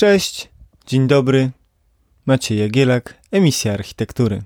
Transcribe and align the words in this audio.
Cześć, 0.00 0.48
dzień 0.86 1.06
dobry. 1.06 1.50
Maciej 2.26 2.58
Jagielak, 2.58 3.14
emisja 3.30 3.72
architektury. 3.72 4.42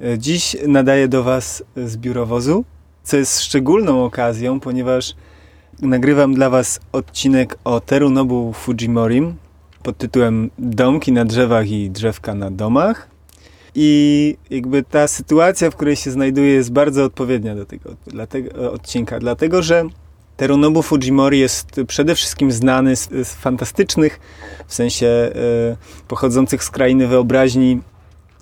E, 0.00 0.18
Dziś 0.18 0.56
nadaję 0.66 1.08
do 1.08 1.22
Was 1.22 1.64
z 1.76 1.96
biurowozu, 1.96 2.64
co 3.02 3.16
jest 3.16 3.40
szczególną 3.40 4.04
okazją, 4.04 4.60
ponieważ 4.60 5.14
nagrywam 5.82 6.34
dla 6.34 6.50
Was 6.50 6.80
odcinek 6.92 7.58
o 7.64 7.80
Terunobu 7.80 8.52
Fujimorim 8.52 9.34
pod 9.82 9.98
tytułem 9.98 10.50
Domki 10.58 11.12
na 11.12 11.24
drzewach 11.24 11.70
i 11.70 11.90
drzewka 11.90 12.34
na 12.34 12.50
domach. 12.50 13.08
I 13.74 14.36
jakby 14.50 14.82
ta 14.82 15.08
sytuacja, 15.08 15.70
w 15.70 15.76
której 15.76 15.96
się 15.96 16.10
znajduję, 16.10 16.52
jest 16.52 16.72
bardzo 16.72 17.04
odpowiednia 17.04 17.54
do 17.54 17.66
tego, 17.66 17.96
dla 18.06 18.26
tego 18.26 18.72
odcinka, 18.72 19.18
dlatego 19.18 19.62
że 19.62 19.84
Terunobu 20.36 20.82
Fujimori 20.82 21.38
jest 21.38 21.80
przede 21.86 22.14
wszystkim 22.14 22.52
znany 22.52 22.96
z, 22.96 23.08
z 23.08 23.34
fantastycznych, 23.34 24.20
w 24.66 24.74
sensie 24.74 25.06
e, 25.06 25.32
pochodzących 26.08 26.64
z 26.64 26.70
krainy 26.70 27.06
wyobraźni, 27.06 27.80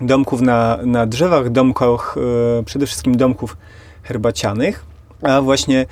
domków 0.01 0.41
na, 0.41 0.79
na 0.83 1.05
drzewach, 1.05 1.49
domkach, 1.49 2.15
e, 2.59 2.63
przede 2.63 2.85
wszystkim 2.85 3.17
domków 3.17 3.57
herbacianych, 4.03 4.85
a 5.21 5.41
właśnie 5.41 5.85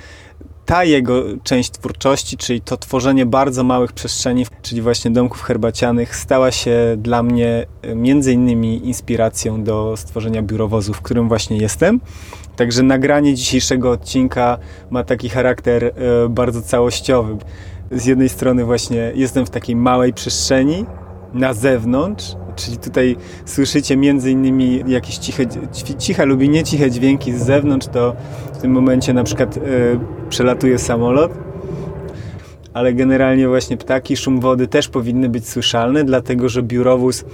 ta 0.66 0.84
jego 0.84 1.24
część 1.44 1.72
twórczości, 1.72 2.38
czyli 2.38 2.62
to 2.62 2.78
tworzenie 2.78 3.26
bardzo 3.26 3.64
małych 3.64 3.94
przestrzeni, 3.94 4.46
czyli 4.62 4.82
właśnie 4.82 5.12
domków 5.12 5.42
herbacianych, 5.42 6.16
stała 6.16 6.52
się 6.52 6.96
dla 6.98 7.24
mnie 7.24 7.66
e, 7.82 7.96
między 7.96 8.34
innymi 8.34 8.88
inspiracją 8.88 9.64
do 9.64 9.98
stworzenia 9.98 10.42
biurowozu, 10.42 10.94
w 10.94 11.02
którym 11.02 11.28
właśnie 11.28 11.58
jestem. 11.58 12.00
Także 12.60 12.84
nagranie 12.84 13.34
dzisiejszego 13.36 13.92
odcinka 13.92 14.58
ma 14.90 15.04
taki 15.04 15.30
charakter 15.30 15.84
e, 15.84 15.92
bardzo 16.30 16.62
całościowy. 16.62 17.38
Z 17.92 18.06
jednej 18.06 18.30
strony 18.30 18.66
właśnie 18.66 19.12
jestem 19.16 19.46
w 19.46 19.50
takiej 19.50 19.76
małej 19.76 20.14
przestrzeni 20.14 20.86
na 21.34 21.54
zewnątrz, 21.54 22.36
czyli 22.56 22.78
tutaj 22.78 23.16
słyszycie 23.46 23.98
między 23.98 24.32
innymi 24.32 24.84
jakieś 24.88 25.18
ciche, 25.18 25.46
ciche 25.98 26.26
lub 26.26 26.42
nie 26.42 26.64
ciche 26.64 26.92
dźwięki 26.92 27.34
z 27.34 27.46
zewnątrz, 27.46 27.88
to 27.88 28.16
w 28.54 28.58
tym 28.58 28.72
momencie 28.72 29.14
na 29.14 29.24
przykład 29.24 29.58
e, 29.58 29.62
przelatuje 30.30 30.80
samolot, 30.80 31.32
ale 32.74 32.94
generalnie 32.94 33.48
właśnie 33.48 33.78
ptaki, 33.78 34.18
szum 34.18 34.40
wody 34.40 34.68
też 34.68 34.88
powinny 34.88 35.30
być 35.30 35.50
słyszalne, 35.50 36.04
dlatego 36.04 36.50
że 36.50 36.64
biurowóz 36.64 37.26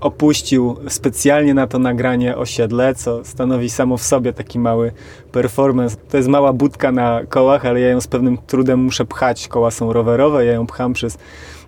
opuścił 0.00 0.76
specjalnie 0.88 1.54
na 1.54 1.66
to 1.66 1.78
nagranie 1.78 2.36
osiedle, 2.36 2.94
co 2.94 3.24
stanowi 3.24 3.70
samo 3.70 3.96
w 3.96 4.02
sobie 4.02 4.32
taki 4.32 4.58
mały 4.58 4.92
performance. 5.32 5.96
To 6.10 6.16
jest 6.16 6.28
mała 6.28 6.52
budka 6.52 6.92
na 6.92 7.20
kołach, 7.28 7.66
ale 7.66 7.80
ja 7.80 7.88
ją 7.88 8.00
z 8.00 8.06
pewnym 8.06 8.38
trudem 8.46 8.80
muszę 8.80 9.04
pchać. 9.04 9.48
Koła 9.48 9.70
są 9.70 9.92
rowerowe, 9.92 10.44
ja 10.44 10.52
ją 10.52 10.66
pcham 10.66 10.92
przez, 10.92 11.18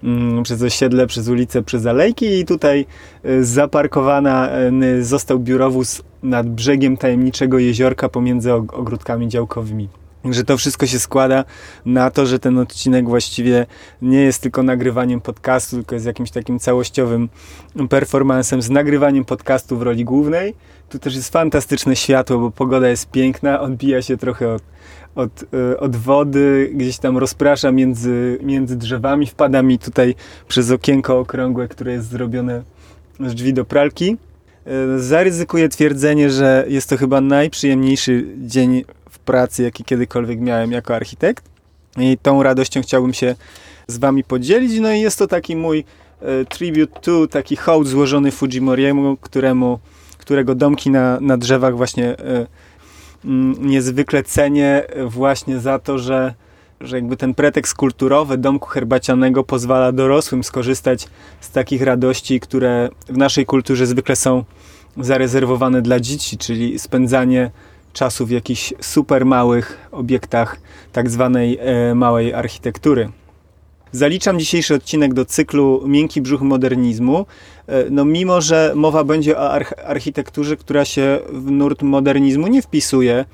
mm, 0.03 0.43
przez 0.43 0.63
osiedle, 0.63 1.07
przez 1.07 1.29
ulicę, 1.29 1.63
przez 1.63 1.87
alejki 1.87 2.27
i 2.39 2.45
tutaj 2.45 2.87
y, 3.27 3.45
zaparkowany 3.45 5.05
został 5.05 5.39
biurowóz 5.39 6.03
nad 6.23 6.49
brzegiem 6.49 6.97
tajemniczego 6.97 7.59
jeziorka 7.59 8.09
pomiędzy 8.09 8.51
og- 8.51 8.75
ogródkami 8.75 9.29
działkowymi. 9.29 9.89
Że 10.31 10.45
to 10.45 10.57
wszystko 10.57 10.87
się 10.87 10.99
składa 10.99 11.45
na 11.87 12.11
to, 12.11 12.27
że 12.27 12.39
ten 12.39 12.59
odcinek 12.59 13.09
właściwie 13.09 13.67
nie 14.03 14.21
jest 14.21 14.43
tylko 14.43 14.63
nagrywaniem 14.63 15.21
podcastu, 15.21 15.77
tylko 15.77 15.95
jest 15.95 16.07
jakimś 16.07 16.31
takim 16.31 16.59
całościowym 16.59 17.29
performansem 17.91 18.63
z 18.63 18.71
nagrywaniem 18.71 19.25
podcastu 19.25 19.79
w 19.79 19.83
roli 19.83 20.05
głównej. 20.05 20.55
Tu 20.89 20.99
też 20.99 21.17
jest 21.17 21.33
fantastyczne 21.33 21.97
światło, 21.97 22.39
bo 22.39 22.51
pogoda 22.51 22.89
jest 22.89 23.11
piękna, 23.11 23.61
odbija 23.61 24.03
się 24.03 24.17
trochę 24.17 24.55
od, 24.55 24.63
od, 25.15 25.43
y, 25.43 25.81
od 25.81 25.97
wody, 25.97 26.71
gdzieś 26.75 26.99
tam 26.99 27.19
rozprasza 27.19 27.73
między, 27.73 28.39
między 28.43 28.77
drzewami, 28.77 29.27
wpada 29.27 29.63
mi 29.63 29.79
tutaj 29.79 30.15
przez 30.49 30.71
okienko 30.71 31.19
okrągłe, 31.19 31.69
które 31.69 31.93
jest 31.93 32.09
zrobione 32.09 32.63
z 33.21 33.35
drzwi 33.35 33.55
do 33.55 33.65
pralki. 33.65 34.17
Y, 34.97 35.03
Zaryzykuję 35.03 35.69
twierdzenie, 35.69 36.31
że 36.31 36.65
jest 36.69 36.89
to 36.89 36.97
chyba 36.97 37.21
najprzyjemniejszy 37.21 38.27
dzień 38.39 38.85
pracy, 39.25 39.63
jaki 39.63 39.85
kiedykolwiek 39.85 40.41
miałem 40.41 40.73
jako 40.73 40.95
architekt. 40.95 41.45
I 41.99 42.19
tą 42.23 42.43
radością 42.43 42.83
chciałbym 42.83 43.15
się 43.15 43.35
z 43.87 43.99
Wami 43.99 44.25
podzielić. 44.25 44.81
No 44.81 44.93
i 44.93 45.01
jest 45.01 45.19
to 45.19 45.27
taki 45.27 45.57
mój 45.57 45.85
e, 46.21 46.45
tribute 46.45 47.01
to, 47.01 47.27
taki 47.27 47.57
hołd 47.57 47.89
złożony 47.89 48.31
Fujimoriemu, 48.31 49.17
któremu, 49.17 49.79
którego 50.19 50.55
domki 50.55 50.91
na, 50.91 51.21
na 51.21 51.37
drzewach 51.37 51.77
właśnie 51.77 52.19
e, 52.19 52.47
mm, 53.25 53.69
niezwykle 53.69 54.23
cenię 54.23 54.83
właśnie 55.07 55.59
za 55.59 55.79
to, 55.79 55.99
że, 55.99 56.35
że 56.81 56.97
jakby 56.97 57.17
ten 57.17 57.35
pretekst 57.35 57.75
kulturowy 57.75 58.39
domku 58.39 58.69
herbacianego 58.69 59.45
pozwala 59.45 59.93
dorosłym 59.93 60.45
skorzystać 60.45 61.09
z 61.41 61.51
takich 61.51 61.83
radości, 61.83 62.41
które 62.41 62.89
w 63.09 63.17
naszej 63.17 63.47
kulturze 63.47 63.87
zwykle 63.87 64.17
są 64.17 64.45
zarezerwowane 64.97 65.83
dla 65.83 66.01
dzieci, 66.01 66.39
czyli 66.39 66.79
spędzanie 66.79 67.51
czasu 67.95 68.27
w 68.27 68.31
jakichś 68.31 68.75
super 68.81 69.27
małych 69.27 69.89
obiektach 69.93 70.61
tak 70.93 71.11
zwanej 71.11 71.59
e, 71.61 71.95
małej 71.95 72.35
architektury. 72.35 73.09
Zaliczam 73.93 74.39
dzisiejszy 74.39 74.75
odcinek 74.75 75.15
do 75.15 75.25
cyklu 75.25 75.83
Miękki 75.87 76.21
brzuch 76.21 76.41
modernizmu. 76.41 77.27
E, 77.67 77.91
No, 77.91 78.05
mimo, 78.05 78.41
że 78.41 78.73
mowa 78.77 79.05
będzie 79.05 79.39
o 79.39 79.51
arch 79.51 79.73
architekturze, 79.85 80.57
która 80.57 80.85
się 80.85 81.19
w 81.33 81.51
nurt 81.51 81.83
modernizmu 81.83 82.47
nie 82.47 82.63
wpisuje, 82.63 83.25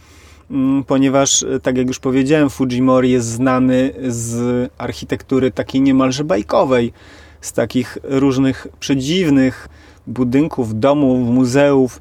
mm, 0.50 0.84
ponieważ, 0.84 1.42
e, 1.42 1.60
tak 1.60 1.76
jak 1.76 1.88
już 1.88 1.98
powiedziałem, 1.98 2.50
Fujimori 2.50 3.10
jest 3.10 3.26
znany 3.26 3.92
z 4.08 4.70
architektury 4.78 5.50
takiej 5.50 5.80
niemalże 5.80 6.24
bajkowej, 6.24 6.92
z 7.40 7.52
takich 7.52 7.98
różnych 8.02 8.66
przedziwnych 8.80 9.68
budynków, 10.06 10.80
domów, 10.80 11.28
muzeów, 11.28 12.00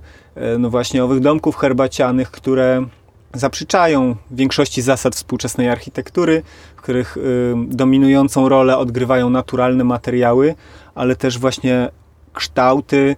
no 0.59 0.69
właśnie 0.69 1.03
owych 1.03 1.19
domków 1.19 1.55
herbacianych, 1.57 2.31
które 2.31 2.85
zaprzeczają 3.33 4.15
większości 4.31 4.81
zasad 4.81 5.15
współczesnej 5.15 5.69
architektury, 5.69 6.41
w 6.75 6.81
których 6.81 7.17
y, 7.17 7.21
dominującą 7.67 8.49
rolę 8.49 8.77
odgrywają 8.77 9.29
naturalne 9.29 9.83
materiały, 9.83 10.55
ale 10.95 11.15
też 11.15 11.37
właśnie 11.37 11.89
kształty, 12.33 13.15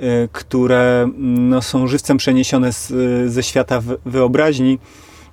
y, 0.00 0.28
które 0.32 1.10
no, 1.18 1.62
są 1.62 1.86
żywcem 1.86 2.16
przeniesione 2.16 2.72
z, 2.72 2.90
y, 2.90 3.30
ze 3.30 3.42
świata 3.42 3.80
wy- 3.80 3.98
wyobraźni 4.06 4.78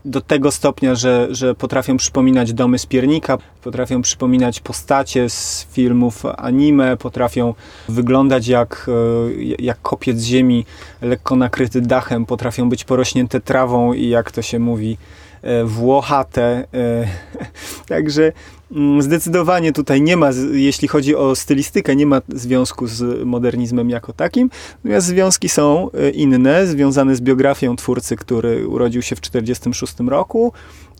do 0.09 0.22
tego 0.22 0.52
stopnia, 0.52 0.96
że, 0.96 1.28
że 1.31 1.56
potrafią 1.56 1.97
przypominać 1.97 2.53
domy 2.53 2.80
z 2.80 2.86
piernika, 2.86 3.38
potrafią 3.64 4.02
przypominać 4.02 4.59
postacie 4.59 5.30
z 5.30 5.68
filmów 5.72 6.24
anime, 6.38 6.97
potrafią 6.97 7.53
wyglądać 7.90 8.48
jak, 8.48 8.90
e, 8.90 9.56
jak 9.59 9.81
kopiec 9.81 10.22
ziemi 10.22 10.66
lekko 11.02 11.36
nakryty 11.36 11.81
dachem, 11.81 12.25
potrafią 12.25 12.69
być 12.69 12.84
porośnięte 12.84 13.40
trawą 13.40 13.94
i 13.94 14.09
jak 14.09 14.31
to 14.31 14.42
się 14.42 14.59
mówi, 14.59 14.98
e, 15.42 15.64
włochate. 15.64 16.68
e, 16.74 17.08
Także 17.88 18.31
zdecydowanie 19.00 19.74
tutaj 19.74 20.02
nie 20.02 20.18
ma, 20.18 20.30
jeśli 20.52 20.88
chodzi 20.88 21.16
o 21.16 21.35
stylistykę, 21.35 21.96
nie 21.96 22.06
ma 22.06 22.22
związku 22.30 22.88
z 22.88 23.25
modernizmem 23.25 23.90
jako 23.90 24.13
takim. 24.13 24.50
Natomiast 24.84 25.07
związki 25.07 25.50
są 25.50 25.91
e, 25.91 26.09
inne, 26.09 26.68
związane 26.68 27.16
z 27.16 27.22
biografią 27.22 27.75
twórcy, 27.75 28.16
który 28.16 28.68
urodził 28.68 29.02
się 29.02 29.16
w 29.16 29.19
1946 29.19 30.09
roku 30.09 30.53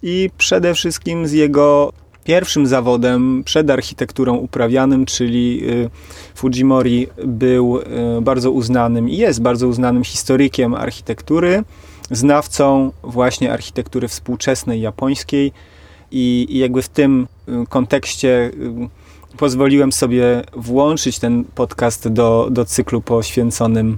i 0.03 0.30
przede 0.38 0.74
wszystkim 0.74 1.28
z 1.28 1.31
jego 1.31 1.94
pierwszym 2.24 2.68
zawodem 2.68 3.44
przed 3.44 3.69
architekturą 3.69 4.36
uprawianym, 4.36 5.06
czyli 5.06 5.62
y, 5.69 5.90
Fujimori 6.36 7.07
był 7.25 7.78
y, 7.78 8.22
bardzo 8.22 8.51
uznanym 8.51 9.09
i 9.09 9.18
jest 9.18 9.41
bardzo 9.41 9.68
uznanym 9.68 10.03
historykiem 10.03 10.74
architektury, 10.74 11.63
znawcą 12.12 12.91
właśnie 13.03 13.53
architektury 13.53 14.07
współczesnej 14.07 14.81
japońskiej 14.81 15.51
i, 16.12 16.47
i 16.50 16.58
jakby 16.58 16.81
w 16.81 16.90
tym 16.90 17.28
y, 17.47 17.66
kontekście 17.70 18.52
y, 19.34 19.38
pozwoliłem 19.38 19.92
sobie 19.92 20.44
włączyć 20.56 21.19
ten 21.19 21.44
podcast 21.44 22.07
do, 22.07 22.48
do 22.51 22.66
cyklu 22.66 23.01
poświęconym 23.01 23.98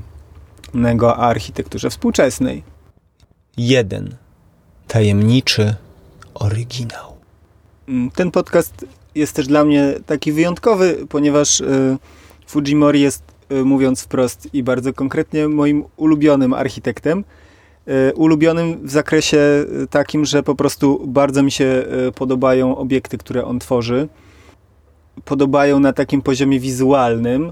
nego 0.74 1.18
architekturze 1.18 1.90
współczesnej. 1.90 2.64
1. 3.58 4.16
Tajemniczy 4.88 5.76
oryginał. 6.34 7.16
Mm, 7.88 8.12
Ten 8.12 8.32
podcast 8.32 8.86
jest 9.16 9.36
też 9.36 9.48
dla 9.48 9.66
mnie 9.66 9.94
taki 10.06 10.32
wyjątkowy, 10.32 11.06
ponieważ 11.10 11.60
y, 11.60 11.98
Fujimori 12.48 13.02
jest, 13.02 13.24
y, 13.52 13.66
mówiąc 13.66 14.02
wprost 14.02 14.54
i 14.54 14.64
bardzo 14.64 14.94
konkretnie, 14.94 15.48
moim 15.48 15.84
ulubionym 15.98 16.54
architektem. 16.54 17.24
Y, 17.92 18.14
ulubionym 18.16 18.88
w 18.88 18.92
zakresie 18.92 19.38
y, 19.84 19.88
takim, 19.88 20.26
że 20.26 20.44
po 20.44 20.56
prostu 20.56 21.02
bardzo 21.08 21.44
mi 21.44 21.52
się 21.52 21.84
y, 22.08 22.12
podobają 22.12 22.78
obiekty, 22.78 23.18
które 23.18 23.46
on 23.46 23.60
tworzy. 23.60 24.08
Podobają 25.26 25.80
na 25.80 25.94
takim 25.94 26.22
poziomie 26.22 26.60
wizualnym 26.60 27.52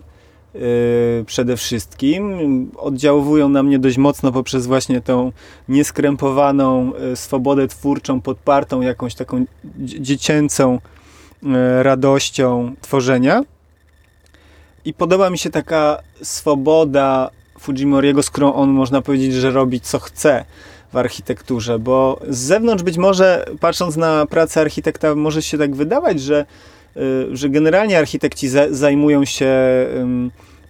przede 1.25 1.57
wszystkim. 1.57 2.71
Oddziaływują 2.77 3.49
na 3.49 3.63
mnie 3.63 3.79
dość 3.79 3.97
mocno 3.97 4.31
poprzez 4.31 4.67
właśnie 4.67 5.01
tą 5.01 5.31
nieskrępowaną 5.67 6.91
swobodę 7.15 7.67
twórczą, 7.67 8.21
podpartą 8.21 8.81
jakąś 8.81 9.15
taką 9.15 9.45
dzie- 9.65 10.01
dziecięcą 10.01 10.79
radością 11.81 12.75
tworzenia. 12.81 13.43
I 14.85 14.93
podoba 14.93 15.29
mi 15.29 15.37
się 15.37 15.49
taka 15.49 16.01
swoboda 16.21 17.29
Fujimoriego, 17.59 18.23
z 18.23 18.29
którą 18.29 18.53
on 18.53 18.69
można 18.69 19.01
powiedzieć, 19.01 19.33
że 19.33 19.51
robi 19.51 19.81
co 19.81 19.99
chce 19.99 20.45
w 20.93 20.97
architekturze, 20.97 21.79
bo 21.79 22.19
z 22.29 22.37
zewnątrz 22.37 22.83
być 22.83 22.97
może, 22.97 23.45
patrząc 23.59 23.97
na 23.97 24.25
pracę 24.25 24.61
architekta, 24.61 25.15
może 25.15 25.41
się 25.41 25.57
tak 25.57 25.75
wydawać, 25.75 26.21
że, 26.21 26.45
y, 26.97 27.37
że 27.37 27.49
generalnie 27.49 27.99
architekci 27.99 28.49
zajmują 28.69 29.25
się 29.25 29.51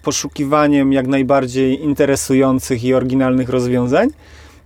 poszukiwaniem 0.04 0.94
jak 0.94 1.08
najbardziej 1.08 1.84
interesujących 1.84 2.84
i 2.84 2.94
oryginalnych 2.94 3.50
rozwiązań, 3.50 4.10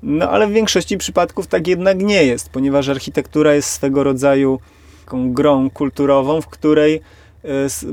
no 0.04 0.30
ale 0.30 0.48
w 0.48 0.52
większości 0.52 0.98
przypadków 0.98 1.48
tak 1.48 1.68
jednak 1.68 2.02
nie 2.02 2.24
jest, 2.24 2.50
ponieważ 2.50 2.90
architektura 2.90 3.54
jest 3.54 3.70
swego 3.70 4.04
rodzaju 4.04 4.60
taką 5.06 5.34
grą 5.34 5.70
kulturową, 5.70 6.42
w 6.42 6.48
której 6.48 7.02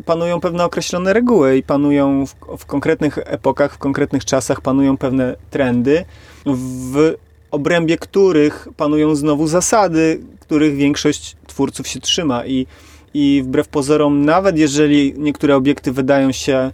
panują 0.05 0.41
pewne 0.41 0.65
określone 0.65 1.13
reguły 1.13 1.57
i 1.57 1.63
panują 1.63 2.27
w, 2.27 2.35
w, 2.59 2.67
konkretnych 2.67 3.19
epokach, 3.25 3.75
w 3.75 3.79
konkretnych 3.79 4.25
czasach 4.25 4.61
panują 4.61 4.97
pewne 4.97 5.37
trendy, 5.51 6.05
w 6.47 7.15
obrębie 7.51 7.99
których 7.99 8.69
panują 8.77 9.15
znowu 9.15 9.47
zasady, 9.47 10.21
których 10.41 10.77
większość 10.77 11.37
twórców 11.47 11.89
się 11.89 12.01
trzyma. 12.01 12.47
I, 12.47 12.67
i 13.15 13.43
wbrew 13.45 13.69
pozorom, 13.69 14.25
nawet 14.25 14.59
jeżeli 14.59 15.15
niektóre 15.19 15.57
obiekty 15.57 15.93
wydają 15.93 16.33
się 16.33 16.71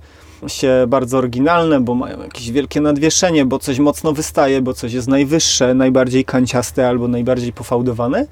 się 0.47 0.85
bardzo 0.89 1.19
oryginalne, 1.19 1.81
bo 1.81 1.95
mają 1.95 2.23
jakieś 2.23 2.51
wielkie 2.51 2.81
nadwieszenie, 2.81 3.45
bo 3.45 3.59
coś 3.59 3.79
mocno 3.79 4.13
wystaje, 4.13 4.63
bo 4.63 4.75
coś 4.75 4.93
jest 4.93 5.09
najwyższe, 5.09 5.75
najbardziej 5.75 6.25
kanciaste 6.25 6.89
albo 6.89 7.09
najbardziej 7.09 7.53
pofałdowane, 7.53 8.27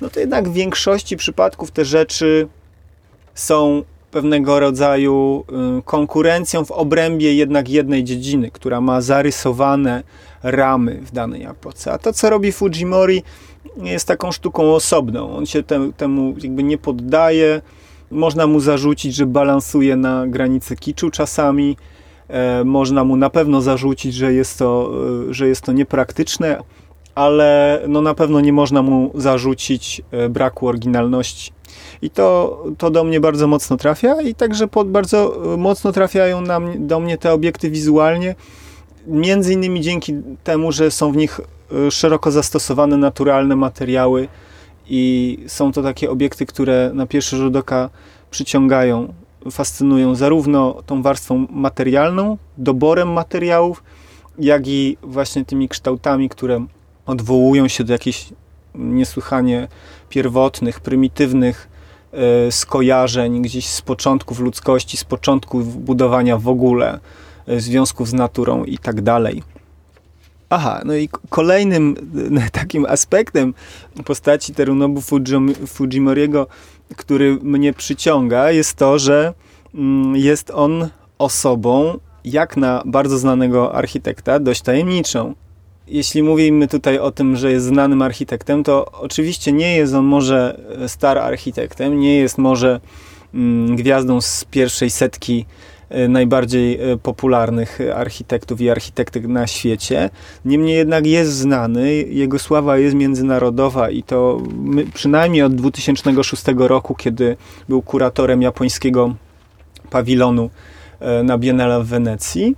no 0.00 0.10
to 0.10 0.20
jednak 0.20 0.48
w 0.48 0.52
większości 0.52 1.16
przypadków 1.16 1.70
te 1.70 1.84
rzeczy 1.84 2.48
są 3.34 3.82
pewnego 4.10 4.60
rodzaju 4.60 5.44
y, 5.78 5.82
konkurencją 5.82 6.64
w 6.64 6.70
obrębie 6.70 7.34
jednak 7.34 7.68
jednej 7.68 8.04
dziedziny, 8.04 8.50
która 8.50 8.80
ma 8.80 9.00
zarysowane 9.00 10.02
ramy 10.42 11.00
w 11.02 11.12
danej 11.12 11.42
epoce. 11.42 11.92
A 11.92 11.98
to, 11.98 12.12
co 12.12 12.30
robi 12.30 12.52
Fujimori, 12.52 13.22
jest 13.76 14.08
taką 14.08 14.32
sztuką 14.32 14.74
osobną. 14.74 15.36
On 15.36 15.46
się 15.46 15.62
te, 15.62 15.92
temu 15.92 16.34
jakby 16.42 16.62
nie 16.62 16.78
poddaje. 16.78 17.62
Można 18.10 18.46
mu 18.46 18.60
zarzucić, 18.60 19.14
że 19.14 19.26
balansuje 19.26 19.96
na 19.96 20.26
granicy 20.26 20.76
kiczu 20.76 21.10
czasami. 21.10 21.76
E, 22.28 22.64
można 22.64 23.04
mu 23.04 23.16
na 23.16 23.30
pewno 23.30 23.60
zarzucić, 23.60 24.14
że 24.14 24.32
jest 24.32 24.58
to, 24.58 24.90
e, 25.30 25.34
że 25.34 25.48
jest 25.48 25.62
to 25.62 25.72
niepraktyczne, 25.72 26.58
ale 27.14 27.80
no 27.88 28.00
na 28.00 28.14
pewno 28.14 28.40
nie 28.40 28.52
można 28.52 28.82
mu 28.82 29.10
zarzucić 29.14 30.02
e, 30.10 30.28
braku 30.28 30.68
oryginalności. 30.68 31.52
I 32.02 32.10
to, 32.10 32.62
to 32.78 32.90
do 32.90 33.04
mnie 33.04 33.20
bardzo 33.20 33.46
mocno 33.46 33.76
trafia 33.76 34.22
i 34.22 34.34
także 34.34 34.68
pod, 34.68 34.90
bardzo 34.90 35.52
e, 35.54 35.56
mocno 35.56 35.92
trafiają 35.92 36.40
na 36.40 36.60
do 36.78 37.00
mnie 37.00 37.18
te 37.18 37.32
obiekty 37.32 37.70
wizualnie, 37.70 38.34
między 39.06 39.52
innymi 39.52 39.80
dzięki 39.80 40.14
temu, 40.44 40.72
że 40.72 40.90
są 40.90 41.12
w 41.12 41.16
nich 41.16 41.40
e, 41.86 41.90
szeroko 41.90 42.30
zastosowane 42.30 42.96
naturalne 42.96 43.56
materiały 43.56 44.28
i 44.88 45.38
są 45.46 45.72
to 45.72 45.82
takie 45.82 46.10
obiekty, 46.10 46.46
które 46.46 46.90
na 46.94 47.06
pierwszy 47.06 47.36
rzut 47.36 47.56
oka 47.56 47.90
przyciągają, 48.30 49.14
fascynują 49.50 50.14
zarówno 50.14 50.82
tą 50.86 51.02
warstwą 51.02 51.46
materialną, 51.50 52.38
doborem 52.58 53.12
materiałów, 53.12 53.82
jak 54.38 54.66
i 54.66 54.96
właśnie 55.02 55.44
tymi 55.44 55.68
kształtami, 55.68 56.28
które 56.28 56.66
odwołują 57.06 57.68
się 57.68 57.84
do 57.84 57.92
jakichś 57.92 58.28
niesłychanie 58.74 59.68
pierwotnych, 60.08 60.80
prymitywnych 60.80 61.68
skojarzeń 62.50 63.42
gdzieś 63.42 63.66
z 63.66 63.82
początków 63.82 64.40
ludzkości, 64.40 64.96
z 64.96 65.04
początków 65.04 65.84
budowania 65.84 66.38
w 66.38 66.48
ogóle 66.48 67.00
e, 67.46 67.60
związków 67.60 68.08
z 68.08 68.12
naturą 68.12 68.64
i 68.64 68.78
tak 68.78 69.02
dalej. 69.02 69.42
Aha, 70.50 70.80
no 70.84 70.94
i 70.94 71.08
kolejnym 71.30 71.96
e, 72.36 72.50
takim 72.60 72.86
aspektem 72.86 73.54
postaci 74.04 74.54
Terunobu 74.54 75.00
Fujimoriego, 75.66 76.46
który 76.96 77.38
mnie 77.42 77.72
przyciąga, 77.72 78.50
jest 78.50 78.74
to, 78.74 78.98
że 78.98 79.34
mm, 79.74 80.16
jest 80.16 80.50
on 80.50 80.88
osobą, 81.18 81.98
jak 82.24 82.56
na 82.56 82.82
bardzo 82.86 83.18
znanego 83.18 83.74
architekta, 83.74 84.40
dość 84.40 84.62
tajemniczą 84.62 85.34
jeśli 85.86 86.22
mówimy 86.22 86.68
tutaj 86.68 86.98
o 86.98 87.10
tym, 87.10 87.36
że 87.36 87.52
jest 87.52 87.66
znanym 87.66 88.02
architektem, 88.02 88.64
to 88.64 88.92
oczywiście 88.92 89.52
nie 89.52 89.76
jest 89.76 89.94
on 89.94 90.04
może 90.04 90.60
star 90.86 91.18
architektem, 91.18 92.00
nie 92.00 92.16
jest 92.16 92.38
może 92.38 92.80
mm, 93.34 93.76
gwiazdą 93.76 94.20
z 94.20 94.44
pierwszej 94.44 94.90
setki 94.90 95.46
e, 95.88 96.08
najbardziej 96.08 96.92
e, 96.92 96.96
popularnych 96.96 97.78
architektów 97.94 98.60
i 98.60 98.70
architektek 98.70 99.26
na 99.26 99.46
świecie. 99.46 100.10
Niemniej 100.44 100.76
jednak 100.76 101.06
jest 101.06 101.32
znany, 101.32 101.92
jego 101.94 102.38
sława 102.38 102.78
jest 102.78 102.96
międzynarodowa 102.96 103.90
i 103.90 104.02
to 104.02 104.42
przynajmniej 104.94 105.42
od 105.42 105.54
2006 105.54 106.44
roku, 106.56 106.94
kiedy 106.94 107.36
był 107.68 107.82
kuratorem 107.82 108.42
japońskiego 108.42 109.14
pawilonu 109.90 110.50
e, 111.00 111.22
na 111.22 111.38
Biennale 111.38 111.82
w 111.82 111.86
Wenecji. 111.86 112.56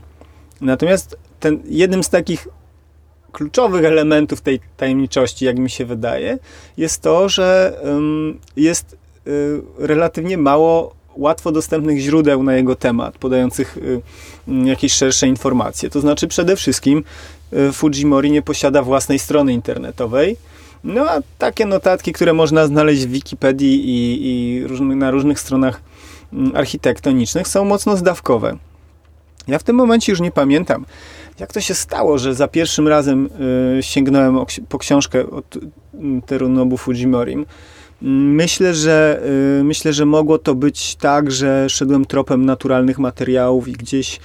Natomiast 0.61 1.19
ten, 1.41 1.63
jednym 1.69 2.05
z 2.05 2.09
takich 2.09 2.49
kluczowych 3.37 3.85
elementów 3.85 4.41
tej 4.41 4.61
tajemniczości, 4.77 5.45
jak 5.45 5.59
mi 5.59 5.71
się 5.71 5.85
wydaje, 5.85 6.39
jest 6.77 7.03
to, 7.03 7.29
że 7.29 7.79
jest 8.57 8.97
y, 9.27 9.61
relatywnie 9.79 10.39
mało 10.39 10.95
łatwo 11.17 11.53
dostępnych 11.53 11.99
źródeł 11.99 12.43
na 12.43 12.55
jego 12.55 12.75
temat, 12.77 13.19
podających 13.19 13.77
y, 13.77 14.01
jakieś 14.65 14.93
szersze 14.93 15.27
informacje. 15.27 15.91
To 15.91 16.01
znaczy, 16.01 16.29
przede 16.29 16.57
wszystkim 16.57 17.05
y, 17.53 17.73
Fujimori 17.73 18.31
nie 18.31 18.43
posiada 18.43 18.83
własnej 18.83 19.19
strony 19.19 19.53
internetowej. 19.53 20.37
No 20.85 21.11
a 21.11 21.21
takie 21.39 21.67
notatki, 21.67 22.13
które 22.13 22.33
można 22.33 22.67
znaleźć 22.67 23.07
w 23.07 23.11
Wikipedii 23.11 23.83
i, 23.85 24.19
i 24.27 24.97
na 24.97 25.11
różnych 25.11 25.41
stronach 25.41 25.81
architektonicznych, 26.55 27.49
są 27.49 27.65
mocno 27.65 27.97
zdawkowe. 27.97 28.57
Ja 29.49 29.59
w 29.59 29.63
tym 29.63 29.77
momencie 29.77 30.13
już 30.13 30.21
nie 30.21 30.31
pamiętam, 30.31 30.87
jak 31.41 31.53
to 31.53 31.61
się 31.61 31.75
stało, 31.75 32.19
że 32.19 32.35
za 32.35 32.49
pierwszym 32.49 32.89
razem 32.89 33.29
y, 33.79 33.83
sięgnąłem 33.83 34.39
po 34.69 34.79
książkę 34.79 35.31
od 35.31 35.57
y, 35.57 35.61
Terunobu 36.27 36.77
Fujimorim. 36.77 37.47
Myślę, 38.03 38.75
że 38.75 39.23
y, 39.61 39.65
myślę, 39.65 39.93
że 39.93 40.07
mogło 40.07 40.39
to 40.39 40.55
być 40.55 40.97
tak, 40.97 41.31
że 41.31 41.71
szedłem 41.71 42.05
tropem 42.05 42.45
naturalnych 42.45 42.99
materiałów 42.99 43.69
i 43.69 43.73
gdzieś, 43.73 44.21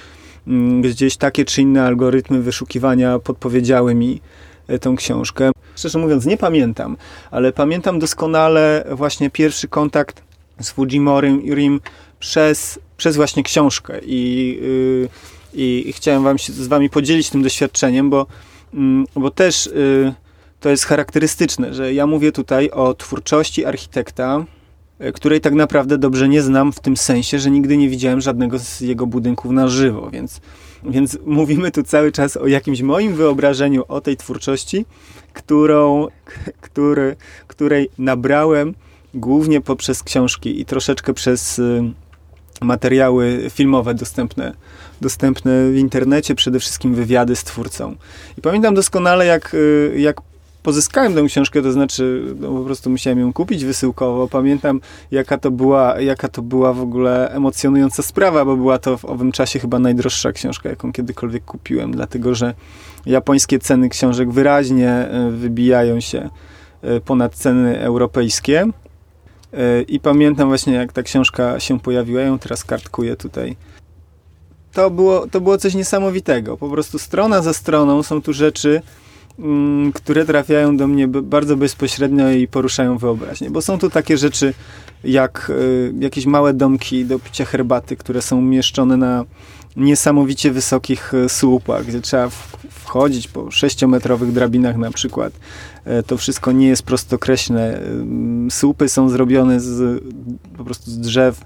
y, 0.48 0.82
gdzieś 0.82 1.18
takie 1.18 1.46
czy 1.46 1.62
inne 1.62 1.86
algorytmy 1.86 2.41
wyszukiwania 2.41 3.20
podpowiedziały 3.20 3.96
mi 3.96 4.22
y, 4.70 4.80
tę 4.80 4.94
książkę. 4.98 5.51
Szczerze 5.75 6.00
mówiąc, 6.00 6.25
nie 6.25 6.38
pamiętam, 6.38 6.98
ale 7.32 7.51
pamiętam 7.53 8.00
doskonale 8.00 8.86
właśnie 8.91 9.30
pierwszy 9.30 9.68
kontakt 9.68 10.24
z 10.60 10.72
Fujimorim 10.72 11.80
przez, 12.20 12.80
przez 12.98 13.15
właśnie 13.15 13.44
książkę 13.44 14.00
i 14.06 14.60
i 15.53 15.93
chciałem 15.96 16.24
wam 16.24 16.38
się, 16.38 16.53
z 16.53 16.67
wami 16.67 16.89
podzielić 16.89 17.29
tym 17.29 17.41
doświadczeniem, 17.41 18.10
bo, 18.10 18.27
mm, 18.74 19.05
bo 19.15 19.31
też 19.31 19.67
y, 19.67 20.13
to 20.60 20.70
jest 20.70 20.86
charakterystyczne, 20.86 21.74
że 21.74 21.93
ja 21.93 22.08
mówię 22.08 22.31
tutaj 22.31 22.70
o 22.70 22.93
twórczości 22.93 23.65
architekta, 23.65 24.46
y, 25.01 25.12
której 25.12 25.41
tak 25.41 25.53
naprawdę 25.53 25.98
dobrze 25.98 26.29
nie 26.29 26.41
znam 26.41 26.72
w 26.72 26.79
tym 26.79 26.98
sensie, 26.98 27.39
że 27.39 27.51
nigdy 27.51 27.77
nie 27.77 27.89
widziałem 27.89 28.22
żadnego 28.22 28.60
z 28.60 28.81
jego 28.81 29.08
budynków 29.08 29.51
na 29.51 29.67
żywo, 29.67 30.10
więc, 30.10 30.41
więc 30.84 31.17
mówimy 31.25 31.72
tu 31.72 31.84
cały 31.84 32.12
czas 32.12 32.38
o 32.38 32.48
jakimś 32.48 32.81
moim 32.81 33.15
wyobrażeniu 33.15 33.84
o 33.88 34.01
tej 34.01 34.17
twórczości, 34.17 34.86
którą, 35.34 36.08
który, 36.62 37.15
której 37.48 37.89
nabrałem 37.98 38.74
głównie 39.13 39.62
poprzez 39.62 40.03
książki 40.03 40.62
i 40.62 40.65
troszeczkę 40.65 41.13
przez 41.13 41.60
y, 41.60 41.93
materiały 42.62 43.48
filmowe 43.50 43.94
dostępne, 43.94 44.53
dostępne 45.01 45.72
w 45.72 45.75
internecie, 45.75 46.36
przede 46.36 46.60
wszystkim 46.60 46.96
wywiady 46.96 47.36
z 47.36 47.44
twórcą. 47.44 47.96
I 48.38 48.41
pamiętam 48.41 48.75
doskonale, 48.75 49.25
jak, 49.25 49.53
y, 49.53 49.94
jak 49.98 50.22
pozyskałem 50.63 51.15
tę 51.15 51.24
książkę, 51.24 51.62
to 51.62 51.72
znaczy 51.72 52.24
no, 52.39 52.48
po 52.48 52.63
prostu 52.65 52.89
musiałem 52.89 53.20
ją 53.20 53.34
kupić 53.34 53.65
wysyłkowo. 53.65 54.27
Pamiętam, 54.27 54.82
jaka 55.12 55.38
to, 55.38 55.51
była, 55.51 56.01
jaka 56.01 56.27
to 56.27 56.41
była 56.41 56.74
w 56.74 56.82
ogóle 56.82 57.32
emocjonująca 57.32 58.03
sprawa, 58.03 58.46
bo 58.46 58.58
była 58.58 58.77
to 58.77 58.98
w 58.98 59.06
owym 59.06 59.32
czasie 59.32 59.60
chyba 59.60 59.80
najdroższa 59.80 60.32
książka, 60.32 60.70
jaką 60.70 60.94
kiedykolwiek 60.94 61.46
kupiłem, 61.46 61.91
dlatego 61.91 62.36
że 62.36 62.53
japońskie 63.06 63.60
ceny 63.60 63.89
książek 63.89 64.32
wyraźnie 64.32 65.08
y, 65.30 65.32
wybijają 65.32 66.00
się 66.00 66.30
y, 66.84 67.01
ponad 67.01 67.36
ceny 67.36 67.80
europejskie. 67.80 68.68
I 69.88 70.00
pamiętam 70.00 70.48
właśnie, 70.48 70.74
jak 70.74 70.93
ta 70.93 71.03
książka 71.03 71.60
się 71.60 71.79
pojawiła, 71.79 72.22
ja 72.22 72.27
ją 72.27 72.39
teraz 72.39 72.63
kartkuję 72.63 73.15
tutaj. 73.15 73.55
To 74.74 74.89
było, 74.89 75.27
to 75.27 75.41
było 75.41 75.58
coś 75.58 75.75
niesamowitego. 75.75 76.58
Po 76.58 76.70
prostu 76.70 77.00
strona 77.00 77.41
za 77.41 77.53
stroną 77.53 78.03
są 78.03 78.22
tu 78.22 78.34
rzeczy, 78.34 78.81
mm, 79.39 79.91
które 79.91 80.25
trafiają 80.25 80.77
do 80.77 80.88
mnie 80.88 81.08
bardzo 81.08 81.58
bezpośrednio 81.58 82.31
i 82.31 82.48
poruszają 82.48 82.98
wyobraźnię. 82.98 83.51
Bo 83.51 83.62
są 83.62 83.79
tu 83.79 83.89
takie 83.89 84.17
rzeczy 84.17 84.53
jak 85.03 85.51
jakieś 86.00 86.25
małe 86.25 86.53
domki 86.53 87.05
do 87.05 87.20
picia 87.20 87.46
herbaty, 87.46 87.96
które 87.96 88.22
są 88.22 88.38
umieszczone 88.38 88.98
na 88.98 89.25
niesamowicie 89.75 90.51
wysokich 90.51 91.13
słupach, 91.28 91.86
gdzie 91.86 92.01
trzeba 92.01 92.30
wchodzić 92.70 93.28
po 93.28 93.51
sześciometrowych 93.51 94.32
drabinach 94.32 94.78
na 94.78 94.92
przykład. 94.92 95.34
To 96.08 96.18
wszystko 96.18 96.51
nie 96.51 96.68
jest 96.68 96.84
prostokreśne. 96.84 97.80
Słupy 98.50 98.90
są 98.90 99.10
zrobione 99.10 99.60
z, 99.60 100.04
po 100.58 100.63
prostu 100.63 100.92
z 100.92 101.00
drzew 101.00 101.46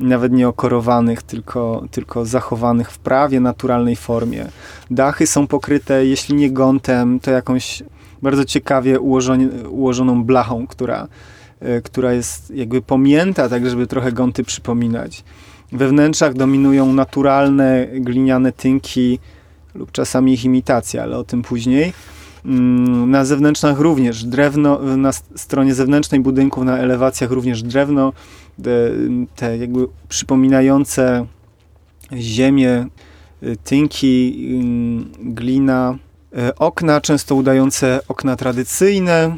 nawet 0.00 0.32
nie 0.32 0.48
okorowanych, 0.48 1.22
tylko, 1.22 1.84
tylko 1.90 2.26
zachowanych 2.26 2.90
w 2.90 2.98
prawie 2.98 3.40
naturalnej 3.40 3.96
formie. 3.96 4.46
Dachy 4.90 5.26
są 5.26 5.46
pokryte, 5.46 6.06
jeśli 6.06 6.34
nie 6.34 6.50
gątem, 6.50 7.20
to 7.20 7.30
jakąś 7.30 7.82
bardzo 8.22 8.44
ciekawie 8.44 9.00
ułożoną 9.70 10.24
blachą, 10.24 10.66
która, 10.66 11.08
e, 11.60 11.80
która 11.80 12.12
jest 12.12 12.50
jakby 12.50 12.82
pomięta, 12.82 13.48
tak 13.48 13.70
żeby 13.70 13.86
trochę 13.86 14.12
gąty 14.12 14.44
przypominać. 14.44 15.24
We 15.72 15.88
wnętrzach 15.88 16.34
dominują 16.34 16.92
naturalne 16.92 17.86
gliniane 17.92 18.52
tynki 18.52 19.18
lub 19.74 19.92
czasami 19.92 20.32
ich 20.32 20.44
imitacja, 20.44 21.02
ale 21.02 21.18
o 21.18 21.24
tym 21.24 21.42
później. 21.42 21.92
Mm, 22.44 23.10
na 23.10 23.24
zewnętrznych 23.24 23.78
również 23.78 24.24
drewno, 24.24 24.96
na 24.96 25.12
stronie 25.12 25.74
zewnętrznej 25.74 26.20
budynków, 26.20 26.64
na 26.64 26.78
elewacjach 26.78 27.30
również 27.30 27.62
drewno, 27.62 28.12
te, 28.62 28.70
te 29.36 29.58
jakby 29.58 29.88
przypominające 30.08 31.26
ziemię, 32.16 32.86
y, 33.42 33.56
tynki, 33.64 34.34
y, 35.20 35.32
glina, 35.34 35.98
y, 36.48 36.54
okna 36.54 37.00
często 37.00 37.34
udające 37.34 38.00
okna 38.08 38.36
tradycyjne, 38.36 39.36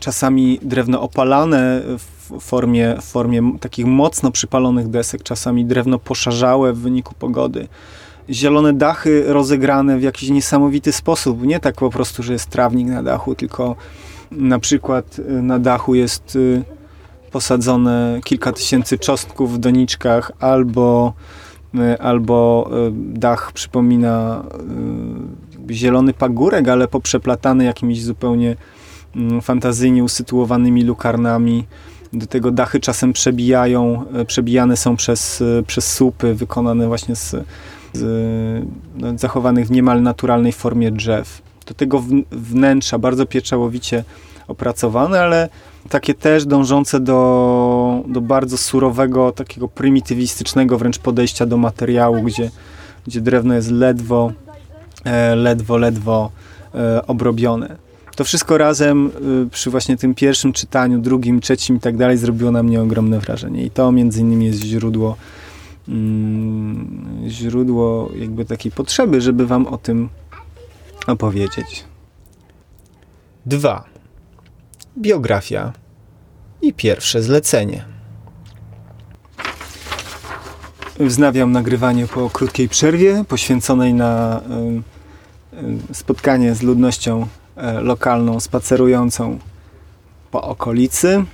czasami 0.00 0.58
drewno 0.62 1.00
opalane 1.00 1.82
w 1.96 2.40
formie, 2.40 2.96
w 3.00 3.04
formie 3.04 3.52
takich 3.60 3.86
mocno 3.86 4.30
przypalonych 4.30 4.88
desek, 4.88 5.22
czasami 5.22 5.64
drewno 5.64 5.98
poszarzałe 5.98 6.72
w 6.72 6.78
wyniku 6.78 7.14
pogody 7.18 7.68
zielone 8.30 8.72
dachy 8.72 9.24
rozegrane 9.26 9.98
w 9.98 10.02
jakiś 10.02 10.28
niesamowity 10.30 10.92
sposób. 10.92 11.42
Nie 11.42 11.60
tak 11.60 11.74
po 11.74 11.90
prostu, 11.90 12.22
że 12.22 12.32
jest 12.32 12.50
trawnik 12.50 12.88
na 12.88 13.02
dachu, 13.02 13.34
tylko 13.34 13.76
na 14.30 14.58
przykład 14.58 15.18
y, 15.18 15.42
na 15.42 15.58
dachu 15.58 15.94
jest 15.94 16.36
y, 16.36 16.62
posadzone 17.30 18.20
kilka 18.24 18.52
tysięcy 18.52 18.98
czosnków 18.98 19.54
w 19.54 19.58
doniczkach, 19.58 20.32
albo, 20.40 21.12
y, 21.74 21.98
albo 21.98 22.70
dach 22.92 23.52
przypomina 23.52 24.44
zielony 25.70 26.12
pagórek, 26.12 26.68
ale 26.68 26.88
poprzeplatany 26.88 27.64
jakimiś 27.64 28.04
zupełnie 28.04 28.48
mm, 28.48 28.79
fantazyjnie 29.42 30.04
usytuowanymi 30.04 30.82
lukarnami. 30.82 31.64
Do 32.12 32.26
tego 32.26 32.50
dachy 32.50 32.80
czasem 32.80 33.12
przebijają, 33.12 34.04
przebijane 34.26 34.76
są 34.76 34.96
przez, 34.96 35.42
przez 35.66 35.92
słupy 35.92 36.34
wykonane 36.34 36.86
właśnie 36.86 37.16
z 37.16 37.36
z, 37.92 38.66
no, 38.96 39.18
zachowanych 39.18 39.66
w 39.66 39.70
niemal 39.70 40.02
naturalnej 40.02 40.52
formie 40.52 40.90
drzew. 40.90 41.42
Do 41.66 41.74
tego 41.74 42.04
wnętrza 42.30 42.98
bardzo 42.98 43.26
pieczołowicie 43.26 44.04
opracowane, 44.48 45.20
ale 45.20 45.48
takie 45.88 46.14
też 46.14 46.46
dążące 46.46 47.00
do, 47.00 48.02
do 48.06 48.20
bardzo 48.20 48.58
surowego, 48.58 49.32
takiego 49.32 49.68
prymitywistycznego 49.68 50.78
wręcz 50.78 50.98
podejścia 50.98 51.46
do 51.46 51.56
materiału, 51.56 52.22
gdzie, 52.22 52.50
gdzie 53.06 53.20
drewno 53.20 53.54
jest 53.54 53.70
ledwo, 53.70 54.32
e, 55.04 55.34
ledwo, 55.34 55.76
ledwo 55.76 56.30
e, 56.74 57.06
obrobione. 57.06 57.76
To 58.20 58.24
wszystko 58.24 58.58
razem 58.58 59.10
e, 59.46 59.50
przy 59.50 59.70
właśnie 59.70 59.96
tym 59.96 60.14
pierwszym 60.14 60.52
czytaniu, 60.52 60.98
drugim, 60.98 61.40
trzecim 61.40 61.76
i 61.76 61.80
tak 61.80 61.96
dalej 61.96 62.16
zrobiło 62.16 62.50
na 62.50 62.62
mnie 62.62 62.82
ogromne 62.82 63.18
wrażenie. 63.18 63.64
I 63.64 63.70
to 63.70 63.92
między 63.92 64.20
innymi 64.20 64.46
jest 64.46 64.62
źródło 64.62 65.16
Mm, 65.88 67.24
źródło 67.28 68.10
jakby 68.14 68.44
takiej 68.44 68.72
potrzeby, 68.72 69.20
żeby 69.20 69.46
wam 69.46 69.66
o 69.66 69.78
tym 69.78 70.08
opowiedzieć. 71.06 71.84
Dwa. 73.46 73.84
Biografia 74.98 75.72
i 76.62 76.72
pierwsze 76.72 77.22
zlecenie. 77.22 77.84
Wznawiam 81.00 81.52
nagrywanie 81.52 82.06
po 82.06 82.30
krótkiej 82.30 82.68
przerwie 82.68 83.24
poświęconej 83.28 83.94
na 83.94 84.40
spotkanie 85.92 86.54
z 86.54 86.62
ludnością 86.62 87.26
lokalną, 87.82 88.40
spacerującą 88.40 89.38
po 90.30 90.42
okolicy 90.42 91.24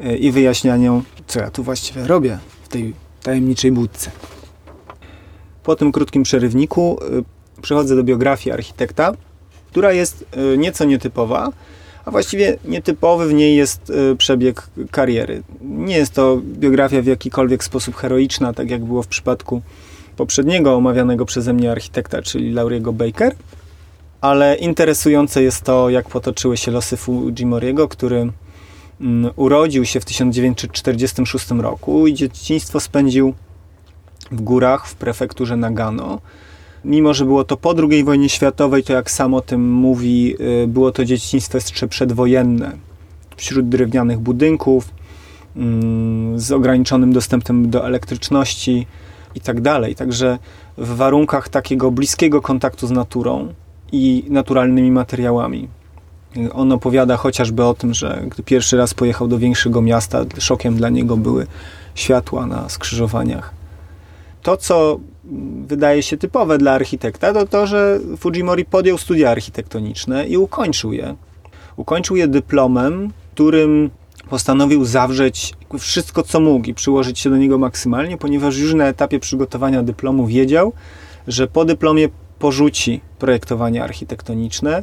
e, 0.00 0.16
i 0.16 0.32
wyjaśnianiu, 0.32 1.02
co 1.26 1.40
ja 1.40 1.50
tu 1.50 1.62
właściwie 1.62 2.06
robię 2.06 2.38
w 2.62 2.68
tej 2.68 2.94
tajemniczej 3.22 3.72
budce. 3.72 4.10
Po 5.62 5.76
tym 5.76 5.92
krótkim 5.92 6.22
przerywniku 6.22 6.98
y, 7.58 7.62
przechodzę 7.62 7.96
do 7.96 8.04
biografii 8.04 8.54
architekta, 8.54 9.12
która 9.70 9.92
jest 9.92 10.24
nieco 10.58 10.84
nietypowa, 10.84 11.52
a 12.04 12.10
właściwie 12.10 12.58
nietypowy 12.64 13.28
w 13.28 13.32
niej 13.32 13.56
jest 13.56 13.92
przebieg 14.18 14.66
kariery. 14.90 15.42
Nie 15.60 15.96
jest 15.96 16.12
to 16.12 16.40
biografia 16.44 17.02
w 17.02 17.06
jakikolwiek 17.06 17.64
sposób 17.64 17.96
heroiczna, 17.96 18.52
tak 18.52 18.70
jak 18.70 18.84
było 18.84 19.02
w 19.02 19.06
przypadku 19.06 19.62
poprzedniego 20.16 20.74
omawianego 20.74 21.24
przeze 21.24 21.52
mnie 21.52 21.70
architekta, 21.70 22.22
czyli 22.22 22.52
Lauriego 22.52 22.92
Baker, 22.92 23.34
ale 24.24 24.56
interesujące 24.56 25.42
jest 25.42 25.62
to, 25.62 25.90
jak 25.90 26.08
potoczyły 26.08 26.56
się 26.56 26.70
losy 26.70 26.96
Fujimoriego, 26.96 27.88
który 27.88 28.32
Mm, 29.00 29.30
urodził 29.36 29.84
się 29.84 30.00
w 30.00 30.04
1946 30.04 31.50
roku 31.50 32.06
i 32.06 32.14
dzieciństwo 32.14 32.80
spędził 32.80 33.34
w 34.30 34.40
górach 34.40 34.86
w 34.86 34.94
prefekturze 34.94 35.56
Nagano. 35.56 36.20
Mimo, 36.84 37.14
że 37.14 37.24
było 37.24 37.44
to 37.44 37.56
po 37.56 37.74
II 37.90 38.04
wojnie 38.04 38.28
światowej, 38.28 38.84
to 38.84 38.92
jak 38.92 39.10
sam 39.10 39.34
o 39.34 39.40
tym 39.40 39.72
mówi, 39.72 40.36
y, 40.62 40.66
było 40.66 40.92
to 40.92 41.04
dzieciństwo 41.04 41.58
jeszcze 41.58 41.88
przedwojenne. 41.88 42.72
Wśród 43.36 43.68
drewnianych 43.68 44.18
budynków, 44.18 44.90
mm, 45.56 46.40
z 46.40 46.52
ograniczonym 46.52 47.12
dostępem 47.12 47.70
do 47.70 47.86
elektryczności 47.86 48.86
i 49.34 49.40
tak. 49.40 49.56
Także 49.96 50.38
w 50.78 50.96
warunkach 50.96 51.48
takiego 51.48 51.90
bliskiego 51.90 52.42
kontaktu 52.42 52.86
z 52.86 52.90
naturą 52.90 53.54
i 53.92 54.24
naturalnymi 54.28 54.90
materiałami. 54.90 55.68
On 56.52 56.72
opowiada 56.72 57.16
chociażby 57.16 57.64
o 57.64 57.74
tym, 57.74 57.94
że 57.94 58.22
gdy 58.26 58.42
pierwszy 58.42 58.76
raz 58.76 58.94
pojechał 58.94 59.28
do 59.28 59.38
większego 59.38 59.82
miasta, 59.82 60.24
szokiem 60.38 60.76
dla 60.76 60.88
niego 60.88 61.16
były 61.16 61.46
światła 61.94 62.46
na 62.46 62.68
skrzyżowaniach. 62.68 63.54
To, 64.42 64.56
co 64.56 65.00
wydaje 65.66 66.02
się 66.02 66.16
typowe 66.16 66.58
dla 66.58 66.72
architekta, 66.72 67.32
to 67.32 67.46
to, 67.46 67.66
że 67.66 68.00
Fujimori 68.16 68.64
podjął 68.64 68.98
studia 68.98 69.30
architektoniczne 69.30 70.26
i 70.26 70.36
ukończył 70.36 70.92
je. 70.92 71.14
Ukończył 71.76 72.16
je 72.16 72.28
dyplomem, 72.28 73.12
którym 73.34 73.90
postanowił 74.30 74.84
zawrzeć 74.84 75.54
wszystko, 75.78 76.22
co 76.22 76.40
mógł 76.40 76.68
i 76.68 76.74
przyłożyć 76.74 77.18
się 77.18 77.30
do 77.30 77.36
niego 77.36 77.58
maksymalnie, 77.58 78.18
ponieważ 78.18 78.56
już 78.56 78.74
na 78.74 78.86
etapie 78.86 79.20
przygotowania 79.20 79.82
dyplomu 79.82 80.26
wiedział, 80.26 80.72
że 81.28 81.46
po 81.46 81.64
dyplomie 81.64 82.08
porzuci 82.38 83.00
projektowanie 83.18 83.84
architektoniczne 83.84 84.82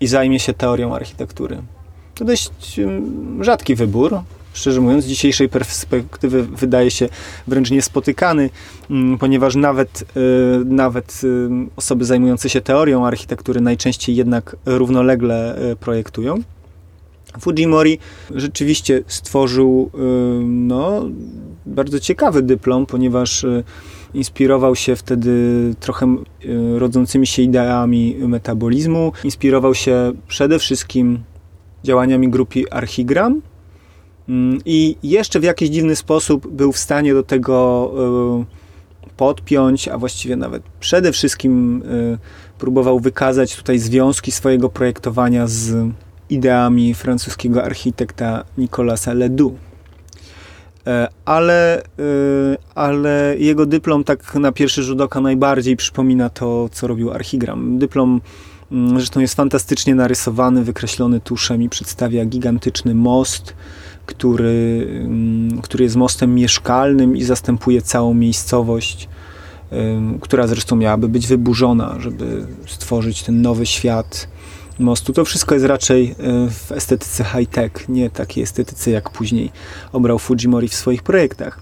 i 0.00 0.06
zajmie 0.06 0.40
się 0.40 0.54
teorią 0.54 0.94
architektury. 0.94 1.62
To 2.14 2.24
dość 2.24 2.50
rzadki 3.40 3.74
wybór. 3.74 4.20
Szczerze 4.56 4.80
mówiąc, 4.80 5.04
z 5.04 5.08
dzisiejszej 5.08 5.48
perspektywy 5.48 6.42
wydaje 6.42 6.90
się 6.90 7.08
wręcz 7.46 7.70
niespotykany, 7.70 8.50
ponieważ 9.18 9.54
nawet, 9.54 10.02
y, 10.02 10.64
nawet 10.64 11.20
y, 11.24 11.48
osoby 11.76 12.04
zajmujące 12.04 12.48
się 12.48 12.60
teorią 12.60 13.06
architektury 13.06 13.60
najczęściej 13.60 14.16
jednak 14.16 14.56
równolegle 14.66 15.62
y, 15.72 15.76
projektują. 15.76 16.42
Fujimori 17.40 17.98
rzeczywiście 18.34 19.02
stworzył 19.06 19.90
no, 20.44 21.04
bardzo 21.66 22.00
ciekawy 22.00 22.42
dyplom, 22.42 22.86
ponieważ 22.86 23.46
Inspirował 24.14 24.76
się 24.76 24.96
wtedy 24.96 25.30
trochę 25.80 26.06
e, 26.06 26.78
rodzącymi 26.78 27.26
się 27.26 27.42
ideami 27.42 28.16
metabolizmu. 28.20 29.12
Inspirował 29.24 29.74
się 29.74 30.12
przede 30.28 30.58
wszystkim 30.58 31.18
działaniami 31.84 32.28
grupy 32.28 32.62
Archigram 32.70 33.42
mm, 34.28 34.58
i 34.64 34.96
jeszcze 35.02 35.40
w 35.40 35.42
jakiś 35.42 35.68
dziwny 35.70 35.96
sposób 35.96 36.48
był 36.48 36.72
w 36.72 36.78
stanie 36.78 37.14
do 37.14 37.22
tego 37.22 37.92
e, 38.42 38.44
podpiąć, 39.16 39.88
a 39.88 39.98
właściwie 39.98 40.36
nawet 40.36 40.62
przede 40.80 41.12
wszystkim 41.12 41.82
e, 42.14 42.18
próbował 42.58 43.00
wykazać 43.00 43.56
tutaj 43.56 43.78
związki 43.78 44.32
swojego 44.32 44.68
projektowania 44.68 45.46
z 45.46 45.90
ideami 46.30 46.94
francuskiego 46.94 47.64
architekta 47.64 48.44
Nicolasa 48.58 49.12
Ledoux. 49.12 49.65
E, 50.86 51.08
ale, 51.24 51.82
e, 51.82 51.82
ale 52.74 53.34
jego 53.38 53.66
dyplom 53.66 54.04
tak 54.04 54.34
na 54.34 54.52
pierwszy 54.52 54.82
rzut 54.82 55.00
oka 55.00 55.20
najbardziej 55.20 55.76
przypomina 55.76 56.30
to, 56.30 56.68
co 56.72 56.86
robił 56.86 57.12
Archigram. 57.12 57.78
Dyplom 57.78 58.20
mm, 58.72 58.98
zresztą 58.98 59.20
jest 59.20 59.34
fantastycznie 59.34 59.94
narysowany, 59.94 60.64
wykreślony 60.64 61.20
tuszem 61.20 61.62
i 61.62 61.68
przedstawia 61.68 62.24
gigantyczny 62.24 62.94
most 62.94 63.54
który, 64.06 64.88
mm, 65.04 65.60
który 65.62 65.84
jest 65.84 65.96
mostem 65.96 66.34
mieszkalnym 66.34 67.16
i 67.16 67.22
zastępuje 67.22 67.82
całą 67.82 68.14
miejscowość, 68.14 69.08
która 70.20 70.46
zresztą 70.46 70.76
miałaby 70.76 71.08
być 71.08 71.26
wyburzona, 71.26 71.96
żeby 72.00 72.46
stworzyć 72.66 73.22
ten 73.22 73.42
nowy 73.42 73.66
świat 73.66 74.28
mostu. 74.78 75.12
To 75.12 75.24
wszystko 75.24 75.54
jest 75.54 75.66
raczej 75.66 76.14
e, 76.18 76.50
w 76.50 76.72
estetyce 76.72 77.24
high-tech, 77.24 77.88
nie 77.88 78.10
takiej 78.10 78.44
estetyce 78.44 78.90
jak 78.90 79.10
później 79.10 79.52
obrał 79.92 80.18
Fujimori 80.18 80.68
w 80.68 80.74
swoich 80.74 81.02
projektach. 81.02 81.60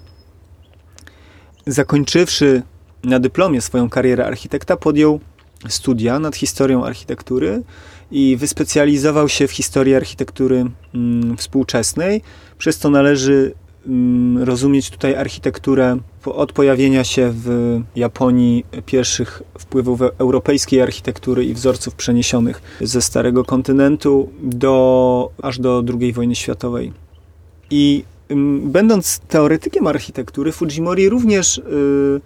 Zakończywszy 1.66 2.62
na 3.04 3.20
dyplomie 3.20 3.60
swoją 3.60 3.90
karierę 3.90 4.26
architekta, 4.26 4.76
podjął 4.76 5.20
studia 5.68 6.18
nad 6.18 6.36
historią 6.36 6.84
architektury 6.84 7.62
i 8.10 8.36
wyspecjalizował 8.36 9.28
się 9.28 9.48
w 9.48 9.52
historii 9.52 9.94
architektury 9.94 10.64
mm, 10.94 11.36
współczesnej, 11.36 12.22
przez 12.58 12.78
co 12.78 12.90
należy 12.90 13.54
rozumieć 14.40 14.90
tutaj 14.90 15.14
architekturę 15.14 15.98
od 16.24 16.52
pojawienia 16.52 17.04
się 17.04 17.32
w 17.34 17.80
Japonii 17.96 18.66
pierwszych 18.86 19.42
wpływów 19.58 20.00
europejskiej 20.18 20.80
architektury 20.80 21.44
i 21.44 21.54
wzorców 21.54 21.94
przeniesionych 21.94 22.62
ze 22.80 23.02
starego 23.02 23.44
kontynentu 23.44 24.28
do, 24.42 25.30
aż 25.42 25.58
do 25.58 25.84
II 26.00 26.12
wojny 26.12 26.34
światowej. 26.34 26.92
I 27.70 28.04
mm, 28.28 28.70
będąc 28.70 29.18
teoretykiem 29.18 29.86
architektury, 29.86 30.52
Fujimori 30.52 31.08
również, 31.08 31.58
y, 31.58 32.20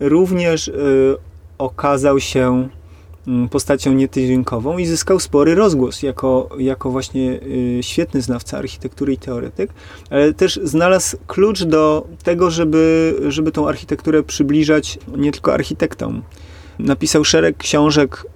również 0.00 0.68
y, 0.68 1.16
okazał 1.58 2.20
się 2.20 2.48
mm, 2.48 2.83
postacią 3.50 3.92
nietydzinkową 3.92 4.78
i 4.78 4.86
zyskał 4.86 5.20
spory 5.20 5.54
rozgłos 5.54 6.02
jako, 6.02 6.48
jako 6.58 6.90
właśnie 6.90 7.40
y, 7.78 7.78
świetny 7.82 8.22
znawca 8.22 8.58
architektury 8.58 9.12
i 9.12 9.18
teoretyk, 9.18 9.70
ale 10.10 10.34
też 10.34 10.60
znalazł 10.62 11.16
klucz 11.26 11.62
do 11.62 12.06
tego, 12.22 12.50
żeby, 12.50 13.14
żeby 13.28 13.52
tą 13.52 13.68
architekturę 13.68 14.22
przybliżać 14.22 14.98
nie 15.16 15.32
tylko 15.32 15.54
architektom. 15.54 16.22
Napisał 16.78 17.24
szereg 17.24 17.56
książek 17.56 18.26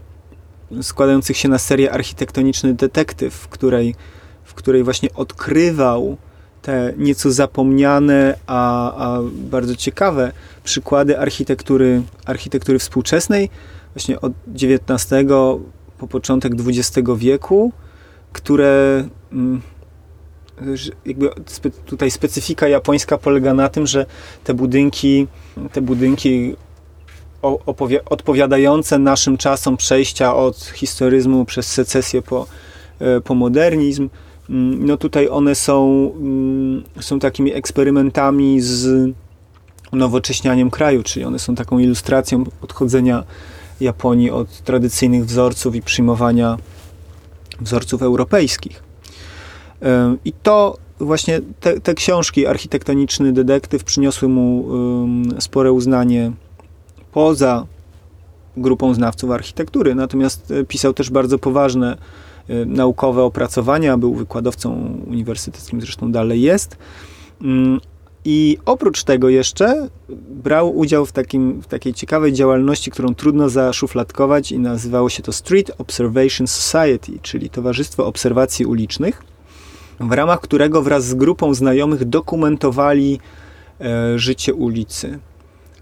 składających 0.83 1.37
się 1.37 1.49
na 1.49 1.59
serię 1.59 1.93
Architektoniczny 1.93 2.75
Detektyw, 2.75 3.35
w 3.35 3.49
której, 3.49 3.95
w 4.45 4.55
której 4.55 4.85
właśnie 4.85 5.15
odkrywał 5.15 6.17
te 6.63 6.93
nieco 6.97 7.31
zapomniane, 7.31 8.39
a, 8.47 8.93
a 8.93 9.21
bardzo 9.33 9.77
ciekawe 9.77 10.33
przykłady 10.65 11.19
architektury, 11.19 12.03
architektury 12.25 12.79
współczesnej, 12.79 13.51
właśnie 13.99 14.21
od 14.21 14.33
XIX 14.55 15.15
po 15.99 16.07
początek 16.09 16.53
XX 16.67 17.09
wieku, 17.17 17.73
które 18.33 19.05
mm, 19.33 19.63
jakby 21.07 21.31
tutaj 21.87 22.11
specyfika 22.11 22.69
japońska 22.69 23.19
polega 23.19 23.55
na 23.55 23.69
tym, 23.69 23.87
że 23.87 24.07
te 24.45 24.55
budynki, 24.55 25.27
te 25.73 25.81
budynki 25.81 26.57
odpowiadające 28.11 28.99
naszym 28.99 29.37
czasom 29.37 29.77
przejścia 29.77 30.37
od 30.37 30.57
historyzmu 30.57 31.45
przez 31.45 31.67
secesję 31.67 32.23
po, 32.23 32.47
e, 32.99 33.21
po 33.21 33.35
modernizm, 33.35 34.09
mm, 34.51 34.87
no 34.87 34.97
tutaj 34.97 35.29
one 35.29 35.55
są, 35.55 36.11
mm, 36.21 36.85
są 37.01 37.19
takimi 37.19 37.55
eksperymentami 37.55 38.61
z 38.61 39.11
unowocześnianiem 39.93 40.71
kraju, 40.71 41.03
czyli 41.03 41.25
one 41.25 41.39
są 41.39 41.55
taką 41.55 41.79
ilustracją 41.79 42.45
odchodzenia 42.63 43.25
Japonii 43.81 44.31
od 44.31 44.63
tradycyjnych 44.63 45.25
wzorców 45.25 45.75
i 45.75 45.83
przyjmowania 45.83 46.57
wzorców 47.61 48.03
europejskich. 48.03 48.83
I 50.25 50.33
to 50.33 50.79
właśnie 51.01 51.41
te, 51.61 51.81
te 51.81 51.95
książki, 51.95 52.47
architektoniczny 52.47 53.33
detektyw, 53.33 53.85
przyniosły 53.85 54.29
mu 54.29 54.65
spore 55.39 55.73
uznanie 55.73 56.33
poza 57.13 57.67
grupą 58.57 58.95
znawców 58.95 59.31
architektury. 59.31 59.95
Natomiast 59.95 60.51
e, 60.51 60.65
pisał 60.65 60.95
też 60.95 61.11
bardzo 61.11 61.39
poważne 61.39 61.97
e, 62.49 62.65
naukowe 62.65 63.23
opracowania, 63.23 63.99
był 63.99 64.15
wykładowcą 64.15 64.99
uniwersyteckim, 65.07 65.81
zresztą 65.81 66.13
dalej 66.13 66.43
jest. 66.43 66.77
I 68.25 68.59
oprócz 68.67 69.05
tego 69.05 69.29
jeszcze 69.29 69.89
brał 70.31 70.77
udział 70.77 71.07
w, 71.07 71.13
takim, 71.13 71.61
w 71.61 71.67
takiej 71.67 71.95
ciekawej 71.95 72.33
działalności, 72.33 72.91
którą 72.91 73.15
trudno 73.15 73.49
zaszufladkować 73.49 74.53
i 74.53 74.59
nazywało 74.59 75.09
się 75.09 75.23
to 75.23 75.33
Street 75.33 75.71
Observation 75.79 76.47
Society, 76.47 77.13
czyli 77.23 77.51
Towarzystwo 77.51 78.07
Obserwacji 78.07 78.67
Ulicznych, 78.67 79.23
w 80.01 80.13
ramach 80.13 80.41
którego 80.41 80.83
wraz 80.83 81.05
z 81.05 81.15
grupą 81.15 81.55
znajomych 81.55 82.05
dokumentowali 82.05 83.21
e, 83.81 84.19
życie 84.19 84.55
ulicy. 84.55 85.19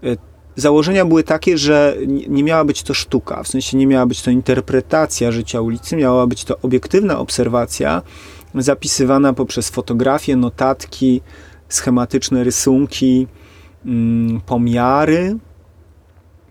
E, 0.03 0.17
założenia 0.55 1.05
były 1.05 1.23
takie, 1.23 1.57
że 1.57 1.97
nie 2.27 2.43
miała 2.43 2.65
być 2.65 2.83
to 2.83 2.93
sztuka, 2.93 3.43
w 3.43 3.47
sensie 3.47 3.77
nie 3.77 3.87
miała 3.87 4.05
być 4.05 4.21
to 4.21 4.31
interpretacja 4.31 5.31
życia 5.31 5.61
ulicy, 5.61 5.95
miała 5.95 6.27
być 6.27 6.43
to 6.45 6.57
obiektywna 6.61 7.19
obserwacja 7.19 8.01
zapisywana 8.55 9.33
poprzez 9.33 9.69
fotografie, 9.69 10.35
notatki, 10.35 11.21
schematyczne 11.69 12.43
rysunki, 12.43 13.27
mm, 13.85 14.41
pomiary. 14.41 15.37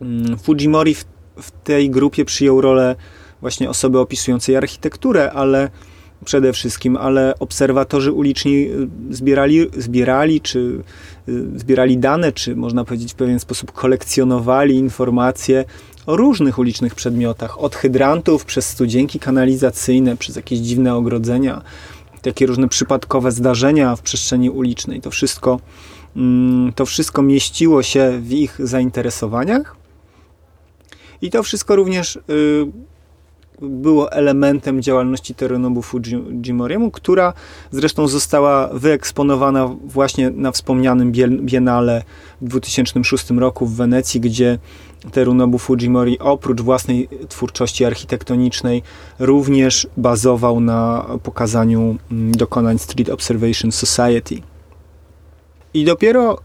Mm, 0.02 0.38
Fujimori 0.38 0.94
w, 0.94 1.04
w 1.36 1.50
tej 1.50 1.90
grupie 1.90 2.24
przyjął 2.24 2.60
rolę 2.60 2.96
właśnie 3.40 3.70
osoby 3.70 3.98
opisującej 3.98 4.56
architekturę, 4.56 5.32
ale 5.32 5.70
przede 6.24 6.52
wszystkim, 6.52 6.96
ale 6.96 7.34
obserwatorzy 7.38 8.12
uliczni 8.12 8.54
y, 8.54 8.88
zbierali, 9.10 9.66
zbierali 9.76 10.40
czy 10.40 10.58
y, 11.28 11.58
zbierali 11.58 11.98
dane, 11.98 12.32
czy 12.32 12.56
można 12.56 12.84
powiedzieć 12.84 13.12
w 13.12 13.16
pewien 13.16 13.40
sposób 13.40 13.72
kolekcjonowali 13.72 14.76
informacje 14.76 15.64
o 16.06 16.16
różnych 16.16 16.58
ulicznych 16.58 16.94
przedmiotach, 16.94 17.60
od 17.60 17.76
hydrantów 17.76 18.44
przez 18.44 18.68
studzienki 18.68 19.18
kanalizacyjne, 19.18 20.16
przez 20.16 20.36
jakieś 20.36 20.58
dziwne 20.58 20.94
ogrodzenia, 20.94 21.62
takie 22.30 22.46
różne 22.46 22.68
przypadkowe 22.68 23.32
zdarzenia 23.32 23.96
w 23.96 24.02
przestrzeni 24.02 24.50
ulicznej. 24.50 25.00
To 25.00 25.10
wszystko, 25.10 25.60
mm, 26.16 26.72
to 26.72 26.86
wszystko 26.86 27.22
mieściło 27.22 27.82
się 27.82 28.18
w 28.20 28.32
ich 28.32 28.56
zainteresowaniach. 28.58 29.76
I 31.22 31.30
to 31.30 31.42
wszystko 31.42 31.76
również 31.76 32.16
y, 32.16 32.20
było 33.62 34.12
elementem 34.12 34.82
działalności 34.82 35.34
Terunobu 35.34 35.82
Fujimoriemu, 35.82 36.90
która 36.90 37.32
zresztą 37.70 38.08
została 38.08 38.68
wyeksponowana 38.72 39.76
właśnie 39.84 40.30
na 40.30 40.52
wspomnianym 40.52 41.12
Biennale 41.40 42.02
w 42.40 42.48
2006 42.48 43.30
roku 43.30 43.66
w 43.66 43.76
Wenecji, 43.76 44.20
gdzie 44.20 44.58
Terunobu 45.12 45.58
Fujimori 45.58 46.18
oprócz 46.18 46.60
własnej 46.60 47.08
twórczości 47.28 47.84
architektonicznej 47.84 48.82
również 49.18 49.86
bazował 49.96 50.60
na 50.60 51.06
pokazaniu 51.22 51.96
mm, 52.10 52.32
dokonań 52.32 52.78
Street 52.78 53.10
Observation 53.10 53.72
Society. 53.72 54.42
I 55.74 55.84
dopiero 55.84 56.38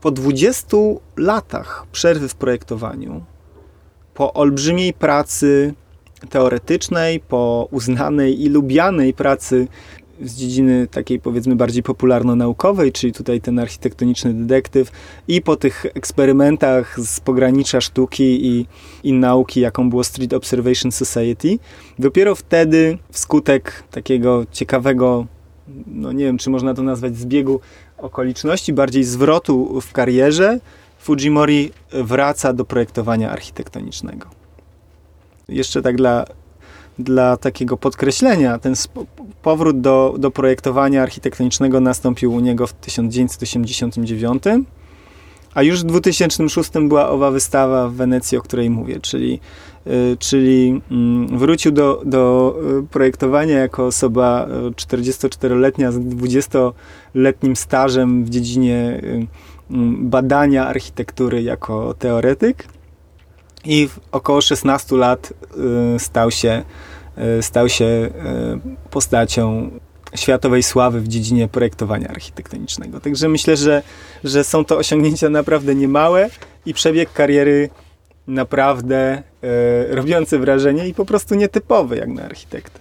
po 0.00 0.10
20 0.10 0.76
latach 1.16 1.86
przerwy 1.92 2.28
w 2.28 2.34
projektowaniu, 2.34 3.24
po 4.14 4.32
olbrzymiej 4.32 4.92
pracy 4.92 5.74
teoretycznej, 6.30 7.20
po 7.20 7.68
uznanej 7.70 8.42
i 8.42 8.48
lubianej 8.48 9.14
pracy 9.14 9.68
z 10.22 10.34
dziedziny 10.34 10.86
takiej 10.86 11.20
powiedzmy 11.20 11.56
bardziej 11.56 11.82
popularno-naukowej, 11.82 12.92
czyli 12.92 13.12
tutaj 13.12 13.40
ten 13.40 13.58
architektoniczny 13.58 14.34
detektyw 14.34 14.90
i 15.28 15.42
po 15.42 15.56
tych 15.56 15.86
eksperymentach 15.94 17.00
z 17.00 17.20
pogranicza 17.20 17.80
sztuki 17.80 18.46
i, 18.46 18.66
i 19.02 19.12
nauki, 19.12 19.60
jaką 19.60 19.90
było 19.90 20.04
Street 20.04 20.32
Observation 20.32 20.92
Society, 20.92 21.58
dopiero 21.98 22.34
wtedy 22.34 22.98
wskutek 23.12 23.82
takiego 23.90 24.46
ciekawego, 24.52 25.26
no 25.86 26.12
nie 26.12 26.24
wiem, 26.24 26.38
czy 26.38 26.50
można 26.50 26.74
to 26.74 26.82
nazwać 26.82 27.16
zbiegu 27.16 27.60
okoliczności, 27.98 28.72
bardziej 28.72 29.04
zwrotu 29.04 29.80
w 29.80 29.92
karierze, 29.92 30.60
Fujimori 31.00 31.70
wraca 31.92 32.52
do 32.52 32.64
projektowania 32.64 33.30
architektonicznego. 33.30 34.26
Jeszcze 35.48 35.82
tak 35.82 35.96
dla 35.96 36.24
dla 37.02 37.36
takiego 37.36 37.76
podkreślenia. 37.76 38.58
Ten 38.58 38.74
powrót 39.42 39.80
do, 39.80 40.14
do 40.18 40.30
projektowania 40.30 41.02
architektonicznego 41.02 41.80
nastąpił 41.80 42.34
u 42.34 42.40
niego 42.40 42.66
w 42.66 42.72
1989, 42.72 44.42
a 45.54 45.62
już 45.62 45.80
w 45.80 45.84
2006 45.84 46.70
była 46.88 47.08
owa 47.08 47.30
wystawa 47.30 47.88
w 47.88 47.94
Wenecji, 47.94 48.38
o 48.38 48.42
której 48.42 48.70
mówię, 48.70 49.00
czyli, 49.00 49.40
y, 49.86 50.16
czyli 50.18 50.80
mm, 50.90 51.38
wrócił 51.38 51.72
do, 51.72 52.02
do 52.04 52.54
y, 52.80 52.86
projektowania 52.86 53.58
jako 53.58 53.86
osoba 53.86 54.46
44-letnia 54.76 55.88
y, 55.88 55.92
z 55.92 55.98
20-letnim 55.98 57.56
stażem 57.56 58.24
w 58.24 58.30
dziedzinie 58.30 59.00
mm, 59.70 60.10
badania 60.10 60.66
architektury 60.66 61.42
jako 61.42 61.94
teoretyk 61.98 62.64
i 63.64 63.88
w 63.88 64.00
około 64.12 64.40
16 64.40 64.96
lat 64.96 65.32
stał 65.98 66.30
się 66.30 66.64
stał 67.42 67.68
się 67.68 67.84
e, 67.84 68.10
postacią 68.90 69.70
światowej 70.14 70.62
sławy 70.62 71.00
w 71.00 71.08
dziedzinie 71.08 71.48
projektowania 71.48 72.08
architektonicznego. 72.08 73.00
Także 73.00 73.28
myślę, 73.28 73.56
że, 73.56 73.82
że 74.24 74.44
są 74.44 74.64
to 74.64 74.76
osiągnięcia 74.76 75.28
naprawdę 75.28 75.74
niemałe 75.74 76.30
i 76.66 76.74
przebieg 76.74 77.12
kariery 77.12 77.70
naprawdę 78.26 79.22
e, 79.42 79.94
robiący 79.94 80.38
wrażenie 80.38 80.88
i 80.88 80.94
po 80.94 81.04
prostu 81.04 81.34
nietypowy 81.34 81.96
jak 81.96 82.08
na 82.08 82.22
architekta. 82.22 82.80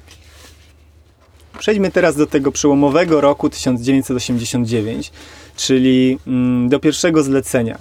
Przejdźmy 1.59 1.91
teraz 1.91 2.15
do 2.15 2.27
tego 2.27 2.51
przełomowego 2.51 3.21
roku 3.21 3.49
1989, 3.49 5.11
czyli 5.55 6.19
mm, 6.27 6.69
do 6.69 6.79
pierwszego 6.79 7.23
zlecenia. 7.23 7.77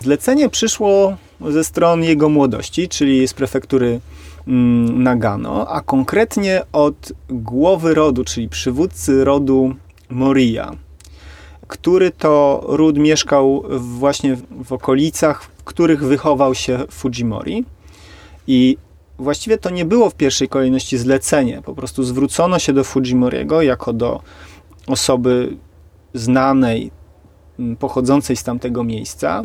Zlecenie 0.00 0.48
przyszło 0.48 1.16
ze 1.40 1.64
stron 1.64 2.02
jego 2.02 2.28
młodości, 2.28 2.88
czyli 2.88 3.28
z 3.28 3.34
prefektury 3.34 4.00
Nagano, 4.46 5.68
a 5.68 5.80
konkretnie 5.80 6.62
od 6.72 7.12
głowy 7.28 7.94
rodu, 7.94 8.24
czyli 8.24 8.48
przywódcy 8.48 9.24
rodu 9.24 9.74
Moria, 10.10 10.72
który 11.66 12.10
to 12.10 12.64
ród 12.68 12.98
mieszkał 12.98 13.64
właśnie 13.68 14.36
w 14.64 14.72
okolicach, 14.72 15.42
w 15.42 15.64
których 15.64 16.04
wychował 16.04 16.54
się 16.54 16.78
Fujimori. 16.90 17.64
I 18.46 18.76
właściwie 19.18 19.58
to 19.58 19.70
nie 19.70 19.84
było 19.84 20.10
w 20.10 20.14
pierwszej 20.14 20.48
kolejności 20.48 20.98
zlecenie. 20.98 21.62
Po 21.64 21.74
prostu 21.74 22.02
zwrócono 22.02 22.58
się 22.58 22.72
do 22.72 22.84
Fujimoriego 22.84 23.62
jako 23.62 23.92
do 23.92 24.20
osoby 24.86 25.56
znanej, 26.14 26.90
pochodzącej 27.78 28.36
z 28.36 28.42
tamtego 28.42 28.84
miejsca. 28.84 29.42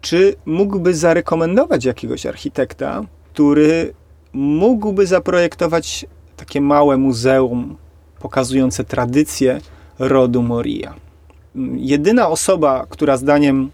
Czy 0.00 0.36
mógłby 0.46 0.94
zarekomendować 0.94 1.84
jakiegoś 1.84 2.26
architekta, 2.26 3.02
który 3.36 3.94
mógłby 4.32 5.06
zaprojektować 5.06 6.06
takie 6.36 6.60
małe 6.60 6.96
muzeum 6.96 7.76
pokazujące 8.20 8.84
tradycję 8.84 9.60
rodu 9.98 10.42
Moria? 10.42 10.94
Jedyna 11.76 12.28
osoba, 12.28 12.86
która 12.90 13.16
zdaniem 13.16 13.70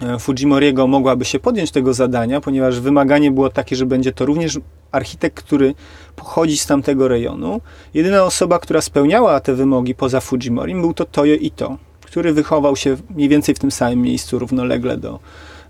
E, 0.00 0.18
Fujimoriego 0.18 0.86
mogłaby 0.86 1.24
się 1.24 1.38
podjąć 1.38 1.70
tego 1.70 1.94
zadania, 1.94 2.40
ponieważ 2.40 2.80
wymaganie 2.80 3.30
było 3.30 3.50
takie, 3.50 3.76
że 3.76 3.86
będzie 3.86 4.12
to 4.12 4.26
również 4.26 4.58
architekt, 4.92 5.36
który 5.36 5.74
pochodzi 6.16 6.56
z 6.58 6.66
tamtego 6.66 7.08
rejonu. 7.08 7.60
Jedyna 7.94 8.24
osoba, 8.24 8.58
która 8.58 8.80
spełniała 8.80 9.40
te 9.40 9.54
wymogi 9.54 9.94
poza 9.94 10.20
Fujimorim 10.20 10.80
był 10.80 10.94
to 10.94 11.04
Toyo 11.04 11.34
Ito, 11.34 11.76
który 12.00 12.32
wychował 12.32 12.76
się 12.76 12.96
mniej 13.10 13.28
więcej 13.28 13.54
w 13.54 13.58
tym 13.58 13.70
samym 13.70 14.02
miejscu 14.02 14.38
równolegle 14.38 14.96
do, 14.96 15.18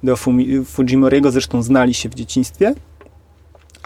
do 0.03 0.17
Fujimoriego, 0.65 1.31
zresztą 1.31 1.63
znali 1.63 1.95
się 1.95 2.09
w 2.09 2.15
dzieciństwie, 2.15 2.75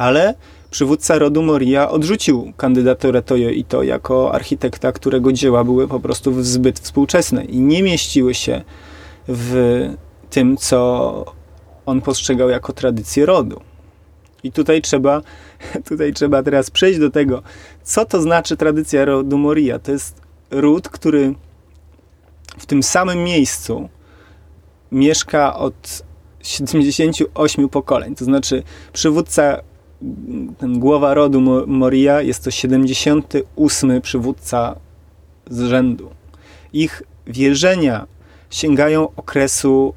ale 0.01 0.35
przywódca 0.71 1.19
rodu 1.19 1.43
Moria 1.43 1.91
odrzucił 1.91 2.53
kandydaturę 2.57 3.23
Toyo 3.23 3.51
Ito 3.51 3.83
jako 3.83 4.35
architekta, 4.35 4.93
którego 4.93 5.33
dzieła 5.33 5.65
były 5.65 5.89
po 5.89 6.01
prostu 6.01 6.43
zbyt 6.43 6.81
współczesne 6.81 7.45
i 7.45 7.61
nie 7.61 7.83
mieściły 7.83 8.35
się 8.35 8.63
w 9.29 9.55
tym, 10.31 10.57
co 10.57 11.25
on 11.87 12.01
postrzegał 12.01 12.49
jako 12.49 12.73
tradycję 12.73 13.27
rodu. 13.27 13.61
I 14.43 14.53
tutaj 14.53 14.83
trzeba, 14.83 15.23
tutaj 15.89 16.13
trzeba 16.13 16.43
teraz 16.43 16.71
przejść 16.71 16.99
do 16.99 17.11
tego, 17.11 17.43
co 17.83 18.05
to 18.05 18.23
znaczy 18.23 18.57
tradycja 18.57 19.05
rodu 19.05 19.39
Moria. 19.39 19.79
To 19.79 19.93
jest 19.93 20.21
ród, 20.51 20.89
który 20.89 21.35
w 22.59 22.67
tym 22.67 22.83
samym 22.83 23.25
miejscu 23.25 23.89
mieszka 24.93 25.57
od 25.57 26.03
78 26.43 27.69
pokoleń. 27.69 28.15
To 28.15 28.25
znaczy 28.25 28.63
przywódca, 28.93 29.61
ten 30.59 30.79
głowa 30.79 31.15
rodu 31.15 31.67
Moria 31.67 32.23
jest 32.23 32.45
to 32.45 32.51
78 32.51 34.01
przywódca 34.01 34.77
z 35.51 35.61
rzędu. 35.61 36.11
Ich 36.73 37.03
wierzenia 37.27 38.07
sięgają 38.51 39.09
okresu 39.17 39.95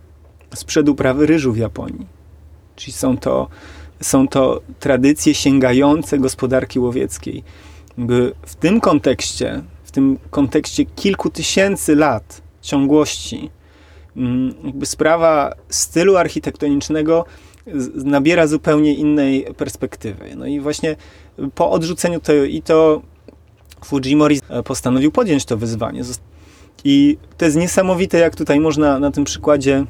sprzed 0.55 0.89
uprawy 0.89 1.25
ryżu 1.25 1.53
w 1.53 1.57
Japonii. 1.57 2.07
Czyli 2.75 2.93
są 2.93 3.17
to, 3.17 3.47
są 4.01 4.27
to 4.27 4.61
tradycje 4.79 5.33
sięgające 5.33 6.19
gospodarki 6.19 6.79
łowieckiej. 6.79 7.43
W 8.45 8.55
tym 8.55 8.81
kontekście, 8.81 9.63
w 9.83 9.91
tym 9.91 10.19
kontekście 10.29 10.85
kilku 10.85 11.29
tysięcy 11.29 11.95
lat 11.95 12.41
ciągłości, 12.61 13.49
mm, 14.17 14.53
sprawa 14.83 15.53
stylu 15.69 16.17
architektonicznego 16.17 17.25
nabiera 17.95 18.47
zupełnie 18.47 18.93
innej 18.93 19.45
perspektywy. 19.58 20.36
No 20.36 20.45
i 20.45 20.60
właśnie 20.60 20.95
po 21.56 21.71
odrzuceniu 21.71 22.19
tego 22.19 22.43
i 22.43 22.62
to 22.62 23.02
Fujimori 23.86 24.39
postanowił 24.65 25.12
podjąć 25.12 25.45
to 25.45 25.58
wyzwanie. 25.58 26.02
I 26.84 27.17
to 27.38 27.45
jest 27.45 27.58
niesamowite, 27.58 28.17
jak 28.17 28.36
tutaj 28.36 28.60
można 28.60 28.99
na 28.99 29.12
tym 29.12 29.23
przykładzie 29.23 29.86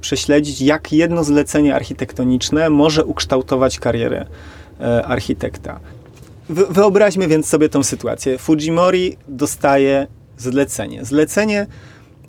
prześledzić, 0.00 0.60
jak 0.60 0.92
jedno 0.92 1.24
zlecenie 1.24 1.74
architektoniczne 1.74 2.70
może 2.70 3.04
ukształtować 3.04 3.78
karierę 3.78 4.26
e, 4.80 5.06
architekta. 5.06 5.80
Wyobraźmy 6.48 7.28
więc 7.28 7.48
sobie 7.48 7.68
tą 7.68 7.82
sytuację. 7.82 8.38
Fujimori 8.38 9.16
dostaje 9.28 10.06
zlecenie. 10.38 11.04
Zlecenie, 11.04 11.66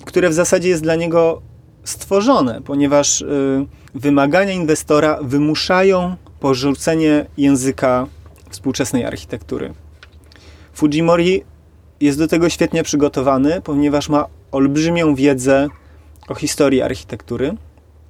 które 0.06 0.30
w 0.30 0.34
zasadzie 0.34 0.69
jest 0.69 0.84
dla 0.84 0.95
niego 0.95 1.41
stworzone, 1.86 2.62
ponieważ 2.62 3.21
e, 3.21 3.26
wymagania 3.95 4.54
inwestora 4.54 5.19
wymuszają 5.21 6.15
porzucenie 6.39 7.26
języka 7.38 8.08
współczesnej 8.50 9.06
architektury. 9.06 9.74
Fujimori 10.74 11.43
jest 12.02 12.19
do 12.19 12.28
tego 12.28 12.50
świetnie 12.50 12.84
przygotowany, 12.84 13.62
ponieważ 13.62 14.10
ma 14.10 14.26
olbrzymią 14.52 15.15
wiedzę 15.15 15.67
o 16.28 16.36
historii 16.36 16.82
architektury. 16.82 17.56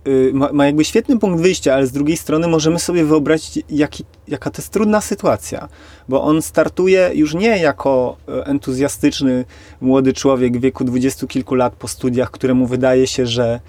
Y, 0.07 0.31
ma, 0.33 0.49
ma, 0.53 0.65
jakby 0.65 0.85
świetny 0.85 1.19
punkt 1.19 1.41
wyjścia, 1.41 1.73
ale 1.73 1.87
z 1.87 1.91
drugiej 1.91 2.17
strony 2.17 2.47
możemy 2.47 2.79
sobie 2.79 3.05
wyobrazić, 3.05 3.63
jaki, 3.69 4.05
jaka 4.27 4.51
to 4.51 4.61
jest 4.61 4.73
trudna 4.73 5.01
sytuacja, 5.01 5.67
bo 6.09 6.23
on 6.23 6.41
startuje 6.41 7.11
już 7.13 7.33
nie 7.33 7.57
jako 7.57 8.17
e, 8.27 8.45
entuzjastyczny 8.45 9.45
młody 9.81 10.13
człowiek 10.13 10.57
w 10.57 10.61
wieku 10.61 10.83
dwudziestu 10.83 11.27
kilku 11.27 11.55
lat 11.55 11.73
po 11.73 11.87
studiach, 11.87 12.31
któremu 12.31 12.67
wydaje 12.67 13.07
się, 13.07 13.25
że 13.25 13.59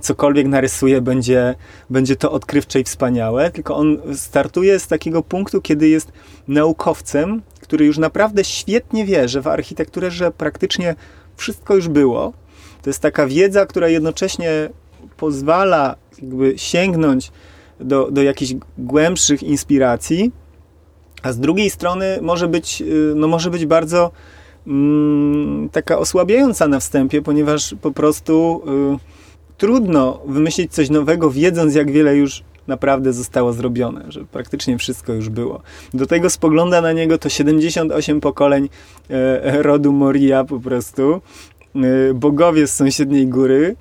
cokolwiek 0.00 0.46
narysuje 0.46 1.00
będzie, 1.00 1.54
będzie 1.90 2.16
to 2.16 2.32
odkrywcze 2.32 2.80
i 2.80 2.84
wspaniałe, 2.84 3.50
tylko 3.50 3.76
on 3.76 3.98
startuje 4.14 4.78
z 4.78 4.86
takiego 4.86 5.22
punktu, 5.22 5.60
kiedy 5.60 5.88
jest 5.88 6.12
naukowcem, 6.48 7.42
który 7.60 7.86
już 7.86 7.98
naprawdę 7.98 8.44
świetnie 8.44 9.04
wie, 9.04 9.28
że 9.28 9.40
w 9.40 9.46
architekturze, 9.46 10.10
że 10.10 10.30
praktycznie 10.30 10.94
wszystko 11.36 11.74
już 11.74 11.88
było, 11.88 12.32
to 12.82 12.90
jest 12.90 13.00
taka 13.00 13.26
wiedza, 13.26 13.66
która 13.66 13.88
jednocześnie 13.88 14.68
pozwala 15.22 15.96
jakby 16.22 16.54
sięgnąć 16.56 17.30
do, 17.80 18.10
do 18.10 18.22
jakichś 18.22 18.54
głębszych 18.78 19.42
inspiracji, 19.42 20.32
a 21.22 21.32
z 21.32 21.38
drugiej 21.38 21.70
strony 21.70 22.18
może 22.22 22.48
być, 22.48 22.82
y, 22.82 23.12
no 23.16 23.28
może 23.28 23.50
być 23.50 23.66
bardzo 23.66 24.10
mm, 24.66 25.68
taka 25.68 25.98
osłabiająca 25.98 26.68
na 26.68 26.80
wstępie, 26.80 27.22
ponieważ 27.22 27.74
po 27.82 27.90
prostu 27.92 28.62
y, 28.94 29.56
trudno 29.58 30.20
wymyślić 30.26 30.72
coś 30.72 30.90
nowego, 30.90 31.30
wiedząc 31.30 31.74
jak 31.74 31.90
wiele 31.90 32.16
już 32.16 32.42
naprawdę 32.66 33.12
zostało 33.12 33.52
zrobione, 33.52 34.04
że 34.08 34.24
praktycznie 34.24 34.78
wszystko 34.78 35.12
już 35.12 35.28
było. 35.28 35.62
Do 35.94 36.06
tego 36.06 36.30
spogląda 36.30 36.80
na 36.80 36.92
niego 36.92 37.18
to 37.18 37.28
78 37.28 38.20
pokoleń 38.20 38.68
e, 39.10 39.62
rodu 39.62 39.92
Moria 39.92 40.44
po 40.44 40.60
prostu 40.60 41.20
Y, 41.76 42.14
bogowie 42.14 42.66
z 42.66 42.74
sąsiedniej 42.74 43.26
góry 43.26 43.76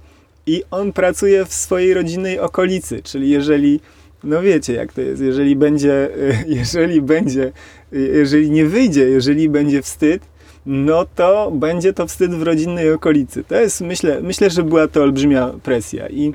i 0.45 0.63
on 0.71 0.93
pracuje 0.93 1.45
w 1.45 1.53
swojej 1.53 1.93
rodzinnej 1.93 2.39
okolicy, 2.39 3.03
czyli 3.03 3.29
jeżeli 3.29 3.79
no 4.23 4.41
wiecie 4.41 4.73
jak 4.73 4.93
to 4.93 5.01
jest, 5.01 5.21
jeżeli 5.21 5.55
będzie, 5.55 6.09
jeżeli 6.59 7.01
będzie, 7.01 7.51
jeżeli 7.91 8.51
nie 8.51 8.65
wyjdzie, 8.65 9.09
jeżeli 9.09 9.49
będzie 9.49 9.81
wstyd, 9.81 10.21
no 10.65 11.05
to 11.15 11.51
będzie 11.51 11.93
to 11.93 12.07
wstyd 12.07 12.31
w 12.31 12.41
rodzinnej 12.41 12.93
okolicy. 12.93 13.43
To 13.43 13.55
jest, 13.55 13.81
myślę, 13.81 14.21
myślę, 14.21 14.49
że 14.49 14.63
była 14.63 14.87
to 14.87 15.03
olbrzymia 15.03 15.53
presja 15.63 16.09
i 16.09 16.33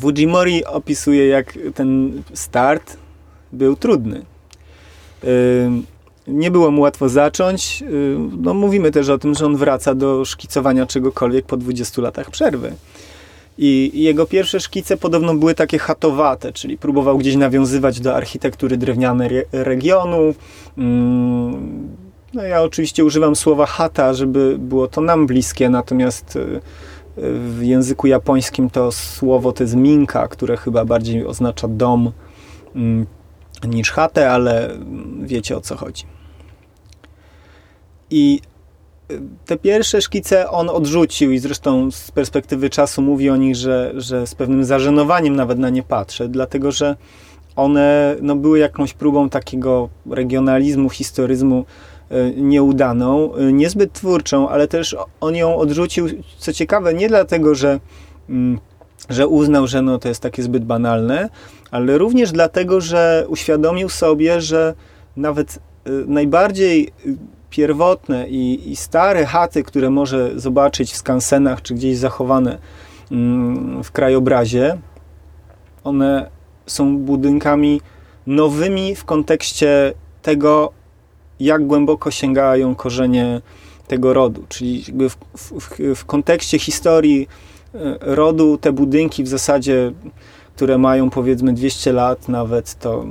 Fujimori 0.00 0.64
opisuje, 0.64 1.26
jak 1.26 1.58
ten 1.74 2.22
start 2.34 2.96
był 3.52 3.76
trudny. 3.76 4.22
Nie 6.26 6.50
było 6.50 6.70
mu 6.70 6.82
łatwo 6.82 7.08
zacząć. 7.08 7.84
No, 8.38 8.54
mówimy 8.54 8.90
też 8.90 9.08
o 9.08 9.18
tym, 9.18 9.34
że 9.34 9.46
on 9.46 9.56
wraca 9.56 9.94
do 9.94 10.24
szkicowania 10.24 10.86
czegokolwiek 10.86 11.46
po 11.46 11.56
20 11.56 12.02
latach 12.02 12.30
przerwy. 12.30 12.72
I 13.58 13.90
jego 13.94 14.26
pierwsze 14.26 14.60
szkice 14.60 14.96
podobno 14.96 15.34
były 15.34 15.54
takie 15.54 15.78
chatowate, 15.78 16.52
czyli 16.52 16.78
próbował 16.78 17.18
gdzieś 17.18 17.36
nawiązywać 17.36 18.00
do 18.00 18.16
architektury 18.16 18.76
drewnianej 18.76 19.30
regionu. 19.52 20.34
Mm, 20.78 21.96
no 22.34 22.42
ja 22.42 22.62
oczywiście 22.62 23.04
używam 23.04 23.36
słowa 23.36 23.66
chata, 23.66 24.14
żeby 24.14 24.56
było 24.58 24.88
to 24.88 25.00
nam 25.00 25.26
bliskie, 25.26 25.68
natomiast 25.68 26.36
y, 26.36 26.60
w 27.16 27.58
języku 27.62 28.06
japońskim 28.06 28.70
to 28.70 28.92
słowo 28.92 29.52
to 29.52 29.64
jest 29.64 29.76
minka, 29.76 30.28
które 30.28 30.56
chyba 30.56 30.84
bardziej 30.84 31.26
oznacza 31.26 31.68
dom 31.68 32.12
mm, 32.74 33.06
niż 33.68 33.90
chatę, 33.90 34.30
ale 34.30 34.70
wiecie 35.22 35.56
o 35.56 35.60
co 35.60 35.76
chodzi. 35.76 36.04
I 38.10 38.40
te 39.46 39.56
pierwsze 39.56 40.02
szkice 40.02 40.50
on 40.50 40.68
odrzucił 40.68 41.32
i 41.32 41.38
zresztą 41.38 41.90
z 41.90 42.10
perspektywy 42.10 42.70
czasu 42.70 43.02
mówi 43.02 43.30
o 43.30 43.36
nich, 43.36 43.56
że, 43.56 43.92
że 43.96 44.26
z 44.26 44.34
pewnym 44.34 44.64
zażenowaniem 44.64 45.36
nawet 45.36 45.58
na 45.58 45.70
nie 45.70 45.82
patrzę, 45.82 46.28
dlatego 46.28 46.72
że 46.72 46.96
one 47.56 48.16
no, 48.22 48.36
były 48.36 48.58
jakąś 48.58 48.94
próbą 48.94 49.28
takiego 49.28 49.88
regionalizmu, 50.10 50.90
historyzmu 50.90 51.64
e, 52.10 52.30
nieudaną, 52.30 53.34
e, 53.34 53.52
niezbyt 53.52 53.92
twórczą, 53.92 54.48
ale 54.48 54.68
też 54.68 54.96
on 55.20 55.36
ją 55.36 55.56
odrzucił, 55.56 56.06
co 56.38 56.52
ciekawe, 56.52 56.94
nie 56.94 57.08
dlatego, 57.08 57.54
że, 57.54 57.80
mm, 58.28 58.58
że 59.08 59.28
uznał, 59.28 59.66
że 59.66 59.82
no, 59.82 59.98
to 59.98 60.08
jest 60.08 60.20
takie 60.20 60.42
zbyt 60.42 60.64
banalne, 60.64 61.28
ale 61.70 61.98
również 61.98 62.32
dlatego, 62.32 62.80
że 62.80 63.26
uświadomił 63.28 63.88
sobie, 63.88 64.40
że 64.40 64.74
nawet 65.16 65.58
e, 65.84 65.90
najbardziej 66.06 66.92
pierwotne 67.56 68.28
i, 68.28 68.70
i 68.70 68.76
stare 68.76 69.26
chaty, 69.26 69.62
które 69.62 69.90
może 69.90 70.40
zobaczyć 70.40 70.92
w 70.92 70.96
skansenach 70.96 71.62
czy 71.62 71.74
gdzieś 71.74 71.96
zachowane 71.96 72.58
mm, 73.12 73.84
w 73.84 73.92
krajobrazie, 73.92 74.78
one 75.84 76.30
są 76.66 76.98
budynkami 76.98 77.80
nowymi 78.26 78.96
w 78.96 79.04
kontekście 79.04 79.92
tego, 80.22 80.72
jak 81.40 81.66
głęboko 81.66 82.10
sięgają 82.10 82.74
korzenie 82.74 83.40
tego 83.88 84.14
rodu. 84.14 84.44
Czyli 84.48 84.84
w, 85.08 85.16
w, 85.36 85.94
w, 85.94 86.04
kontekście 86.04 86.58
historii 86.58 87.28
e, 87.74 87.78
rodu 88.00 88.58
te 88.58 88.72
budynki 88.72 89.24
w 89.24 89.28
zasadzie, 89.28 89.92
które 90.56 90.78
mają 90.78 91.10
powiedzmy 91.10 91.52
200 91.52 91.92
lat 91.92 92.28
nawet, 92.28 92.74
to, 92.78 93.04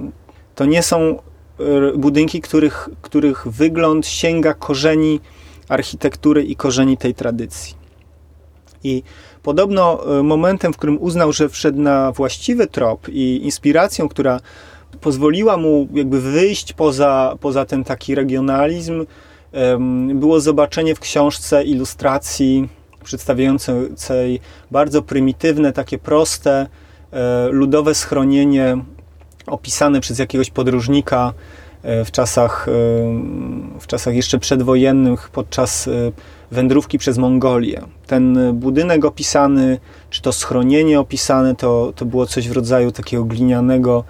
to 0.55 0.65
nie 0.65 0.83
są 0.83 1.19
budynki, 1.97 2.41
których, 2.41 2.89
których 3.01 3.47
wygląd 3.47 4.07
sięga 4.07 4.53
korzeni 4.53 5.19
architektury 5.69 6.43
i 6.43 6.55
korzeni 6.55 6.97
tej 6.97 7.13
tradycji. 7.13 7.75
I 8.83 9.03
Podobno 9.45 10.17
e, 10.19 10.23
momentem, 10.23 10.73
w 10.73 10.77
którym 10.77 11.01
uznał, 11.01 11.33
że 11.33 11.49
wszedł 11.49 11.81
na 11.81 12.11
właściwy 12.11 12.67
trop 12.67 13.09
i 13.09 13.41
inspiracją, 13.43 14.09
która 14.09 14.39
pozwoliła 15.01 15.57
mu 15.57 15.87
jakby 15.93 16.21
wyjść 16.21 16.73
poza, 16.73 17.35
poza 17.41 17.65
ten 17.65 17.83
taki 17.83 18.15
regionalizm, 18.15 19.05
było 20.13 20.39
zobaczenie 20.39 20.95
w 20.95 20.99
książce 20.99 21.63
ilustracji 21.63 22.69
przedstawiającej 23.03 24.39
bardzo 24.71 25.01
prymitywne, 25.01 25.73
takie 25.73 25.97
proste, 25.97 26.67
e, 27.11 27.47
ludowe 27.51 27.95
schronienie 27.95 28.77
opisane 29.47 30.01
przez 30.01 30.19
jakiegoś 30.19 30.49
podróżnika 30.49 31.33
e, 31.83 32.05
w 32.05 32.11
czasach, 32.11 32.67
w 33.79 33.87
czasach 33.87 34.15
jeszcze 34.15 34.39
przedwojennych, 34.39 35.29
podczas 35.29 35.89
wędrówki 36.51 36.97
przez 36.97 37.17
Mongolię. 37.17 37.81
Ten 38.07 38.53
budynek 38.53 39.05
opisany, 39.05 39.79
czy 40.09 40.21
to 40.21 40.31
schronienie 40.31 40.99
opisane, 40.99 41.55
to, 41.55 41.93
to 41.95 42.05
było 42.05 42.25
coś 42.25 42.49
w 42.49 42.51
rodzaju 42.51 42.91
takiego 42.91 43.23
glinianego, 43.23 44.03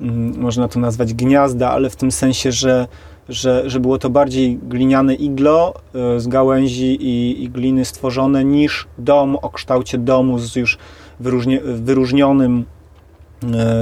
mm, 0.00 0.40
można 0.40 0.68
to 0.68 0.80
nazwać 0.80 1.14
gniazda, 1.14 1.70
ale 1.70 1.90
w 1.90 1.96
tym 1.96 2.12
sensie, 2.12 2.52
że, 2.52 2.88
że, 3.28 3.70
że 3.70 3.80
było 3.80 3.98
to 3.98 4.10
bardziej 4.10 4.58
gliniane 4.62 5.14
iglo 5.14 5.74
e, 5.94 6.20
z 6.20 6.28
gałęzi 6.28 6.96
i, 7.00 7.44
i 7.44 7.48
gliny 7.48 7.84
stworzone 7.84 8.44
niż 8.44 8.86
dom 8.98 9.36
o 9.36 9.50
kształcie 9.50 9.98
domu 9.98 10.38
z 10.38 10.56
już 10.56 10.78
wyróżni, 11.20 11.58
wyróżnionym 11.60 12.58
e, 12.58 12.77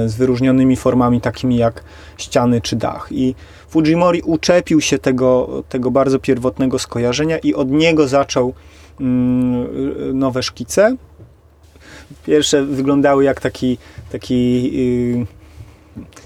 z 0.05 0.15
wyróżnionymi 0.15 0.75
formami 0.75 1.21
takimi 1.21 1.57
jak 1.57 1.83
ściany 2.17 2.61
czy 2.61 2.75
dach. 2.75 3.07
I 3.11 3.35
Fujimori 3.69 4.21
uczepił 4.21 4.81
się 4.81 4.99
tego, 4.99 5.63
tego 5.69 5.91
bardzo 5.91 6.19
pierwotnego 6.19 6.79
skojarzenia 6.79 7.37
i 7.37 7.53
od 7.53 7.71
niego 7.71 8.07
zaczął 8.07 8.53
mm, 8.99 10.19
nowe 10.19 10.43
szkice. 10.43 10.95
Pierwsze 12.25 12.65
wyglądały 12.65 13.23
jak 13.23 13.41
taki, 13.41 13.77
taki 14.11 14.63
yy, 15.17 15.25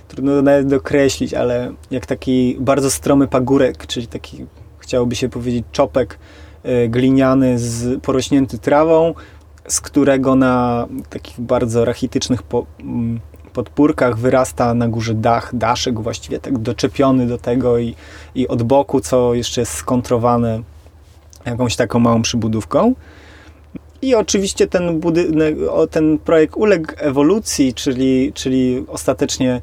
trudno 0.08 0.41
nawet 0.41 0.67
dokreślić, 0.67 1.34
ale 1.34 1.74
jak 1.91 2.06
taki 2.06 2.58
bardzo 2.60 2.91
stromy 2.91 3.28
pagórek, 3.28 3.88
czyli 3.88 4.08
taki, 4.08 4.46
chciałoby 4.80 5.15
się 5.15 5.30
powiedzieć, 5.30 5.65
czopek 5.72 6.20
yy, 6.63 6.89
gliniany 6.89 7.60
z, 7.60 8.02
porośnięty 8.02 8.58
trawą, 8.58 9.13
z 9.71 9.81
którego 9.81 10.36
na 10.36 10.88
takich 11.10 11.39
bardzo 11.39 11.86
rachitycznych 11.86 12.43
po, 12.43 12.65
mm, 12.79 13.19
podpórkach 13.53 14.17
wyrasta 14.17 14.73
na 14.73 14.88
górze 14.88 15.13
dach, 15.13 15.55
daszek 15.55 15.99
właściwie 15.99 16.39
tak 16.39 16.57
doczepiony 16.57 17.27
do 17.27 17.38
tego 17.38 17.79
i, 17.79 17.95
i 18.36 18.47
od 18.47 18.63
boku, 18.63 18.99
co 18.99 19.34
jeszcze 19.34 19.62
jest 19.62 19.73
skontrowane 19.73 20.62
jakąś 21.45 21.75
taką 21.75 21.99
małą 21.99 22.21
przybudówką. 22.21 22.93
I 24.01 24.15
oczywiście 24.15 24.67
ten, 24.67 24.99
budynek, 24.99 25.55
ten 25.91 26.17
projekt 26.17 26.55
uległ 26.57 26.93
ewolucji, 26.97 27.73
czyli, 27.73 28.31
czyli 28.34 28.86
ostatecznie 28.88 29.62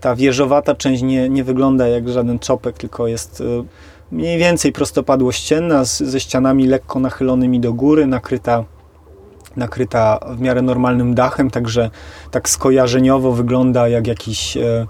ta 0.00 0.16
wieżowata 0.16 0.74
część 0.74 1.02
nie, 1.02 1.28
nie 1.28 1.44
wygląda 1.44 1.88
jak 1.88 2.08
żaden 2.08 2.38
czopek, 2.38 2.78
tylko 2.78 3.06
jest 3.06 3.40
e, 3.40 3.64
mniej 4.12 4.38
więcej 4.38 4.72
prostopadłościenna, 4.72 5.84
ze 5.84 6.20
ścianami 6.20 6.66
lekko 6.66 7.00
nachylonymi 7.00 7.60
do 7.60 7.72
góry, 7.72 8.06
nakryta 8.06 8.64
nakryta 9.56 10.18
w 10.30 10.40
miarę 10.40 10.62
normalnym 10.62 11.14
dachem, 11.14 11.50
także 11.50 11.90
tak 12.30 12.48
skojarzeniowo 12.48 13.32
wygląda 13.32 13.88
jak 13.88 14.06
jakiś, 14.06 14.56
e, 14.56 14.86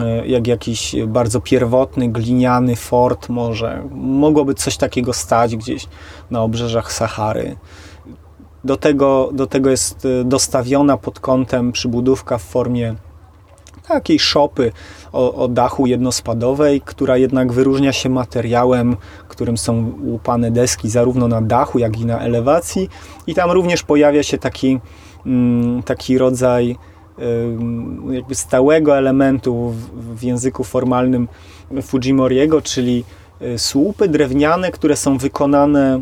e, 0.00 0.26
jak 0.26 0.46
jakiś 0.46 0.96
bardzo 1.06 1.40
pierwotny, 1.40 2.08
gliniany 2.08 2.76
fort 2.76 3.28
może. 3.28 3.82
Mogłoby 3.94 4.54
coś 4.54 4.76
takiego 4.76 5.12
stać 5.12 5.56
gdzieś 5.56 5.86
na 6.30 6.42
obrzeżach 6.42 6.92
Sahary. 6.92 7.56
Do 8.64 8.76
tego, 8.76 9.30
do 9.32 9.46
tego 9.46 9.70
jest 9.70 10.04
e, 10.04 10.24
dostawiona 10.24 10.96
pod 10.96 11.20
kątem 11.20 11.72
przybudówka 11.72 12.38
w 12.38 12.42
formie 12.42 12.94
takiej 13.88 14.18
szopy 14.18 14.72
o, 15.12 15.34
o, 15.34 15.48
dachu 15.48 15.86
jednospadowej, 15.86 16.80
która 16.80 17.16
jednak 17.16 17.52
wyróżnia 17.52 17.92
się 17.92 18.08
materiałem, 18.08 18.96
którym 19.28 19.58
są 19.58 19.92
łupane 20.04 20.50
deski 20.50 20.90
zarówno 20.90 21.28
na 21.28 21.42
dachu, 21.42 21.78
jak 21.78 22.00
i 22.00 22.06
na 22.06 22.18
elewacji. 22.18 22.88
I 23.26 23.34
tam 23.34 23.50
również 23.50 23.82
pojawia 23.82 24.22
się 24.22 24.38
taki, 24.38 24.80
mm, 25.26 25.82
taki 25.82 26.18
rodzaj 26.18 26.76
jakby 28.10 28.34
stałego 28.34 28.98
elementu 28.98 29.70
w, 29.70 30.16
w 30.16 30.22
języku 30.22 30.64
formalnym 30.64 31.28
Fujimoriego, 31.82 32.62
czyli 32.62 33.04
y, 33.42 33.58
słupy 33.58 34.08
drewniane, 34.08 34.70
które 34.70 34.96
są 34.96 35.18
wykonane 35.18 36.00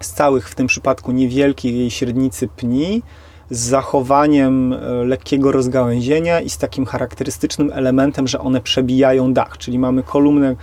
z 0.00 0.12
całych, 0.12 0.48
w 0.48 0.54
tym 0.54 0.66
przypadku 0.66 1.12
niewielkiej 1.12 1.90
średnicy 1.90 2.48
pni, 2.48 3.02
z 3.50 3.58
zachowaniem 3.58 4.72
e, 4.72 4.76
lekkiego 5.04 5.52
rozgałęzienia 5.52 6.40
i 6.40 6.50
z 6.50 6.58
takim 6.58 6.86
charakterystycznym 6.86 7.70
elementem, 7.72 8.28
że 8.28 8.38
one 8.38 8.60
przebijają 8.60 9.32
dach, 9.32 9.58
czyli 9.58 9.78
mamy 9.78 10.02
kolumnę 10.02 10.56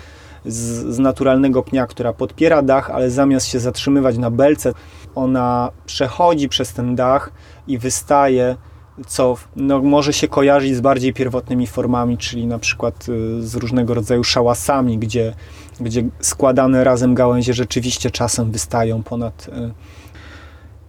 z, 0.46 0.96
z, 0.96 1.00
naturalnego 1.00 1.64
pnia, 1.64 1.88
która 1.88 2.14
podpiera 2.14 2.62
dach, 2.62 2.92
ale 2.92 3.12
zamiast 3.12 3.48
się 3.48 3.60
zatrzymywać 3.60 4.18
na 4.18 4.32
belce, 4.32 4.74
ona 5.16 5.72
przechodzi 5.86 6.50
przez 6.50 6.74
ten 6.74 6.96
dach 6.96 7.32
i 7.68 7.78
wystaje, 7.78 8.56
co 9.08 9.36
no, 9.56 9.82
może 9.82 10.14
się 10.14 10.28
kojarzyć 10.28 10.76
z 10.76 10.82
bardziej 10.82 11.14
pierwotnymi 11.14 11.68
formami, 11.68 12.18
czyli 12.18 12.48
na 12.48 12.60
przykład 12.60 13.06
e, 13.10 13.42
z 13.42 13.56
różnego 13.56 13.94
rodzaju 13.94 14.24
szałasami, 14.24 14.98
gdzie, 14.98 15.34
gdzie 15.80 16.04
składane 16.20 16.84
razem 16.84 17.16
gałęzie 17.16 17.54
rzeczywiście 17.54 18.12
czasem 18.12 18.52
wystają 18.52 19.04
ponad. 19.04 19.50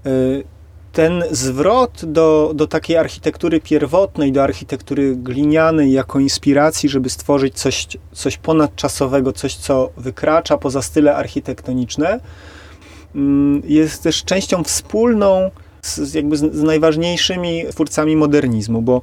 Yy, 0.05 0.58
ten 0.99 1.25
zwrot 1.31 2.05
do, 2.05 2.53
do 2.55 2.67
takiej 2.67 2.97
architektury 2.97 3.61
pierwotnej, 3.61 4.33
do 4.33 4.43
architektury 4.43 5.17
glinianej 5.17 5.93
jako 5.93 6.21
inspiracji, 6.21 6.89
żeby 6.89 7.11
stworzyć 7.11 7.55
coś, 7.55 7.87
coś 8.13 8.37
ponadczasowego, 8.37 9.33
coś, 9.33 9.55
co 9.55 9.91
wykracza 9.97 10.59
poza 10.59 10.83
style 10.83 11.17
architektoniczne, 11.17 12.21
mm, 13.15 13.63
jest 13.65 14.03
też 14.03 14.25
częścią 14.25 14.65
wspólną 14.65 15.51
z, 15.83 16.15
jakby 16.15 16.37
z, 16.37 16.55
z 16.55 16.63
najważniejszymi 16.63 17.65
twórcami 17.71 18.17
modernizmu, 18.17 18.83
bo 18.83 19.03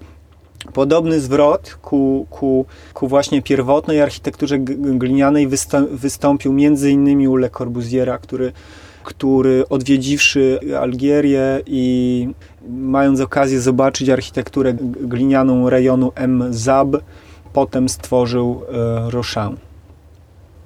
Podobny 0.73 1.19
zwrot 1.19 1.77
ku, 1.81 2.27
ku, 2.29 2.65
ku 2.93 3.07
właśnie 3.07 3.41
pierwotnej 3.41 4.01
architekturze 4.01 4.59
glinianej 4.59 5.47
wystąpił 5.91 6.53
między 6.53 6.91
innymi 6.91 7.27
u 7.27 7.35
Le 7.35 7.49
Corbusiera, 7.49 8.17
który 8.17 8.51
który 9.05 9.63
odwiedziwszy 9.69 10.59
Algierię 10.81 11.61
i 11.65 12.27
mając 12.69 13.19
okazję 13.19 13.61
zobaczyć 13.61 14.09
architekturę 14.09 14.73
glinianą 15.01 15.69
rejonu 15.69 16.11
M-Zab, 16.15 16.87
potem 17.53 17.89
stworzył 17.89 18.61
e, 19.07 19.11
Rochin. 19.11 19.57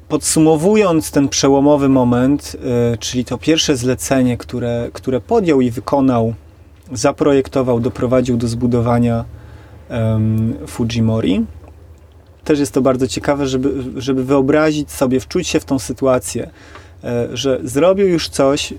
Podsumowując 0.10 1.12
ten 1.12 1.30
przełomowy 1.30 1.90
moment, 1.90 2.56
e, 2.94 2.98
czyli 2.98 3.26
to 3.26 3.38
pierwsze 3.38 3.76
zlecenie, 3.76 4.38
które, 4.38 4.90
które 4.94 5.22
podjął 5.22 5.62
i 5.62 5.72
wykonał, 5.72 6.34
zaprojektował, 6.92 7.80
doprowadził 7.80 8.38
do 8.38 8.48
zbudowania 8.48 9.26
um, 9.90 10.54
Fujimori, 10.68 11.46
też 12.44 12.60
jest 12.60 12.72
to 12.72 12.82
bardzo 12.82 13.08
ciekawe, 13.08 13.48
żeby, 13.48 14.02
żeby 14.02 14.24
wyobrazić 14.24 14.92
sobie, 14.92 15.20
wczuć 15.20 15.48
się 15.48 15.60
w 15.60 15.66
tą 15.66 15.80
sytuację, 15.80 16.50
że 17.34 17.60
zrobił 17.64 18.08
już 18.08 18.30
coś 18.30 18.74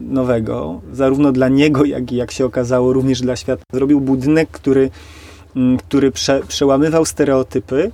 nowego, 0.00 0.80
zarówno 0.92 1.32
dla 1.32 1.48
niego, 1.48 1.84
jak 1.84 2.12
i 2.12 2.16
jak 2.16 2.30
się 2.30 2.44
okazało, 2.44 2.92
również 2.92 3.20
dla 3.20 3.36
świata. 3.36 3.62
Zrobił 3.72 4.00
budynek, 4.00 4.50
który, 4.50 4.90
mm, 5.56 5.76
który 5.76 6.10
prze, 6.10 6.40
przełamywał 6.48 7.04
stereotypy 7.04 7.90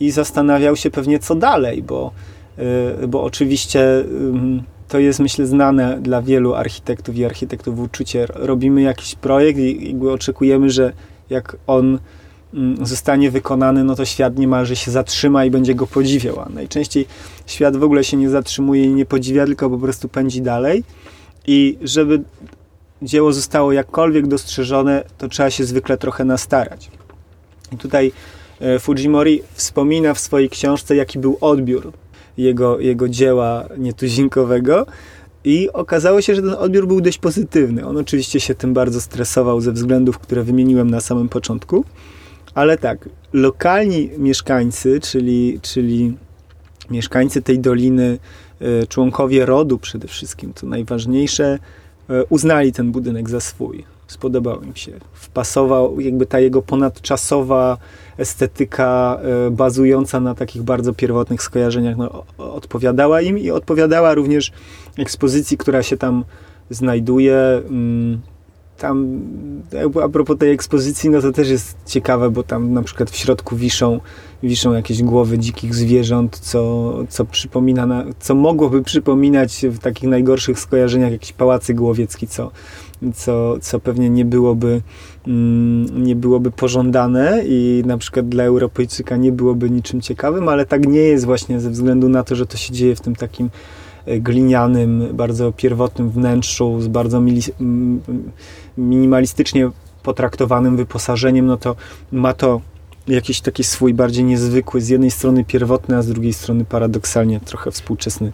i 0.00 0.10
zastanawiał 0.10 0.76
się 0.76 0.90
pewnie, 0.90 1.18
co 1.18 1.34
dalej, 1.34 1.82
bo, 1.82 2.10
bo 3.08 3.22
oczywiście 3.22 4.04
to 4.88 4.98
jest, 4.98 5.20
myślę, 5.20 5.46
znane 5.46 5.98
dla 6.00 6.22
wielu 6.22 6.54
architektów 6.54 7.16
i 7.16 7.24
architektów 7.24 7.78
uczucie. 7.78 8.26
Robimy 8.34 8.82
jakiś 8.82 9.14
projekt 9.14 9.58
i 9.58 9.96
oczekujemy, 10.10 10.70
że 10.70 10.92
jak 11.30 11.56
on 11.66 11.98
zostanie 12.82 13.30
wykonany, 13.30 13.84
no 13.84 13.94
to 13.94 14.04
świat 14.04 14.38
niemalże 14.38 14.76
się 14.76 14.90
zatrzyma 14.90 15.44
i 15.44 15.50
będzie 15.50 15.74
go 15.74 15.86
podziwiał. 15.86 16.40
A 16.40 16.48
najczęściej 16.48 17.06
świat 17.46 17.76
w 17.76 17.82
ogóle 17.82 18.04
się 18.04 18.16
nie 18.16 18.30
zatrzymuje 18.30 18.84
i 18.84 18.94
nie 18.94 19.06
podziwia, 19.06 19.46
tylko 19.46 19.70
po 19.70 19.78
prostu 19.78 20.08
pędzi 20.08 20.42
dalej. 20.42 20.84
I 21.46 21.78
żeby 21.82 22.22
dzieło 23.02 23.32
zostało 23.32 23.72
jakkolwiek 23.72 24.26
dostrzeżone, 24.26 25.04
to 25.18 25.28
trzeba 25.28 25.50
się 25.50 25.64
zwykle 25.64 25.98
trochę 25.98 26.24
nastarać. 26.24 26.90
I 27.72 27.76
tutaj 27.76 28.12
e, 28.60 28.78
Fujimori 28.78 29.42
wspomina 29.52 30.14
w 30.14 30.18
swojej 30.18 30.50
książce, 30.50 30.96
jaki 30.96 31.18
był 31.18 31.38
odbiór 31.40 31.92
jego, 32.38 32.80
jego 32.80 33.08
dzieła 33.08 33.64
nietuzinkowego. 33.78 34.86
I 35.44 35.72
okazało 35.72 36.20
się, 36.20 36.34
że 36.34 36.42
ten 36.42 36.54
odbiór 36.54 36.86
był 36.86 37.00
dość 37.00 37.18
pozytywny. 37.18 37.86
On 37.86 37.96
oczywiście 37.96 38.40
się 38.40 38.54
tym 38.54 38.74
bardzo 38.74 39.00
stresował 39.00 39.60
ze 39.60 39.72
względów, 39.72 40.18
które 40.18 40.42
wymieniłem 40.42 40.90
na 40.90 41.00
samym 41.00 41.28
początku. 41.28 41.84
Ale 42.58 42.78
tak, 42.78 43.08
lokalni 43.32 44.10
mieszkańcy, 44.16 45.00
czyli, 45.00 45.58
czyli 45.62 46.16
mieszkańcy 46.90 47.42
tej 47.42 47.58
doliny, 47.58 48.18
e, 48.60 48.86
członkowie 48.86 49.46
rodu 49.46 49.78
przede 49.78 50.08
wszystkim, 50.08 50.52
to 50.52 50.66
najważniejsze, 50.66 51.58
e, 52.10 52.24
uznali 52.24 52.72
ten 52.72 52.92
budynek 52.92 53.30
za 53.30 53.40
swój. 53.40 53.84
Spodobał 54.06 54.62
im 54.62 54.76
się. 54.76 54.92
Wpasował 55.12 56.00
jakby 56.00 56.26
ta 56.26 56.40
jego 56.40 56.62
ponadczasowa 56.62 57.78
estetyka 58.16 59.20
e, 59.22 59.50
bazująca 59.50 60.20
na 60.20 60.34
takich 60.34 60.62
bardzo 60.62 60.94
pierwotnych 60.94 61.42
skojarzeniach 61.42 61.96
no, 61.96 62.24
odpowiadała 62.38 63.20
im 63.20 63.38
i 63.38 63.50
odpowiadała 63.50 64.14
również 64.14 64.52
ekspozycji, 64.96 65.58
która 65.58 65.82
się 65.82 65.96
tam 65.96 66.24
znajduje. 66.70 67.36
Mm, 67.36 68.20
tam 68.78 69.20
a 70.04 70.08
propos 70.08 70.38
tej 70.38 70.50
ekspozycji, 70.50 71.10
no 71.10 71.20
to 71.20 71.32
też 71.32 71.48
jest 71.48 71.76
ciekawe, 71.86 72.30
bo 72.30 72.42
tam 72.42 72.72
na 72.72 72.82
przykład 72.82 73.10
w 73.10 73.16
środku 73.16 73.56
wiszą, 73.56 74.00
wiszą 74.42 74.72
jakieś 74.72 75.02
głowy 75.02 75.38
dzikich 75.38 75.74
zwierząt, 75.74 76.38
co, 76.38 76.94
co 77.08 77.24
przypomina, 77.24 77.86
na, 77.86 78.04
co 78.18 78.34
mogłoby 78.34 78.82
przypominać 78.82 79.66
w 79.70 79.78
takich 79.78 80.08
najgorszych 80.08 80.58
skojarzeniach 80.58 81.12
jakiś 81.12 81.32
pałacy 81.32 81.74
głowiecki, 81.74 82.26
co, 82.26 82.50
co, 83.14 83.58
co 83.60 83.80
pewnie 83.80 84.10
nie 84.10 84.24
byłoby, 84.24 84.82
mm, 85.26 86.04
nie 86.04 86.16
byłoby 86.16 86.50
pożądane 86.50 87.42
i 87.46 87.82
na 87.86 87.98
przykład 87.98 88.28
dla 88.28 88.44
Europejczyka 88.44 89.16
nie 89.16 89.32
byłoby 89.32 89.70
niczym 89.70 90.00
ciekawym, 90.00 90.48
ale 90.48 90.66
tak 90.66 90.88
nie 90.88 91.00
jest 91.00 91.24
właśnie 91.24 91.60
ze 91.60 91.70
względu 91.70 92.08
na 92.08 92.24
to, 92.24 92.34
że 92.34 92.46
to 92.46 92.56
się 92.56 92.72
dzieje 92.72 92.96
w 92.96 93.00
tym 93.00 93.16
takim 93.16 93.50
glinianym, 94.20 95.08
bardzo 95.12 95.52
pierwotnym 95.52 96.10
wnętrzu 96.10 96.80
z 96.80 96.88
bardzo 96.88 97.22
minimalistycznie 98.78 99.70
potraktowanym 100.02 100.76
wyposażeniem, 100.76 101.46
no 101.46 101.56
to 101.56 101.76
ma 102.12 102.34
to 102.34 102.60
jakiś 103.08 103.40
taki 103.40 103.64
swój 103.64 103.94
bardziej 103.94 104.24
niezwykły, 104.24 104.80
z 104.80 104.88
jednej 104.88 105.10
strony 105.10 105.44
pierwotny, 105.44 105.96
a 105.96 106.02
z 106.02 106.06
drugiej 106.06 106.32
strony 106.32 106.64
paradoksalnie 106.64 107.40
trochę 107.40 107.70
współczesny, 107.70 108.32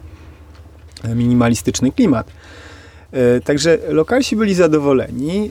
e, 1.04 1.14
minimalistyczny 1.14 1.92
klimat. 1.92 2.26
E, 3.12 3.40
także 3.40 3.78
lokalsi 3.88 4.36
byli 4.36 4.54
zadowoleni. 4.54 5.50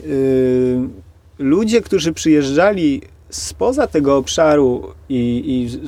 ludzie, 1.38 1.82
którzy 1.82 2.12
przyjeżdżali 2.12 3.02
spoza 3.30 3.86
tego 3.86 4.16
obszaru 4.16 4.92
i, 5.08 5.42
i 5.46 5.78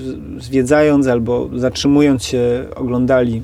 zwiedzając 0.40 1.07
albo 1.07 1.51
zatrzymując 1.57 2.25
się, 2.25 2.64
oglądali, 2.77 3.42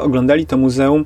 oglądali 0.00 0.46
to 0.46 0.56
muzeum, 0.56 1.04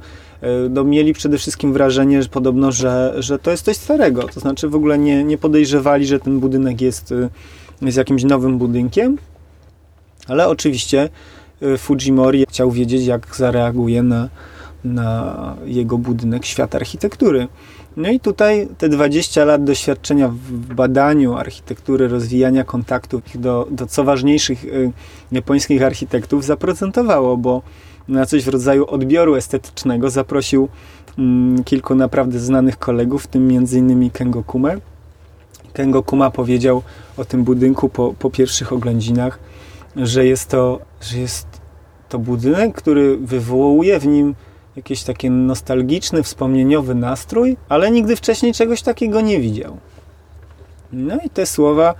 no, 0.70 0.84
mieli 0.84 1.12
przede 1.12 1.38
wszystkim 1.38 1.72
wrażenie, 1.72 2.22
że 2.22 2.28
podobno, 2.28 2.72
że, 2.72 3.14
że 3.18 3.38
to 3.38 3.50
jest 3.50 3.64
coś 3.64 3.76
starego. 3.76 4.22
To 4.22 4.40
znaczy 4.40 4.68
w 4.68 4.74
ogóle 4.74 4.98
nie, 4.98 5.24
nie 5.24 5.38
podejrzewali, 5.38 6.06
że 6.06 6.20
ten 6.20 6.40
budynek 6.40 6.80
jest, 6.80 7.14
jest 7.82 7.96
jakimś 7.96 8.24
nowym 8.24 8.58
budynkiem, 8.58 9.18
ale 10.28 10.48
oczywiście 10.48 11.08
Fujimori 11.78 12.46
chciał 12.48 12.70
wiedzieć, 12.70 13.06
jak 13.06 13.36
zareaguje 13.36 14.02
na, 14.02 14.28
na 14.84 15.54
jego 15.64 15.98
budynek 15.98 16.44
świat 16.44 16.74
architektury. 16.74 17.48
No 17.96 18.08
i 18.08 18.20
tutaj 18.20 18.68
te 18.78 18.88
20 18.88 19.44
lat 19.44 19.64
doświadczenia 19.64 20.28
w 20.28 20.74
badaniu 20.74 21.34
architektury, 21.34 22.08
rozwijania 22.08 22.64
kontaktów 22.64 23.22
do, 23.34 23.68
do 23.70 23.86
co 23.86 24.04
ważniejszych 24.04 24.64
japońskich 25.32 25.82
architektów 25.82 26.44
zaprocentowało, 26.44 27.36
bo 27.36 27.62
na 28.08 28.26
coś 28.26 28.44
w 28.44 28.48
rodzaju 28.48 28.86
odbioru 28.86 29.34
estetycznego 29.34 30.10
zaprosił 30.10 30.68
mm, 31.18 31.64
kilku 31.64 31.94
naprawdę 31.94 32.38
znanych 32.38 32.78
kolegów, 32.78 33.24
w 33.24 33.26
tym 33.26 33.48
m.in. 33.56 34.10
Kengo 34.10 34.42
Kumę. 34.42 34.76
Kengo 35.72 36.02
Kuma 36.02 36.30
powiedział 36.30 36.82
o 37.16 37.24
tym 37.24 37.44
budynku 37.44 37.88
po, 37.88 38.14
po 38.18 38.30
pierwszych 38.30 38.72
oględzinach, 38.72 39.38
że 39.96 40.26
jest 40.26 40.50
to, 40.50 40.80
że 41.00 41.18
jest 41.18 41.46
to 42.08 42.18
budynek, 42.18 42.74
który 42.74 43.16
wywołuje 43.16 44.00
w 44.00 44.06
nim 44.06 44.34
jakiś 44.76 45.02
taki 45.02 45.30
nostalgiczny, 45.30 46.22
wspomnieniowy 46.22 46.94
nastrój, 46.94 47.56
ale 47.68 47.90
nigdy 47.90 48.16
wcześniej 48.16 48.52
czegoś 48.52 48.82
takiego 48.82 49.20
nie 49.20 49.40
widział. 49.40 49.76
No 50.92 51.16
i 51.24 51.30
te 51.30 51.46
słowa 51.46 51.94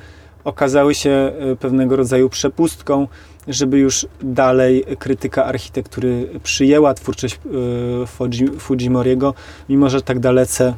okazały 0.45 0.95
się 0.95 1.11
e, 1.11 1.57
pewnego 1.57 1.97
rodzaju 1.97 2.29
przepustką, 2.29 3.09
żeby 3.49 3.79
już 3.79 4.07
dalej 4.23 4.85
krytyka 4.99 5.45
architektury 5.45 6.29
przyjęła 6.43 6.95
twórczość 6.95 7.35
e, 7.35 8.59
Fujimoriego, 8.59 9.35
mimo 9.69 9.91
że 9.91 10.03
tak 10.03 10.19
dalece 10.19 10.75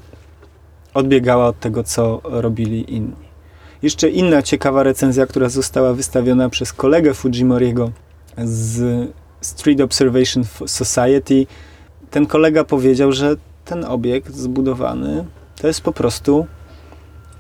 odbiegała 0.94 1.46
od 1.46 1.60
tego, 1.60 1.84
co 1.84 2.20
robili 2.24 2.94
inni. 2.94 3.30
Jeszcze 3.82 4.08
inna 4.08 4.42
ciekawa 4.42 4.82
recenzja, 4.82 5.26
która 5.26 5.48
została 5.48 5.94
wystawiona 5.94 6.48
przez 6.48 6.72
kolegę 6.72 7.14
Fujimoriego 7.14 7.90
z 8.38 9.08
Street 9.40 9.80
Observation 9.80 10.44
Society, 10.66 11.46
ten 12.10 12.26
kolega 12.26 12.64
powiedział, 12.64 13.12
że 13.12 13.36
ten 13.64 13.84
obiekt 13.84 14.34
zbudowany 14.34 15.24
to 15.60 15.66
jest 15.66 15.80
po 15.80 15.92
prostu 15.92 16.46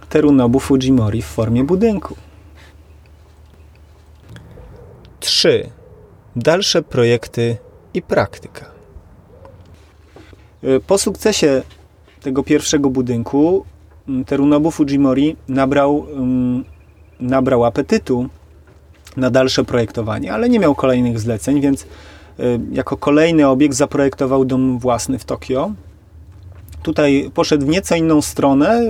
Terunobu 0.08 0.60
Fujimori 0.60 1.22
w 1.22 1.26
formie 1.26 1.64
budynku. 1.64 2.16
3. 5.20 5.70
Dalsze 6.36 6.82
projekty 6.82 7.56
i 7.94 8.02
praktyka. 8.02 8.66
E, 10.62 10.80
po 10.80 10.98
sukcesie 10.98 11.62
tego 12.22 12.42
pierwszego 12.42 12.90
budynku 12.90 13.64
Terunobu 14.26 14.70
Fujimori 14.70 15.36
nabrał, 15.48 16.06
nabrał 17.20 17.64
apetytu 17.64 18.28
na 19.16 19.30
dalsze 19.30 19.64
projektowanie, 19.64 20.32
ale 20.32 20.48
nie 20.48 20.58
miał 20.58 20.74
kolejnych 20.74 21.20
zleceń, 21.20 21.60
więc 21.60 21.86
Y, 22.40 22.60
jako 22.72 22.96
kolejny 22.96 23.48
obiekt 23.48 23.74
zaprojektował 23.74 24.44
dom 24.44 24.78
własny 24.78 25.18
w 25.18 25.24
Tokio. 25.24 25.72
Tutaj 26.82 27.30
poszedł 27.34 27.66
w 27.66 27.68
nieco 27.68 27.94
inną 27.94 28.22
stronę. 28.22 28.82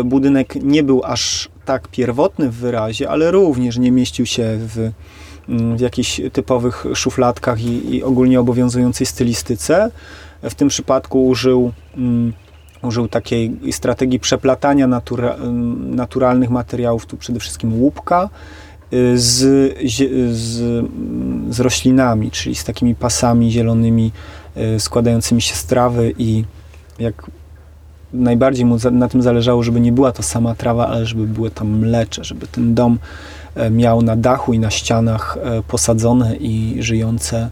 Y, 0.00 0.04
budynek 0.04 0.54
nie 0.54 0.82
był 0.82 1.02
aż 1.04 1.48
tak 1.64 1.88
pierwotny 1.88 2.50
w 2.50 2.54
wyrazie, 2.54 3.10
ale 3.10 3.30
również 3.30 3.78
nie 3.78 3.92
mieścił 3.92 4.26
się 4.26 4.58
w, 4.58 4.90
w 5.76 5.80
jakichś 5.80 6.20
typowych 6.32 6.86
szufladkach 6.94 7.62
i, 7.62 7.96
i 7.96 8.02
ogólnie 8.02 8.40
obowiązującej 8.40 9.06
stylistyce. 9.06 9.90
W 10.42 10.54
tym 10.54 10.68
przypadku 10.68 11.26
użył, 11.26 11.72
um, 11.96 12.32
użył 12.82 13.08
takiej 13.08 13.56
strategii 13.70 14.20
przeplatania 14.20 14.86
natura, 14.86 15.36
naturalnych 15.90 16.50
materiałów, 16.50 17.06
tu 17.06 17.16
przede 17.16 17.40
wszystkim 17.40 17.80
łupka, 17.80 18.30
z, 19.14 19.74
z, 19.90 20.86
z 21.50 21.60
roślinami, 21.60 22.30
czyli 22.30 22.54
z 22.54 22.64
takimi 22.64 22.94
pasami 22.94 23.50
zielonymi 23.50 24.12
e, 24.56 24.80
składającymi 24.80 25.42
się 25.42 25.54
z 25.54 25.64
trawy 25.64 26.14
i 26.18 26.44
jak 26.98 27.30
najbardziej 28.14 28.64
mu 28.64 28.76
na 28.92 29.08
tym 29.08 29.22
zależało, 29.22 29.62
żeby 29.62 29.80
nie 29.80 29.92
była 29.92 30.12
to 30.12 30.22
sama 30.22 30.54
trawa, 30.54 30.88
ale 30.88 31.06
żeby 31.06 31.26
były 31.26 31.50
tam 31.50 31.78
mlecze, 31.78 32.24
żeby 32.24 32.46
ten 32.46 32.74
dom 32.74 32.98
e, 33.54 33.70
miał 33.70 34.02
na 34.02 34.16
dachu 34.16 34.52
i 34.52 34.58
na 34.58 34.70
ścianach 34.70 35.38
e, 35.42 35.62
posadzone 35.62 36.36
i 36.36 36.76
żyjące 36.82 37.50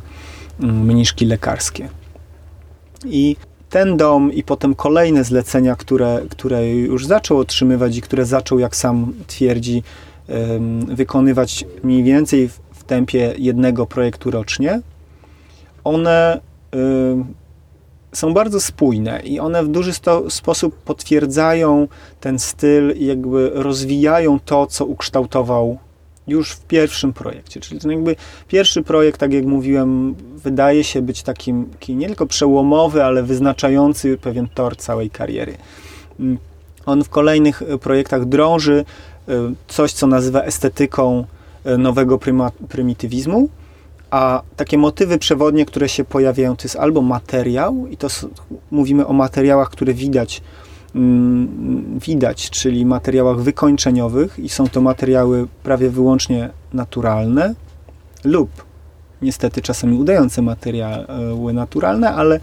mm, 0.61 0.85
mniszki 0.87 1.27
lekarskie. 1.27 1.89
I 3.05 3.37
ten 3.71 3.97
dom 3.97 4.33
i 4.33 4.43
potem 4.43 4.75
kolejne 4.75 5.25
zlecenia, 5.25 5.77
które, 5.77 6.23
które 6.31 6.71
już 6.71 7.07
zaczął 7.07 7.39
otrzymywać 7.39 7.97
i 7.97 8.03
które 8.03 8.25
zaczął, 8.25 8.59
jak 8.59 8.77
sam 8.77 9.13
twierdzi, 9.27 9.83
wykonywać 10.89 11.65
mniej 11.83 12.03
więcej 12.03 12.49
w 12.73 12.85
tempie 12.85 13.35
jednego 13.39 13.87
projektu 13.87 14.31
rocznie, 14.31 14.81
one 15.85 16.41
są 18.13 18.35
bardzo 18.35 18.61
spójne 18.61 19.21
i 19.21 19.41
one 19.41 19.65
w 19.65 19.69
duży 19.69 19.93
sto, 19.93 20.31
sposób 20.31 20.77
potwierdzają 20.77 21.89
ten 22.21 22.39
styl 22.39 22.95
i 22.97 23.07
jakby 23.07 23.51
rozwijają 23.55 24.41
to, 24.41 24.67
co 24.67 24.87
ukształtował 24.87 25.79
już 26.27 26.53
w 26.53 26.61
pierwszym 26.61 27.13
projekcie. 27.13 27.61
Czyli 27.61 27.81
ten 27.81 27.91
jakby 27.91 28.17
pierwszy 28.49 28.83
projekt, 28.83 29.21
tak 29.21 29.33
jak 29.33 29.45
mówiłem, 29.45 30.15
wydaje 30.37 30.85
się 30.85 31.03
być 31.03 31.23
takim, 31.23 31.65
taki 31.65 31.95
nie 31.95 32.07
tylko 32.07 32.27
przełomowy, 32.27 33.05
ale 33.05 33.23
wyznaczający 33.23 34.19
pewien 34.19 34.49
tor 34.55 34.77
całej 34.77 35.11
kariery. 35.11 35.57
Mm, 36.21 36.39
on 36.87 37.05
w 37.05 37.09
kolejnych 37.09 37.63
e, 37.63 37.79
projektach 37.79 38.25
drąży 38.25 38.85
e, 39.29 39.33
coś, 39.69 39.93
co 39.93 40.07
nazywa 40.07 40.43
estetyką 40.43 41.25
e, 41.65 41.79
nowego 41.79 42.19
prymitywizmu, 42.69 43.49
a 44.13 44.43
takie 44.57 44.79
motywy 44.79 45.19
przewodnie, 45.19 45.67
które 45.67 45.89
się 45.89 46.05
pojawiają, 46.05 46.57
to 46.57 46.63
jest 46.65 46.77
albo 46.77 47.03
materiał, 47.03 47.87
i 47.91 47.97
to 47.97 48.09
mówimy 48.71 49.07
o 49.07 49.13
materiałach, 49.13 49.71
które 49.71 49.95
widać, 49.95 50.43
mm, 50.95 51.99
widać, 52.07 52.51
czyli 52.51 52.87
materiałach 52.87 53.41
wykończeniowych, 53.41 54.39
i 54.39 54.49
są 54.49 54.69
to 54.69 54.81
materiały 54.81 55.47
prawie 55.63 55.91
wyłącznie 55.91 56.51
naturalne, 56.73 57.55
lub 58.25 58.51
niestety 59.23 59.63
czasami 59.63 59.99
udające 59.99 60.43
materiały 60.43 61.53
naturalne, 61.53 62.15
ale, 62.15 62.41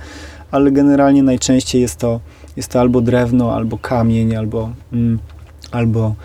ale 0.52 0.72
generalnie 0.72 1.24
najczęściej 1.24 1.82
jest 1.82 1.98
to, 1.98 2.20
jest 2.58 2.72
to 2.72 2.80
albo 2.80 3.02
drewno, 3.02 3.54
albo 3.54 3.78
kamień, 3.78 4.36
albo, 4.36 4.70
mm, 4.94 5.20
albo 5.72 6.16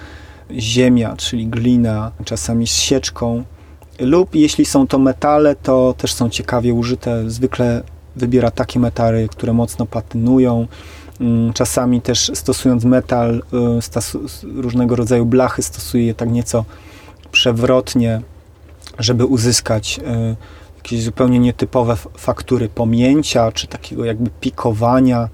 ziemia, 0.51 1.17
czyli 1.17 1.47
glina, 1.47 2.13
czasami 2.25 2.67
z 2.67 2.75
sieczką, 2.75 3.45
lub 3.99 4.35
jeśli 4.35 4.65
są 4.65 4.87
to 4.87 4.99
metale, 4.99 5.57
to 5.57 5.95
też 5.99 6.13
są 6.13 6.29
ciekawie 6.29 6.75
użyte. 6.75 7.31
Zwykle 7.31 7.83
wybiera 8.17 8.51
takie 8.51 8.81
metary, 8.81 9.29
które 9.29 9.53
mocno 9.53 9.87
patynują. 9.87 10.67
Mm, 11.21 11.53
czasami 11.53 12.01
też 12.01 12.31
stosując 12.35 12.85
metal, 12.85 13.43
y, 14.45 14.63
różnego 14.63 14.97
rodzaju 14.97 15.27
blachy, 15.27 15.63
stosuje 15.63 16.07
je 16.07 16.15
tak 16.15 16.31
nieco 16.31 16.65
przewrotnie, 17.33 18.23
żeby 18.99 19.27
uzyskać 19.27 19.99
y, 19.99 20.37
jakieś 20.77 21.03
zupełnie 21.03 21.39
nietypowe 21.39 21.97
faktury 22.17 22.69
pomięcia, 22.69 23.53
czy 23.53 23.67
takiego 23.67 24.05
jakby 24.05 24.31
pikowania. 24.41 25.29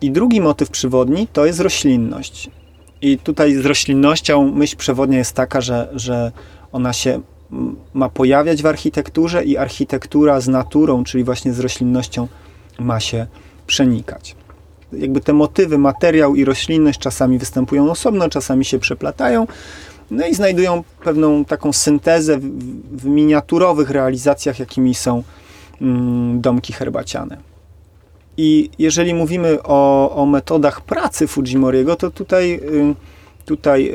I 0.00 0.10
drugi 0.10 0.40
motyw 0.40 0.70
przewodni 0.70 1.28
to 1.32 1.46
jest 1.46 1.60
roślinność. 1.60 2.50
I 3.02 3.18
tutaj 3.18 3.54
z 3.54 3.66
roślinnością 3.66 4.52
myśl 4.52 4.76
przewodnia 4.76 5.18
jest 5.18 5.32
taka, 5.32 5.60
że, 5.60 5.88
że 5.94 6.32
ona 6.72 6.92
się 6.92 7.20
ma 7.94 8.08
pojawiać 8.08 8.62
w 8.62 8.66
architekturze 8.66 9.44
i 9.44 9.56
architektura 9.56 10.40
z 10.40 10.48
naturą, 10.48 11.04
czyli 11.04 11.24
właśnie 11.24 11.52
z 11.52 11.60
roślinnością 11.60 12.28
ma 12.78 13.00
się 13.00 13.26
przenikać. 13.66 14.36
Jakby 14.92 15.20
te 15.20 15.32
motywy, 15.32 15.78
materiał 15.78 16.34
i 16.34 16.44
roślinność 16.44 17.00
czasami 17.00 17.38
występują 17.38 17.90
osobno, 17.90 18.28
czasami 18.28 18.64
się 18.64 18.78
przeplatają, 18.78 19.46
no 20.10 20.26
i 20.26 20.34
znajdują 20.34 20.84
pewną 21.04 21.44
taką 21.44 21.72
syntezę 21.72 22.38
w, 22.38 22.44
w 22.96 23.04
miniaturowych 23.04 23.90
realizacjach, 23.90 24.58
jakimi 24.58 24.94
są 24.94 25.22
mm, 25.80 26.40
domki 26.40 26.72
herbaciane. 26.72 27.36
I 28.36 28.70
jeżeli 28.78 29.14
mówimy 29.14 29.62
o, 29.62 30.10
o 30.16 30.26
metodach 30.26 30.80
pracy 30.80 31.26
Fujimoriego, 31.26 31.96
to 31.96 32.10
tutaj 32.10 32.60
tutaj 33.44 33.94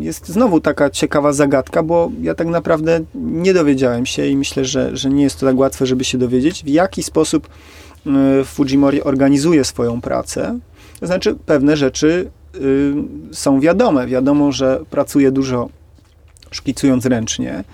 jest 0.00 0.28
znowu 0.28 0.60
taka 0.60 0.90
ciekawa 0.90 1.32
zagadka, 1.32 1.82
bo 1.82 2.10
ja 2.22 2.34
tak 2.34 2.48
naprawdę 2.48 3.00
nie 3.14 3.54
dowiedziałem 3.54 4.06
się 4.06 4.26
i 4.26 4.36
myślę, 4.36 4.64
że, 4.64 4.96
że 4.96 5.10
nie 5.10 5.22
jest 5.22 5.40
to 5.40 5.46
tak 5.46 5.58
łatwe, 5.58 5.86
żeby 5.86 6.04
się 6.04 6.18
dowiedzieć, 6.18 6.64
w 6.64 6.68
jaki 6.68 7.02
sposób 7.02 7.48
y, 8.40 8.44
Fujimori 8.44 9.02
organizuje 9.02 9.64
swoją 9.64 10.00
pracę. 10.00 10.58
To 11.00 11.06
znaczy, 11.06 11.36
pewne 11.46 11.76
rzeczy 11.76 12.30
są 13.32 13.60
wiadome. 13.60 14.06
Wiadomo, 14.06 14.52
że 14.52 14.80
pracuje 14.90 15.32
dużo 15.32 15.68
szkicując 16.50 17.06
ręcznie. 17.06 17.64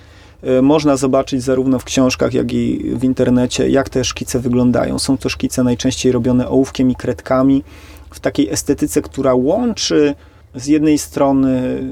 Y, 0.58 0.62
można 0.62 0.96
zobaczyć 0.96 1.42
zarówno 1.42 1.78
w 1.78 1.84
książkach, 1.84 2.34
jak 2.34 2.52
i 2.52 2.90
w 2.94 3.04
internecie, 3.04 3.68
jak 3.68 3.88
te 3.88 4.04
szkice 4.04 4.40
wyglądają. 4.40 4.98
Są 4.98 5.18
to 5.18 5.28
szkice 5.28 5.62
najczęściej 5.62 6.12
robione 6.12 6.48
ołówkiem 6.48 6.90
i 6.90 6.94
kredkami 6.94 7.62
w 8.10 8.20
takiej 8.20 8.50
estetyce, 8.50 9.02
która 9.02 9.34
łączy 9.34 10.14
z 10.56 10.66
jednej 10.66 10.98
strony 10.98 11.82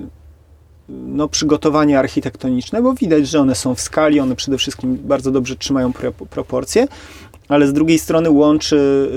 no, 0.89 1.29
przygotowanie 1.29 1.99
architektoniczne, 1.99 2.83
bo 2.83 2.95
widać, 2.95 3.29
że 3.29 3.41
one 3.41 3.55
są 3.55 3.75
w 3.75 3.81
skali, 3.81 4.21
one 4.21 4.37
przede 4.37 4.59
wszystkim 4.59 4.99
bardzo 5.05 5.31
dobrze 5.31 5.57
trzymają 5.57 5.93
proporcje, 6.31 6.87
ale 7.49 7.67
z 7.67 7.73
drugiej 7.73 7.99
strony 7.99 8.31
łączy 8.31 9.11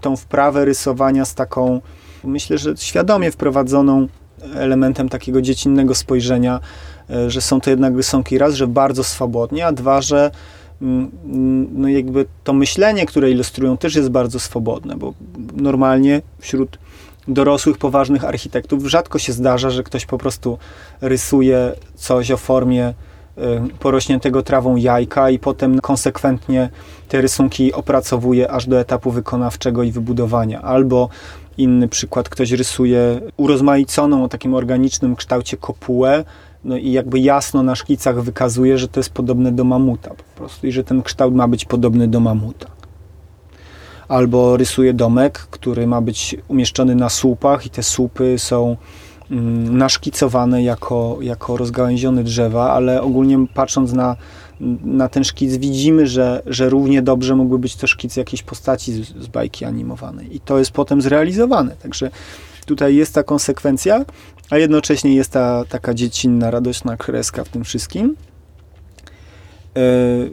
tą 0.00 0.16
wprawę 0.16 0.64
rysowania 0.64 1.24
z 1.24 1.34
taką, 1.34 1.80
myślę, 2.24 2.58
że 2.58 2.76
świadomie 2.76 3.30
wprowadzoną 3.30 4.08
elementem 4.54 5.08
takiego 5.08 5.42
dziecinnego 5.42 5.94
spojrzenia, 5.94 6.60
e, 7.10 7.30
że 7.30 7.40
są 7.40 7.60
to 7.60 7.70
jednak 7.70 7.96
rysunki 7.96 8.38
raz, 8.38 8.54
że 8.54 8.66
bardzo 8.66 9.04
swobodnie, 9.04 9.66
a 9.66 9.72
dwa, 9.72 10.00
że 10.02 10.30
no 11.72 11.88
jakby 11.88 12.26
to 12.44 12.52
myślenie, 12.52 13.06
które 13.06 13.30
ilustrują 13.30 13.76
też 13.76 13.94
jest 13.94 14.08
bardzo 14.08 14.40
swobodne, 14.40 14.96
bo 14.96 15.14
normalnie 15.56 16.22
wśród 16.38 16.78
dorosłych, 17.32 17.78
poważnych 17.78 18.24
architektów 18.24 18.86
rzadko 18.86 19.18
się 19.18 19.32
zdarza, 19.32 19.70
że 19.70 19.82
ktoś 19.82 20.06
po 20.06 20.18
prostu 20.18 20.58
rysuje 21.00 21.72
coś 21.94 22.30
o 22.30 22.36
formie 22.36 22.88
y, 22.88 23.42
porośniętego 23.78 24.42
trawą 24.42 24.76
jajka 24.76 25.30
i 25.30 25.38
potem 25.38 25.80
konsekwentnie 25.80 26.70
te 27.08 27.20
rysunki 27.20 27.72
opracowuje 27.72 28.50
aż 28.50 28.66
do 28.66 28.80
etapu 28.80 29.10
wykonawczego 29.10 29.82
i 29.82 29.92
wybudowania. 29.92 30.62
Albo 30.62 31.08
inny 31.58 31.88
przykład, 31.88 32.28
ktoś 32.28 32.50
rysuje 32.50 33.20
urozmaiconą 33.36 34.24
o 34.24 34.28
takim 34.28 34.54
organicznym 34.54 35.16
kształcie 35.16 35.56
kopułę, 35.56 36.24
no 36.64 36.76
i 36.76 36.92
jakby 36.92 37.20
jasno 37.20 37.62
na 37.62 37.74
szkicach 37.74 38.22
wykazuje, 38.22 38.78
że 38.78 38.88
to 38.88 39.00
jest 39.00 39.10
podobne 39.10 39.52
do 39.52 39.64
mamuta 39.64 40.10
po 40.10 40.38
prostu 40.38 40.66
i 40.66 40.72
że 40.72 40.84
ten 40.84 41.02
kształt 41.02 41.34
ma 41.34 41.48
być 41.48 41.64
podobny 41.64 42.08
do 42.08 42.20
mamuta 42.20 42.79
albo 44.10 44.56
rysuje 44.56 44.94
domek, 44.94 45.38
który 45.38 45.86
ma 45.86 46.00
być 46.00 46.36
umieszczony 46.48 46.94
na 46.94 47.08
słupach 47.08 47.66
i 47.66 47.70
te 47.70 47.82
słupy 47.82 48.34
są 48.38 48.76
mm, 49.30 49.78
naszkicowane 49.78 50.62
jako, 50.62 51.18
jako 51.20 51.56
rozgałęzione 51.56 52.24
drzewa, 52.24 52.72
ale 52.72 53.02
ogólnie 53.02 53.46
patrząc 53.54 53.92
na, 53.92 54.16
na 54.84 55.08
ten 55.08 55.24
szkic 55.24 55.56
widzimy, 55.56 56.06
że, 56.06 56.42
że 56.46 56.68
równie 56.68 57.02
dobrze 57.02 57.36
mógłby 57.36 57.58
być 57.58 57.76
to 57.76 57.86
szkic 57.86 58.16
jakiejś 58.16 58.42
postaci 58.42 58.92
z, 58.92 59.08
z 59.08 59.26
bajki 59.26 59.64
animowanej 59.64 60.36
i 60.36 60.40
to 60.40 60.58
jest 60.58 60.70
potem 60.70 61.02
zrealizowane, 61.02 61.76
także 61.76 62.10
tutaj 62.66 62.96
jest 62.96 63.14
ta 63.14 63.22
konsekwencja, 63.22 64.04
a 64.50 64.58
jednocześnie 64.58 65.14
jest 65.14 65.32
ta 65.32 65.64
taka 65.64 65.94
dziecinna, 65.94 66.50
radośna 66.50 66.96
kreska 66.96 67.44
w 67.44 67.48
tym 67.48 67.64
wszystkim. 67.64 68.16
Yy, 69.74 70.30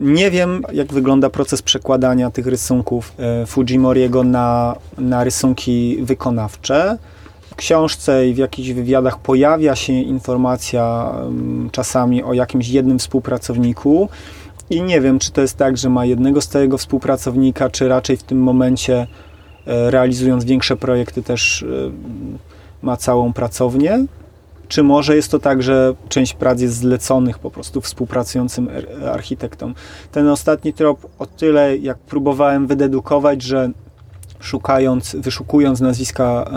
nie 0.00 0.30
wiem, 0.30 0.62
jak 0.72 0.92
wygląda 0.92 1.30
proces 1.30 1.62
przekładania 1.62 2.30
tych 2.30 2.46
rysunków 2.46 3.12
e, 3.18 3.46
Fujimoriego 3.46 4.24
na, 4.24 4.76
na 4.98 5.24
rysunki 5.24 5.98
wykonawcze. 6.02 6.98
W 7.50 7.54
książce 7.54 8.28
i 8.28 8.34
w 8.34 8.38
jakichś 8.38 8.70
wywiadach 8.70 9.18
pojawia 9.18 9.76
się 9.76 9.92
informacja 9.92 11.12
czasami 11.72 12.22
o 12.22 12.32
jakimś 12.32 12.68
jednym 12.68 12.98
współpracowniku. 12.98 14.08
I 14.70 14.82
nie 14.82 15.00
wiem, 15.00 15.18
czy 15.18 15.32
to 15.32 15.40
jest 15.40 15.56
tak, 15.56 15.76
że 15.76 15.90
ma 15.90 16.04
jednego 16.04 16.40
stałego 16.40 16.78
współpracownika, 16.78 17.70
czy 17.70 17.88
raczej 17.88 18.16
w 18.16 18.22
tym 18.22 18.38
momencie, 18.38 19.06
e, 19.66 19.90
realizując 19.90 20.44
większe 20.44 20.76
projekty, 20.76 21.22
też 21.22 21.62
e, 21.62 21.66
ma 22.82 22.96
całą 22.96 23.32
pracownię. 23.32 24.06
Czy 24.68 24.82
może 24.82 25.16
jest 25.16 25.30
to 25.30 25.38
tak, 25.38 25.62
że 25.62 25.94
część 26.08 26.34
prac 26.34 26.60
jest 26.60 26.76
zleconych 26.76 27.38
po 27.38 27.50
prostu 27.50 27.80
współpracującym 27.80 28.68
architektom? 29.12 29.74
Ten 30.12 30.28
ostatni 30.28 30.72
trop 30.72 31.06
o 31.18 31.26
tyle, 31.26 31.76
jak 31.76 31.98
próbowałem 31.98 32.66
wydedukować, 32.66 33.42
że 33.42 33.70
szukając, 34.40 35.16
wyszukując 35.16 35.80
nazwiska 35.80 36.50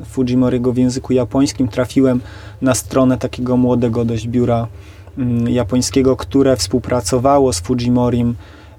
e, 0.00 0.04
Fujimoriego 0.04 0.72
w 0.72 0.76
języku 0.76 1.12
japońskim, 1.12 1.68
trafiłem 1.68 2.20
na 2.62 2.74
stronę 2.74 3.18
takiego 3.18 3.56
młodego 3.56 4.04
dość 4.04 4.28
biura 4.28 4.66
mm, 5.18 5.48
japońskiego, 5.48 6.16
które 6.16 6.56
współpracowało 6.56 7.52
z 7.52 7.60
Fujimorim 7.60 8.34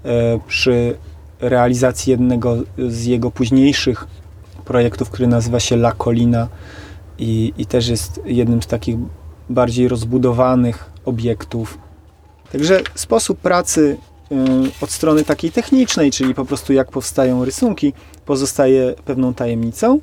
e, 0.05 0.39
przy 0.47 0.95
realizacji 1.39 2.11
jednego 2.11 2.57
z 2.89 3.05
jego 3.05 3.31
późniejszych 3.31 4.07
projektów, 4.65 5.09
który 5.09 5.27
nazywa 5.27 5.59
się 5.59 5.75
La 5.75 5.91
Colina 5.91 6.47
i, 7.23 7.53
i 7.57 7.65
też 7.65 7.87
jest 7.87 8.21
jednym 8.25 8.61
z 8.61 8.67
takich 8.67 8.95
bardziej 9.49 9.87
rozbudowanych 9.87 10.91
obiektów. 11.05 11.77
Także 12.51 12.81
sposób 12.95 13.39
pracy 13.39 13.97
y, 14.31 14.35
od 14.81 14.91
strony 14.91 15.23
takiej 15.23 15.51
technicznej, 15.51 16.11
czyli 16.11 16.35
po 16.35 16.45
prostu 16.45 16.73
jak 16.73 16.91
powstają 16.91 17.45
rysunki, 17.45 17.93
pozostaje 18.25 18.93
pewną 19.05 19.33
tajemnicą. 19.33 19.99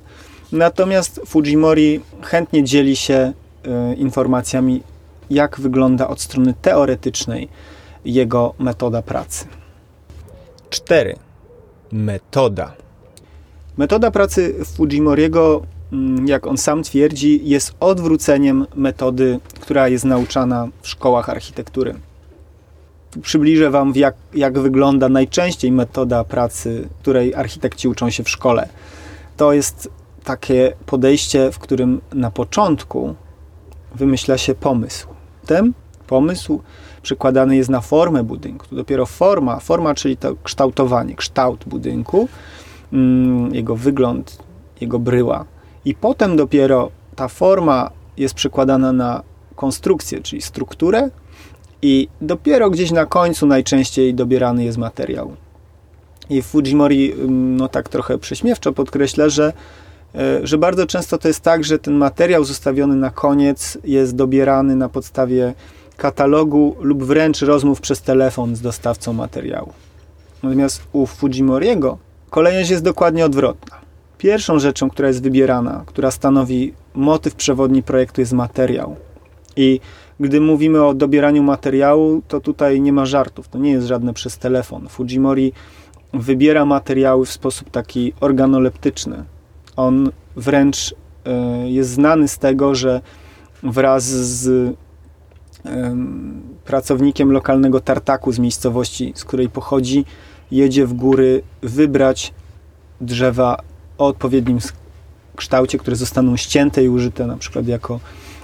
Natomiast 0.53 1.21
Fujimori 1.27 2.01
chętnie 2.23 2.65
dzieli 2.65 2.97
się 2.97 3.33
y, 3.93 3.95
informacjami, 3.95 4.83
jak 5.31 5.61
wygląda 5.61 6.09
od 6.09 6.21
strony 6.21 6.55
teoretycznej 6.63 7.49
jego 8.05 8.55
metoda 8.59 9.03
pracy. 9.03 9.45
4. 10.71 11.17
Metoda. 11.93 12.73
Metoda 13.77 14.11
pracy 14.11 14.55
Fujimoriego, 14.65 15.63
jak 16.27 16.47
on 16.47 16.59
sam 16.59 16.83
twierdzi, 16.83 17.41
jest 17.45 17.75
odwróceniem 17.81 18.67
metody, 18.75 19.41
która 19.61 19.89
jest 19.89 20.05
nauczana 20.05 20.69
w 20.83 20.89
szkołach 20.89 21.31
architektury. 21.31 21.95
Przybliżę 23.23 23.71
Wam, 23.71 23.93
jak, 23.95 24.15
jak 24.35 24.59
wygląda 24.59 25.09
najczęściej 25.09 25.73
metoda 25.73 26.25
pracy, 26.25 26.89
której 27.03 27.35
architekci 27.35 27.89
uczą 27.89 28.11
się 28.11 28.25
w 28.25 28.31
szkole. 28.31 28.69
To 29.37 29.53
jest 29.53 29.91
takie 30.25 30.73
podejście, 30.87 31.53
w 31.53 31.59
którym 31.59 32.01
na 32.13 32.31
początku 32.31 33.15
wymyśla 33.95 34.39
się 34.39 34.55
pomysł. 34.55 35.09
Ten 35.47 35.73
pomysł 36.07 36.61
przykładany 37.03 37.57
jest 37.57 37.71
na 37.71 37.81
formę 37.81 38.23
budynku. 38.23 38.67
Dopiero 38.73 39.07
forma, 39.07 39.61
forma, 39.61 39.95
czyli 39.95 40.17
to 40.17 40.35
kształtowanie, 40.45 41.15
kształt 41.15 41.65
budynku, 41.67 42.29
mm, 42.93 43.55
jego 43.55 43.77
wygląd, 43.77 44.39
jego 44.81 44.99
bryła. 44.99 45.45
I 45.85 45.95
potem 45.95 46.37
dopiero 46.37 46.91
ta 47.17 47.29
forma 47.29 47.91
jest 48.17 48.35
przykładana 48.35 48.93
na 48.93 49.23
konstrukcję, 49.57 50.21
czyli 50.21 50.43
strukturę, 50.43 51.11
i 51.83 52.09
dopiero 52.21 52.71
gdzieś 52.71 52.91
na 52.91 53.07
końcu 53.07 53.47
najczęściej 53.47 54.15
dobierany 54.15 54.65
jest 54.65 54.79
materiał. 54.79 55.37
I 56.31 56.43
Fujimori, 56.43 57.15
no 57.29 57.69
tak 57.69 57.89
trochę 57.89 58.19
prześmiewczo 58.19 58.73
podkreśla, 58.73 59.29
że, 59.29 59.53
e, 60.15 60.47
że 60.47 60.59
bardzo 60.59 60.87
często 60.87 61.19
to 61.19 61.29
jest 61.29 61.41
tak, 61.41 61.65
że 61.65 61.79
ten 61.79 61.95
materiał 61.95 62.45
zostawiony 62.45 62.97
na 62.97 63.11
koniec 63.11 63.79
jest 63.85 64.17
dobierany 64.17 64.77
na 64.77 64.89
podstawie 64.89 65.55
katalogu 65.97 66.77
lub 66.81 67.05
wręcz 67.05 67.43
rozmów 67.43 67.81
przez 67.81 68.03
telefon 68.03 68.57
z 68.57 68.61
dostawcą 68.61 69.13
materiału. 69.13 69.73
Natomiast 70.43 70.83
u 70.93 71.07
Fujimoriego 71.07 71.99
kolejność 72.31 72.71
jest 72.71 72.85
dokładnie 72.85 73.25
odwrotna. 73.25 73.80
Pierwszą 74.21 74.59
rzeczą, 74.59 74.91
która 74.91 75.09
jest 75.09 75.23
wybierana, 75.23 75.83
która 75.87 76.11
stanowi 76.11 76.75
motyw 76.95 77.35
przewodni 77.35 77.83
projektu, 77.83 78.21
jest 78.21 78.33
materiał. 78.33 78.97
I 79.57 79.81
gdy 80.21 80.41
mówimy 80.41 80.85
o 80.85 80.95
dobieraniu 80.95 81.43
materiału, 81.43 82.23
to 82.29 82.41
tutaj 82.41 82.81
nie 82.81 82.93
ma 82.93 83.07
żartów. 83.07 83.49
To 83.49 83.59
nie 83.59 83.71
jest 83.71 83.87
żadne 83.87 84.15
przez 84.15 84.39
telefon. 84.39 84.89
Fujimori 84.89 85.53
wybiera 86.15 86.65
materiały 86.65 87.27
w 87.27 87.33
sposób 87.33 87.71
taki 87.71 88.13
organoleptyczny. 88.21 89.25
On 89.77 90.11
wręcz 90.37 90.95
e, 91.25 91.71
jest 91.71 91.91
znany 91.91 92.29
z 92.29 92.39
tego, 92.39 92.75
że 92.75 93.01
wraz 93.63 94.05
z 94.05 94.75
pracownikiem 96.65 97.33
lokalnego 97.33 97.81
tartaku 97.81 98.33
z 98.33 98.39
miejscowości, 98.39 99.13
z 99.17 99.25
której 99.25 99.49
pochodzi, 99.49 100.05
jedzie 100.51 100.87
w 100.87 100.93
góry 100.93 101.43
wybrać 101.63 102.33
drzewa 103.01 103.70
o 104.01 104.07
odpowiednim 104.07 104.59
kształcie, 105.37 105.79
które 105.79 105.97
zostaną 105.97 106.37
ścięte 106.37 106.85
i 106.85 106.89
użyte 106.89 107.27
na 107.27 107.37
przykład 107.37 107.67
jako, 107.67 108.01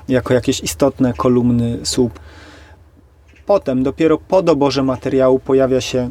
jako 0.09 0.35
jakieś 0.35 0.61
istotne 0.61 1.15
kolumny 1.15 1.79
słup. 1.83 2.21
Potem, 3.47 3.83
dopiero 3.83 4.19
po 4.19 4.43
doborze 4.43 4.83
materiału 4.83 5.39
pojawia 5.39 5.81
się, 5.81 6.11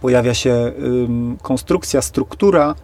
pojawia 0.00 0.34
się 0.34 0.72
konstrukcja, 1.42 2.02
struktura. 2.02 2.74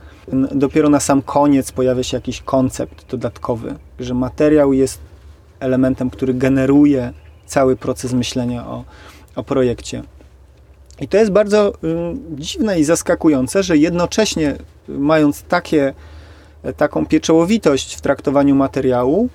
Dopiero 0.53 0.89
na 0.89 1.01
sam 1.01 1.23
koniec 1.23 1.73
pojawia 1.73 2.03
się 2.03 2.17
jakiś 2.17 2.41
koncept 2.43 3.07
dodatkowy, 3.07 3.75
że 4.01 4.15
materiał 4.15 4.73
jest 4.73 5.01
elementem, 5.61 6.11
który 6.11 6.35
generuje 6.35 7.13
cały 7.47 7.77
proces 7.77 8.13
myślenia 8.13 8.67
o, 8.67 8.85
o 9.37 9.43
projekcie. 9.43 10.03
I 11.01 11.09
to 11.09 11.17
jest 11.17 11.31
bardzo 11.31 11.73
y, 11.75 11.75
dziwne 12.31 12.81
i 12.81 12.85
zaskakujące, 12.85 13.63
że 13.63 13.77
jednocześnie 13.77 14.57
mając 14.89 15.43
takie, 15.43 15.95
taką 16.77 17.07
pieczołowitość 17.07 17.95
w 17.95 18.01
traktowaniu 18.01 18.55
materiału, 18.55 19.29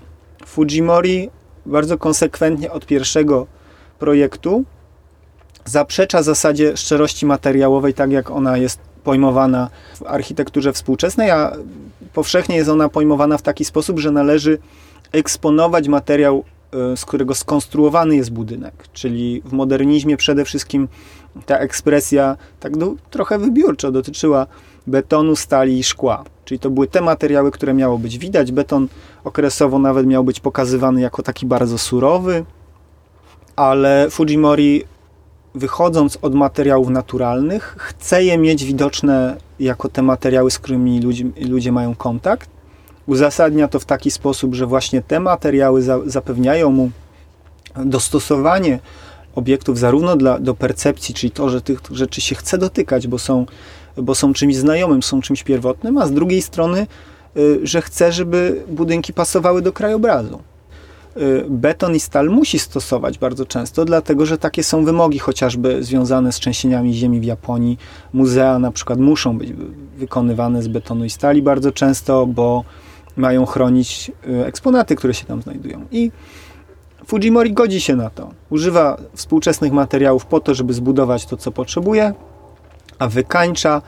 Fujimori 0.45 1.29
bardzo 1.65 1.97
konsekwentnie 1.97 2.71
od 2.71 2.85
pierwszego 2.85 3.47
projektu 3.99 4.63
zaprzecza 5.65 6.23
zasadzie 6.23 6.77
szczerości 6.77 7.25
materiałowej, 7.25 7.93
tak 7.93 8.11
jak 8.11 8.31
ona 8.31 8.57
jest 8.57 8.79
pojmowana 9.03 9.69
w 9.95 10.03
architekturze 10.03 10.73
współczesnej, 10.73 11.31
a 11.31 11.51
powszechnie 12.13 12.55
jest 12.55 12.69
ona 12.69 12.89
pojmowana 12.89 13.37
w 13.37 13.41
taki 13.41 13.65
sposób, 13.65 13.99
że 13.99 14.11
należy 14.11 14.57
eksponować 15.11 15.87
materiał, 15.87 16.43
e, 16.93 16.97
z 16.97 17.05
którego 17.05 17.35
skonstruowany 17.35 18.15
jest 18.15 18.31
budynek. 18.31 18.73
Czyli 18.93 19.41
w 19.45 19.53
modernizmie 19.53 20.17
przede 20.17 20.45
wszystkim 20.45 20.87
ta 21.45 21.57
ekspresja 21.57 22.37
tak 22.59 22.77
do, 22.77 22.93
trochę 23.09 23.39
wybiórczo 23.39 23.91
dotyczyła 23.91 24.47
betonu, 24.87 25.35
stali 25.35 25.79
i 25.79 25.83
szkła. 25.83 26.23
Czyli 26.45 26.59
to 26.59 26.69
były 26.69 26.87
te 26.87 27.01
materiały, 27.01 27.51
które 27.51 27.73
miało 27.73 27.97
być 27.97 28.17
widać. 28.17 28.51
Beton 28.51 28.87
okresowo 29.23 29.79
nawet 29.79 30.07
miał 30.07 30.23
być 30.23 30.39
pokazywany 30.39 31.01
jako 31.01 31.23
taki 31.23 31.45
bardzo 31.45 31.77
surowy, 31.77 32.45
ale 33.55 34.07
Fujimori 34.09 34.83
wychodząc 35.55 36.17
od 36.21 36.35
materiałów 36.35 36.89
naturalnych, 36.89 37.75
chce 37.79 38.23
je 38.23 38.37
mieć 38.37 38.65
widoczne 38.65 39.37
jako 39.59 39.89
te 39.89 40.01
materiały, 40.01 40.51
z 40.51 40.59
którymi 40.59 41.01
ludzie, 41.01 41.25
ludzie 41.49 41.71
mają 41.71 41.95
kontakt 41.95 42.49
Uzasadnia 43.09 43.67
to 43.67 43.79
w 43.79 43.85
taki 43.85 44.11
sposób, 44.11 44.55
że 44.55 44.65
właśnie 44.65 45.01
te 45.01 45.19
materiały 45.19 45.81
za, 45.81 45.99
zapewniają 46.05 46.71
mu 46.71 46.89
dostosowanie 47.75 48.79
obiektów 49.39 49.79
zarówno 49.79 50.15
dla, 50.15 50.39
do 50.39 50.55
percepcji, 50.55 51.15
czyli 51.15 51.31
to, 51.31 51.49
że 51.49 51.61
tych 51.61 51.81
rzeczy 51.91 52.21
się 52.21 52.35
chce 52.35 52.57
dotykać, 52.57 53.07
bo 53.07 53.19
są, 53.19 53.45
bo 53.97 54.15
są 54.15 54.33
czymś 54.33 54.55
znajomym, 54.55 55.03
są 55.03 55.21
czymś 55.21 55.43
pierwotnym, 55.43 55.97
a 55.97 56.07
z 56.07 56.11
drugiej 56.11 56.41
strony, 56.41 56.87
y, 57.37 57.59
że 57.63 57.81
chce, 57.81 58.11
żeby 58.11 58.63
budynki 58.67 59.13
pasowały 59.13 59.61
do 59.61 59.73
krajobrazu. 59.73 60.39
Y, 61.17 61.45
beton 61.49 61.95
i 61.95 61.99
stal 61.99 62.29
musi 62.29 62.59
stosować 62.59 63.17
bardzo 63.17 63.45
często, 63.45 63.85
dlatego 63.85 64.25
że 64.25 64.37
takie 64.37 64.63
są 64.63 64.85
wymogi 64.85 65.19
chociażby 65.19 65.83
związane 65.83 66.31
z 66.31 66.35
trzęsieniami 66.35 66.93
ziemi 66.93 67.19
w 67.19 67.23
Japonii. 67.23 67.77
Muzea 68.13 68.59
na 68.59 68.71
przykład 68.71 68.99
muszą 68.99 69.37
być 69.37 69.53
wykonywane 69.97 70.63
z 70.63 70.67
betonu 70.67 71.05
i 71.05 71.09
stali 71.09 71.41
bardzo 71.41 71.71
często, 71.71 72.25
bo 72.27 72.63
mają 73.17 73.45
chronić 73.45 74.11
y, 74.27 74.45
eksponaty, 74.45 74.95
które 74.95 75.13
się 75.13 75.25
tam 75.25 75.41
znajdują. 75.41 75.85
I 75.91 76.11
Fujimori 77.09 77.53
godzi 77.53 77.81
się 77.81 77.95
na 77.95 78.09
to. 78.09 78.33
Używa 78.49 78.97
współczesnych 79.13 79.71
materiałów 79.71 80.25
po 80.25 80.39
to, 80.39 80.55
żeby 80.55 80.73
zbudować 80.73 81.25
to, 81.25 81.37
co 81.37 81.51
potrzebuje, 81.51 82.13
a 82.99 83.07
wykańcza 83.07 83.81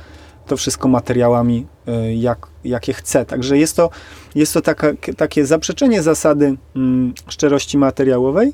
to 0.47 0.57
wszystko 0.57 0.88
materiałami, 0.88 1.67
y, 1.88 2.15
jak, 2.15 2.47
jakie 2.63 2.93
chce. 2.93 3.26
Także 3.26 3.57
jest 3.57 3.76
to, 3.76 3.89
jest 4.36 4.53
to 4.53 4.61
taka, 4.61 4.88
takie 5.17 5.45
zaprzeczenie 5.45 6.01
zasady 6.01 6.55
mm, 6.76 7.13
szczerości 7.28 7.78
materiałowej, 7.78 8.53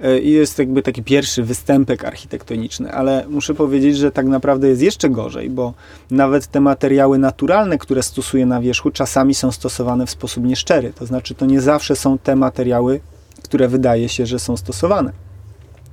E, 0.00 0.18
I 0.18 0.30
jest 0.30 0.58
jakby 0.58 0.82
taki 0.82 1.02
pierwszy 1.02 1.42
występek 1.42 2.04
architektoniczny, 2.04 2.92
ale 2.92 3.24
muszę 3.28 3.54
powiedzieć, 3.54 3.96
że 3.96 4.12
tak 4.12 4.26
naprawdę 4.26 4.68
jest 4.68 4.82
jeszcze 4.82 5.10
gorzej, 5.10 5.50
bo 5.50 5.74
nawet 6.10 6.46
te 6.46 6.60
materiały 6.60 7.18
naturalne, 7.18 7.78
które 7.78 8.02
stosuje 8.02 8.46
na 8.46 8.60
wierzchu, 8.60 8.90
czasami 8.90 9.34
są 9.34 9.52
stosowane 9.52 10.06
w 10.06 10.10
sposób 10.10 10.44
nieszczery. 10.44 10.92
To 10.92 11.06
znaczy, 11.06 11.34
to 11.34 11.46
nie 11.46 11.60
zawsze 11.60 11.96
są 11.96 12.18
te 12.18 12.36
materiały, 12.36 13.00
które 13.44 13.68
wydaje 13.68 14.08
się, 14.08 14.26
że 14.26 14.38
są 14.38 14.56
stosowane. 14.56 15.12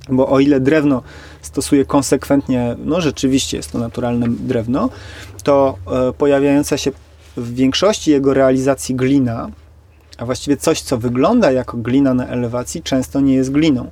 Bo 0.08 0.28
o 0.28 0.40
ile 0.40 0.60
drewno 0.60 1.02
stosuje 1.42 1.84
konsekwentnie, 1.84 2.76
no 2.84 3.00
rzeczywiście 3.00 3.56
jest 3.56 3.72
to 3.72 3.78
naturalne 3.78 4.26
drewno, 4.28 4.90
to 5.42 5.78
e, 6.08 6.12
pojawiająca 6.12 6.76
się 6.76 6.92
w 7.36 7.54
większości 7.54 8.10
jego 8.10 8.34
realizacji 8.34 8.94
glina, 8.94 9.50
a 10.18 10.24
właściwie 10.24 10.56
coś, 10.56 10.80
co 10.80 10.98
wygląda 10.98 11.52
jako 11.52 11.76
glina 11.76 12.14
na 12.14 12.26
elewacji, 12.26 12.82
często 12.82 13.20
nie 13.20 13.34
jest 13.34 13.52
gliną, 13.52 13.90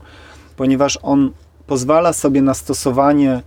ponieważ 0.56 0.98
on 1.02 1.30
pozwala 1.66 2.12
sobie 2.12 2.42
na 2.42 2.54
stosowanie 2.54 3.42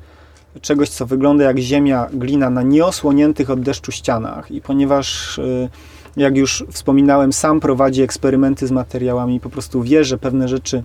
czegoś, 0.61 0.89
co 0.89 1.05
wygląda 1.05 1.43
jak 1.43 1.59
ziemia, 1.59 2.07
glina 2.13 2.49
na 2.49 2.61
nieosłoniętych 2.61 3.49
od 3.49 3.61
deszczu 3.61 3.91
ścianach 3.91 4.51
i 4.51 4.61
ponieważ 4.61 5.37
y, 5.37 5.69
jak 6.17 6.37
już 6.37 6.65
wspominałem, 6.71 7.33
sam 7.33 7.59
prowadzi 7.59 8.01
eksperymenty 8.01 8.67
z 8.67 8.71
materiałami, 8.71 9.39
po 9.39 9.49
prostu 9.49 9.81
wie, 9.81 10.03
że 10.03 10.17
pewne 10.17 10.47
rzeczy 10.47 10.83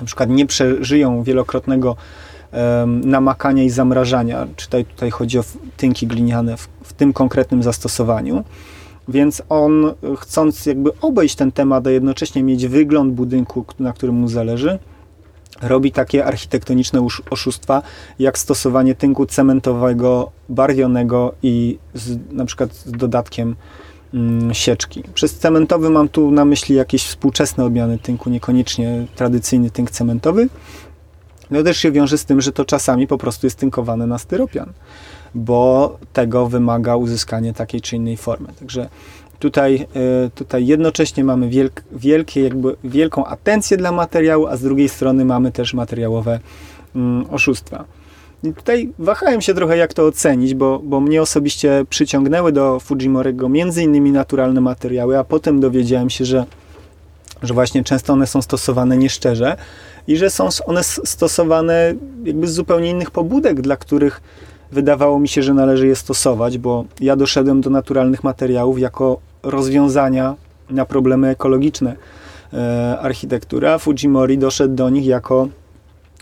na 0.00 0.06
przykład 0.06 0.30
nie 0.30 0.46
przeżyją 0.46 1.22
wielokrotnego 1.22 1.96
um, 2.52 3.00
namakania 3.00 3.62
i 3.62 3.70
zamrażania. 3.70 4.46
Czytaj, 4.56 4.84
tutaj 4.84 5.10
chodzi 5.10 5.38
o 5.38 5.44
tynki 5.76 6.06
gliniane 6.06 6.56
w, 6.56 6.68
w 6.82 6.92
tym 6.92 7.12
konkretnym 7.12 7.62
zastosowaniu. 7.62 8.44
Więc 9.08 9.42
on, 9.48 9.94
chcąc 10.18 10.66
jakby 10.66 10.90
obejść 11.00 11.34
ten 11.34 11.52
temat, 11.52 11.86
a 11.86 11.90
jednocześnie 11.90 12.42
mieć 12.42 12.66
wygląd 12.66 13.14
budynku, 13.14 13.64
na 13.78 13.92
którym 13.92 14.14
mu 14.14 14.28
zależy, 14.28 14.78
robi 15.62 15.92
takie 15.92 16.24
architektoniczne 16.24 17.06
oszustwa, 17.30 17.82
jak 18.18 18.38
stosowanie 18.38 18.94
tynku 18.94 19.26
cementowego, 19.26 20.30
barwionego 20.48 21.34
i 21.42 21.78
z, 21.94 22.18
na 22.32 22.44
przykład 22.44 22.74
z 22.74 22.90
dodatkiem 22.90 23.56
sieczki. 24.52 25.02
Przez 25.14 25.34
cementowy 25.34 25.90
mam 25.90 26.08
tu 26.08 26.30
na 26.30 26.44
myśli 26.44 26.74
jakieś 26.74 27.04
współczesne 27.04 27.64
odmiany 27.64 27.98
tynku, 27.98 28.30
niekoniecznie 28.30 29.06
tradycyjny 29.14 29.70
tynk 29.70 29.90
cementowy. 29.90 30.48
No 31.50 31.62
też 31.62 31.76
się 31.76 31.92
wiąże 31.92 32.18
z 32.18 32.24
tym, 32.24 32.40
że 32.40 32.52
to 32.52 32.64
czasami 32.64 33.06
po 33.06 33.18
prostu 33.18 33.46
jest 33.46 33.58
tynkowane 33.58 34.06
na 34.06 34.18
styropian, 34.18 34.72
bo 35.34 35.98
tego 36.12 36.46
wymaga 36.46 36.96
uzyskanie 36.96 37.52
takiej 37.54 37.80
czy 37.80 37.96
innej 37.96 38.16
formy. 38.16 38.48
Także 38.58 38.88
tutaj, 39.38 39.86
e, 40.26 40.30
tutaj 40.30 40.66
jednocześnie 40.66 41.24
mamy 41.24 41.48
wielk, 41.48 41.82
wielkie, 41.92 42.42
jakby 42.42 42.76
wielką 42.84 43.24
atencję 43.24 43.76
dla 43.76 43.92
materiału, 43.92 44.46
a 44.46 44.56
z 44.56 44.62
drugiej 44.62 44.88
strony 44.88 45.24
mamy 45.24 45.52
też 45.52 45.74
materiałowe 45.74 46.40
mm, 46.96 47.26
oszustwa. 47.30 47.84
I 48.42 48.52
tutaj 48.52 48.92
wahałem 48.98 49.40
się 49.40 49.54
trochę, 49.54 49.76
jak 49.76 49.94
to 49.94 50.06
ocenić, 50.06 50.54
bo, 50.54 50.80
bo 50.84 51.00
mnie 51.00 51.22
osobiście 51.22 51.84
przyciągnęły 51.90 52.52
do 52.52 52.80
Fujimorego 52.80 53.48
między 53.48 53.82
innymi 53.82 54.12
naturalne 54.12 54.60
materiały, 54.60 55.18
a 55.18 55.24
potem 55.24 55.60
dowiedziałem 55.60 56.10
się, 56.10 56.24
że, 56.24 56.44
że 57.42 57.54
właśnie 57.54 57.84
często 57.84 58.12
one 58.12 58.26
są 58.26 58.42
stosowane 58.42 58.96
nieszczerze 58.96 59.56
i 60.06 60.16
że 60.16 60.30
są 60.30 60.48
one 60.66 60.84
stosowane 60.84 61.94
jakby 62.24 62.48
z 62.48 62.52
zupełnie 62.52 62.90
innych 62.90 63.10
pobudek, 63.10 63.60
dla 63.60 63.76
których 63.76 64.20
wydawało 64.72 65.18
mi 65.18 65.28
się, 65.28 65.42
że 65.42 65.54
należy 65.54 65.86
je 65.86 65.96
stosować, 65.96 66.58
bo 66.58 66.84
ja 67.00 67.16
doszedłem 67.16 67.60
do 67.60 67.70
naturalnych 67.70 68.24
materiałów 68.24 68.78
jako 68.78 69.20
rozwiązania 69.42 70.34
na 70.70 70.84
problemy 70.84 71.28
ekologiczne 71.28 71.96
e, 72.52 72.98
architektury, 73.00 73.68
a 73.68 73.78
Fujimori 73.78 74.38
doszedł 74.38 74.74
do 74.74 74.90
nich 74.90 75.06
jako 75.06 75.48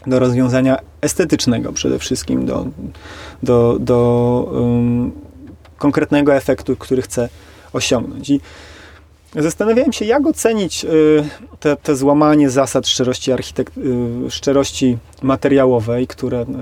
do 0.06 0.18
rozwiązania 0.18 0.78
estetycznego 1.00 1.72
przede 1.72 1.98
wszystkim, 1.98 2.46
do, 2.46 2.66
do, 3.42 3.76
do 3.80 4.50
um, 4.52 5.12
konkretnego 5.78 6.34
efektu, 6.34 6.76
który 6.76 7.02
chce 7.02 7.28
osiągnąć. 7.72 8.30
I 8.30 8.40
zastanawiałem 9.36 9.92
się, 9.92 10.04
jak 10.04 10.26
ocenić 10.26 10.84
y, 10.84 10.88
te, 11.60 11.76
te 11.76 11.96
złamanie 11.96 12.50
zasad 12.50 12.88
szczerości, 12.88 13.32
architekt, 13.32 13.78
y, 13.78 14.30
szczerości 14.30 14.98
materiałowej, 15.22 16.06
które 16.06 16.44
no, 16.48 16.58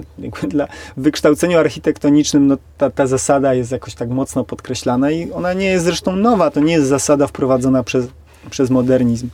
dla, 0.49 0.67
w 0.97 1.03
wykształceniu 1.03 1.59
architektonicznym 1.59 2.47
no, 2.47 2.57
ta, 2.79 2.91
ta 2.91 3.07
zasada 3.07 3.55
jest 3.55 3.73
jakoś 3.73 3.95
tak 3.95 4.09
mocno 4.09 4.45
podkreślana 4.45 5.11
i 5.11 5.33
ona 5.33 5.53
nie 5.53 5.67
jest 5.67 5.85
zresztą 5.85 6.17
nowa, 6.17 6.51
to 6.51 6.61
nie 6.61 6.73
jest 6.73 6.89
zasada 6.89 7.27
wprowadzona 7.27 7.83
przez, 7.83 8.07
przez 8.51 8.71
modernizm. 8.71 9.29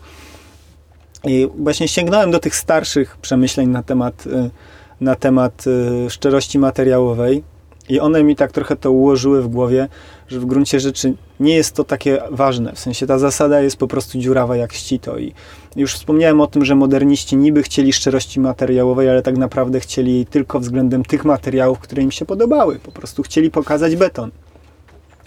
I 1.24 1.48
właśnie 1.59 1.88
sięgnąłem 1.88 2.30
do 2.30 2.38
tych 2.38 2.57
starszych 2.57 3.16
przemyśleń 3.16 3.68
na 3.68 3.82
temat, 3.82 4.26
y, 4.26 4.50
na 5.03 5.14
temat 5.14 5.64
y, 6.07 6.11
szczerości 6.11 6.59
materiałowej 6.59 7.42
i 7.88 8.00
one 8.00 8.22
mi 8.22 8.36
tak 8.36 8.53
trochę 8.53 8.76
to 8.76 8.92
ułożyły 8.92 9.42
w 9.42 9.48
głowie, 9.48 9.88
że 10.28 10.40
w 10.40 10.46
gruncie 10.46 10.80
rzeczy 10.80 11.14
nie 11.40 11.55
jest 11.55 11.74
to 11.74 11.84
takie 11.84 12.22
ważne. 12.30 12.72
W 12.72 12.78
sensie 12.78 13.07
ta 13.07 13.18
zasada 13.18 13.61
jest 13.61 13.76
po 13.76 13.88
prostu 13.88 14.18
dziurawa 14.18 14.57
jak 14.57 14.72
ścito. 14.72 15.18
I 15.18 15.34
już 15.76 15.94
wspomniałem 15.94 16.40
o 16.40 16.46
tym, 16.46 16.64
że 16.64 16.74
moderniści 16.74 17.36
niby 17.36 17.62
chcieli 17.62 17.92
szczerości 17.92 18.40
materiałowej, 18.40 19.11
ale 19.11 19.22
tak 19.22 19.36
naprawdę 19.36 19.80
chcieli 19.80 20.14
jej 20.14 20.26
tylko 20.26 20.61
względem 20.61 21.05
tych 21.05 21.24
materiałów, 21.24 21.78
które 21.78 22.03
im 22.03 22.11
się 22.11 22.24
podobały. 22.24 22.78
Po 22.78 22.92
prostu 22.92 23.22
chcieli 23.22 23.50
pokazać 23.50 23.96
beton. 23.96 24.30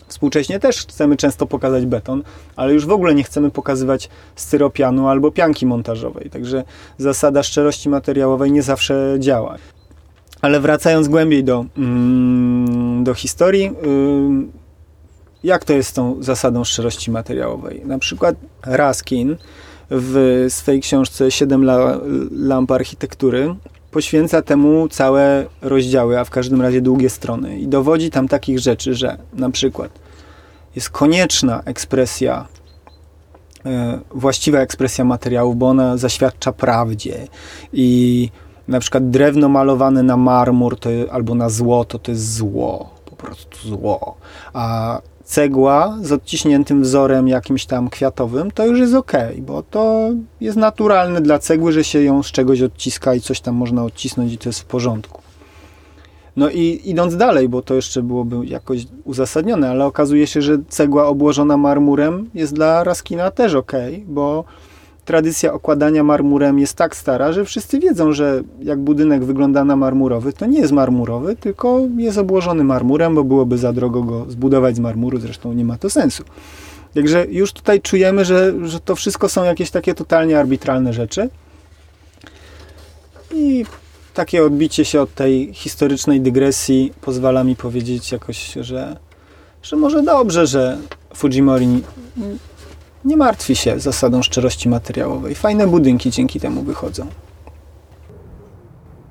Współcześnie 0.07 0.59
też 0.59 0.77
chcemy 0.77 1.17
często 1.17 1.45
pokazać 1.45 1.85
beton, 1.85 2.23
ale 2.55 2.73
już 2.73 2.85
w 2.85 2.91
ogóle 2.91 3.15
nie 3.15 3.23
chcemy 3.23 3.51
pokazywać 3.51 4.09
styropianu 4.35 5.07
albo 5.07 5.31
pianki 5.31 5.65
montażowej. 5.65 6.29
Także 6.29 6.63
zasada 6.97 7.43
szczerości 7.43 7.89
materiałowej 7.89 8.51
nie 8.51 8.61
zawsze 8.61 9.15
działa. 9.19 9.57
Ale 10.41 10.59
wracając 10.59 11.07
głębiej 11.07 11.43
do, 11.43 11.65
mm, 11.77 13.03
do 13.03 13.13
historii, 13.13 13.71
jak 15.43 15.65
to 15.65 15.73
jest 15.73 15.89
z 15.89 15.93
tą 15.93 16.23
zasadą 16.23 16.63
szczerości 16.63 17.11
materiałowej? 17.11 17.81
Na 17.85 17.99
przykład 17.99 18.35
Raskin 18.65 19.35
w 19.89 20.45
swojej 20.49 20.81
książce 20.81 21.31
Siedem 21.31 21.65
lamp 22.31 22.71
architektury 22.71 23.55
poświęca 23.95 24.41
temu 24.41 24.87
całe 24.89 25.45
rozdziały, 25.61 26.19
a 26.19 26.23
w 26.23 26.29
każdym 26.29 26.61
razie 26.61 26.81
długie 26.81 27.09
strony. 27.09 27.59
I 27.59 27.67
dowodzi 27.67 28.09
tam 28.09 28.27
takich 28.27 28.59
rzeczy, 28.59 28.93
że 28.93 29.17
na 29.33 29.49
przykład 29.49 29.91
jest 30.75 30.89
konieczna 30.89 31.61
ekspresja, 31.65 32.47
e, 33.65 33.99
właściwa 34.11 34.59
ekspresja 34.59 35.05
materiałów, 35.05 35.57
bo 35.57 35.67
ona 35.67 35.97
zaświadcza 35.97 36.51
prawdzie. 36.51 37.27
I 37.73 38.29
na 38.67 38.79
przykład 38.79 39.09
drewno 39.09 39.49
malowane 39.49 40.03
na 40.03 40.17
marmur 40.17 40.79
to, 40.79 40.89
albo 41.11 41.35
na 41.35 41.49
złoto 41.49 41.99
to 41.99 42.11
jest 42.11 42.33
zło, 42.33 42.89
po 43.05 43.15
prostu 43.15 43.67
zło, 43.67 44.17
a 44.53 45.01
cegła 45.25 45.97
z 46.01 46.11
odciśniętym 46.11 46.81
wzorem 46.81 47.27
jakimś 47.27 47.65
tam 47.65 47.89
kwiatowym, 47.89 48.51
to 48.51 48.65
już 48.65 48.79
jest 48.79 48.93
ok, 48.93 49.11
bo 49.39 49.63
to 49.63 50.09
jest 50.41 50.57
naturalne 50.57 51.21
dla 51.21 51.39
cegły, 51.39 51.71
że 51.71 51.83
się 51.83 52.01
ją 52.03 52.23
z 52.23 52.31
czegoś 52.31 52.61
odciska 52.61 53.13
i 53.13 53.21
coś 53.21 53.41
tam 53.41 53.55
można 53.55 53.83
odcisnąć 53.83 54.33
i 54.33 54.37
to 54.37 54.49
jest 54.49 54.59
w 54.59 54.65
porządku. 54.65 55.21
No 56.35 56.49
i 56.49 56.81
idąc 56.85 57.17
dalej, 57.17 57.49
bo 57.49 57.61
to 57.61 57.73
jeszcze 57.73 58.03
byłoby 58.03 58.45
jakoś 58.45 58.85
uzasadnione, 59.03 59.69
ale 59.69 59.85
okazuje 59.85 60.27
się, 60.27 60.41
że 60.41 60.57
cegła 60.67 61.07
obłożona 61.07 61.57
marmurem 61.57 62.29
jest 62.33 62.53
dla 62.53 62.83
Raskina 62.83 63.31
też 63.31 63.55
ok, 63.55 63.71
bo 64.07 64.43
tradycja 65.05 65.53
okładania 65.53 66.03
marmurem 66.03 66.59
jest 66.59 66.73
tak 66.73 66.95
stara, 66.95 67.31
że 67.31 67.45
wszyscy 67.45 67.79
wiedzą, 67.79 68.13
że 68.13 68.43
jak 68.61 68.79
budynek 68.79 69.23
wygląda 69.23 69.65
na 69.65 69.75
marmurowy, 69.75 70.33
to 70.33 70.45
nie 70.45 70.59
jest 70.59 70.73
marmurowy, 70.73 71.35
tylko 71.35 71.81
jest 71.97 72.17
obłożony 72.17 72.63
marmurem, 72.63 73.15
bo 73.15 73.23
byłoby 73.23 73.57
za 73.57 73.73
drogo 73.73 74.03
go 74.03 74.25
zbudować 74.29 74.75
z 74.75 74.79
marmuru, 74.79 75.19
zresztą 75.19 75.53
nie 75.53 75.65
ma 75.65 75.77
to 75.77 75.89
sensu. 75.89 76.23
Także 76.93 77.25
już 77.29 77.53
tutaj 77.53 77.81
czujemy, 77.81 78.25
że, 78.25 78.53
że 78.63 78.79
to 78.79 78.95
wszystko 78.95 79.29
są 79.29 79.43
jakieś 79.43 79.71
takie 79.71 79.93
totalnie 79.93 80.39
arbitralne 80.39 80.93
rzeczy. 80.93 81.29
I 83.33 83.65
takie 84.13 84.43
odbicie 84.43 84.85
się 84.85 85.01
od 85.01 85.15
tej 85.15 85.53
historycznej 85.53 86.21
dygresji 86.21 86.93
pozwala 87.01 87.43
mi 87.43 87.55
powiedzieć 87.55 88.11
jakoś, 88.11 88.53
że, 88.61 88.97
że 89.63 89.75
może 89.75 90.03
dobrze, 90.03 90.47
że 90.47 90.77
Fujimori 91.13 91.81
nie 93.05 93.17
martwi 93.17 93.55
się 93.55 93.79
zasadą 93.79 94.23
szczerości 94.23 94.69
materiałowej. 94.69 95.35
Fajne 95.35 95.67
budynki 95.67 96.11
dzięki 96.11 96.39
temu 96.39 96.61
wychodzą. 96.61 97.07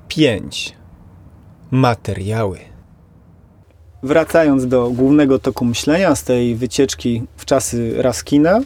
5. 0.07 0.75
Materiały. 1.71 2.59
Wracając 4.03 4.67
do 4.67 4.89
głównego 4.89 5.39
toku 5.39 5.65
myślenia 5.65 6.15
z 6.15 6.23
tej 6.23 6.55
wycieczki 6.55 7.23
w 7.37 7.45
czasy 7.45 7.93
Raskina, 8.01 8.59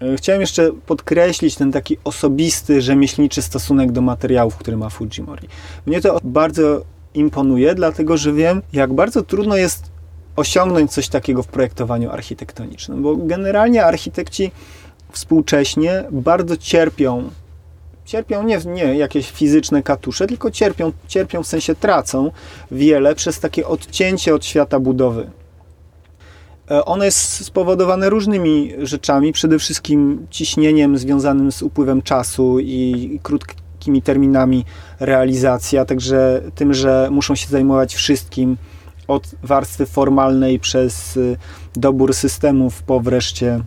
e, 0.00 0.16
chciałem 0.16 0.40
jeszcze 0.40 0.70
podkreślić 0.86 1.54
ten 1.54 1.72
taki 1.72 1.96
osobisty, 2.04 2.82
rzemieślniczy 2.82 3.42
stosunek 3.42 3.92
do 3.92 4.00
materiałów, 4.00 4.56
który 4.56 4.76
ma 4.76 4.88
Fujimori. 4.88 5.48
Mnie 5.86 6.00
to 6.00 6.18
bardzo 6.24 6.82
imponuje, 7.14 7.74
dlatego 7.74 8.16
że 8.16 8.32
wiem, 8.32 8.62
jak 8.72 8.92
bardzo 8.92 9.22
trudno 9.22 9.56
jest 9.56 9.89
osiągnąć 10.40 10.92
coś 10.92 11.08
takiego 11.08 11.42
w 11.42 11.46
projektowaniu 11.46 12.10
architektonicznym, 12.10 13.02
bo 13.02 13.16
generalnie 13.16 13.84
architekci 13.84 14.50
współcześnie 15.12 16.04
bardzo 16.10 16.56
cierpią 16.56 17.30
cierpią 18.10 18.42
nie, 18.42 18.58
nie 18.66 18.84
jakieś 18.84 19.30
fizyczne 19.30 19.82
katusze, 19.82 20.26
tylko 20.26 20.50
cierpią, 20.50 20.92
cierpią 21.08 21.42
w 21.42 21.46
sensie 21.46 21.74
tracą 21.74 22.30
wiele 22.70 23.14
przez 23.14 23.40
takie 23.40 23.66
odcięcie 23.66 24.34
od 24.34 24.44
świata 24.44 24.80
budowy. 24.80 25.30
E, 26.70 26.84
ono 26.84 27.04
jest 27.04 27.44
spowodowane 27.44 28.10
różnymi 28.10 28.72
rzeczami, 28.82 29.32
przede 29.32 29.58
wszystkim 29.58 30.26
ciśnieniem 30.30 30.98
związanym 30.98 31.52
z 31.52 31.62
upływem 31.62 32.02
czasu 32.02 32.60
i 32.60 33.20
krótkimi 33.22 34.02
terminami 34.02 34.64
realizacji, 35.00 35.78
a 35.78 35.84
także 35.84 36.42
tym, 36.54 36.74
że 36.74 37.08
muszą 37.10 37.34
się 37.34 37.48
zajmować 37.48 37.94
wszystkim, 37.94 38.56
od 39.10 39.30
warstwy 39.42 39.86
formalnej 39.86 40.58
przez 40.58 41.16
y, 41.16 41.36
dobór 41.76 42.14
systemów 42.14 42.82
po 42.82 43.00
wreszcie 43.00 43.60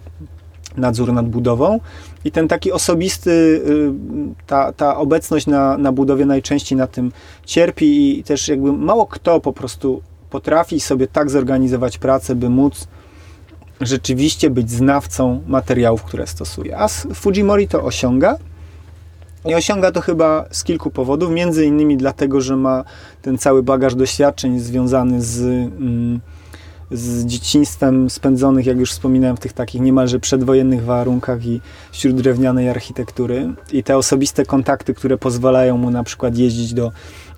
nadzór 0.77 1.13
nad 1.13 1.29
budową. 1.29 1.79
I 2.25 2.31
ten 2.31 2.47
taki 2.47 2.71
osobisty, 2.71 3.31
y, 3.31 3.91
ta, 4.47 4.73
ta 4.73 4.97
obecność 4.97 5.47
na, 5.47 5.77
na 5.77 5.91
budowie 5.91 6.25
najczęściej 6.25 6.77
na 6.77 6.87
tym 6.87 7.11
cierpi 7.45 8.19
i 8.19 8.23
też 8.23 8.47
jakby 8.47 8.73
mało 8.73 9.05
kto 9.05 9.39
po 9.39 9.53
prostu 9.53 10.01
potrafi 10.29 10.79
sobie 10.79 11.07
tak 11.07 11.29
zorganizować 11.29 11.97
pracę, 11.97 12.35
by 12.35 12.49
móc 12.49 12.87
rzeczywiście 13.81 14.49
być 14.49 14.71
znawcą 14.71 15.41
materiałów, 15.47 16.03
które 16.03 16.27
stosuje. 16.27 16.77
A 16.77 16.87
Fujimori 16.87 17.67
to 17.67 17.83
osiąga 17.83 18.37
i 19.45 19.55
osiąga 19.55 19.91
to 19.91 20.01
chyba 20.01 20.45
z 20.51 20.63
kilku 20.63 20.91
powodów, 20.91 21.31
między 21.31 21.65
innymi 21.65 21.97
dlatego, 21.97 22.41
że 22.41 22.55
ma 22.55 22.83
ten 23.21 23.37
cały 23.37 23.63
bagaż 23.63 23.95
doświadczeń 23.95 24.59
związany 24.59 25.21
z, 25.21 25.41
mm, 25.41 26.19
z 26.91 27.25
dzieciństwem 27.25 28.09
spędzonych, 28.09 28.65
jak 28.65 28.77
już 28.77 28.91
wspominałem, 28.91 29.37
w 29.37 29.39
tych 29.39 29.53
takich 29.53 29.81
niemalże 29.81 30.19
przedwojennych 30.19 30.83
warunkach 30.83 31.45
i 31.45 31.61
wśród 31.91 32.21
drewnianej 32.21 32.69
architektury. 32.69 33.53
I 33.71 33.83
te 33.83 33.97
osobiste 33.97 34.45
kontakty, 34.45 34.93
które 34.93 35.17
pozwalają 35.17 35.77
mu 35.77 35.91
na 35.91 36.03
przykład 36.03 36.37
jeździć 36.37 36.73
do, 36.73 36.91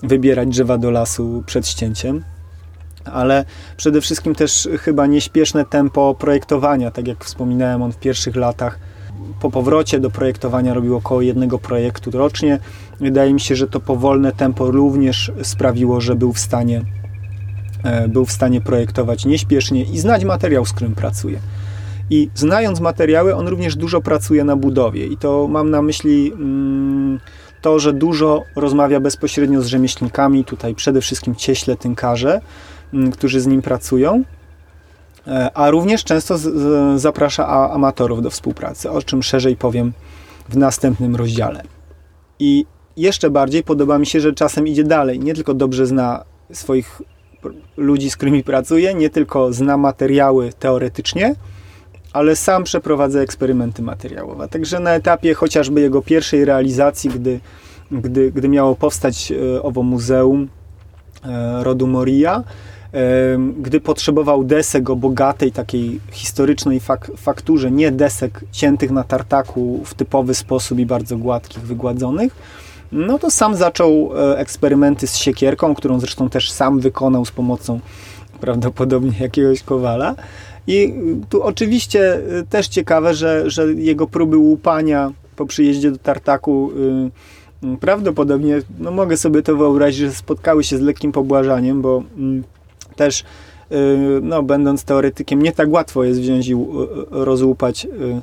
wybierać 0.04 0.50
drzewa 0.50 0.78
do 0.78 0.92
lasu 0.92 1.44
przed 1.46 1.68
ścięciem. 1.68 2.24
ale 3.06 3.46
przede 3.78 4.02
wszystkim 4.02 4.36
też 4.36 4.70
chyba 4.80 5.06
nieśpieszne 5.06 5.66
tempo 5.66 6.16
projektowania. 6.20 6.92
Tak 6.92 7.08
jak 7.08 7.24
wspominałem, 7.24 7.82
on 7.82 7.92
w 7.92 7.98
pierwszych 7.98 8.36
latach 8.36 8.80
po 9.40 9.52
powrocie 9.52 10.00
do 10.00 10.10
projektowania 10.10 10.74
robił 10.74 10.96
około 10.96 11.22
jednego 11.22 11.60
projektu 11.60 12.12
rocznie. 12.12 12.60
Wydaje 13.00 13.34
mi 13.34 13.40
się, 13.40 13.56
że 13.56 13.68
to 13.68 13.80
powolne 13.80 14.32
tempo 14.32 14.72
również 14.72 15.32
sprawiło, 15.44 16.02
że 16.02 16.16
był 16.16 16.34
w 16.34 16.40
stanie, 16.40 16.82
e, 17.84 18.08
był 18.08 18.26
w 18.26 18.32
stanie 18.32 18.62
projektować 18.62 19.26
nieśpiesznie 19.26 19.84
i 19.84 20.00
znać 20.00 20.26
materiał, 20.26 20.66
z 20.66 20.74
którym 20.74 20.96
pracuje. 20.96 21.40
I 22.10 22.30
znając 22.36 22.80
materiały, 22.80 23.36
on 23.36 23.48
również 23.48 23.76
dużo 23.76 24.02
pracuje 24.02 24.44
na 24.44 24.56
budowie. 24.56 25.08
I 25.08 25.18
to 25.18 25.48
mam 25.48 25.70
na 25.70 25.82
myśli 25.82 26.32
mm, 26.34 27.20
to, 27.62 27.80
że 27.80 27.94
dużo 27.94 28.44
rozmawia 28.56 29.00
bezpośrednio 29.00 29.62
z 29.62 29.68
rzemieślnikami, 29.68 30.46
tutaj 30.46 30.76
przede 30.76 31.02
wszystkim 31.02 31.36
cieśle, 31.36 31.76
tynkarze, 31.76 32.42
mm, 32.94 33.12
którzy 33.12 33.42
z 33.42 33.48
nim 33.48 33.62
pracują. 33.62 34.24
E, 35.28 35.58
a 35.58 35.70
również 35.70 36.04
często 36.04 36.36
zaprasza 36.96 37.72
amatorów 37.72 38.22
do 38.22 38.30
współpracy, 38.30 38.92
o 38.92 39.02
czym 39.02 39.24
szerzej 39.24 39.56
powiem 39.56 39.94
w 40.50 40.58
następnym 40.58 41.16
rozdziale. 41.16 41.64
I 42.40 42.66
jeszcze 42.98 43.30
bardziej 43.30 43.64
podoba 43.64 44.00
mi 44.00 44.06
się, 44.06 44.20
że 44.20 44.34
czasem 44.34 44.68
idzie 44.68 44.84
dalej. 44.84 45.20
Nie 45.20 45.34
tylko 45.34 45.54
dobrze 45.54 45.86
zna 45.86 46.24
swoich 46.52 47.02
ludzi, 47.78 48.10
z 48.10 48.16
którymi 48.16 48.44
pracuje, 48.44 48.94
nie 48.94 49.10
tylko 49.10 49.54
zna 49.54 49.78
materiały 49.78 50.54
teoretycznie, 50.60 51.36
ale 52.14 52.36
sam 52.36 52.64
przeprowadza 52.64 53.20
eksperymenty 53.20 53.82
materiałowe. 53.82 54.48
Także 54.48 54.80
na 54.80 54.92
etapie 54.92 55.34
chociażby 55.34 55.82
jego 55.82 56.02
pierwszej 56.02 56.46
realizacji, 56.46 57.10
gdy, 57.10 57.40
gdy, 57.92 58.32
gdy 58.32 58.50
miało 58.50 58.76
powstać 58.76 59.32
e, 59.32 59.64
owo 59.64 59.84
muzeum 59.84 60.48
e, 61.26 61.64
rodu 61.64 61.88
Moria, 61.88 62.44
gdy 63.62 63.82
potrzebował 63.82 64.44
desek 64.44 64.90
o 64.90 64.96
bogatej, 64.96 65.52
takiej 65.52 66.00
historycznej 66.12 66.80
fak 66.80 67.12
fakturze, 67.18 67.72
nie 67.72 67.92
desek 67.92 68.42
ciętych 68.52 68.92
na 68.92 69.04
tartaku 69.04 69.82
w 69.86 69.94
typowy 69.94 70.34
sposób 70.34 70.80
i 70.80 70.86
bardzo 70.86 71.18
gładkich, 71.18 71.64
wygładzonych, 71.64 72.36
no 72.92 73.20
to 73.20 73.32
sam 73.32 73.56
zaczął 73.56 74.12
e, 74.16 74.38
eksperymenty 74.38 75.08
z 75.08 75.16
siekierką, 75.16 75.76
którą 75.76 76.00
zresztą 76.00 76.30
też 76.30 76.52
sam 76.52 76.80
wykonał 76.80 77.26
z 77.26 77.32
pomocą 77.32 77.80
prawdopodobnie 78.42 79.12
jakiegoś 79.20 79.64
kowala. 79.64 80.16
I 80.68 80.94
tu 81.30 81.44
oczywiście 81.44 82.14
e, 82.14 82.44
też 82.44 82.68
ciekawe, 82.68 83.14
że, 83.14 83.50
że 83.50 83.74
jego 83.74 84.08
próby 84.08 84.38
łupania 84.38 85.12
po 85.36 85.46
przyjeździe 85.46 85.92
do 85.92 85.98
Tartaku 85.98 86.72
prawdopodobnie, 87.80 88.62
no 88.80 88.92
mogę 88.92 89.18
sobie 89.18 89.42
to 89.42 89.56
wyobrazić, 89.56 90.00
że 90.00 90.12
spotkały 90.12 90.64
się 90.64 90.78
z 90.78 90.82
lekkim 90.82 91.12
pobłażaniem, 91.12 91.82
bo 91.82 92.04
też 92.96 93.22
y, 93.22 93.76
no, 94.22 94.44
będąc 94.44 94.84
teoretykiem, 94.84 95.42
nie 95.42 95.52
tak 95.52 95.72
łatwo 95.72 96.04
jest 96.04 96.20
wziąć 96.20 96.48
i 96.48 96.54
y, 96.54 96.58
rozłupać 97.10 97.86
y, 97.86 98.22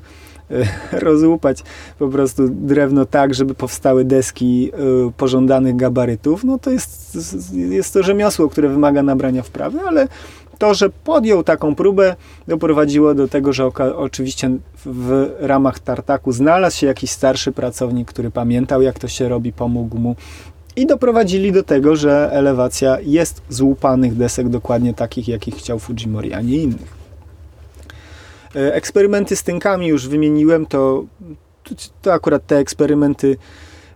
rozłupać 0.93 1.63
po 1.99 2.09
prostu 2.09 2.49
drewno 2.49 3.07
tak, 3.07 3.35
żeby 3.35 3.55
powstały 3.55 4.05
deski 4.05 4.73
pożądanych 5.17 5.77
gabarytów, 5.77 6.45
no 6.45 6.59
to 6.59 6.71
jest, 6.71 7.19
jest 7.55 7.95
to 7.95 8.03
rzemiosło, 8.03 8.49
które 8.49 8.69
wymaga 8.69 9.03
nabrania 9.03 9.43
wprawy, 9.43 9.79
ale 9.81 10.09
to, 10.63 10.75
że 10.75 10.91
podjął 10.91 11.45
taką 11.45 11.75
próbę, 11.75 12.17
doprowadziło 12.49 13.15
do 13.15 13.29
tego, 13.29 13.53
że 13.53 13.67
oczywiście 13.97 14.51
w 14.87 15.31
ramach 15.41 15.79
tartaku 15.79 16.33
znalazł 16.33 16.77
się 16.77 16.87
jakiś 16.87 17.11
starszy 17.11 17.53
pracownik, 17.53 18.09
który 18.09 18.31
pamiętał, 18.31 18.83
jak 18.83 18.99
to 18.99 19.09
się 19.09 19.29
robi, 19.29 19.53
pomógł 19.53 19.99
mu 19.99 20.17
i 20.77 20.87
doprowadzili 20.87 21.53
do 21.53 21.63
tego, 21.63 21.97
że 21.97 22.31
elewacja 22.33 22.99
jest 23.01 23.43
z 23.49 23.61
łupanych 23.61 24.17
desek 24.17 24.49
dokładnie 24.49 24.95
takich, 24.95 25.29
jakich 25.29 25.55
chciał 25.55 25.79
Fujimori, 25.79 26.33
a 26.33 26.41
nie 26.41 26.57
innych. 26.57 27.03
E, 28.57 28.75
eksperymenty 28.75 29.37
z 29.37 29.43
tynkami 29.43 29.87
już 29.87 30.09
wymieniłem, 30.09 30.67
to, 30.67 31.05
to 32.03 32.13
akurat 32.13 32.47
te 32.47 32.59
eksperymenty 32.59 33.37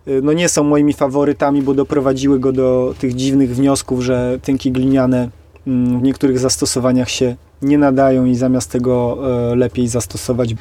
e, 0.07 0.21
no 0.21 0.33
nie 0.33 0.49
są 0.49 0.63
moimi 0.63 0.93
faworytami, 0.93 1.61
bo 1.61 1.73
doprowadziły 1.73 2.39
go 2.39 2.51
do 2.51 2.95
tych 2.99 3.15
dziwnych 3.15 3.55
wniosków, 3.55 4.01
że 4.01 4.39
tynki 4.41 4.71
gliniane 4.71 5.29
mm, 5.67 5.99
w 5.99 6.03
niektórych 6.03 6.39
zastosowaniach 6.39 7.09
się 7.09 7.35
nie 7.61 7.77
nadają 7.77 8.25
i 8.25 8.35
zamiast 8.35 8.71
tego 8.71 9.17
e, 9.51 9.55
lepiej 9.55 9.87
zastosować 9.87 10.55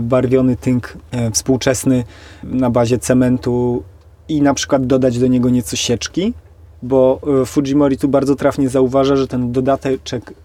barwiony 0.00 0.56
tynk 0.56 0.96
współczesny 1.32 2.04
na 2.44 2.70
bazie 2.70 2.98
cementu 2.98 3.82
i 4.28 4.42
na 4.42 4.54
przykład 4.54 4.86
dodać 4.86 5.18
do 5.18 5.26
niego 5.26 5.50
nieco 5.50 5.76
sieczki, 5.76 6.34
bo 6.82 7.20
e, 7.42 7.46
Fujimori 7.46 7.98
tu 7.98 8.08
bardzo 8.08 8.36
trafnie 8.36 8.68
zauważa, 8.68 9.16
że 9.16 9.28
ten 9.28 9.52
dodatek 9.52 10.00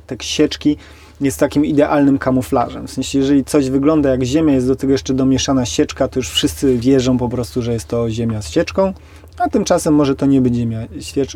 tek 0.08 0.24
sieczki 0.24 0.78
jest 1.22 1.40
takim 1.40 1.66
idealnym 1.66 2.18
kamuflażem. 2.18 2.88
W 2.88 2.92
sensie, 2.92 3.20
jeżeli 3.20 3.44
coś 3.44 3.70
wygląda 3.70 4.10
jak 4.10 4.24
ziemia, 4.24 4.54
jest 4.54 4.68
do 4.68 4.76
tego 4.76 4.92
jeszcze 4.92 5.14
domieszana 5.14 5.66
sieczka, 5.66 6.08
to 6.08 6.20
już 6.20 6.30
wszyscy 6.30 6.78
wierzą 6.78 7.18
po 7.18 7.30
prostu, 7.30 7.62
że 7.62 7.74
jest 7.74 7.88
to 7.88 8.10
ziemia 8.10 8.42
z 8.42 8.50
sieczką, 8.50 8.94
a 9.38 9.50
tymczasem 9.50 9.94
może 9.94 10.16
to 10.16 10.26
nie 10.26 10.42
być 10.42 10.56
ziemia 10.56 10.80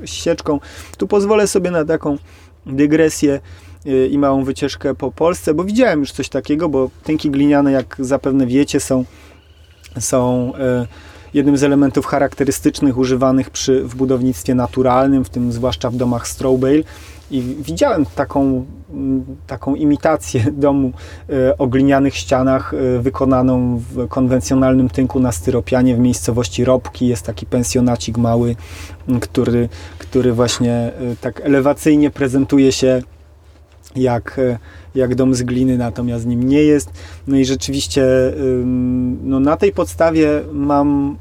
z 0.06 0.10
sieczką. 0.10 0.60
Tu 0.98 1.08
pozwolę 1.08 1.48
sobie 1.48 1.72
na 1.72 1.86
taką 1.86 2.18
dygresję 2.66 3.40
e, 3.86 4.08
i 4.08 4.18
małą 4.18 4.44
wycieczkę 4.44 4.96
po 4.96 5.12
Polsce, 5.12 5.54
bo 5.54 5.64
widziałem 5.64 6.00
już 6.00 6.12
coś 6.12 6.30
takiego, 6.30 6.70
bo 6.70 6.90
tynki 7.04 7.32
gliniane, 7.32 7.72
jak 7.72 7.96
zapewne 8.00 8.48
wiecie, 8.48 8.80
są, 8.80 9.06
są 10.00 10.54
yy, 10.58 10.88
jednym 11.38 11.58
z 11.58 11.64
elementów 11.64 12.06
charakterystycznych 12.06 12.98
używanych 12.98 13.50
przy, 13.50 13.84
w 13.84 13.96
budownictwie 13.96 14.56
naturalnym, 14.56 15.26
w 15.26 15.30
tym 15.30 15.52
zwłaszcza 15.52 15.90
w 15.90 15.96
domach 15.96 16.28
Strobale. 16.28 16.84
I 17.32 17.42
widziałem 17.42 18.06
taką, 18.16 18.66
mm, 18.90 19.26
taką 19.48 19.76
imitację 19.76 20.46
domu 20.68 20.92
e, 21.30 21.58
o 21.58 21.68
glinianych 21.68 22.16
ścianach 22.16 22.74
e, 22.74 23.00
wykonaną 23.00 23.82
w 23.92 24.08
konwencjonalnym 24.08 24.90
tynku 24.90 25.20
na 25.20 25.32
styropianie 25.32 25.96
w 25.96 26.00
miejscowości 26.00 26.66
Robki. 26.66 27.08
Jest 27.08 27.26
taki 27.26 27.46
pensjonacik 27.46 28.18
mały, 28.18 28.56
który, 29.22 29.70
który 29.98 30.34
właśnie 30.34 30.74
e, 30.74 30.92
tak 31.22 31.42
elewacyjnie 31.42 32.10
prezentuje 32.10 32.72
się 32.72 33.02
jak, 33.96 34.40
jak 34.96 35.16
dom 35.16 35.36
z 35.36 35.44
gliny, 35.44 35.78
natomiast 35.78 36.26
nim 36.26 36.44
nie 36.44 36.64
jest. 36.64 36.90
No 37.28 37.38
i 37.38 37.46
rzeczywiście 37.46 38.04
no 39.24 39.40
na 39.40 39.58
tej 39.58 39.72
podstawie 39.72 40.42
mam 40.54 41.18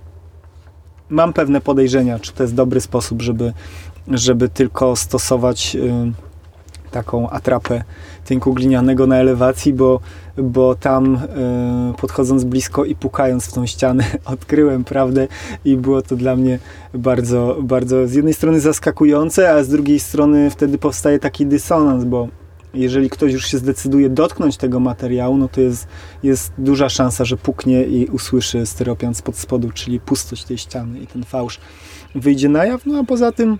mam 1.11 1.33
pewne 1.33 1.61
podejrzenia, 1.61 2.19
czy 2.19 2.33
to 2.33 2.43
jest 2.43 2.55
dobry 2.55 2.81
sposób, 2.81 3.23
żeby, 3.23 3.53
żeby 4.09 4.49
tylko 4.49 4.97
stosować 4.97 5.77
y, 5.77 6.13
taką 6.91 7.31
atrapę 7.31 7.85
tynku 8.25 8.55
glinianego 8.55 9.07
na 9.07 9.17
elewacji, 9.17 9.73
bo, 9.73 10.01
bo 10.39 10.75
tam 10.75 11.15
y, 11.15 11.99
podchodząc 11.99 12.45
blisko 12.45 12.85
i 12.85 12.95
pukając 12.95 13.47
w 13.47 13.53
tą 13.53 13.67
ścianę 13.67 14.05
odkryłem 14.25 14.85
prawdę 14.85 15.29
i 15.65 15.77
było 15.77 16.03
to 16.03 16.17
dla 16.17 16.37
mnie 16.37 16.59
bardzo, 16.95 17.57
bardzo 17.63 18.07
z 18.07 18.13
jednej 18.13 18.35
strony 18.35 18.61
zaskakujące, 18.61 19.51
a 19.51 19.65
z 19.65 19.69
drugiej 19.69 20.01
strony 20.01 20.51
wtedy 20.51 20.79
powstaje 20.79 21.19
taki 21.19 21.47
dysonans, 21.47 22.05
bo 22.05 22.29
jeżeli 22.77 23.11
ktoś 23.11 23.33
już 23.33 23.47
się 23.47 23.59
zdecyduje 23.59 24.09
dotknąć 24.09 24.57
tego 24.57 24.81
materiału, 24.81 25.37
no 25.37 25.49
to 25.49 25.61
jest, 25.61 25.89
jest 26.23 26.53
duża 26.59 26.89
szansa, 26.89 27.25
że 27.25 27.37
puknie 27.37 27.85
i 27.85 28.07
usłyszy 28.07 28.67
styropian 28.67 29.15
spod 29.15 29.37
spodu, 29.37 29.71
czyli 29.75 30.01
pustość 30.01 30.45
tej 30.45 30.59
ściany 30.59 31.01
i 31.01 31.07
ten 31.07 31.25
fałsz 31.25 31.61
wyjdzie 32.15 32.49
na 32.49 32.65
jaw. 32.65 32.87
No 32.87 32.99
a 32.99 33.05
poza 33.05 33.33
tym, 33.33 33.59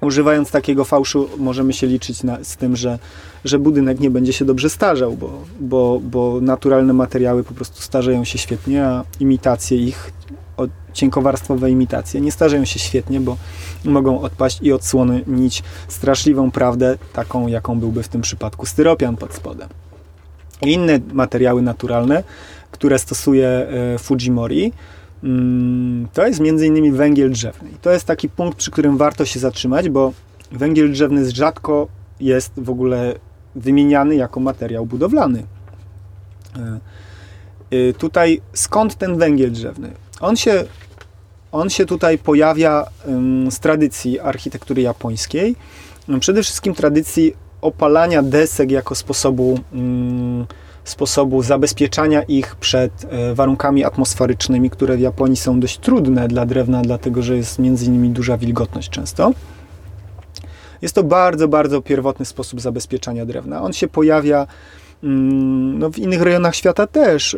używając 0.00 0.50
takiego 0.50 0.84
fałszu, 0.84 1.28
możemy 1.38 1.72
się 1.72 1.86
liczyć 1.86 2.22
na, 2.22 2.44
z 2.44 2.56
tym, 2.56 2.76
że, 2.76 2.98
że 3.44 3.58
budynek 3.58 4.00
nie 4.00 4.10
będzie 4.10 4.32
się 4.32 4.44
dobrze 4.44 4.70
starzał, 4.70 5.16
bo, 5.16 5.44
bo, 5.60 6.00
bo 6.00 6.38
naturalne 6.40 6.92
materiały 6.92 7.44
po 7.44 7.54
prostu 7.54 7.82
starzeją 7.82 8.24
się 8.24 8.38
świetnie, 8.38 8.84
a 8.86 9.04
imitacje 9.20 9.78
ich 9.78 10.12
cienkowarstwowe 10.92 11.70
imitacje 11.70 12.20
nie 12.20 12.32
starzeją 12.32 12.64
się 12.64 12.78
świetnie, 12.78 13.20
bo 13.20 13.36
mogą 13.84 14.20
odpaść 14.20 14.58
i 14.62 14.72
odsłonić 14.72 15.62
straszliwą 15.88 16.50
prawdę, 16.50 16.98
taką 17.12 17.46
jaką 17.46 17.80
byłby 17.80 18.02
w 18.02 18.08
tym 18.08 18.20
przypadku 18.20 18.66
styropian 18.66 19.16
pod 19.16 19.34
spodem. 19.34 19.68
Inne 20.62 21.00
materiały 21.12 21.62
naturalne, 21.62 22.24
które 22.70 22.98
stosuje 22.98 23.48
e, 23.48 23.98
Fujimori, 23.98 24.72
mm, 25.24 26.08
to 26.12 26.26
jest 26.26 26.40
m.in. 26.40 26.94
węgiel 26.94 27.30
drzewny. 27.30 27.70
To 27.82 27.90
jest 27.90 28.04
taki 28.04 28.28
punkt, 28.28 28.58
przy 28.58 28.70
którym 28.70 28.96
warto 28.96 29.24
się 29.24 29.40
zatrzymać, 29.40 29.88
bo 29.88 30.12
węgiel 30.52 30.92
drzewny 30.92 31.30
rzadko 31.30 31.88
jest 32.20 32.52
w 32.56 32.70
ogóle 32.70 33.14
wymieniany 33.54 34.16
jako 34.16 34.40
materiał 34.40 34.86
budowlany. 34.86 35.42
E, 36.56 36.80
e, 37.70 37.92
tutaj 37.92 38.40
skąd 38.52 38.94
ten 38.94 39.18
węgiel 39.18 39.52
drzewny? 39.52 39.90
On 40.20 40.36
się, 40.36 40.64
on 41.52 41.70
się 41.70 41.86
tutaj 41.86 42.18
pojawia 42.18 42.84
z 43.50 43.58
tradycji 43.58 44.20
architektury 44.20 44.82
japońskiej. 44.82 45.56
Przede 46.20 46.42
wszystkim 46.42 46.74
tradycji 46.74 47.34
opalania 47.60 48.22
desek 48.22 48.70
jako 48.70 48.94
sposobu, 48.94 49.60
sposobu 50.84 51.42
zabezpieczania 51.42 52.22
ich 52.22 52.56
przed 52.56 52.92
e, 53.10 53.34
warunkami 53.34 53.84
atmosferycznymi, 53.84 54.70
które 54.70 54.96
w 54.96 55.00
Japonii 55.00 55.36
są 55.36 55.60
dość 55.60 55.78
trudne 55.78 56.28
dla 56.28 56.46
drewna, 56.46 56.82
dlatego 56.82 57.22
że 57.22 57.36
jest 57.36 57.58
między 57.58 57.86
innymi 57.86 58.08
duża 58.08 58.36
wilgotność 58.36 58.90
często. 58.90 59.32
Jest 60.82 60.94
to 60.94 61.02
bardzo, 61.04 61.48
bardzo 61.48 61.82
pierwotny 61.82 62.24
sposób 62.24 62.60
zabezpieczania 62.60 63.26
drewna. 63.26 63.62
On 63.62 63.72
się 63.72 63.88
pojawia 63.88 64.46
no, 65.02 65.90
w 65.90 65.98
innych 65.98 66.22
rejonach 66.22 66.54
świata 66.54 66.86
też. 66.86 67.36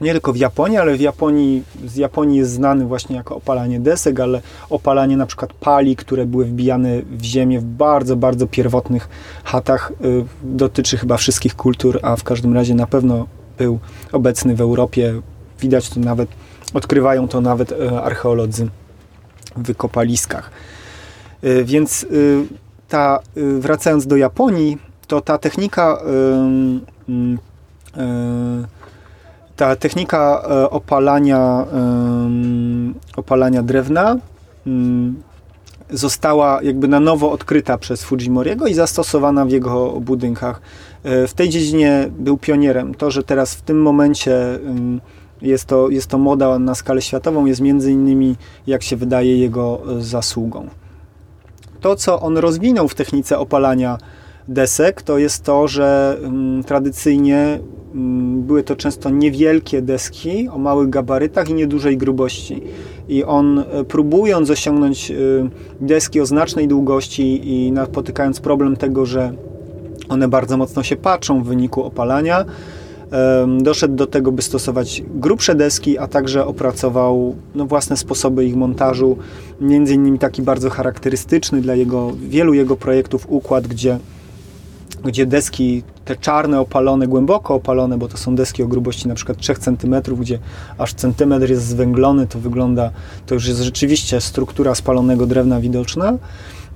Yy, 0.00 0.06
nie 0.06 0.12
tylko 0.12 0.32
w 0.32 0.36
Japonii, 0.36 0.78
ale 0.78 0.96
w 0.96 1.00
Japonii, 1.00 1.62
z 1.86 1.96
Japonii 1.96 2.38
jest 2.38 2.50
znany 2.50 2.84
właśnie 2.84 3.16
jako 3.16 3.36
opalanie 3.36 3.80
desek, 3.80 4.20
ale 4.20 4.40
opalanie 4.70 5.16
na 5.16 5.26
przykład 5.26 5.52
pali, 5.52 5.96
które 5.96 6.26
były 6.26 6.44
wbijane 6.44 7.02
w 7.02 7.22
ziemię 7.22 7.60
w 7.60 7.64
bardzo, 7.64 8.16
bardzo 8.16 8.46
pierwotnych 8.46 9.08
chatach, 9.44 9.92
y, 10.04 10.24
dotyczy 10.42 10.96
chyba 10.96 11.16
wszystkich 11.16 11.56
kultur, 11.56 11.98
a 12.02 12.16
w 12.16 12.24
każdym 12.24 12.54
razie 12.54 12.74
na 12.74 12.86
pewno 12.86 13.26
był 13.58 13.78
obecny 14.12 14.54
w 14.54 14.60
Europie. 14.60 15.20
Widać 15.60 15.90
to 15.90 16.00
nawet, 16.00 16.28
odkrywają 16.74 17.28
to 17.28 17.40
nawet 17.40 17.72
y, 17.72 17.90
archeolodzy 17.90 18.68
w 19.56 19.62
wykopaliskach. 19.62 20.50
Y, 21.44 21.64
więc 21.64 22.06
ta, 22.88 23.18
wracając 23.36 24.06
do 24.06 24.16
Japonii, 24.16 24.78
to 25.06 25.20
ta 25.20 25.38
technika 25.38 26.02
ta 29.58 29.76
technika 29.76 30.42
e, 30.50 30.70
opalania, 30.70 31.66
opalania 33.16 33.62
drewna 33.62 34.16
mm, 34.66 35.22
została 35.90 36.62
jakby 36.62 36.88
na 36.88 37.00
nowo 37.00 37.32
odkryta 37.32 37.78
przez 37.78 38.02
Fujimoriego 38.02 38.66
i 38.66 38.74
zastosowana 38.74 39.44
w 39.44 39.50
jego 39.50 40.00
budynkach. 40.00 40.60
E, 41.04 41.26
w 41.26 41.34
tej 41.34 41.48
dziedzinie 41.48 42.10
był 42.18 42.36
pionierem. 42.36 42.94
To, 42.94 43.10
że 43.10 43.22
teraz 43.22 43.54
w 43.54 43.62
tym 43.62 43.82
momencie 43.82 44.58
jest 45.42 45.64
to, 45.64 45.88
jest 45.88 46.06
to 46.06 46.18
moda 46.18 46.58
na 46.58 46.74
skalę 46.74 47.02
światową, 47.02 47.46
jest 47.46 47.60
między 47.60 47.92
innymi, 47.92 48.36
jak 48.66 48.82
się 48.82 48.96
wydaje, 48.96 49.38
jego 49.38 49.80
e, 49.98 50.02
zasługą. 50.02 50.68
To, 51.80 51.96
co 51.96 52.20
on 52.20 52.38
rozwinął 52.38 52.88
w 52.88 52.94
technice 52.94 53.38
opalania 53.38 53.98
desek, 54.48 55.02
to 55.02 55.18
jest 55.18 55.44
to, 55.44 55.68
że 55.68 56.18
tradycyjnie 56.66 57.58
były 58.36 58.62
to 58.62 58.76
często 58.76 59.10
niewielkie 59.10 59.82
deski 59.82 60.48
o 60.48 60.58
małych 60.58 60.90
gabarytach 60.90 61.50
i 61.50 61.54
niedużej 61.54 61.96
grubości. 61.96 62.62
I 63.08 63.24
on, 63.24 63.58
e, 63.58 63.84
próbując 63.84 64.50
osiągnąć 64.50 65.10
e, 65.10 65.14
deski 65.80 66.20
o 66.20 66.26
znacznej 66.26 66.68
długości 66.68 67.40
i 67.52 67.72
napotykając 67.72 68.40
problem 68.40 68.76
tego, 68.76 69.06
że 69.06 69.32
one 70.08 70.28
bardzo 70.28 70.56
mocno 70.56 70.82
się 70.82 70.96
patrzą 70.96 71.42
w 71.42 71.46
wyniku 71.46 71.84
opalania, 71.84 72.44
doszedł 73.58 73.94
do 73.94 74.06
tego, 74.06 74.32
by 74.32 74.42
stosować 74.42 75.02
grubsze 75.14 75.54
deski, 75.54 75.98
a 75.98 76.06
także 76.06 76.46
opracował 76.46 77.36
no, 77.54 77.66
własne 77.66 77.96
sposoby 77.96 78.44
ich 78.44 78.56
montażu. 78.56 79.16
Między 79.60 79.94
innymi 79.94 80.18
taki 80.18 80.42
bardzo 80.42 80.70
charakterystyczny 80.70 81.60
dla 81.60 81.74
jego, 81.74 82.12
wielu 82.28 82.54
jego 82.54 82.76
projektów 82.76 83.26
układ, 83.28 83.66
gdzie 83.66 83.98
gdzie 85.04 85.26
deski, 85.26 85.82
te 86.04 86.16
czarne, 86.16 86.60
opalone, 86.60 87.06
głęboko 87.06 87.54
opalone, 87.54 87.98
bo 87.98 88.08
to 88.08 88.16
są 88.16 88.34
deski 88.34 88.62
o 88.62 88.66
grubości 88.66 89.08
na 89.08 89.14
przykład 89.14 89.38
3 89.38 89.54
cm, 89.54 89.94
gdzie 90.20 90.38
aż 90.78 90.94
centymetr 90.94 91.50
jest 91.50 91.66
zwęglony, 91.66 92.26
to 92.26 92.38
wygląda, 92.38 92.90
to 93.26 93.34
już 93.34 93.48
jest 93.48 93.60
rzeczywiście 93.60 94.20
struktura 94.20 94.74
spalonego 94.74 95.26
drewna 95.26 95.60
widoczna. 95.60 96.12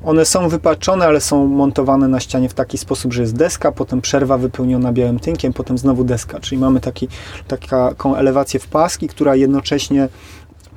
One 0.04 0.24
są 0.24 0.48
wypaczone, 0.48 1.06
ale 1.06 1.20
są 1.20 1.46
montowane 1.46 2.08
na 2.08 2.20
ścianie 2.20 2.48
w 2.48 2.54
taki 2.54 2.78
sposób, 2.78 3.12
że 3.12 3.22
jest 3.22 3.36
deska, 3.36 3.72
potem 3.72 4.00
przerwa 4.00 4.38
wypełniona 4.38 4.92
białym 4.92 5.18
tynkiem, 5.18 5.52
potem 5.52 5.78
znowu 5.78 6.04
deska. 6.04 6.40
Czyli 6.40 6.60
mamy 6.60 6.80
taki, 6.80 7.08
taką 7.48 8.16
elewację 8.16 8.60
w 8.60 8.66
paski, 8.66 9.08
która 9.08 9.36
jednocześnie 9.36 10.08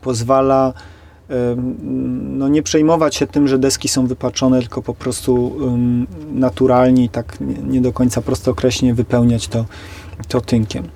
pozwala 0.02 0.74
no 2.24 2.48
nie 2.48 2.64
przejmować 2.64 3.16
się 3.16 3.28
tym, 3.28 3.48
że 3.48 3.58
deski 3.58 3.88
są 3.88 4.08
wypaczone, 4.08 4.60
tylko 4.60 4.82
po 4.82 4.94
prostu 4.94 5.56
naturalnie 6.32 7.04
i 7.04 7.10
tak 7.10 7.38
nie 7.68 7.82
do 7.82 7.94
końca 7.94 8.22
prostookreślnie 8.22 8.94
wypełniać 8.94 9.48
to, 9.48 9.66
to 10.28 10.42
tynkiem. 10.42 10.88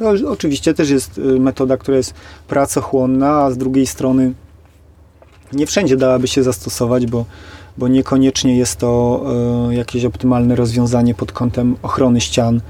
No, 0.00 0.30
oczywiście 0.30 0.74
też 0.74 0.90
jest 0.90 1.18
y, 1.18 1.20
metoda, 1.22 1.76
która 1.76 1.96
jest 1.96 2.14
pracochłonna, 2.48 3.30
a 3.30 3.50
z 3.50 3.58
drugiej 3.58 3.86
strony 3.86 4.32
nie 5.52 5.66
wszędzie 5.66 5.96
dałaby 5.96 6.28
się 6.28 6.42
zastosować, 6.42 7.06
bo, 7.06 7.24
bo 7.78 7.88
niekoniecznie 7.88 8.56
jest 8.56 8.76
to 8.76 9.24
y, 9.70 9.74
jakieś 9.74 10.04
optymalne 10.04 10.56
rozwiązanie 10.56 11.14
pod 11.14 11.32
kątem 11.32 11.76
ochrony 11.82 12.20
ścian, 12.20 12.56
y, 12.56 12.60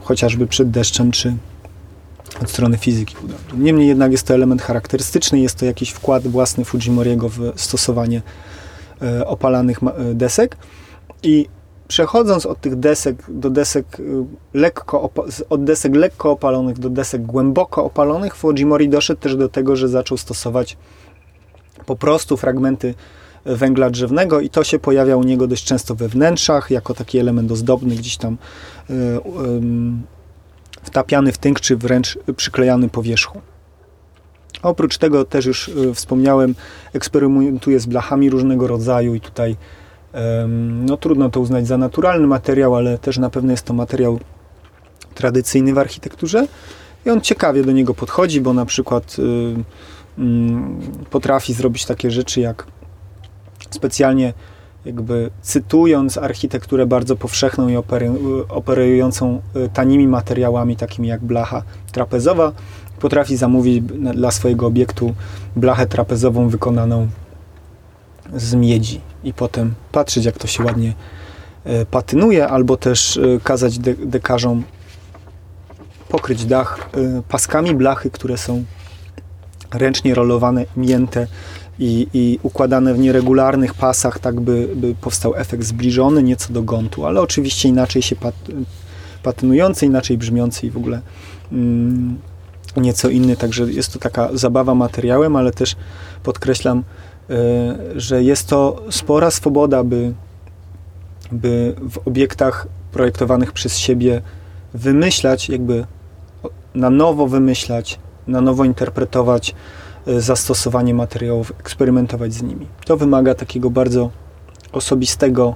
chociażby 0.00 0.46
przed 0.46 0.70
deszczem 0.70 1.10
czy, 1.10 1.34
od 2.42 2.50
strony 2.50 2.76
fizyki 2.76 3.16
budowli. 3.20 3.58
Niemniej 3.58 3.88
jednak 3.88 4.12
jest 4.12 4.26
to 4.26 4.34
element 4.34 4.62
charakterystyczny, 4.62 5.40
jest 5.40 5.58
to 5.58 5.64
jakiś 5.66 5.90
wkład 5.90 6.26
własny 6.26 6.64
Fujimoriego 6.64 7.28
w 7.28 7.52
stosowanie 7.56 8.22
e, 9.02 9.26
opalanych 9.26 9.82
e, 9.82 10.14
desek 10.14 10.56
i 11.22 11.48
przechodząc 11.88 12.46
od 12.46 12.60
tych 12.60 12.76
desek 12.76 13.16
do 13.28 13.50
desek 13.50 14.00
e, 14.00 14.02
lekko, 14.54 15.10
od 15.50 15.64
desek 15.64 15.96
lekko 15.96 16.30
opalonych 16.30 16.78
do 16.78 16.90
desek 16.90 17.22
głęboko 17.22 17.84
opalonych, 17.84 18.36
Fujimori 18.36 18.88
doszedł 18.88 19.20
też 19.20 19.36
do 19.36 19.48
tego, 19.48 19.76
że 19.76 19.88
zaczął 19.88 20.18
stosować 20.18 20.76
po 21.86 21.96
prostu 21.96 22.36
fragmenty 22.36 22.94
węgla 23.44 23.90
drzewnego 23.90 24.40
i 24.40 24.50
to 24.50 24.64
się 24.64 24.78
pojawia 24.78 25.16
u 25.16 25.22
niego 25.22 25.46
dość 25.46 25.64
często 25.64 25.94
we 25.94 26.08
wnętrzach, 26.08 26.70
jako 26.70 26.94
taki 26.94 27.18
element 27.18 27.52
ozdobny 27.52 27.94
gdzieś 27.94 28.16
tam 28.16 28.36
wtapiany 30.84 31.32
w 31.32 31.38
tynk, 31.38 31.60
czy 31.60 31.76
wręcz 31.76 32.18
przyklejany 32.36 32.88
po 32.88 33.02
wierzchu. 33.02 33.40
Oprócz 34.62 34.98
tego 34.98 35.24
też 35.24 35.46
już 35.46 35.68
y, 35.68 35.94
wspomniałem, 35.94 36.54
eksperymentuję 36.92 37.80
z 37.80 37.86
blachami 37.86 38.30
różnego 38.30 38.66
rodzaju 38.66 39.14
i 39.14 39.20
tutaj 39.20 39.56
no 40.86 40.96
trudno 40.96 41.30
to 41.30 41.40
uznać 41.40 41.66
za 41.66 41.78
naturalny 41.78 42.26
materiał, 42.26 42.76
ale 42.76 42.98
też 42.98 43.18
na 43.18 43.30
pewno 43.30 43.50
jest 43.50 43.64
to 43.64 43.74
materiał 43.74 44.18
tradycyjny 45.14 45.74
w 45.74 45.78
architekturze 45.78 46.46
i 47.06 47.10
on 47.10 47.20
ciekawie 47.20 47.64
do 47.64 47.72
niego 47.72 47.94
podchodzi, 47.94 48.40
bo 48.40 48.52
na 48.52 48.66
przykład 48.66 49.16
mm, 50.18 50.80
potrafi 51.10 51.54
zrobić 51.54 51.86
takie 51.86 52.10
rzeczy 52.10 52.40
jak 52.40 52.66
specjalnie 53.70 54.32
jakby 54.84 55.30
cytując 55.42 56.18
architekturę 56.18 56.86
bardzo 56.86 57.16
powszechną 57.16 57.68
i 57.68 57.76
operującą 58.48 59.40
y, 59.56 59.68
tanimi 59.68 60.08
materiałami, 60.08 60.76
takimi 60.76 61.08
jak 61.08 61.24
blacha 61.24 61.62
trapezowa, 61.92 62.52
potrafi 63.00 63.36
zamówić 63.36 63.80
dla 64.14 64.30
swojego 64.30 64.66
obiektu 64.66 65.14
blachę 65.56 65.86
trapezową 65.86 66.48
wykonaną 66.48 67.08
z 68.36 68.54
miedzi 68.54 69.00
i 69.24 69.32
potem 69.32 69.74
patrzeć, 69.92 70.24
jak 70.24 70.38
to 70.38 70.46
się 70.46 70.64
ładnie 70.64 70.94
y, 71.66 71.86
patynuje, 71.90 72.48
albo 72.48 72.76
też 72.76 73.16
y, 73.16 73.40
kazać 73.44 73.78
de 73.78 73.94
dekarzom 73.94 74.62
pokryć 76.08 76.44
dach 76.44 76.90
paskami 77.28 77.74
blachy, 77.74 78.10
które 78.10 78.38
są 78.38 78.64
ręcznie 79.72 80.14
rolowane, 80.14 80.66
mięte 80.76 81.26
i, 81.78 82.06
i 82.14 82.38
układane 82.42 82.94
w 82.94 82.98
nieregularnych 82.98 83.74
pasach, 83.74 84.18
tak 84.18 84.40
by, 84.40 84.68
by 84.76 84.94
powstał 84.94 85.36
efekt 85.36 85.64
zbliżony 85.64 86.22
nieco 86.22 86.52
do 86.52 86.62
gontu, 86.62 87.06
ale 87.06 87.20
oczywiście 87.20 87.68
inaczej 87.68 88.02
się 88.02 88.16
pat, 88.16 88.34
patynujący, 89.22 89.86
inaczej 89.86 90.18
brzmiący 90.18 90.66
i 90.66 90.70
w 90.70 90.76
ogóle 90.76 91.00
mm, 91.52 92.18
nieco 92.76 93.08
inny, 93.08 93.36
także 93.36 93.64
jest 93.64 93.92
to 93.92 93.98
taka 93.98 94.28
zabawa 94.32 94.74
materiałem, 94.74 95.36
ale 95.36 95.52
też 95.52 95.76
podkreślam, 96.22 96.84
y, 97.30 97.34
że 98.00 98.22
jest 98.22 98.48
to 98.48 98.82
spora 98.90 99.30
swoboda, 99.30 99.84
by, 99.84 100.14
by 101.32 101.74
w 101.90 102.08
obiektach 102.08 102.66
projektowanych 102.92 103.52
przez 103.52 103.78
siebie 103.78 104.22
wymyślać, 104.74 105.48
jakby 105.48 105.86
na 106.74 106.90
nowo 106.90 107.26
wymyślać, 107.26 107.98
na 108.26 108.40
nowo 108.40 108.64
interpretować 108.64 109.54
zastosowanie 110.06 110.94
materiałów, 110.94 111.52
eksperymentować 111.60 112.32
z 112.32 112.42
nimi. 112.42 112.66
To 112.84 112.96
wymaga 112.96 113.34
takiego 113.34 113.70
bardzo 113.70 114.10
osobistego 114.72 115.54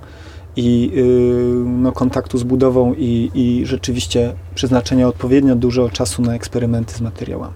i 0.56 0.90
yy, 0.94 1.64
no, 1.64 1.92
kontaktu 1.92 2.38
z 2.38 2.42
budową 2.42 2.94
i, 2.94 3.30
i 3.34 3.66
rzeczywiście 3.66 4.34
przeznaczenia 4.54 5.08
odpowiednio 5.08 5.56
dużo 5.56 5.88
czasu 5.88 6.22
na 6.22 6.34
eksperymenty 6.34 6.94
z 6.94 7.00
materiałami. 7.00 7.54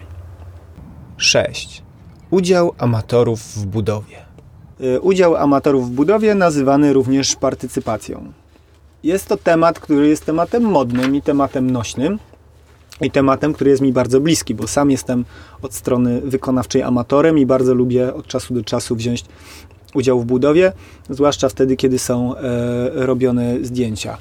6. 1.16 1.82
Udział 2.30 2.72
amatorów 2.78 3.40
w 3.40 3.66
budowie. 3.66 4.16
Yy, 4.80 5.00
udział 5.00 5.36
amatorów 5.36 5.90
w 5.90 5.90
budowie 5.90 6.34
nazywany 6.34 6.92
również 6.92 7.36
partycypacją. 7.36 8.32
Jest 9.02 9.26
to 9.26 9.36
temat, 9.36 9.80
który 9.80 10.08
jest 10.08 10.26
tematem 10.26 10.62
modnym 10.62 11.16
i 11.16 11.22
tematem 11.22 11.70
nośnym 11.70 12.18
i 13.02 13.10
tematem, 13.10 13.52
który 13.52 13.70
jest 13.70 13.82
mi 13.82 13.92
bardzo 13.92 14.20
bliski, 14.20 14.54
bo 14.54 14.66
sam 14.66 14.90
jestem 14.90 15.24
od 15.62 15.74
strony 15.74 16.20
wykonawczej 16.20 16.82
amatorem 16.82 17.38
i 17.38 17.46
bardzo 17.46 17.74
lubię 17.74 18.14
od 18.14 18.26
czasu 18.26 18.54
do 18.54 18.64
czasu 18.64 18.96
wziąć 18.96 19.24
udział 19.94 20.20
w 20.20 20.24
budowie, 20.24 20.72
zwłaszcza 21.10 21.48
wtedy, 21.48 21.76
kiedy 21.76 21.98
są 21.98 22.36
e, 22.36 22.40
robione 23.06 23.56
zdjęcia. 23.62 24.18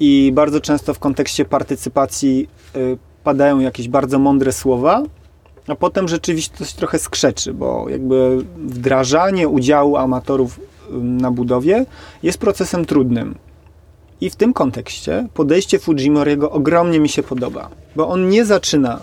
I 0.00 0.30
bardzo 0.34 0.60
często 0.60 0.94
w 0.94 0.98
kontekście 0.98 1.44
partycypacji 1.44 2.48
e, 2.74 2.78
padają 3.24 3.60
jakieś 3.60 3.88
bardzo 3.88 4.18
mądre 4.18 4.52
słowa, 4.52 5.02
a 5.66 5.74
potem 5.74 6.08
rzeczywistość 6.08 6.74
trochę 6.74 6.98
skrzeczy, 6.98 7.54
bo 7.54 7.88
jakby 7.88 8.44
wdrażanie 8.56 9.48
udziału 9.48 9.96
amatorów 9.96 10.60
na 10.92 11.30
budowie 11.30 11.86
jest 12.22 12.38
procesem 12.38 12.84
trudnym. 12.84 13.34
I 14.20 14.30
w 14.30 14.36
tym 14.36 14.52
kontekście 14.52 15.28
podejście 15.34 15.78
Fujimoriego 15.78 16.50
ogromnie 16.50 17.00
mi 17.00 17.08
się 17.08 17.22
podoba, 17.22 17.68
bo 17.96 18.08
on 18.08 18.28
nie 18.28 18.44
zaczyna 18.44 19.00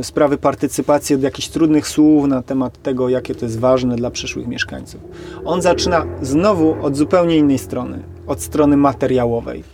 y, 0.00 0.04
sprawy 0.04 0.38
partycypacji 0.38 1.16
od 1.16 1.22
jakichś 1.22 1.48
trudnych 1.48 1.88
słów 1.88 2.28
na 2.28 2.42
temat 2.42 2.82
tego, 2.82 3.08
jakie 3.08 3.34
to 3.34 3.44
jest 3.44 3.58
ważne 3.58 3.96
dla 3.96 4.10
przyszłych 4.10 4.46
mieszkańców. 4.46 5.00
On 5.44 5.62
zaczyna 5.62 6.06
znowu 6.22 6.76
od 6.82 6.96
zupełnie 6.96 7.36
innej 7.36 7.58
strony, 7.58 8.02
od 8.26 8.42
strony 8.42 8.76
materiałowej. 8.76 9.64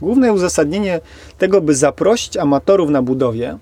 Główne 0.00 0.32
uzasadnienie 0.32 1.00
tego, 1.38 1.60
by 1.60 1.74
zaprosić 1.74 2.36
amatorów 2.36 2.90
na 2.90 3.02
budowie, 3.02 3.58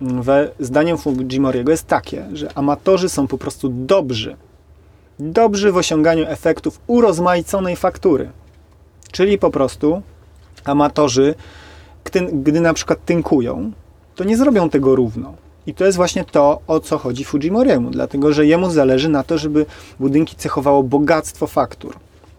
we, 0.00 0.50
zdaniem 0.60 0.98
Fujimoriego 0.98 1.70
jest 1.70 1.86
takie, 1.86 2.26
że 2.32 2.48
amatorzy 2.54 3.08
są 3.08 3.26
po 3.26 3.38
prostu 3.38 3.68
dobrzy. 3.68 4.36
Dobrzy 5.18 5.72
w 5.72 5.76
osiąganiu 5.76 6.24
efektów 6.28 6.80
urozmaiconej 6.86 7.76
faktury. 7.76 8.30
Czyli 9.12 9.38
po 9.38 9.50
prostu 9.50 10.02
amatorzy, 10.64 11.34
gdy, 12.04 12.20
gdy 12.32 12.60
na 12.60 12.74
przykład 12.74 13.04
tynkują, 13.04 13.72
to 14.14 14.24
nie 14.24 14.36
zrobią 14.36 14.70
tego 14.70 14.96
równo. 14.96 15.34
I 15.66 15.74
to 15.74 15.84
jest 15.84 15.96
właśnie 15.96 16.24
to, 16.24 16.60
o 16.66 16.80
co 16.80 16.98
chodzi 16.98 17.24
Fujimoriemu, 17.24 17.90
dlatego 17.90 18.32
że 18.32 18.46
jemu 18.46 18.70
zależy 18.70 19.08
na 19.08 19.22
to, 19.22 19.38
żeby 19.38 19.66
budynki 20.00 20.36
cechowało 20.36 20.82
bogactwo 20.82 21.46
faktur. 21.46 21.96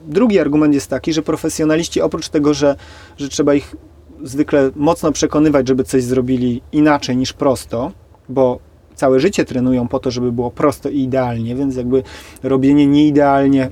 Drugi 0.07 0.39
argument 0.39 0.73
jest 0.73 0.89
taki, 0.89 1.13
że 1.13 1.21
profesjonaliści 1.21 2.01
oprócz 2.01 2.29
tego, 2.29 2.53
że, 2.53 2.75
że 3.17 3.29
trzeba 3.29 3.53
ich 3.53 3.75
zwykle 4.23 4.71
mocno 4.75 5.11
przekonywać, 5.11 5.67
żeby 5.67 5.83
coś 5.83 6.03
zrobili 6.03 6.61
inaczej 6.71 7.17
niż 7.17 7.33
prosto, 7.33 7.91
bo 8.29 8.59
całe 8.95 9.19
życie 9.19 9.45
trenują 9.45 9.87
po 9.87 9.99
to, 9.99 10.11
żeby 10.11 10.31
było 10.31 10.51
prosto 10.51 10.89
i 10.89 10.99
idealnie, 10.99 11.55
więc 11.55 11.75
jakby 11.75 12.03
robienie 12.43 12.87
nieidealnie 12.87 13.69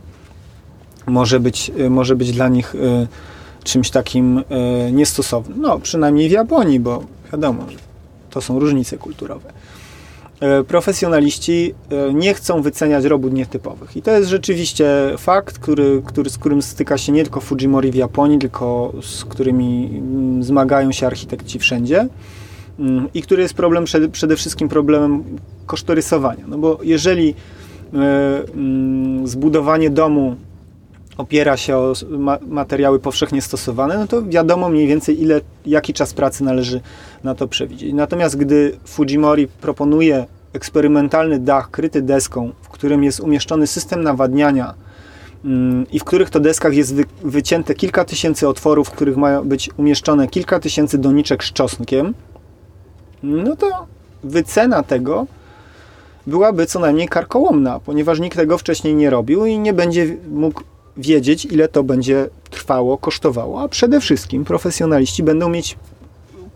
może 1.07 1.39
być, 1.39 1.71
y, 1.79 1.89
może 1.89 2.15
być 2.15 2.31
dla 2.31 2.47
nich 2.47 2.75
y, 2.75 3.07
czymś 3.63 3.89
takim 3.89 4.37
y, 4.37 4.43
niestosownym. 4.91 5.61
No, 5.61 5.79
przynajmniej 5.79 6.29
w 6.29 6.31
Japonii, 6.31 6.79
bo 6.79 7.03
wiadomo, 7.31 7.63
że 7.69 7.77
to 8.29 8.41
są 8.41 8.59
różnice 8.59 8.97
kulturowe. 8.97 9.53
Profesjonaliści 10.67 11.73
nie 12.13 12.33
chcą 12.33 12.61
wyceniać 12.61 13.05
robót 13.05 13.33
nietypowych. 13.33 13.97
I 13.97 14.01
to 14.01 14.11
jest 14.11 14.29
rzeczywiście 14.29 15.13
fakt, 15.17 15.59
który, 15.59 16.01
który, 16.05 16.29
z 16.29 16.37
którym 16.37 16.61
styka 16.61 16.97
się 16.97 17.11
nie 17.11 17.23
tylko 17.23 17.41
Fujimori 17.41 17.91
w 17.91 17.95
Japonii, 17.95 18.39
tylko 18.39 18.93
z 19.01 19.25
którymi 19.25 19.89
mm, 19.93 20.43
zmagają 20.43 20.91
się 20.91 21.07
architekci 21.07 21.59
wszędzie. 21.59 22.07
Mm, 22.79 23.07
I 23.13 23.21
który 23.21 23.41
jest 23.41 23.53
problem 23.53 23.85
przede 24.11 24.35
wszystkim 24.35 24.69
problemem 24.69 25.23
kosztorysowania. 25.65 26.43
No 26.47 26.57
bo 26.57 26.79
jeżeli 26.83 27.35
mm, 27.93 29.27
zbudowanie 29.27 29.89
domu 29.89 30.35
opiera 31.17 31.57
się 31.57 31.77
o 31.77 31.93
materiały 32.47 32.99
powszechnie 32.99 33.41
stosowane, 33.41 33.97
no 33.97 34.07
to 34.07 34.23
wiadomo 34.23 34.69
mniej 34.69 34.87
więcej 34.87 35.21
ile, 35.21 35.41
jaki 35.65 35.93
czas 35.93 36.13
pracy 36.13 36.43
należy 36.43 36.81
na 37.23 37.35
to 37.35 37.47
przewidzieć. 37.47 37.93
Natomiast 37.93 38.37
gdy 38.37 38.77
Fujimori 38.85 39.47
proponuje 39.47 40.25
eksperymentalny 40.53 41.39
dach 41.39 41.71
kryty 41.71 42.01
deską, 42.01 42.51
w 42.61 42.69
którym 42.69 43.03
jest 43.03 43.19
umieszczony 43.19 43.67
system 43.67 44.03
nawadniania 44.03 44.73
mm, 45.45 45.85
i 45.91 45.99
w 45.99 46.03
których 46.03 46.29
to 46.29 46.39
deskach 46.39 46.73
jest 46.73 46.95
wy, 46.95 47.05
wycięte 47.23 47.75
kilka 47.75 48.05
tysięcy 48.05 48.47
otworów, 48.47 48.87
w 48.87 48.91
których 48.91 49.17
mają 49.17 49.43
być 49.47 49.69
umieszczone 49.77 50.27
kilka 50.27 50.59
tysięcy 50.59 50.97
doniczek 50.97 51.43
z 51.43 51.53
czosnkiem, 51.53 52.13
no 53.23 53.55
to 53.55 53.85
wycena 54.23 54.83
tego 54.83 55.27
byłaby 56.27 56.65
co 56.65 56.79
najmniej 56.79 57.07
karkołomna, 57.07 57.79
ponieważ 57.79 58.19
nikt 58.19 58.37
tego 58.37 58.57
wcześniej 58.57 58.95
nie 58.95 59.09
robił 59.09 59.45
i 59.45 59.59
nie 59.59 59.73
będzie 59.73 60.17
mógł 60.31 60.61
wiedzieć, 60.97 61.45
ile 61.45 61.67
to 61.67 61.83
będzie 61.83 62.29
trwało, 62.49 62.97
kosztowało, 62.97 63.61
a 63.61 63.67
przede 63.67 64.01
wszystkim 64.01 64.45
profesjonaliści 64.45 65.23
będą 65.23 65.49
mieć 65.49 65.77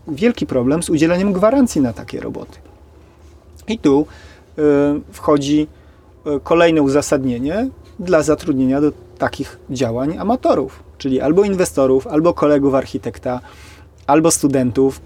wielki 0.08 0.46
problem 0.46 0.82
z 0.82 0.90
udzieleniem 0.90 1.32
gwarancji 1.32 1.80
na 1.80 1.92
takie 1.92 2.20
roboty. 2.20 2.58
I 3.68 3.78
tu 3.78 4.06
y, 4.58 4.62
wchodzi 5.12 5.66
y, 6.26 6.40
kolejne 6.40 6.82
uzasadnienie 6.82 7.68
dla 7.98 8.22
zatrudnienia 8.22 8.80
do 8.80 8.92
takich 9.18 9.58
działań 9.70 10.18
amatorów, 10.18 10.82
czyli 10.98 11.20
albo 11.20 11.44
inwestorów, 11.44 12.06
albo 12.06 12.34
kolegów 12.34 12.74
architekta, 12.74 13.40
albo 14.06 14.30
studentów, 14.30 15.00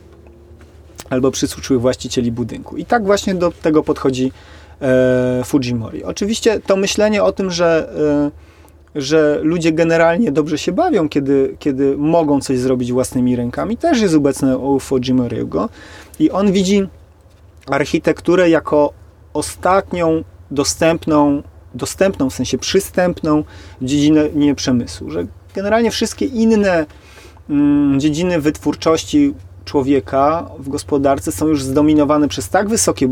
albo 1.11 1.31
przyszłych 1.31 1.81
właścicieli 1.81 2.33
budynku. 2.33 2.77
I 2.77 2.85
tak 2.85 3.05
właśnie 3.05 3.35
do 3.35 3.53
tego 3.53 3.83
podchodzi 3.83 4.33
e, 4.83 5.43
Fujimori. 5.45 6.05
Oczywiście 6.05 6.61
to 6.61 6.77
myślenie 6.77 7.23
o 7.23 7.33
tym, 7.33 7.51
że 7.51 7.93
e, 8.33 8.46
że 8.97 9.41
ludzie 9.43 9.73
generalnie 9.73 10.33
dobrze 10.33 10.59
się 10.59 10.73
bawią, 10.73 11.09
kiedy, 11.09 11.57
kiedy 11.59 11.97
mogą 11.97 12.41
coś 12.41 12.59
zrobić 12.59 12.93
własnymi 12.93 13.37
rękami, 13.37 13.77
też 13.77 14.01
jest 14.01 14.15
obecne 14.15 14.59
u 14.59 14.81
Fujimoriego. 14.81 15.69
I 16.19 16.31
on 16.31 16.53
widzi 16.53 16.89
architekturę 17.67 18.51
jako 18.51 18.93
ostatnią 19.33 20.25
dostępną, 20.51 21.43
dostępną 21.75 22.31
w 22.31 22.35
sensie 22.35 22.59
przystępną 22.59 23.45
dziedzinę 23.83 24.55
przemysłu, 24.57 25.11
że 25.11 25.27
generalnie 25.55 25.91
wszystkie 25.91 26.27
inne 26.27 26.87
mm, 27.51 28.01
dziedziny 28.01 28.41
wytwórczości 28.41 29.35
człowieka 29.67 30.51
w 30.59 30.69
gospodarce 30.69 31.33
są 31.33 31.47
już 31.47 31.63
zdominowane 31.63 32.29
przez 32.29 32.49
tak 32.49 32.69
wysokie 32.69 33.09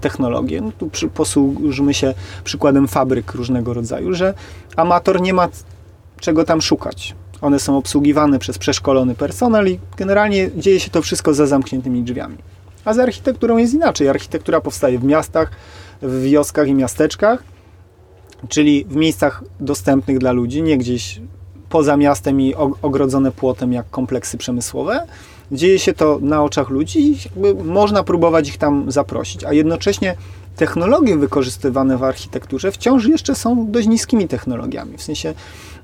technologie, 0.00 0.60
no 0.60 0.72
tu 0.78 0.90
posłużmy 1.14 1.94
się 1.94 2.14
przykładem 2.44 2.88
fabryk 2.88 3.34
różnego 3.34 3.74
rodzaju, 3.74 4.14
że 4.14 4.34
amator 4.76 5.20
nie 5.20 5.34
ma 5.34 5.48
czego 6.20 6.44
tam 6.44 6.62
szukać. 6.62 7.14
One 7.40 7.58
są 7.58 7.76
obsługiwane 7.76 8.38
przez 8.38 8.58
przeszkolony 8.58 9.14
personel 9.14 9.68
i 9.68 9.78
generalnie 9.96 10.50
dzieje 10.56 10.80
się 10.80 10.90
to 10.90 11.02
wszystko 11.02 11.34
za 11.34 11.46
zamkniętymi 11.46 12.02
drzwiami. 12.02 12.36
A 12.84 12.94
z 12.94 12.98
architekturą 12.98 13.56
jest 13.56 13.74
inaczej. 13.74 14.08
Architektura 14.08 14.60
powstaje 14.60 14.98
w 14.98 15.04
miastach, 15.04 15.50
w 16.02 16.22
wioskach 16.22 16.68
i 16.68 16.74
miasteczkach, 16.74 17.42
czyli 18.48 18.84
w 18.84 18.96
miejscach 18.96 19.44
dostępnych 19.60 20.18
dla 20.18 20.32
ludzi, 20.32 20.62
nie 20.62 20.78
gdzieś 20.78 21.20
poza 21.68 21.96
miastem 21.96 22.40
i 22.40 22.54
ogrodzone 22.82 23.32
płotem 23.32 23.72
jak 23.72 23.90
kompleksy 23.90 24.38
przemysłowe, 24.38 25.06
dzieje 25.52 25.78
się 25.78 25.92
to 25.92 26.18
na 26.22 26.42
oczach 26.42 26.70
ludzi 26.70 27.12
i 27.12 27.16
można 27.64 28.04
próbować 28.04 28.48
ich 28.48 28.58
tam 28.58 28.92
zaprosić, 28.92 29.44
a 29.44 29.52
jednocześnie 29.52 30.16
technologie 30.56 31.16
wykorzystywane 31.16 31.96
w 31.96 32.04
architekturze 32.04 32.72
wciąż 32.72 33.06
jeszcze 33.06 33.34
są 33.34 33.70
dość 33.70 33.88
niskimi 33.88 34.28
technologiami. 34.28 34.96
W 34.96 35.02
sensie 35.02 35.34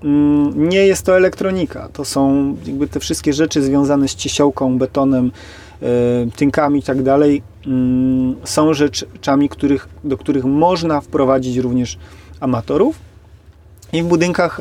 mm, 0.04 0.68
nie 0.68 0.86
jest 0.86 1.06
to 1.06 1.16
elektronika, 1.16 1.88
to 1.92 2.04
są 2.04 2.56
jakby 2.66 2.88
te 2.88 3.00
wszystkie 3.00 3.32
rzeczy 3.32 3.62
związane 3.62 4.08
z 4.08 4.14
ciesiołką, 4.14 4.78
betonem, 4.78 5.32
yy, 5.82 5.88
tynkami 6.36 6.80
i 6.80 6.82
tak 6.82 7.02
dalej, 7.02 7.42
mm, 7.66 8.36
są 8.44 8.74
rzeczami, 8.74 9.48
których, 9.48 9.88
do 10.04 10.16
których 10.16 10.44
można 10.44 11.00
wprowadzić 11.00 11.56
również 11.56 11.98
amatorów. 12.40 12.98
I 13.92 14.02
w 14.02 14.06
budynkach 14.06 14.60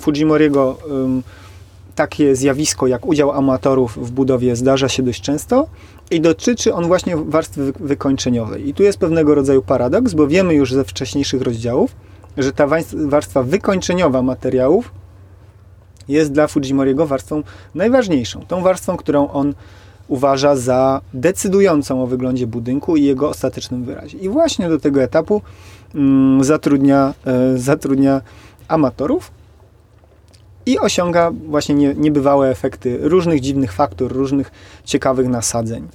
Fujimoriego 0.00 0.78
takie 1.94 2.36
zjawisko 2.36 2.86
jak 2.86 3.06
udział 3.06 3.32
amatorów 3.32 4.08
w 4.08 4.10
budowie 4.10 4.56
zdarza 4.56 4.88
się 4.88 5.02
dość 5.02 5.20
często 5.20 5.66
i 6.10 6.20
dotyczy 6.20 6.74
on 6.74 6.86
właśnie 6.86 7.16
warstwy 7.16 7.72
wykończeniowej. 7.80 8.68
I 8.68 8.74
tu 8.74 8.82
jest 8.82 8.98
pewnego 8.98 9.34
rodzaju 9.34 9.62
paradoks, 9.62 10.14
bo 10.14 10.26
wiemy 10.26 10.54
już 10.54 10.72
ze 10.72 10.84
wcześniejszych 10.84 11.42
rozdziałów, 11.42 11.96
że 12.38 12.52
ta 12.52 12.66
warstwa 12.94 13.42
wykończeniowa 13.42 14.22
materiałów 14.22 14.92
jest 16.08 16.32
dla 16.32 16.46
Fujimoriego 16.46 17.06
warstwą 17.06 17.42
najważniejszą. 17.74 18.40
Tą 18.48 18.62
warstwą, 18.62 18.96
którą 18.96 19.28
on 19.28 19.54
uważa 20.08 20.56
za 20.56 21.00
decydującą 21.14 22.02
o 22.02 22.06
wyglądzie 22.06 22.46
budynku 22.46 22.96
i 22.96 23.04
jego 23.04 23.28
ostatecznym 23.28 23.84
wyrazie. 23.84 24.18
I 24.18 24.28
właśnie 24.28 24.68
do 24.68 24.78
tego 24.78 25.02
etapu 25.02 25.42
mm, 25.94 26.44
zatrudnia, 26.44 27.14
e, 27.26 27.58
zatrudnia 27.58 28.20
amatorów, 28.68 29.30
i 30.66 30.78
osiąga 30.78 31.30
właśnie 31.46 31.74
nie, 31.74 31.94
niebywałe 31.94 32.50
efekty 32.50 32.98
różnych 33.02 33.40
dziwnych 33.40 33.72
faktur, 33.72 34.12
różnych 34.12 34.50
ciekawych 34.84 35.28
nasadzeń. 35.28 35.88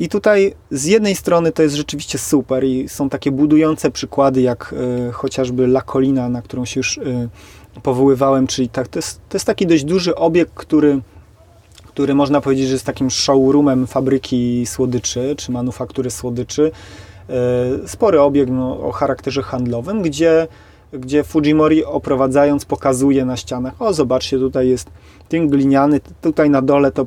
I 0.00 0.08
tutaj 0.08 0.54
z 0.70 0.84
jednej 0.84 1.14
strony 1.14 1.52
to 1.52 1.62
jest 1.62 1.74
rzeczywiście 1.74 2.18
super 2.18 2.64
i 2.64 2.88
są 2.88 3.08
takie 3.08 3.30
budujące 3.30 3.90
przykłady, 3.90 4.42
jak 4.42 4.74
y, 5.08 5.12
chociażby 5.12 5.66
Lakolina, 5.66 6.28
na 6.28 6.42
którą 6.42 6.64
się 6.64 6.80
już 6.80 6.98
y, 6.98 7.28
powoływałem, 7.82 8.46
czyli 8.46 8.68
tak, 8.68 8.88
to, 8.88 8.98
jest, 8.98 9.20
to 9.28 9.36
jest 9.36 9.46
taki 9.46 9.66
dość 9.66 9.84
duży 9.84 10.14
obiekt, 10.14 10.54
który, 10.54 11.00
który 11.86 12.14
można 12.14 12.40
powiedzieć, 12.40 12.66
że 12.66 12.72
jest 12.72 12.86
takim 12.86 13.10
showroomem 13.10 13.86
fabryki 13.86 14.66
słodyczy, 14.66 15.34
czy 15.38 15.52
manufaktury 15.52 16.10
słodyczy. 16.10 16.70
Y, 17.84 17.88
spory 17.88 18.20
obiekt 18.20 18.50
no, 18.52 18.80
o 18.80 18.92
charakterze 18.92 19.42
handlowym, 19.42 20.02
gdzie 20.02 20.48
gdzie 20.92 21.24
Fujimori 21.24 21.84
oprowadzając 21.84 22.64
pokazuje 22.64 23.24
na 23.24 23.36
ścianach, 23.36 23.82
o 23.82 23.92
zobaczcie, 23.92 24.38
tutaj 24.38 24.68
jest 24.68 24.90
tynk 25.28 25.50
gliniany, 25.50 26.00
tutaj 26.20 26.50
na 26.50 26.62
dole 26.62 26.92
to 26.92 27.06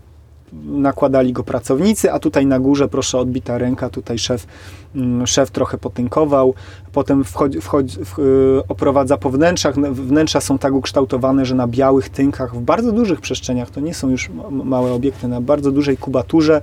nakładali 0.64 1.34
go 1.34 1.44
pracownicy, 1.44 2.12
a 2.12 2.20
tutaj 2.20 2.46
na 2.46 2.60
górze, 2.60 2.88
proszę, 2.88 3.18
odbita 3.18 3.58
ręka, 3.58 3.90
tutaj 3.90 4.18
szef, 4.18 4.48
mm, 4.96 5.28
szef 5.28 5.52
trochę 5.52 5.78
potynkował, 5.78 6.54
potem 6.92 7.24
wchodzi, 7.24 7.62
wchodzi, 7.62 7.98
w, 8.06 8.20
y, 8.20 8.62
oprowadza 8.68 9.18
po 9.18 9.30
wnętrzach, 9.30 9.76
wnętrza 9.76 10.42
są 10.42 10.58
tak 10.58 10.74
ukształtowane, 10.74 11.46
że 11.46 11.56
na 11.56 11.68
białych 11.68 12.10
tynkach, 12.10 12.56
w 12.56 12.62
bardzo 12.62 12.92
dużych 12.92 13.22
przestrzeniach, 13.22 13.70
to 13.70 13.80
nie 13.80 13.94
są 13.94 14.10
już 14.10 14.30
małe 14.52 14.92
obiekty, 14.92 15.28
na 15.28 15.42
bardzo 15.42 15.72
dużej 15.72 15.98
kubaturze, 15.98 16.62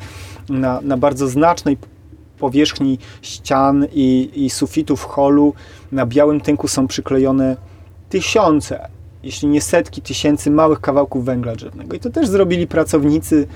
na, 0.48 0.80
na 0.80 0.96
bardzo 0.96 1.28
znacznej 1.28 1.76
powierzchni 2.42 2.98
ścian 3.22 3.86
i, 3.92 4.30
i 4.34 4.50
sufitów 4.50 5.04
holu, 5.04 5.54
na 5.92 6.06
białym 6.06 6.40
tynku 6.40 6.68
są 6.68 6.86
przyklejone 6.86 7.56
tysiące, 8.08 8.88
jeśli 9.22 9.48
nie 9.48 9.60
setki 9.60 10.02
tysięcy 10.02 10.50
małych 10.50 10.80
kawałków 10.80 11.24
węgla 11.24 11.54
drzewnego. 11.54 11.96
I 11.96 12.00
to 12.00 12.10
też 12.10 12.28
zrobili 12.28 12.66
pracownicy, 12.66 13.46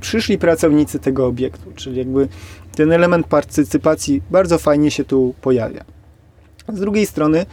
przyszli 0.00 0.38
pracownicy 0.38 0.98
tego 0.98 1.26
obiektu, 1.26 1.72
czyli 1.74 1.98
jakby 1.98 2.28
ten 2.74 2.92
element 2.92 3.26
partycypacji 3.26 4.22
bardzo 4.30 4.58
fajnie 4.58 4.90
się 4.90 5.04
tu 5.04 5.34
pojawia. 5.40 5.84
Z 6.68 6.80
drugiej 6.80 7.06
strony, 7.06 7.46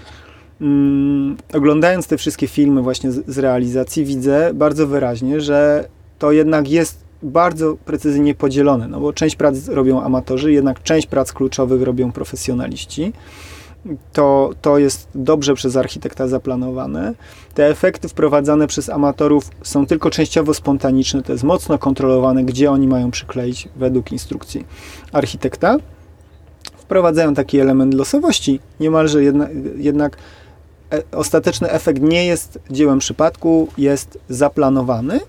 mm, 0.62 1.38
oglądając 1.54 2.08
te 2.08 2.18
wszystkie 2.18 2.48
filmy 2.48 2.82
właśnie 2.82 3.12
z, 3.12 3.24
z 3.28 3.38
realizacji, 3.38 4.06
widzę 4.06 4.52
bardzo 4.54 4.88
wyraźnie, 4.88 5.42
że 5.42 5.88
to 6.20 6.32
jednak 6.32 6.70
jest 6.70 7.03
bardzo 7.24 7.78
precyzyjnie 7.86 8.36
podzielone, 8.36 8.88
no 8.88 9.00
bo 9.00 9.14
część 9.14 9.36
prac 9.36 9.68
robią 9.68 10.02
amatorzy, 10.02 10.52
jednak 10.52 10.84
część 10.84 11.08
prac 11.08 11.34
kluczowych 11.34 11.82
robią 11.82 12.12
profesjonaliści 12.12 13.14
to, 14.14 14.50
to 14.62 14.78
jest 14.78 15.08
dobrze 15.16 15.54
przez 15.54 15.76
architekta 15.76 16.28
zaplanowane. 16.28 17.14
Te 17.54 17.68
efekty 17.68 18.08
wprowadzane 18.08 18.68
przez 18.68 18.90
amatorów 18.90 19.50
są 19.64 19.86
tylko 19.86 20.10
częściowo 20.10 20.54
spontaniczne, 20.54 21.24
to 21.24 21.32
jest 21.32 21.44
mocno 21.44 21.78
kontrolowane, 21.78 22.44
gdzie 22.44 22.72
oni 22.72 22.88
mają 22.88 23.12
przykleić 23.12 23.70
według 23.76 24.12
instrukcji 24.12 24.66
architekta. 25.12 25.78
Wprowadzają 26.78 27.34
taki 27.34 27.60
element 27.60 27.94
losowości, 27.94 28.60
niemalże 28.80 29.24
jedna, 29.24 29.48
jednak 29.78 30.18
e, 30.94 31.04
ostateczny 31.12 31.70
efekt 31.70 32.02
nie 32.02 32.26
jest 32.26 32.60
dziełem 32.72 33.00
przypadku, 33.00 33.68
jest 33.78 34.20
zaplanowany. 34.30 35.20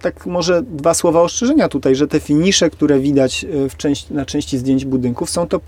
Tak 0.00 0.26
może 0.26 0.62
dwa 0.62 0.94
słowa 0.94 1.22
ostrzeżenia 1.22 1.68
tutaj, 1.68 1.94
że 1.94 2.08
te 2.08 2.20
finisze, 2.20 2.70
które 2.70 3.00
widać 3.00 3.44
e, 3.44 3.76
części, 3.76 4.14
na 4.14 4.26
części 4.26 4.58
zdjęć 4.58 4.84
budynków 4.84 5.30
są 5.30 5.46
to 5.46 5.60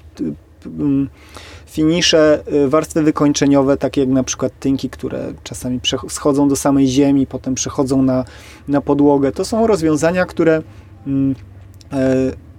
finisze, 1.67 2.43
y, 2.53 2.69
warstwy 2.69 3.03
wykończeniowe, 3.03 3.77
takie 3.77 4.01
jak 4.01 4.11
na 4.11 4.23
przykład 4.23 4.53
tynki, 4.61 4.91
które 4.91 5.33
czasami 5.43 5.81
schodzą 6.09 6.49
do 6.49 6.57
samej 6.57 6.87
ziemi, 6.87 7.27
potem 7.27 7.55
przechodzą 7.55 8.03
na, 8.03 8.25
na 8.69 8.81
podłogę. 8.81 9.33
To 9.33 9.45
są 9.45 9.67
rozwiązania, 9.67 10.27
które 10.27 10.63
e, 11.07 11.13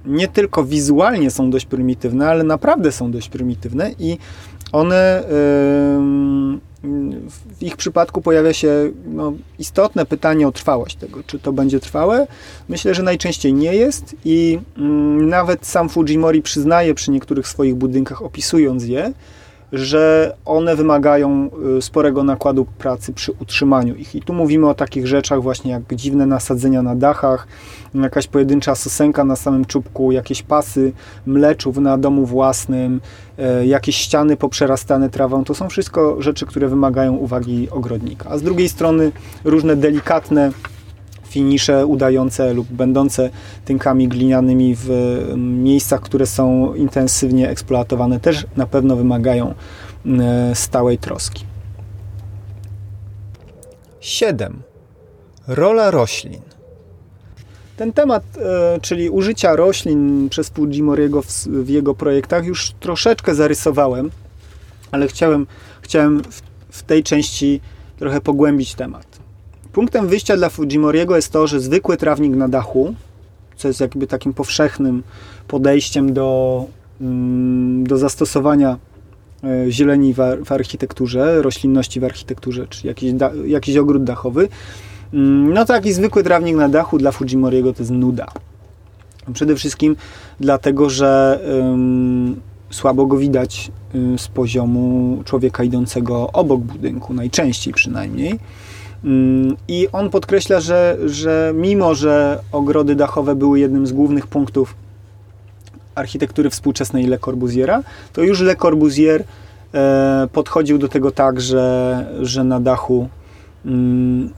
nie 0.06 0.28
tylko 0.28 0.64
wizualnie 0.64 1.32
są 1.32 1.50
dość 1.50 1.66
prymitywne, 1.66 2.30
ale 2.30 2.44
naprawdę 2.44 2.92
są 2.92 3.12
dość 3.12 3.30
prymitywne 3.30 3.92
i 4.00 4.18
one 4.74 5.24
w 7.30 7.62
ich 7.62 7.78
przypadku 7.78 8.22
pojawia 8.22 8.54
się 8.54 8.92
no, 9.06 9.34
istotne 9.60 10.06
pytanie 10.06 10.48
o 10.48 10.52
trwałość 10.52 10.96
tego, 10.96 11.24
czy 11.24 11.40
to 11.40 11.54
będzie 11.54 11.80
trwałe. 11.80 12.28
Myślę, 12.70 12.94
że 12.94 13.04
najczęściej 13.04 13.54
nie 13.54 13.76
jest 13.76 14.16
i 14.26 14.60
nawet 15.18 15.66
sam 15.66 15.90
Fujimori 15.90 16.42
przyznaje 16.42 16.94
przy 16.94 17.12
niektórych 17.12 17.48
swoich 17.48 17.76
budynkach, 17.76 18.22
opisując 18.22 18.86
je, 18.86 19.14
że 19.74 20.36
one 20.46 20.76
wymagają 20.76 21.50
y, 21.78 21.82
sporego 21.82 22.24
nakładu 22.24 22.66
pracy 22.66 23.14
przy 23.14 23.32
utrzymaniu 23.32 23.96
ich. 23.96 24.16
I 24.16 24.22
tu 24.22 24.34
mówimy 24.34 24.70
o 24.70 24.74
takich 24.74 25.08
rzeczach 25.08 25.42
właśnie 25.42 25.72
jak 25.72 25.96
dziwne 25.96 26.26
nasadzenia 26.26 26.82
na 26.82 26.96
dachach, 26.96 27.48
jakaś 27.94 28.28
pojedyncza 28.28 28.76
sosenka 28.76 29.24
na 29.24 29.36
samym 29.36 29.66
czubku, 29.66 30.12
jakieś 30.12 30.42
pasy 30.42 30.92
mleczów 31.26 31.78
na 31.78 31.98
domu 31.98 32.26
własnym, 32.26 33.02
e, 33.38 33.66
jakieś 33.66 33.96
ściany 33.96 34.38
poprzerastane 34.38 35.10
trawą. 35.10 35.44
To 35.44 35.54
są 35.54 35.70
wszystko 35.70 36.22
rzeczy, 36.22 36.46
które 36.46 36.68
wymagają 36.68 37.16
uwagi 37.16 37.70
ogrodnika. 37.72 38.30
A 38.30 38.38
z 38.38 38.42
drugiej 38.42 38.70
strony 38.70 39.12
różne 39.44 39.76
delikatne 39.76 40.52
finisze 41.34 41.86
udające 41.86 42.54
lub 42.54 42.68
będące 42.68 43.30
tynkami 43.66 44.08
glinianymi 44.08 44.76
w 44.78 44.90
miejscach, 45.38 46.02
które 46.02 46.26
są 46.26 46.74
intensywnie 46.74 47.50
eksploatowane, 47.50 48.20
też 48.20 48.46
na 48.58 48.66
pewno 48.66 48.96
wymagają 48.96 49.54
stałej 50.54 50.98
troski. 50.98 51.46
7. 54.00 54.62
Rola 55.48 55.92
roślin. 55.92 56.42
Ten 57.78 57.94
temat, 57.94 58.24
e, 58.38 58.80
czyli 58.82 59.10
użycia 59.10 59.56
roślin 59.56 60.30
przez 60.30 60.50
Fujimoriego 60.50 61.22
w, 61.22 61.28
w 61.48 61.70
jego 61.70 61.94
projektach, 61.96 62.46
już 62.46 62.72
troszeczkę 62.80 63.36
zarysowałem, 63.36 64.12
ale 64.92 65.08
chciałem, 65.08 65.48
chciałem 65.82 66.22
w 66.70 66.84
tej 66.84 67.04
części 67.04 67.62
trochę 68.00 68.22
pogłębić 68.22 68.76
temat. 68.76 69.13
Punktem 69.74 70.08
wyjścia 70.08 70.38
dla 70.38 70.50
Fujimoriego 70.50 71.16
jest 71.16 71.32
to, 71.32 71.48
że 71.48 71.60
zwykły 71.60 71.98
trawnik 71.98 72.36
na 72.36 72.48
dachu, 72.48 72.96
co 73.56 73.68
jest 73.68 73.80
jakby 73.80 74.08
takim 74.08 74.34
powszechnym 74.34 75.04
podejściem 75.48 76.14
do, 76.14 76.66
mm, 77.02 77.88
do 77.88 77.98
zastosowania 77.98 78.78
e, 79.44 79.72
zieleni 79.72 80.14
w 80.46 80.52
architekturze, 80.52 81.42
roślinności 81.42 82.00
w 82.00 82.04
architekturze, 82.04 82.68
czy 82.68 82.88
jakiś, 82.88 83.14
da, 83.14 83.32
jakiś 83.46 83.78
ogród 83.78 84.04
dachowy, 84.04 84.48
mm, 85.14 85.54
no 85.54 85.66
taki 85.66 85.94
zwykły 85.94 86.24
trawnik 86.24 86.56
na 86.56 86.70
dachu 86.70 86.98
dla 86.98 87.12
Fujimoriego 87.12 87.74
to 87.74 87.80
jest 87.80 87.92
nuda. 87.92 88.28
Przede 89.34 89.56
wszystkim 89.56 89.96
dlatego, 90.40 90.90
że 90.90 91.40
słabo 92.74 93.06
go 93.06 93.18
widać 93.18 93.72
y, 93.96 94.18
z 94.18 94.28
poziomu 94.28 95.22
człowieka 95.26 95.64
idącego 95.64 96.30
obok 96.32 96.62
budynku, 96.62 97.14
najczęściej 97.14 97.74
przynajmniej. 97.74 98.40
Mm, 99.04 99.56
I 99.68 99.88
on 99.92 100.10
podkreśla, 100.10 100.60
że, 100.60 100.98
że 101.06 101.54
mimo, 101.56 101.96
że 101.96 102.40
ogrody 102.52 102.96
dachowe 102.96 103.36
były 103.36 103.60
jednym 103.60 103.88
z 103.88 103.92
głównych 103.92 104.28
punktów 104.28 104.76
architektury 105.96 106.50
współczesnej 106.50 107.06
Le 107.08 107.20
Corbusiera, 107.20 107.84
to 108.14 108.22
już 108.22 108.42
Le 108.42 108.56
Corbusier 108.56 109.24
e, 109.74 110.28
podchodził 110.34 110.78
do 110.78 110.88
tego 110.88 111.12
tak, 111.12 111.42
że, 111.42 112.08
że 112.22 112.44
na 112.44 112.60
dachu 112.60 113.10
um, 113.66 114.30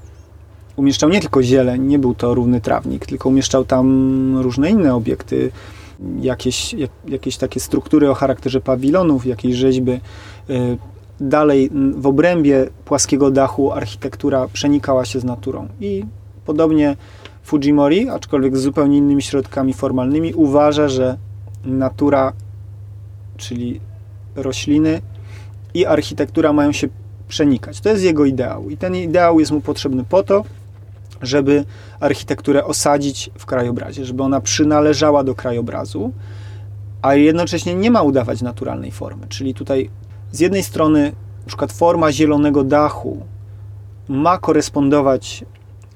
umieszczał 0.76 1.10
nie 1.10 1.22
tylko 1.22 1.44
zieleń, 1.44 1.82
nie 1.82 2.00
był 2.00 2.16
to 2.16 2.34
równy 2.34 2.62
trawnik, 2.62 3.06
tylko 3.06 3.30
umieszczał 3.30 3.66
tam 3.66 4.38
różne 4.38 4.70
inne 4.70 4.96
obiekty, 4.96 5.52
jakieś, 6.22 6.74
jak, 6.74 6.92
jakieś 7.08 7.38
takie 7.38 7.60
struktury 7.60 8.10
o 8.10 8.14
charakterze 8.14 8.62
pawilonów, 8.62 9.26
jakieś 9.26 9.56
rzeźby, 9.56 9.92
e, 9.92 10.00
dalej 11.20 11.70
w 11.98 12.08
obrębie 12.08 12.68
płaskiego 12.86 13.32
dachu 13.32 13.72
architektura 13.72 14.48
przenikała 14.54 15.06
się 15.06 15.20
z 15.20 15.24
naturą. 15.24 15.68
I 15.80 16.06
podobnie 16.46 16.96
Fujimori, 17.44 18.10
aczkolwiek 18.10 18.58
z 18.58 18.62
zupełnie 18.62 18.98
innymi 18.98 19.22
środkami 19.22 19.74
formalnymi, 19.74 20.34
uważa, 20.34 20.88
że 20.88 21.18
natura, 21.66 22.34
czyli 23.38 23.82
rośliny 24.36 25.02
i 25.74 25.86
architektura 25.86 26.54
mają 26.54 26.72
się 26.72 26.88
przenikać. 27.28 27.82
To 27.82 27.90
jest 27.90 28.04
jego 28.04 28.26
ideał. 28.26 28.70
I 28.70 28.78
ten 28.78 28.96
ideał 28.96 29.40
jest 29.40 29.52
mu 29.52 29.62
potrzebny 29.62 30.04
po 30.04 30.24
to, 30.24 30.44
żeby 31.22 31.66
architekturę 32.00 32.66
osadzić 32.66 33.30
w 33.38 33.46
krajobrazie, 33.46 34.06
żeby 34.06 34.24
ona 34.24 34.42
przynależała 34.42 35.24
do 35.24 35.36
krajobrazu, 35.36 36.12
a 37.02 37.16
jednocześnie 37.16 37.76
nie 37.76 37.92
ma 37.92 38.02
udawać 38.02 38.42
naturalnej 38.42 38.92
formy. 38.92 39.28
Czyli 39.30 39.54
tutaj 39.54 39.90
z 40.32 40.40
jednej 40.40 40.64
strony 40.64 41.12
na 41.42 41.48
przykład 41.48 41.72
forma 41.72 42.12
zielonego 42.12 42.64
dachu 42.64 43.26
ma 44.08 44.38
korespondować 44.38 45.46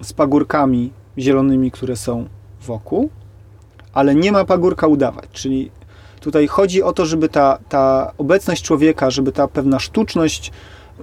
z 0.01 0.13
pagórkami 0.13 0.91
zielonymi, 1.17 1.71
które 1.71 1.95
są 1.95 2.25
wokół, 2.61 3.09
ale 3.93 4.15
nie 4.15 4.31
ma 4.31 4.45
pagórka 4.45 4.87
udawać. 4.87 5.29
Czyli 5.31 5.71
tutaj 6.19 6.47
chodzi 6.47 6.83
o 6.83 6.93
to, 6.93 7.05
żeby 7.05 7.29
ta, 7.29 7.57
ta 7.69 8.11
obecność 8.17 8.63
człowieka, 8.63 9.09
żeby 9.09 9.31
ta 9.31 9.47
pewna 9.47 9.79
sztuczność, 9.79 10.51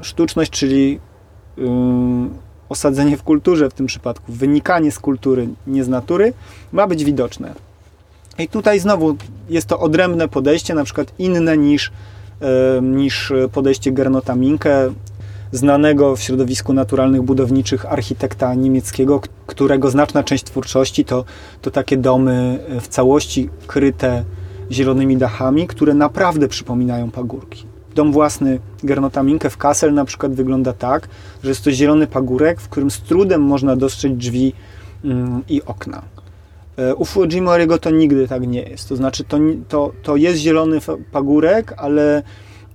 sztuczność, 0.01 0.51
czyli 0.51 1.01
yy, 1.57 1.67
osadzenie 2.69 3.17
w 3.17 3.23
kulturze 3.23 3.71
w 3.71 3.75
tym 3.75 3.87
przypadku, 3.87 4.33
wynikanie 4.33 4.93
z 4.93 4.99
kultury, 4.99 5.49
nie 5.67 5.85
z 5.85 5.89
natury, 5.89 6.33
ma 6.73 6.87
być 6.87 7.05
widoczne. 7.05 7.55
I 8.39 8.49
tutaj 8.49 8.81
znowu 8.81 9.17
jest 9.49 9.67
to 9.67 9.81
odrębne 9.81 10.29
podejście, 10.29 10.75
na 10.75 10.85
przykład 10.85 11.13
inne 11.19 11.59
niż 11.59 11.93
niż 12.83 13.33
podejście 13.53 13.93
Gernota 13.93 14.35
Minke, 14.35 14.93
znanego 15.53 16.17
w 16.17 16.21
środowisku 16.21 16.73
naturalnych 16.73 17.23
budowniczych 17.23 17.87
architekta 17.93 18.55
niemieckiego, 18.55 19.21
którego 19.47 19.91
znaczna 19.91 20.25
część 20.25 20.45
twórczości 20.45 21.05
to, 21.05 21.25
to 21.63 21.71
takie 21.71 21.97
domy 21.97 22.59
e, 22.69 22.81
w 22.81 22.89
całości 22.89 23.49
kryte 23.67 24.25
zielonymi 24.71 25.17
dachami, 25.17 25.67
które 25.67 25.95
naprawdę 25.95 26.49
przypominają 26.49 27.11
pagórki. 27.11 27.65
Dom 27.95 28.13
własny 28.13 28.61
Gernota 28.83 29.23
Minke 29.23 29.51
w 29.51 29.57
Kassel 29.57 29.95
na 29.95 30.05
przykład 30.05 30.35
wygląda 30.35 30.73
tak, 30.73 31.09
że 31.43 31.49
jest 31.49 31.65
to 31.65 31.71
zielony 31.71 32.07
pagórek, 32.07 32.61
w 32.61 32.69
którym 32.69 32.91
z 32.91 33.01
trudem 33.01 33.43
można 33.43 33.77
dostrzec 33.77 34.13
drzwi 34.13 34.53
mm, 35.05 35.43
i 35.49 35.63
okna. 35.63 36.03
E, 36.77 36.95
u 36.95 37.05
Fujimoriego 37.05 37.79
to 37.79 37.91
nigdy 37.91 38.29
tak 38.29 38.47
nie 38.47 38.63
jest. 38.63 38.89
To 38.89 38.97
znaczy, 38.97 39.25
to, 39.25 39.39
to, 39.69 39.93
to 40.03 40.17
jest 40.17 40.39
zielony 40.39 40.79
pagórek, 41.13 41.75
ale 41.77 42.23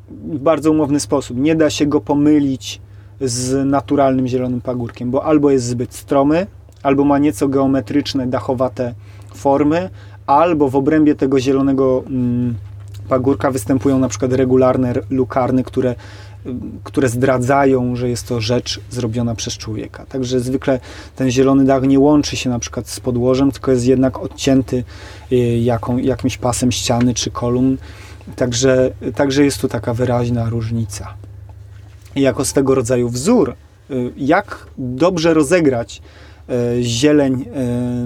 w 0.10 0.40
bardzo 0.40 0.72
umowny 0.72 1.00
sposób. 1.00 1.38
Nie 1.38 1.56
da 1.56 1.70
się 1.70 1.86
go 1.86 2.02
pomylić 2.02 2.82
z 3.22 3.66
naturalnym 3.66 4.28
zielonym 4.28 4.62
pagórkiem, 4.62 5.12
bo 5.12 5.26
albo 5.26 5.52
jest 5.52 5.66
zbyt 5.66 5.94
stromy, 5.94 6.48
albo 6.84 7.04
ma 7.04 7.18
nieco 7.18 7.48
geometryczne, 7.48 8.28
dachowate 8.28 8.94
formy, 9.36 9.90
albo 10.28 10.70
w 10.70 10.76
obrębie 10.76 11.16
tego 11.16 11.40
zielonego 11.40 12.04
mm, 12.08 12.56
pagórka 13.10 13.52
występują 13.52 14.00
na 14.00 14.08
przykład 14.08 14.34
regularne 14.34 14.94
lukarny, 15.10 15.64
które 15.64 15.96
które 16.84 17.10
zdradzają, 17.10 17.96
że 17.96 18.10
jest 18.10 18.28
to 18.28 18.42
rzecz 18.42 18.80
zrobiona 18.90 19.36
przez 19.36 19.58
człowieka. 19.58 20.06
Także 20.06 20.40
zwykle 20.40 20.80
ten 21.16 21.32
zielony 21.32 21.66
dach 21.66 21.84
nie 21.84 22.00
łączy 22.00 22.38
się 22.38 22.50
na 22.50 22.60
przykład 22.60 22.90
z 22.90 23.00
podłożem, 23.00 23.52
tylko 23.52 23.72
jest 23.72 23.86
jednak 23.86 24.20
odcięty 24.20 24.84
y, 25.32 25.36
jaką, 25.60 25.98
jakimś 25.98 26.38
pasem 26.38 26.72
ściany 26.72 27.14
czy 27.14 27.32
kolumn. 27.32 27.78
Także, 28.36 28.92
także 29.16 29.44
jest 29.44 29.62
tu 29.62 29.68
taka 29.68 29.94
wyraźna 29.94 30.50
różnica. 30.50 31.14
Jako 32.16 32.46
swego 32.46 32.76
rodzaju 32.76 33.10
wzór, 33.10 33.56
y, 33.92 34.12
jak 34.18 34.68
dobrze 34.78 35.34
rozegrać 35.34 36.02
y, 36.50 36.84
zieleń 36.84 37.46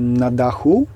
na 0.01 0.31
dachu, 0.31 0.87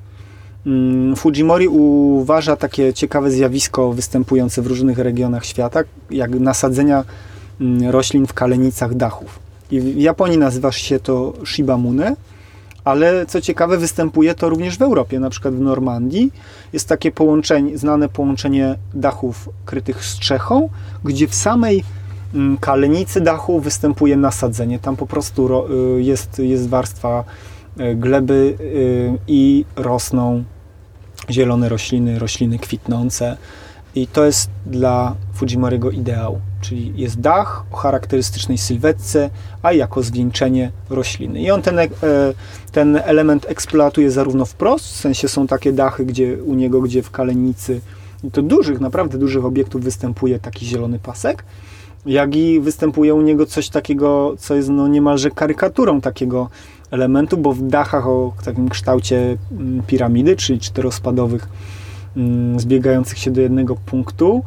mm, 0.66 1.16
Fujimori 1.16 1.68
uważa 1.68 2.56
takie 2.56 2.94
ciekawe 2.94 3.32
zjawisko 3.32 3.94
występujące 3.94 4.62
w 4.62 4.68
różnych 4.68 4.98
regionach 4.98 5.46
świata, 5.46 5.80
jak 6.12 6.32
nasadzenia 6.32 7.04
roślin 7.90 8.28
w 8.28 8.34
kalenicach 8.34 8.96
dachów. 8.96 9.40
I 9.72 9.80
w 9.80 9.98
Japonii 9.98 10.38
nazywa 10.38 10.72
się 10.72 11.00
to 11.00 11.34
Shibamune, 11.46 12.16
ale 12.84 13.26
co 13.26 13.42
ciekawe, 13.42 13.78
występuje 13.78 14.36
to 14.36 14.50
również 14.50 14.78
w 14.78 14.82
Europie, 14.82 15.20
na 15.20 15.30
przykład 15.30 15.56
w 15.56 15.60
Normandii. 15.60 16.32
Jest 16.74 16.88
takie 16.88 17.12
połączenie, 17.12 17.78
znane 17.78 18.10
połączenie 18.10 18.76
dachów 18.94 19.50
krytych 19.66 20.06
strzechą, 20.06 20.70
gdzie 21.04 21.28
w 21.28 21.36
samej 21.36 21.84
mm, 22.34 22.58
kalenicy 22.58 23.22
dachu 23.22 23.60
występuje 23.60 24.18
nasadzenie. 24.18 24.80
Tam 24.80 24.96
po 24.96 25.08
prostu 25.08 25.50
y, 25.98 26.02
jest, 26.02 26.40
jest 26.40 26.70
warstwa 26.70 27.24
y, 27.80 27.96
gleby 27.96 28.56
y, 28.60 29.18
i 29.28 29.66
rosną 29.76 30.44
zielone 31.30 31.70
rośliny, 31.70 32.20
rośliny 32.20 32.60
kwitnące. 32.60 33.38
I 33.96 34.08
to 34.08 34.26
jest 34.26 34.50
dla 34.66 35.16
Fujimoriego 35.34 35.92
ideał, 35.92 36.40
czyli 36.62 36.94
jest 36.96 37.20
dach 37.20 37.64
o 37.72 37.76
charakterystycznej 37.76 38.58
sylwetce, 38.58 39.30
a 39.64 39.74
jako 39.74 40.04
zwieńczenie 40.04 40.72
rośliny. 40.90 41.42
I 41.42 41.52
on 41.52 41.62
ten, 41.62 41.80
e, 41.80 41.88
ten 42.72 43.02
element 43.04 43.46
eksploatuje 43.50 44.12
zarówno 44.12 44.46
wprost, 44.46 44.86
w 44.86 44.96
sensie 44.96 45.28
są 45.28 45.48
takie 45.48 45.74
dachy, 45.74 46.06
gdzie 46.06 46.44
u 46.44 46.54
niego, 46.54 46.82
gdzie 46.82 47.04
w 47.04 47.12
kalenicy, 47.12 47.82
to 48.32 48.42
dużych, 48.42 48.80
naprawdę 48.80 49.18
dużych 49.18 49.46
obiektów 49.46 49.84
występuje 49.84 50.40
taki 50.40 50.66
zielony 50.66 51.00
pasek, 51.00 51.44
jak 52.06 52.36
i 52.36 52.60
występuje 52.60 53.14
u 53.14 53.22
niego 53.22 53.46
coś 53.46 53.70
takiego, 53.70 54.36
co 54.40 54.56
jest 54.56 54.70
no 54.70 54.88
niemalże 54.88 55.32
karykaturą 55.32 56.02
takiego 56.02 56.50
elementu, 56.92 57.38
bo 57.38 57.54
w 57.54 57.62
dachach 57.62 58.08
o 58.08 58.34
takim 58.46 58.70
kształcie 58.70 59.38
mm, 59.52 59.84
piramidy, 59.88 60.36
czyli 60.36 60.60
czterospadowych 60.60 61.48
Mm, 62.18 62.60
zbiegających 62.60 63.18
się 63.18 63.32
do 63.32 63.42
jednego 63.42 63.76
punktu. 63.76 64.44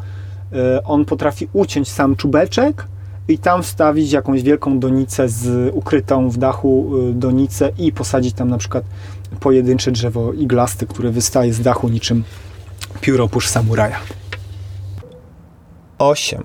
E, 0.55 0.83
on 0.85 1.05
potrafi 1.05 1.49
uciąć 1.53 1.91
sam 1.91 2.17
czubeczek 2.17 2.87
i 3.29 3.39
tam 3.39 3.63
wstawić 3.63 4.13
jakąś 4.13 4.43
wielką 4.43 4.79
donicę 4.79 5.29
z 5.29 5.75
ukrytą 5.75 6.31
w 6.31 6.37
dachu 6.37 6.93
e, 7.11 7.13
donicę 7.13 7.71
i 7.79 7.93
posadzić 7.93 8.35
tam 8.35 8.49
na 8.49 8.59
przykład 8.59 8.85
pojedyncze 9.41 9.93
drzewo 9.93 10.33
iglasty, 10.33 10.87
które 10.87 11.11
wystaje 11.11 11.53
z 11.53 11.61
dachu 11.61 11.89
niczym 11.89 12.25
pióropusz 13.01 13.49
samuraja. 13.49 13.99
8. 15.99 16.43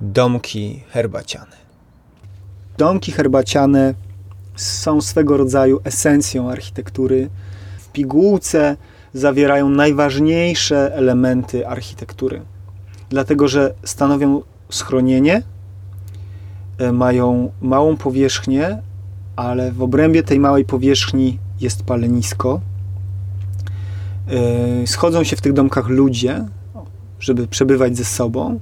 Domki 0.00 0.82
herbaciane. 0.90 1.56
Domki 2.78 3.12
herbaciane 3.12 3.94
są 4.56 5.00
swego 5.00 5.36
rodzaju 5.36 5.80
esencją 5.84 6.50
architektury. 6.50 7.30
W 7.78 7.88
pigułce 7.88 8.76
zawierają 9.14 9.68
najważniejsze 9.68 10.94
elementy 10.94 11.68
architektury, 11.68 12.42
dlatego 13.10 13.48
że 13.48 13.74
stanowią 13.84 14.42
schronienie, 14.70 15.42
e, 16.78 16.92
mają 16.92 17.50
małą 17.62 17.96
powierzchnię, 17.96 18.78
ale 19.36 19.72
w 19.72 19.82
obrębie 19.82 20.22
tej 20.22 20.40
małej 20.40 20.64
powierzchni 20.64 21.38
jest 21.60 21.82
palenisko. 21.82 22.60
E, 24.28 24.86
schodzą 24.86 25.24
się 25.24 25.36
w 25.36 25.40
tych 25.40 25.52
domkach 25.52 25.88
ludzie, 25.88 26.46
żeby 27.20 27.46
przebywać 27.46 27.96
ze 27.96 28.04
sobą, 28.04 28.60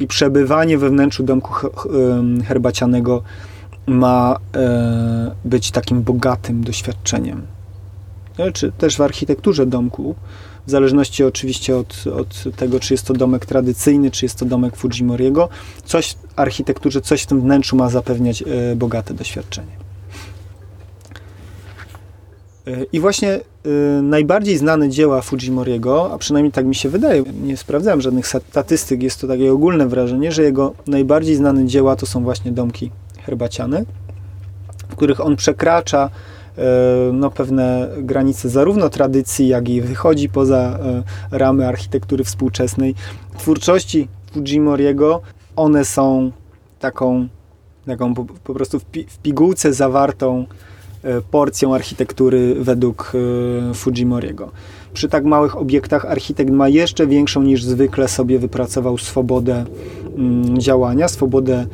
i 0.00 0.06
przebywanie 0.06 0.78
we 0.78 0.90
wnętrzu 0.90 1.22
domku 1.22 1.54
herbacianego 2.44 3.22
ma 3.86 4.36
e, 4.54 5.34
być 5.44 5.70
takim 5.70 6.02
bogatym 6.02 6.64
doświadczeniem 6.64 7.42
czy 8.52 8.72
też 8.72 8.96
w 8.96 9.00
architekturze 9.00 9.66
domku, 9.66 10.14
w 10.66 10.70
zależności 10.70 11.24
oczywiście 11.24 11.76
od, 11.76 12.04
od 12.06 12.56
tego, 12.56 12.80
czy 12.80 12.94
jest 12.94 13.06
to 13.06 13.14
domek 13.14 13.46
tradycyjny, 13.46 14.10
czy 14.10 14.24
jest 14.24 14.38
to 14.38 14.44
domek 14.44 14.76
Fujimoriego, 14.76 15.48
coś 15.84 16.16
architekturze, 16.36 17.00
coś 17.00 17.22
w 17.22 17.26
tym 17.26 17.40
wnętrzu 17.40 17.76
ma 17.76 17.88
zapewniać 17.88 18.42
e, 18.42 18.76
bogate 18.76 19.14
doświadczenie. 19.14 19.72
E, 22.66 22.84
I 22.92 23.00
właśnie 23.00 23.30
e, 23.30 24.02
najbardziej 24.02 24.58
znane 24.58 24.88
dzieła 24.88 25.22
Fujimoriego, 25.22 26.12
a 26.12 26.18
przynajmniej 26.18 26.52
tak 26.52 26.66
mi 26.66 26.74
się 26.74 26.88
wydaje, 26.88 27.22
nie 27.42 27.56
sprawdzałem 27.56 28.00
żadnych 28.00 28.26
statystyk, 28.26 29.02
jest 29.02 29.20
to 29.20 29.26
takie 29.26 29.52
ogólne 29.52 29.88
wrażenie, 29.88 30.32
że 30.32 30.42
jego 30.42 30.74
najbardziej 30.86 31.36
znane 31.36 31.66
dzieła 31.66 31.96
to 31.96 32.06
są 32.06 32.22
właśnie 32.22 32.52
domki 32.52 32.90
herbaciane, 33.26 33.84
w 34.88 34.96
których 34.96 35.20
on 35.20 35.36
przekracza 35.36 36.10
no, 37.12 37.30
pewne 37.30 37.88
granice 37.98 38.48
zarówno 38.48 38.88
tradycji, 38.88 39.48
jak 39.48 39.68
i 39.68 39.80
wychodzi 39.80 40.28
poza 40.28 40.56
e, 40.58 41.02
ramy 41.38 41.68
architektury 41.68 42.24
współczesnej. 42.24 42.94
Twórczości 43.38 44.08
Fujimoriego, 44.32 45.20
one 45.56 45.84
są 45.84 46.32
taką, 46.80 47.28
taką 47.86 48.14
po, 48.14 48.24
po 48.24 48.54
prostu 48.54 48.80
w, 48.80 48.84
pi, 48.84 49.04
w 49.04 49.18
pigułce 49.18 49.72
zawartą 49.72 50.46
e, 51.02 51.20
porcją 51.20 51.74
architektury 51.74 52.54
według 52.54 53.12
Fujimoriego. 53.74 54.50
Przy 54.92 55.08
tak 55.08 55.24
małych 55.24 55.56
obiektach 55.56 56.04
architekt 56.04 56.50
ma 56.50 56.68
jeszcze 56.68 57.06
większą 57.06 57.42
niż 57.42 57.64
zwykle 57.64 58.08
sobie 58.08 58.38
wypracował 58.38 58.98
swobodę 58.98 59.64
mm, 60.16 60.58
działania, 60.58 61.08
swobodę 61.08 61.66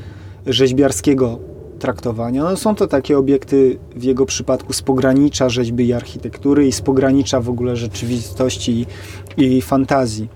rzeźbiarskiego 0.46 1.38
traktowania. 1.78 2.42
No, 2.42 2.56
są 2.56 2.74
to 2.74 2.86
takie 2.86 3.18
obiekty 3.18 3.78
w 3.96 4.02
jego 4.02 4.26
przypadku 4.26 4.72
z 4.72 4.82
pogranicza 4.82 5.48
rzeźby 5.48 5.86
i 5.86 5.92
architektury 5.92 6.66
i 6.66 6.72
z 6.72 6.80
pogranicza 6.80 7.40
w 7.40 7.48
ogóle 7.48 7.76
rzeczywistości 7.76 8.86
i, 9.36 9.42
i 9.42 9.62
fantazji. 9.62 10.28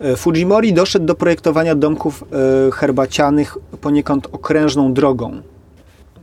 E, 0.00 0.16
Fujimori 0.16 0.72
doszedł 0.72 1.06
do 1.06 1.14
projektowania 1.14 1.74
domków 1.74 2.24
e, 2.68 2.70
herbacianych 2.70 3.58
poniekąd 3.80 4.28
okrężną 4.32 4.92
drogą. 4.92 5.42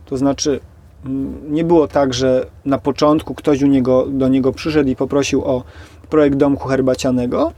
To 0.06 0.16
znaczy, 0.16 0.60
nie 1.48 1.64
było 1.64 1.88
tak, 1.88 2.14
że 2.14 2.46
na 2.64 2.78
początku 2.78 3.34
ktoś 3.34 3.60
niego, 3.60 4.06
do 4.06 4.28
niego 4.28 4.52
przyszedł 4.52 4.90
i 4.90 4.96
poprosił 4.96 5.44
o 5.44 5.62
projekt 6.10 6.36
domku 6.36 6.68
herbacianego, 6.68 7.52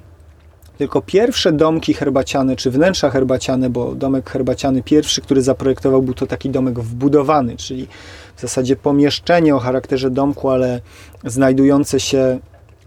tylko 0.82 1.02
pierwsze 1.02 1.52
domki 1.52 1.94
herbaciane, 1.94 2.56
czy 2.56 2.70
wnętrza 2.70 3.10
herbaciane, 3.10 3.70
bo 3.70 3.94
domek 3.94 4.30
herbaciany 4.30 4.82
pierwszy, 4.82 5.20
który 5.20 5.42
zaprojektował, 5.42 6.02
był 6.02 6.14
to 6.14 6.26
taki 6.26 6.50
domek 6.50 6.80
wbudowany, 6.80 7.56
czyli 7.56 7.88
w 8.36 8.40
zasadzie 8.40 8.76
pomieszczenie 8.76 9.56
o 9.56 9.59
charakterze 9.59 10.10
domku, 10.10 10.50
ale 10.50 10.80
znajdujące 11.24 12.00
się 12.00 12.38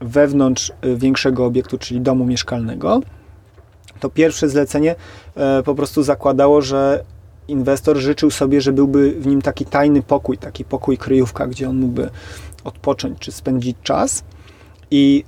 wewnątrz 0.01 0.71
y, 0.85 0.97
większego 0.97 1.45
obiektu, 1.45 1.77
czyli 1.77 2.01
domu 2.01 2.25
mieszkalnego. 2.25 3.01
To 3.99 4.09
pierwsze 4.09 4.49
zlecenie 4.49 4.95
e, 5.35 5.63
po 5.63 5.75
prostu 5.75 6.03
zakładało, 6.03 6.61
że 6.61 7.03
inwestor 7.47 7.97
życzył 7.97 8.31
sobie, 8.31 8.61
że 8.61 8.73
byłby 8.73 9.11
w 9.11 9.27
nim 9.27 9.41
taki 9.41 9.65
tajny 9.65 10.01
pokój, 10.01 10.37
taki 10.37 10.65
pokój 10.65 10.97
kryjówka, 10.97 11.47
gdzie 11.47 11.69
on 11.69 11.77
mógłby 11.77 12.09
odpocząć 12.63 13.19
czy 13.19 13.31
spędzić 13.31 13.77
czas. 13.83 14.23
I 14.91 15.23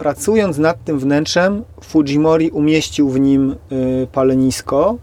pracując 0.00 0.58
nad 0.58 0.84
tym 0.84 0.98
wnętrzem, 0.98 1.64
Fujimori 1.80 2.50
umieścił 2.50 3.10
w 3.10 3.20
nim 3.20 3.56
y, 3.72 4.06
palenisko 4.12 4.96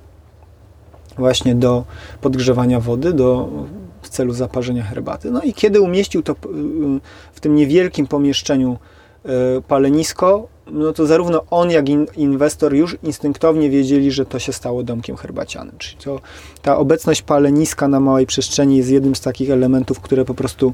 właśnie 1.17 1.55
do 1.55 1.83
podgrzewania 2.21 2.79
wody, 2.79 3.13
do, 3.13 3.49
w 4.01 4.09
celu 4.09 4.33
zaparzenia 4.33 4.83
herbaty. 4.83 5.31
No 5.31 5.41
i 5.41 5.53
kiedy 5.53 5.81
umieścił 5.81 6.23
to 6.23 6.33
y, 6.33 6.35
w 7.33 7.39
tym 7.39 7.55
niewielkim 7.55 8.07
pomieszczeniu 8.07 8.77
y, 9.25 9.29
palenisko, 9.61 10.47
no 10.71 10.93
to 10.93 11.05
zarówno 11.05 11.43
on, 11.49 11.71
jak 11.71 11.89
i 11.89 11.97
inwestor 12.15 12.73
już 12.73 12.97
instynktownie 13.03 13.69
wiedzieli, 13.69 14.11
że 14.11 14.25
to 14.25 14.39
się 14.39 14.53
stało 14.53 14.83
domkiem 14.83 15.17
herbacianym. 15.17 15.75
Czyli 15.77 15.97
to, 16.03 16.19
ta 16.61 16.77
obecność 16.77 17.21
paleniska 17.21 17.87
na 17.87 17.99
małej 17.99 18.25
przestrzeni 18.25 18.77
jest 18.77 18.89
jednym 18.89 19.15
z 19.15 19.21
takich 19.21 19.51
elementów, 19.51 19.99
które 19.99 20.25
po 20.25 20.33
prostu 20.33 20.73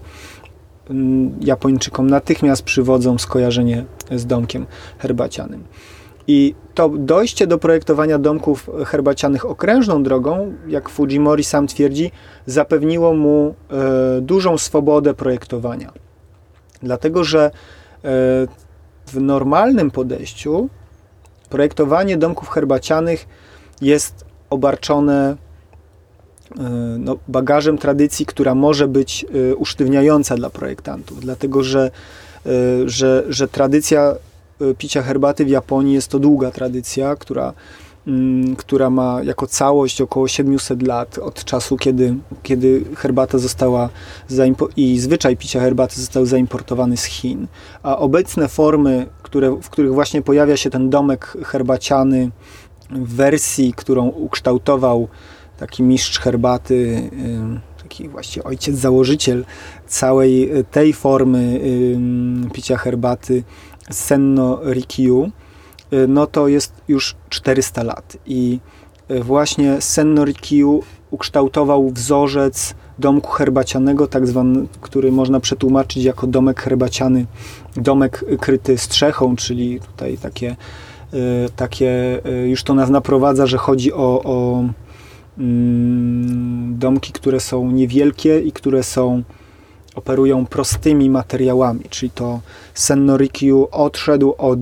Japończykom 1.41 2.09
natychmiast 2.09 2.63
przywodzą 2.63 3.17
skojarzenie 3.17 3.85
z 4.11 4.25
domkiem 4.25 4.65
herbacianym. 4.97 5.63
I 6.27 6.55
to 6.73 6.89
dojście 6.89 7.47
do 7.47 7.57
projektowania 7.57 8.19
domków 8.19 8.69
herbacianych 8.85 9.45
okrężną 9.45 10.03
drogą, 10.03 10.53
jak 10.67 10.89
Fujimori 10.89 11.43
sam 11.43 11.67
twierdzi, 11.67 12.11
zapewniło 12.45 13.13
mu 13.13 13.55
e, 13.71 14.21
dużą 14.21 14.57
swobodę 14.57 15.13
projektowania. 15.13 15.91
Dlatego, 16.83 17.23
że 17.23 17.45
e, 17.45 17.51
w 19.05 19.21
normalnym 19.21 19.91
podejściu 19.91 20.69
projektowanie 21.49 22.17
domków 22.17 22.49
herbacianych 22.49 23.27
jest 23.81 24.25
obarczone 24.49 25.35
no, 26.99 27.17
bagażem 27.27 27.77
tradycji, 27.77 28.25
która 28.25 28.55
może 28.55 28.87
być 28.87 29.25
e, 29.51 29.55
usztywniająca 29.55 30.35
dla 30.35 30.49
projektantów, 30.49 31.19
dlatego 31.19 31.63
że, 31.63 31.91
e, 32.45 32.49
że, 32.85 33.23
że 33.29 33.47
tradycja 33.47 34.15
picia 34.77 35.01
herbaty 35.01 35.45
w 35.45 35.49
Japonii 35.49 35.93
jest 35.93 36.07
to 36.07 36.19
długa 36.19 36.51
tradycja, 36.51 37.15
która, 37.15 37.53
mm, 38.07 38.55
która 38.55 38.89
ma 38.89 39.23
jako 39.23 39.47
całość 39.47 40.01
około 40.01 40.27
700 40.27 40.87
lat 40.87 41.17
od 41.17 41.43
czasu, 41.43 41.77
kiedy, 41.77 42.15
kiedy 42.43 42.83
herbata 42.95 43.37
została 43.37 43.89
i 44.77 44.99
zwyczaj 44.99 45.37
picia 45.37 45.59
herbaty 45.59 46.01
został 46.01 46.25
zaimportowany 46.25 46.97
z 46.97 47.03
Chin. 47.03 47.47
A 47.83 47.97
obecne 47.97 48.47
formy, 48.47 49.07
które, 49.23 49.51
w 49.61 49.69
których 49.69 49.93
właśnie 49.93 50.21
pojawia 50.21 50.57
się 50.57 50.69
ten 50.69 50.89
domek 50.89 51.37
herbaciany, 51.45 52.31
w 52.91 53.15
wersji, 53.15 53.73
którą 53.73 54.07
ukształtował 54.07 55.07
taki 55.63 55.83
mistrz 55.83 56.19
herbaty, 56.19 57.09
taki 57.83 58.09
właściwie 58.09 58.43
ojciec 58.43 58.75
założyciel 58.75 59.45
całej 59.87 60.49
tej 60.71 60.93
formy 60.93 61.59
picia 62.53 62.77
herbaty, 62.77 63.43
Senno 63.91 64.59
Rikyu, 64.73 65.31
no 66.07 66.27
to 66.27 66.47
jest 66.47 66.73
już 66.87 67.15
400 67.29 67.83
lat. 67.83 68.17
I 68.25 68.59
właśnie 69.21 69.81
Senno 69.81 70.25
Rikyu 70.25 70.83
ukształtował 71.11 71.89
wzorzec 71.89 72.75
domku 72.99 73.31
herbacianego, 73.31 74.07
tak 74.07 74.27
zwany, 74.27 74.67
który 74.81 75.11
można 75.11 75.39
przetłumaczyć 75.39 76.03
jako 76.03 76.27
domek 76.27 76.61
herbaciany, 76.61 77.25
domek 77.75 78.25
kryty 78.39 78.77
strzechą, 78.77 79.35
czyli 79.35 79.79
tutaj 79.79 80.17
takie 80.17 80.55
takie, 81.55 82.21
już 82.45 82.63
to 82.63 82.73
nas 82.73 82.89
naprowadza, 82.89 83.47
że 83.47 83.57
chodzi 83.57 83.93
o, 83.93 84.21
o 84.23 84.63
domki, 86.71 87.13
które 87.13 87.39
są 87.39 87.71
niewielkie 87.71 88.39
i 88.39 88.51
które 88.51 88.83
są 88.83 89.23
operują 89.95 90.45
prostymi 90.45 91.09
materiałami, 91.09 91.83
czyli 91.89 92.11
to 92.11 92.39
Sennorikyu 92.73 93.67
odszedł 93.71 94.35
od 94.37 94.59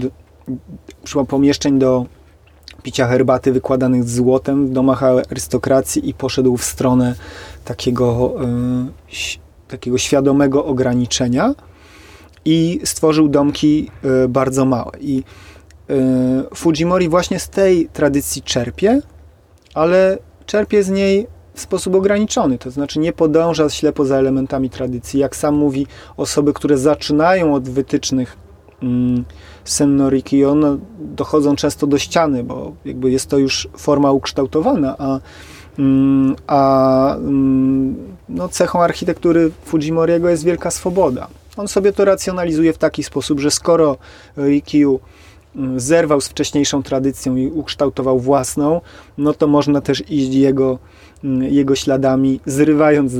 pomieszczeń 1.27 1.80
do 1.80 2.06
picia 2.84 3.07
herbaty 3.07 3.52
wykładanych 3.52 4.03
z 4.03 4.15
złotem 4.15 4.68
w 4.68 4.72
domach 4.72 5.03
arystokracji 5.03 6.10
i 6.10 6.14
poszedł 6.14 6.57
w 6.57 6.64
stronę 6.64 7.15
takiego, 7.65 8.35
y, 8.43 9.68
takiego 9.68 9.98
świadomego 9.98 10.65
ograniczenia 10.65 11.56
i 12.45 12.80
stworzył 12.84 13.27
domki 13.30 13.91
bardzo 14.30 14.65
małe. 14.65 14.91
I 14.99 15.23
Y, 15.91 16.56
Fujimori 16.56 17.10
właśnie 17.10 17.39
z 17.39 17.49
tej 17.49 17.89
tradycji 17.93 18.41
czerpie, 18.41 19.02
ale 19.73 20.18
czerpie 20.46 20.84
z 20.84 20.90
niej 20.90 21.28
w 21.54 21.62
sposób 21.62 21.96
ograniczony, 21.96 22.58
to 22.58 22.72
znaczy 22.72 23.00
nie 23.00 23.14
podąża 23.14 23.70
ślepo 23.70 24.06
za 24.06 24.18
elementami 24.18 24.70
tradycji. 24.70 25.20
Jak 25.20 25.36
sam 25.36 25.56
mówi, 25.56 25.88
osoby, 26.18 26.54
które 26.54 26.78
zaczynają 26.78 27.56
od 27.56 27.70
wytycznych 27.70 28.38
mm, 28.84 29.26
Sennorikyo, 29.66 30.56
no, 30.56 30.78
dochodzą 31.00 31.56
często 31.56 31.88
do 31.88 31.98
ściany, 31.98 32.44
bo 32.44 32.72
jakby 32.86 33.12
jest 33.12 33.30
to 33.30 33.38
już 33.38 33.68
forma 33.78 34.12
ukształtowana, 34.12 34.96
a, 34.98 35.20
mm, 35.80 36.36
a 36.48 37.16
mm, 37.16 37.96
no, 38.30 38.50
cechą 38.50 38.82
architektury 38.82 39.52
Fujimoriego 39.66 40.30
jest 40.30 40.44
wielka 40.44 40.72
swoboda. 40.72 41.28
On 41.58 41.68
sobie 41.68 41.94
to 41.94 42.06
racjonalizuje 42.06 42.74
w 42.74 42.78
taki 42.78 43.04
sposób, 43.04 43.40
że 43.40 43.52
skoro 43.52 43.98
Rikyu 44.38 45.00
zerwał 45.78 46.22
z 46.22 46.28
wcześniejszą 46.28 46.84
tradycją 46.84 47.36
i 47.36 47.48
ukształtował 47.48 48.19
własną, 48.19 48.82
no 49.18 49.34
to 49.34 49.48
można 49.48 49.82
też 49.82 50.03
iść 50.10 50.34
jego, 50.34 50.80
mm, 51.23 51.44
jego 51.44 51.76
śladami, 51.76 52.40
zrywając 52.45 53.14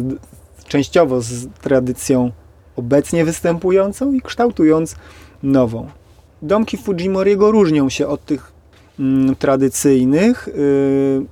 częściowo 0.68 1.22
z 1.22 1.48
tradycją 1.62 2.32
obecnie 2.76 3.26
występującą 3.26 4.14
i 4.14 4.22
kształtując 4.22 4.96
nową. 5.44 5.88
Domki 6.42 6.78
Fujimoriego 6.78 7.52
różnią 7.52 7.90
się 7.90 8.08
od 8.08 8.26
tych 8.26 8.52
mm, 9.00 9.36
tradycyjnych. 9.36 10.50
Yy, 10.56 11.26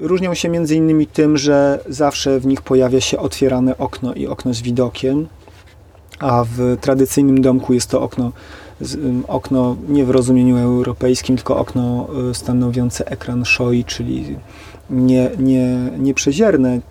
różnią 0.00 0.34
się 0.34 0.48
między 0.48 0.74
innymi 0.74 1.06
tym, 1.06 1.36
że 1.36 1.80
zawsze 1.88 2.40
w 2.40 2.46
nich 2.46 2.62
pojawia 2.62 3.00
się 3.00 3.18
otwierane 3.18 3.78
okno 3.78 4.14
i 4.14 4.26
okno 4.26 4.54
z 4.54 4.62
widokiem, 4.62 5.28
a 6.18 6.44
w 6.44 6.76
tradycyjnym 6.80 7.40
domku 7.40 7.74
jest 7.74 7.90
to 7.90 8.02
okno 8.02 8.32
okno 9.28 9.76
nie 9.88 10.04
w 10.04 10.10
rozumieniu 10.10 10.56
europejskim, 10.56 11.36
tylko 11.36 11.56
okno 11.56 12.08
y, 12.30 12.34
stanowiące 12.34 13.10
ekran 13.10 13.44
shoi, 13.44 13.84
czyli 13.84 14.36
nie, 14.90 15.30
nie, 15.38 16.14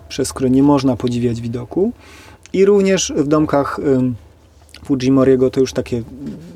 przez 0.08 0.32
które 0.32 0.50
nie 0.50 0.62
można 0.62 0.96
podziwiać 0.96 1.40
widoku. 1.40 1.92
I 2.52 2.64
również 2.64 3.12
w 3.16 3.28
domkach 3.28 3.80
Fujimoriego 4.84 5.50
to 5.50 5.60
już 5.60 5.72
takie 5.72 6.02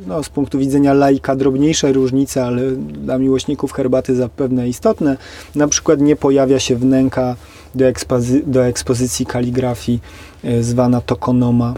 no, 0.07 0.23
z 0.23 0.29
punktu 0.29 0.59
widzenia 0.59 0.93
laika 0.93 1.37
drobniejsze 1.37 1.93
różnice, 1.93 2.45
ale 2.45 2.71
dla 2.77 3.19
miłośników 3.19 3.73
herbaty 3.73 4.15
zapewne 4.15 4.69
istotne. 4.69 5.17
Na 5.55 5.69
przykład 5.69 6.01
nie 6.01 6.17
pojawia 6.17 6.61
się 6.61 6.77
wnęka 6.77 7.37
do, 7.75 7.85
ekspozy 7.85 8.43
do 8.47 8.67
ekspozycji 8.67 9.27
kaligrafii 9.27 10.01
y, 10.45 10.65
zwana 10.65 11.01
tokonoma, 11.01 11.75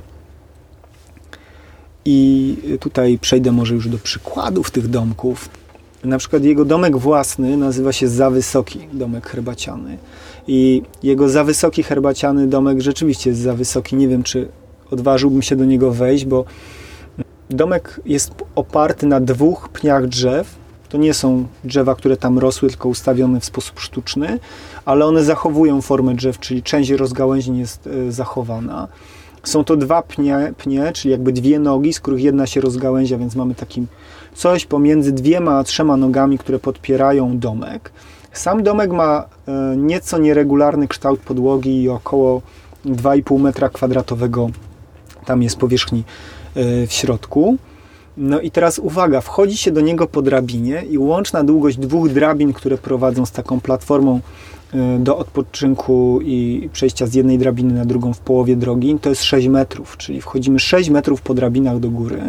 i 2.04 2.56
tutaj 2.80 3.18
przejdę 3.18 3.52
może 3.52 3.74
już 3.74 3.88
do 3.88 3.98
przykładów 3.98 4.70
tych 4.70 4.88
domków. 4.88 5.48
Na 6.04 6.18
przykład 6.18 6.44
jego 6.44 6.64
domek 6.64 6.96
własny 6.96 7.56
nazywa 7.56 7.92
się 7.92 8.08
Za 8.08 8.30
Wysoki 8.30 8.88
Domek 8.92 9.26
Herbaciany. 9.26 9.98
I 10.46 10.82
jego 11.02 11.28
za 11.28 11.44
wysoki 11.44 11.82
herbaciany 11.82 12.46
domek 12.46 12.80
rzeczywiście 12.80 13.30
jest 13.30 13.42
za 13.42 13.54
wysoki. 13.54 13.96
Nie 13.96 14.08
wiem, 14.08 14.22
czy 14.22 14.48
odważyłbym 14.90 15.42
się 15.42 15.56
do 15.56 15.64
niego 15.64 15.90
wejść, 15.90 16.24
bo 16.24 16.44
domek 17.50 18.00
jest 18.06 18.32
oparty 18.54 19.06
na 19.06 19.20
dwóch 19.20 19.68
pniach 19.68 20.06
drzew. 20.06 20.54
To 20.88 20.98
nie 20.98 21.14
są 21.14 21.46
drzewa, 21.64 21.94
które 21.94 22.16
tam 22.16 22.38
rosły, 22.38 22.68
tylko 22.68 22.88
ustawione 22.88 23.40
w 23.40 23.44
sposób 23.44 23.80
sztuczny, 23.80 24.38
ale 24.84 25.06
one 25.06 25.24
zachowują 25.24 25.82
formę 25.82 26.14
drzew, 26.14 26.38
czyli 26.38 26.62
część 26.62 26.90
rozgałęzień 26.90 27.58
jest 27.58 27.86
e, 27.86 28.12
zachowana. 28.12 28.88
Są 29.44 29.64
to 29.64 29.76
dwa 29.76 30.02
pnie, 30.02 30.52
pnie, 30.58 30.92
czyli 30.92 31.12
jakby 31.12 31.32
dwie 31.32 31.58
nogi, 31.58 31.92
z 31.92 32.00
których 32.00 32.22
jedna 32.22 32.46
się 32.46 32.60
rozgałęzia, 32.60 33.18
więc 33.18 33.36
mamy 33.36 33.54
taki 33.54 33.86
coś 34.34 34.66
pomiędzy 34.66 35.12
dwiema 35.12 35.58
a 35.58 35.64
trzema 35.64 35.96
nogami, 35.96 36.38
które 36.38 36.58
podpierają 36.58 37.38
domek. 37.38 37.92
Sam 38.32 38.62
domek 38.62 38.90
ma 38.90 39.24
e, 39.48 39.76
nieco 39.76 40.18
nieregularny 40.18 40.88
kształt 40.88 41.20
podłogi 41.20 41.82
i 41.82 41.88
około 41.88 42.42
2,5 42.86 43.40
metra 43.40 43.68
kwadratowego 43.68 44.50
tam 45.24 45.42
jest 45.42 45.56
powierzchni 45.56 46.04
e, 46.54 46.86
w 46.86 46.92
środku. 46.92 47.56
No 48.16 48.40
i 48.40 48.50
teraz 48.50 48.78
uwaga, 48.78 49.20
wchodzi 49.20 49.56
się 49.56 49.70
do 49.70 49.80
niego 49.80 50.06
po 50.06 50.22
drabinie 50.22 50.82
i 50.90 50.98
łączna 50.98 51.44
długość 51.44 51.78
dwóch 51.78 52.08
drabin, 52.08 52.52
które 52.52 52.78
prowadzą 52.78 53.26
z 53.26 53.32
taką 53.32 53.60
platformą 53.60 54.20
do 54.98 55.18
odpoczynku 55.18 56.20
i 56.22 56.68
przejścia 56.72 57.06
z 57.06 57.14
jednej 57.14 57.38
drabiny 57.38 57.74
na 57.74 57.84
drugą 57.84 58.14
w 58.14 58.18
połowie 58.18 58.56
drogi, 58.56 58.98
to 59.00 59.08
jest 59.08 59.24
6 59.24 59.48
metrów, 59.48 59.96
czyli 59.96 60.20
wchodzimy 60.20 60.58
6 60.58 60.90
metrów 60.90 61.22
po 61.22 61.34
drabinach 61.34 61.78
do 61.78 61.90
góry. 61.90 62.20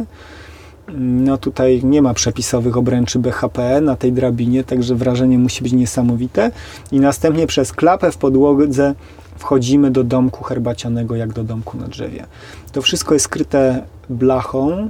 No 0.97 1.37
tutaj 1.37 1.81
nie 1.83 2.01
ma 2.01 2.13
przepisowych 2.13 2.77
obręczy 2.77 3.19
BHP 3.19 3.81
na 3.81 3.95
tej 3.95 4.13
drabinie, 4.13 4.63
także 4.63 4.95
wrażenie 4.95 5.39
musi 5.39 5.63
być 5.63 5.73
niesamowite. 5.73 6.51
I 6.91 6.99
następnie 6.99 7.47
przez 7.47 7.73
klapę 7.73 8.11
w 8.11 8.17
podłodze 8.17 8.95
wchodzimy 9.37 9.91
do 9.91 10.03
domku 10.03 10.43
herbacianego, 10.43 11.15
jak 11.15 11.33
do 11.33 11.43
domku 11.43 11.77
na 11.77 11.87
drzewie. 11.87 12.25
To 12.71 12.81
wszystko 12.81 13.13
jest 13.13 13.25
skryte 13.25 13.83
blachą. 14.09 14.89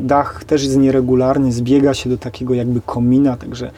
Dach 0.00 0.44
też 0.44 0.64
jest 0.64 0.76
nieregularny, 0.76 1.52
zbiega 1.52 1.94
się 1.94 2.10
do 2.10 2.18
takiego 2.18 2.54
jakby 2.54 2.80
komina, 2.80 3.36
także 3.36 3.70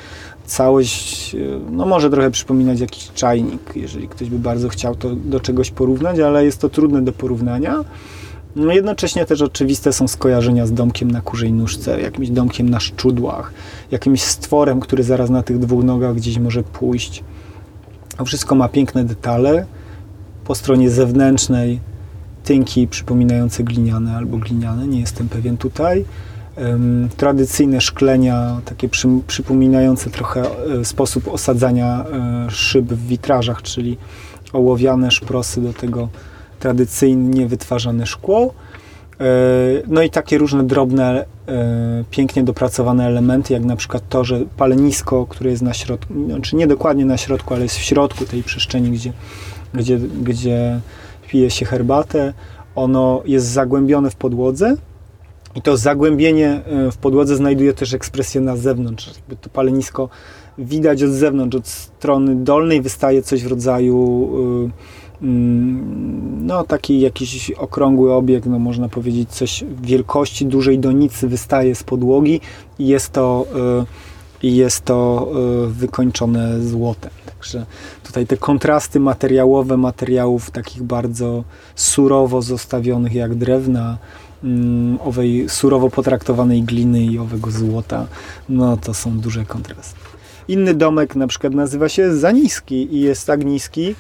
całość 0.46 1.36
no 1.70 1.86
może 1.86 2.10
trochę 2.10 2.30
przypominać 2.30 2.80
jakiś 2.80 3.10
czajnik, 3.14 3.72
jeżeli 3.76 4.08
ktoś 4.08 4.30
by 4.30 4.38
bardzo 4.38 4.68
chciał 4.68 4.94
to 4.94 5.10
do 5.14 5.40
czegoś 5.40 5.70
porównać, 5.70 6.18
ale 6.18 6.44
jest 6.44 6.60
to 6.60 6.68
trudne 6.68 7.02
do 7.02 7.12
porównania. 7.12 7.84
No 8.56 8.72
jednocześnie 8.72 9.26
też 9.26 9.42
oczywiste 9.42 9.92
są 9.92 10.08
skojarzenia 10.08 10.66
z 10.66 10.72
domkiem 10.72 11.10
na 11.10 11.20
kurzej 11.20 11.52
nóżce, 11.52 12.00
jakimś 12.00 12.30
domkiem 12.30 12.70
na 12.70 12.80
szczudłach, 12.80 13.52
jakimś 13.90 14.22
stworem, 14.22 14.80
który 14.80 15.02
zaraz 15.02 15.30
na 15.30 15.42
tych 15.42 15.58
dwóch 15.58 15.84
nogach 15.84 16.14
gdzieś 16.14 16.38
może 16.38 16.62
pójść. 16.62 17.24
A 18.18 18.24
wszystko 18.24 18.54
ma 18.54 18.68
piękne 18.68 19.04
detale. 19.04 19.66
Po 20.44 20.54
stronie 20.54 20.90
zewnętrznej 20.90 21.80
tynki 22.44 22.88
przypominające 22.88 23.62
gliniane 23.62 24.16
albo 24.16 24.36
gliniane, 24.36 24.86
nie 24.86 25.00
jestem 25.00 25.28
pewien 25.28 25.56
tutaj. 25.56 26.04
Tradycyjne 27.16 27.81
szklenia, 27.81 28.60
takie 28.64 28.89
przy, 28.89 29.09
przypominające 29.26 30.10
trochę 30.10 30.43
e, 30.81 30.85
sposób 30.85 31.28
osadzania 31.28 32.05
e, 32.05 32.51
szyb 32.51 32.85
w 32.85 33.06
witrażach, 33.06 33.62
czyli 33.62 33.97
ołowiane 34.52 35.10
szprosy 35.10 35.60
do 35.60 35.72
tego 35.72 36.09
tradycyjnie 36.60 37.47
wytwarzane 37.47 38.06
szkło. 38.06 38.55
E, 39.20 39.24
no 39.86 40.02
i 40.02 40.10
takie 40.10 40.39
różne 40.39 40.64
drobne, 40.64 41.24
pięknie 42.10 42.43
dopracowane 42.43 43.06
elementy, 43.06 43.52
jak 43.52 43.64
na 43.64 43.76
przykład 43.76 44.09
to, 44.09 44.24
że 44.24 44.40
palenisko, 44.56 45.26
które 45.26 45.51
jest 45.51 45.62
na 45.62 45.74
środku, 45.74 46.14
znaczy 46.26 46.56
nie 46.56 46.66
dokładnie 46.66 47.05
na 47.05 47.16
środku, 47.16 47.55
ale 47.55 47.62
jest 47.62 47.76
w 47.76 47.82
środku 47.82 48.24
tej 48.24 48.43
przestrzeni, 48.43 48.90
gdzie, 48.90 49.12
gdzie, 49.74 49.98
gdzie 49.98 50.81
pije 51.28 51.51
się 51.51 51.66
herbatę, 51.66 52.32
ono 52.74 53.22
jest 53.24 53.47
zagłębione 53.47 54.10
w 54.10 54.16
podłodze 54.16 54.76
i 55.56 55.62
to 55.62 55.76
zagłębienie 55.76 56.48
e, 56.48 56.90
w 56.90 56.97
podłodze 56.97 57.36
znajduje 57.36 57.72
też 57.72 57.94
ekspresję 57.94 58.40
na 58.40 58.56
zewnątrz. 58.56 59.06
Jakby 59.16 59.36
to 59.36 59.51
palenisko 59.51 60.09
widać 60.59 61.02
od 61.02 61.10
zewnątrz, 61.10 61.56
od 61.56 61.68
strony 61.68 62.35
dolnej 62.35 62.82
wystaje 62.82 63.22
coś 63.22 63.44
w 63.44 63.47
rodzaju 63.47 64.31
e, 65.20 65.24
mm, 65.24 66.47
no 66.47 66.64
taki 66.64 67.01
jakiś 67.01 67.51
okrągły 67.51 68.12
obiekt, 68.12 68.47
no 68.47 68.59
można 68.59 68.89
powiedzieć 68.89 69.31
coś 69.31 69.64
wielkości 69.82 70.47
dużej 70.47 70.78
donicy 70.78 71.28
wystaje 71.28 71.74
z 71.74 71.82
podłogi 71.82 72.40
i 72.78 72.86
jest 72.86 73.12
to 73.12 73.47
i 74.43 74.56
jest 74.56 74.85
to 74.85 75.28
wykończone 75.68 76.60
złotem. 76.62 77.10
Także 77.26 77.66
tutaj 78.02 78.26
te 78.26 78.36
kontrasty 78.36 79.01
materiałowe 79.01 79.76
materiałów 79.76 80.51
takich 80.51 80.82
bardzo 80.82 81.44
surowo 81.74 82.43
zostawionych 82.43 83.14
jak 83.14 83.35
drewna, 83.35 83.98
owej 85.00 85.48
surowo 85.48 85.90
potraktowanej 85.90 86.62
gliny 86.62 87.04
i 87.04 87.18
owego 87.18 87.50
złota, 87.50 88.06
no 88.48 88.76
to 88.76 88.94
są 88.94 89.18
duże 89.18 89.44
kontrasty. 89.44 90.00
Inny 90.48 90.74
domek 90.74 91.16
na 91.16 91.26
przykład 91.26 91.54
nazywa 91.54 91.88
się 91.88 92.16
za 92.16 92.30
niski 92.30 92.94
i 92.94 93.00
jest 93.00 93.26
tak 93.26 93.44
niski, 93.44 93.94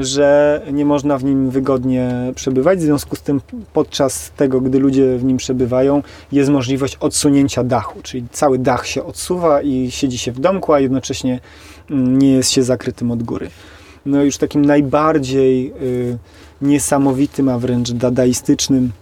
że 0.00 0.60
nie 0.72 0.84
można 0.84 1.18
w 1.18 1.24
nim 1.24 1.50
wygodnie 1.50 2.32
przebywać. 2.34 2.78
W 2.78 2.82
związku 2.82 3.16
z 3.16 3.22
tym 3.22 3.40
podczas 3.72 4.30
tego, 4.36 4.60
gdy 4.60 4.78
ludzie 4.78 5.18
w 5.18 5.24
nim 5.24 5.36
przebywają, 5.36 6.02
jest 6.32 6.50
możliwość 6.50 6.96
odsunięcia 7.00 7.64
dachu, 7.64 8.02
czyli 8.02 8.24
cały 8.32 8.58
dach 8.58 8.86
się 8.86 9.04
odsuwa 9.04 9.62
i 9.62 9.90
siedzi 9.90 10.18
się 10.18 10.32
w 10.32 10.40
domku, 10.40 10.72
a 10.72 10.80
jednocześnie 10.80 11.40
mm, 11.90 12.18
nie 12.18 12.32
jest 12.32 12.50
się 12.50 12.62
zakrytym 12.62 13.10
od 13.10 13.22
góry. 13.22 13.50
No 14.06 14.22
już 14.22 14.36
takim 14.36 14.64
najbardziej 14.64 15.72
y, 15.82 16.18
niesamowitym, 16.62 17.48
a 17.48 17.58
wręcz 17.58 17.90
dadaistycznym 17.90 18.92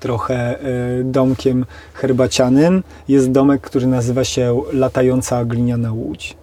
trochę 0.00 0.58
y, 1.00 1.04
domkiem 1.04 1.66
herbacianym 1.94 2.82
jest 3.08 3.30
domek, 3.30 3.60
który 3.60 3.86
nazywa 3.86 4.24
się 4.24 4.62
Latająca 4.72 5.44
Gliniana 5.44 5.92
Łódź. 5.92 6.36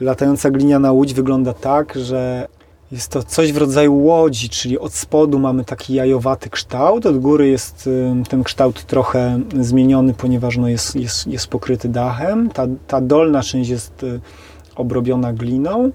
Latająca 0.00 0.50
gliniana 0.50 0.92
łódź 0.92 1.14
wygląda 1.14 1.52
tak, 1.52 1.94
że 1.94 2.48
jest 2.92 3.08
to 3.08 3.22
coś 3.22 3.52
w 3.52 3.56
rodzaju 3.56 3.98
łodzi, 3.98 4.48
czyli 4.48 4.78
od 4.78 4.94
spodu 4.94 5.38
mamy 5.38 5.64
taki 5.64 5.94
jajowaty 5.94 6.50
kształt, 6.50 7.06
od 7.06 7.18
góry 7.18 7.48
jest 7.48 7.86
y, 7.86 8.12
ten 8.28 8.44
kształt 8.44 8.84
trochę 8.84 9.40
zmieniony, 9.60 10.14
ponieważ 10.14 10.56
no 10.56 10.68
jest, 10.68 10.96
jest, 10.96 11.26
jest 11.26 11.46
pokryty 11.46 11.88
dachem. 11.88 12.50
Ta, 12.50 12.66
ta 12.86 13.00
dolna 13.00 13.42
część 13.42 13.70
jest 13.70 14.02
y, 14.02 14.20
obrobiona 14.76 15.32
gliną 15.32 15.90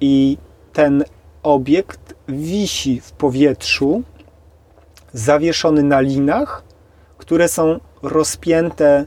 i 0.00 0.38
ten 0.72 1.04
obiekt 1.42 2.14
wisi 2.28 3.00
w 3.00 3.12
powietrzu, 3.12 4.02
zawieszony 5.12 5.82
na 5.82 6.00
linach, 6.00 6.62
które 7.18 7.48
są 7.48 7.80
rozpięte 8.02 9.06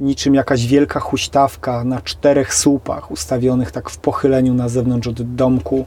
niczym 0.00 0.34
jakaś 0.34 0.66
wielka 0.66 1.00
huśtawka 1.00 1.84
na 1.84 2.00
czterech 2.00 2.54
słupach 2.54 3.10
ustawionych 3.10 3.70
tak 3.70 3.90
w 3.90 3.98
pochyleniu 3.98 4.54
na 4.54 4.68
zewnątrz 4.68 5.08
od 5.08 5.34
domku. 5.34 5.86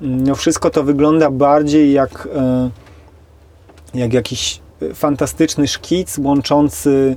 No 0.00 0.34
wszystko 0.34 0.70
to 0.70 0.82
wygląda 0.84 1.30
bardziej 1.30 1.92
jak, 1.92 2.28
e, 2.36 2.70
jak 3.94 4.12
jakiś 4.12 4.60
fantastyczny 4.94 5.68
szkic 5.68 6.18
łączący 6.18 7.16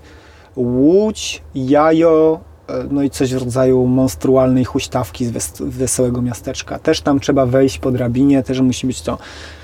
łódź, 0.56 1.42
jajo, 1.56 2.40
e, 2.40 2.53
no 2.92 3.04
i 3.04 3.10
coś 3.10 3.34
w 3.34 3.38
rodzaju 3.38 3.86
monstrualnej 3.88 4.66
huśtawki 4.66 5.26
z 5.26 5.32
wesołego 5.62 6.22
miasteczka. 6.22 6.80
Też 6.80 7.02
tam 7.02 7.20
trzeba 7.20 7.46
wejść 7.46 7.78
po 7.78 7.92
drabinie, 7.92 8.44
też 8.44 8.62
musi 8.62 8.88
być 8.88 9.02
to 9.02 9.18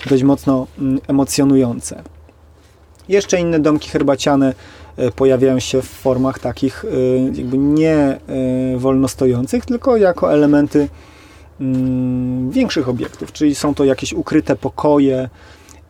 dość 0.10 0.24
mocno 0.24 0.68
mm, 0.80 1.00
emocjonujące. 1.08 2.04
Jeszcze 3.10 3.40
inne 3.40 3.60
domki 3.60 3.90
herbaciane 3.90 4.54
e, 4.98 5.12
pojawiają 5.12 5.60
się 5.60 5.82
w 5.82 5.86
formach 5.86 6.40
takich 6.40 6.86
e, 6.86 6.88
jakby 7.38 7.58
nie 7.58 7.96
e, 7.96 8.20
wolnostojących, 8.78 9.66
tylko 9.66 9.98
jako 9.98 10.34
elementy 10.34 10.90
mm, 11.62 12.52
większych 12.52 12.90
obiektów, 12.90 13.32
czyli 13.32 13.56
są 13.56 13.76
to 13.76 13.86
jakieś 13.86 14.14
ukryte 14.14 14.56
pokoje 14.56 15.30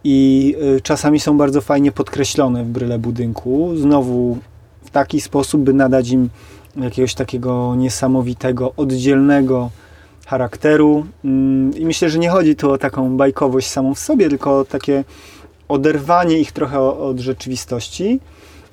i 0.04 0.56
czasami 0.84 1.20
są 1.20 1.38
bardzo 1.38 1.62
fajnie 1.62 1.92
podkreślone 1.92 2.64
w 2.64 2.68
bryle 2.68 3.00
budynku. 3.00 3.72
Znowu 3.78 4.38
w 4.84 4.90
taki 4.90 5.22
sposób, 5.22 5.62
by 5.62 5.74
nadać 5.74 6.10
im 6.10 6.30
jakiegoś 6.84 7.14
takiego 7.14 7.76
niesamowitego, 7.76 8.74
oddzielnego 8.78 9.70
charakteru. 10.28 11.06
Mm, 11.26 11.78
I 11.78 11.86
myślę, 11.86 12.10
że 12.10 12.20
nie 12.20 12.30
chodzi 12.30 12.56
tu 12.56 12.72
o 12.72 12.78
taką 12.78 13.18
bajkowość 13.18 13.70
samą 13.70 13.96
w 13.96 14.00
sobie, 14.00 14.30
tylko 14.30 14.60
o 14.60 14.66
takie 14.66 15.04
oderwanie 15.68 16.40
ich 16.40 16.52
trochę 16.52 16.80
od 16.80 17.20
rzeczywistości. 17.20 18.20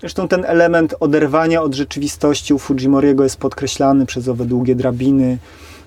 Zresztą 0.01 0.29
ten 0.29 0.45
element 0.45 0.95
oderwania 1.01 1.63
od 1.63 1.75
rzeczywistości 1.75 2.55
u 2.55 2.59
Fujimoriego 2.59 3.25
jest 3.25 3.37
podkreślany 3.37 4.07
przez 4.07 4.29
owe 4.29 4.45
długie 4.45 4.75
drabiny, 4.75 5.39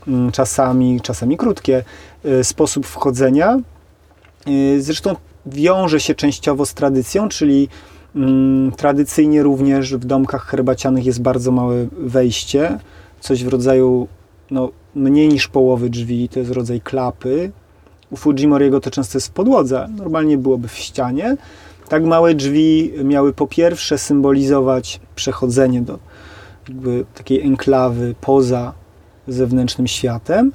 mm, 0.08 0.32
czasami, 0.32 1.02
czasami 1.02 1.38
krótkie, 1.38 1.84
y, 2.26 2.44
sposób 2.44 2.88
wchodzenia. 2.88 3.60
Y, 4.48 4.82
zresztą 4.82 5.16
wiąże 5.46 6.00
się 6.00 6.16
częściowo 6.16 6.66
z 6.66 6.74
tradycją, 6.74 7.30
czyli 7.30 7.70
tradycyjnie 8.78 9.44
również 9.44 9.96
w 9.96 10.06
domkach 10.06 10.46
herbacianych 10.46 11.06
jest 11.06 11.22
bardzo 11.22 11.52
małe 11.52 11.88
wejście, 11.92 12.80
coś 13.20 13.44
w 13.44 13.48
rodzaju 13.48 14.08
no, 14.52 14.70
mniej 14.96 15.28
niż 15.28 15.48
połowy 15.48 15.90
drzwi, 15.90 16.30
to 16.30 16.40
jest 16.40 16.52
rodzaj 16.52 16.82
klapy, 16.82 17.52
u 18.12 18.18
Fujimoriego 18.18 18.80
to 18.80 18.92
często 18.92 19.18
jest 19.18 19.28
w 19.28 19.32
podłodze, 19.32 19.90
normalnie 19.98 20.38
byłoby 20.38 20.68
w 20.68 20.78
ścianie. 20.78 21.38
Tak 21.90 22.06
małe 22.06 22.36
drzwi 22.36 22.94
miały 23.04 23.34
po 23.34 23.48
pierwsze 23.48 23.98
symbolizować 23.98 25.00
przechodzenie 25.16 25.82
do 25.82 26.00
jakby 26.70 27.06
takiej 27.16 27.42
enklawy 27.42 28.16
poza 28.22 28.74
zewnętrznym 29.28 29.88
światem, 29.88 30.52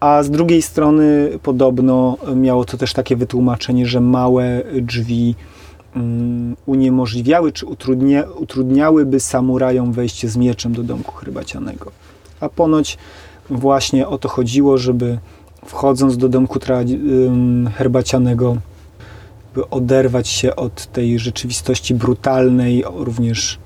a 0.00 0.22
z 0.22 0.30
drugiej 0.30 0.62
strony 0.62 1.30
podobno 1.42 2.16
miało 2.36 2.64
to 2.64 2.76
też 2.76 2.92
takie 2.92 3.16
wytłumaczenie, 3.16 3.86
że 3.86 4.00
małe 4.00 4.62
drzwi 4.82 5.34
uniemożliwiały 6.66 7.52
czy 7.52 7.66
utrudnia, 7.66 8.22
utrudniałyby 8.22 9.20
samurajom 9.20 9.92
wejście 9.92 10.28
z 10.28 10.36
mieczem 10.36 10.72
do 10.72 10.82
domku 10.82 11.16
herbacianego. 11.16 11.90
A 12.40 12.48
ponoć 12.48 12.98
właśnie 13.50 14.08
o 14.08 14.18
to 14.18 14.28
chodziło, 14.28 14.78
żeby 14.78 15.18
wchodząc 15.66 16.16
do 16.16 16.28
domku 16.28 16.58
herbacianego, 17.74 18.56
by 19.54 19.70
oderwać 19.70 20.28
się 20.28 20.56
od 20.56 20.86
tej 20.86 21.18
rzeczywistości 21.18 21.94
brutalnej, 21.94 22.84
również 22.94 23.58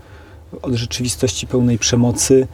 od 0.62 0.74
rzeczywistości 0.74 1.46
pełnej 1.46 1.78
przemocy, 1.78 2.46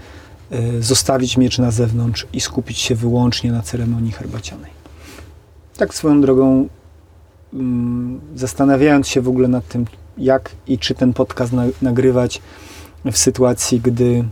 y, 0.52 0.82
zostawić 0.82 1.36
miecz 1.36 1.58
na 1.58 1.70
zewnątrz 1.70 2.26
i 2.32 2.40
skupić 2.40 2.78
się 2.78 2.94
wyłącznie 2.94 3.52
na 3.52 3.62
ceremonii 3.62 4.12
herbacianej. 4.12 4.70
Tak 5.76 5.94
swoją 5.94 6.20
drogą, 6.20 6.68
zastanawiając 8.34 9.08
się 9.08 9.20
w 9.20 9.28
ogóle 9.28 9.48
nad 9.48 9.68
tym, 9.68 9.84
jak 10.18 10.50
i 10.66 10.78
czy 10.78 10.94
ten 10.94 11.12
podcast 11.12 11.52
nagrywać 11.82 12.42
w 13.04 13.16
sytuacji, 13.16 13.80
gdy 13.80 14.24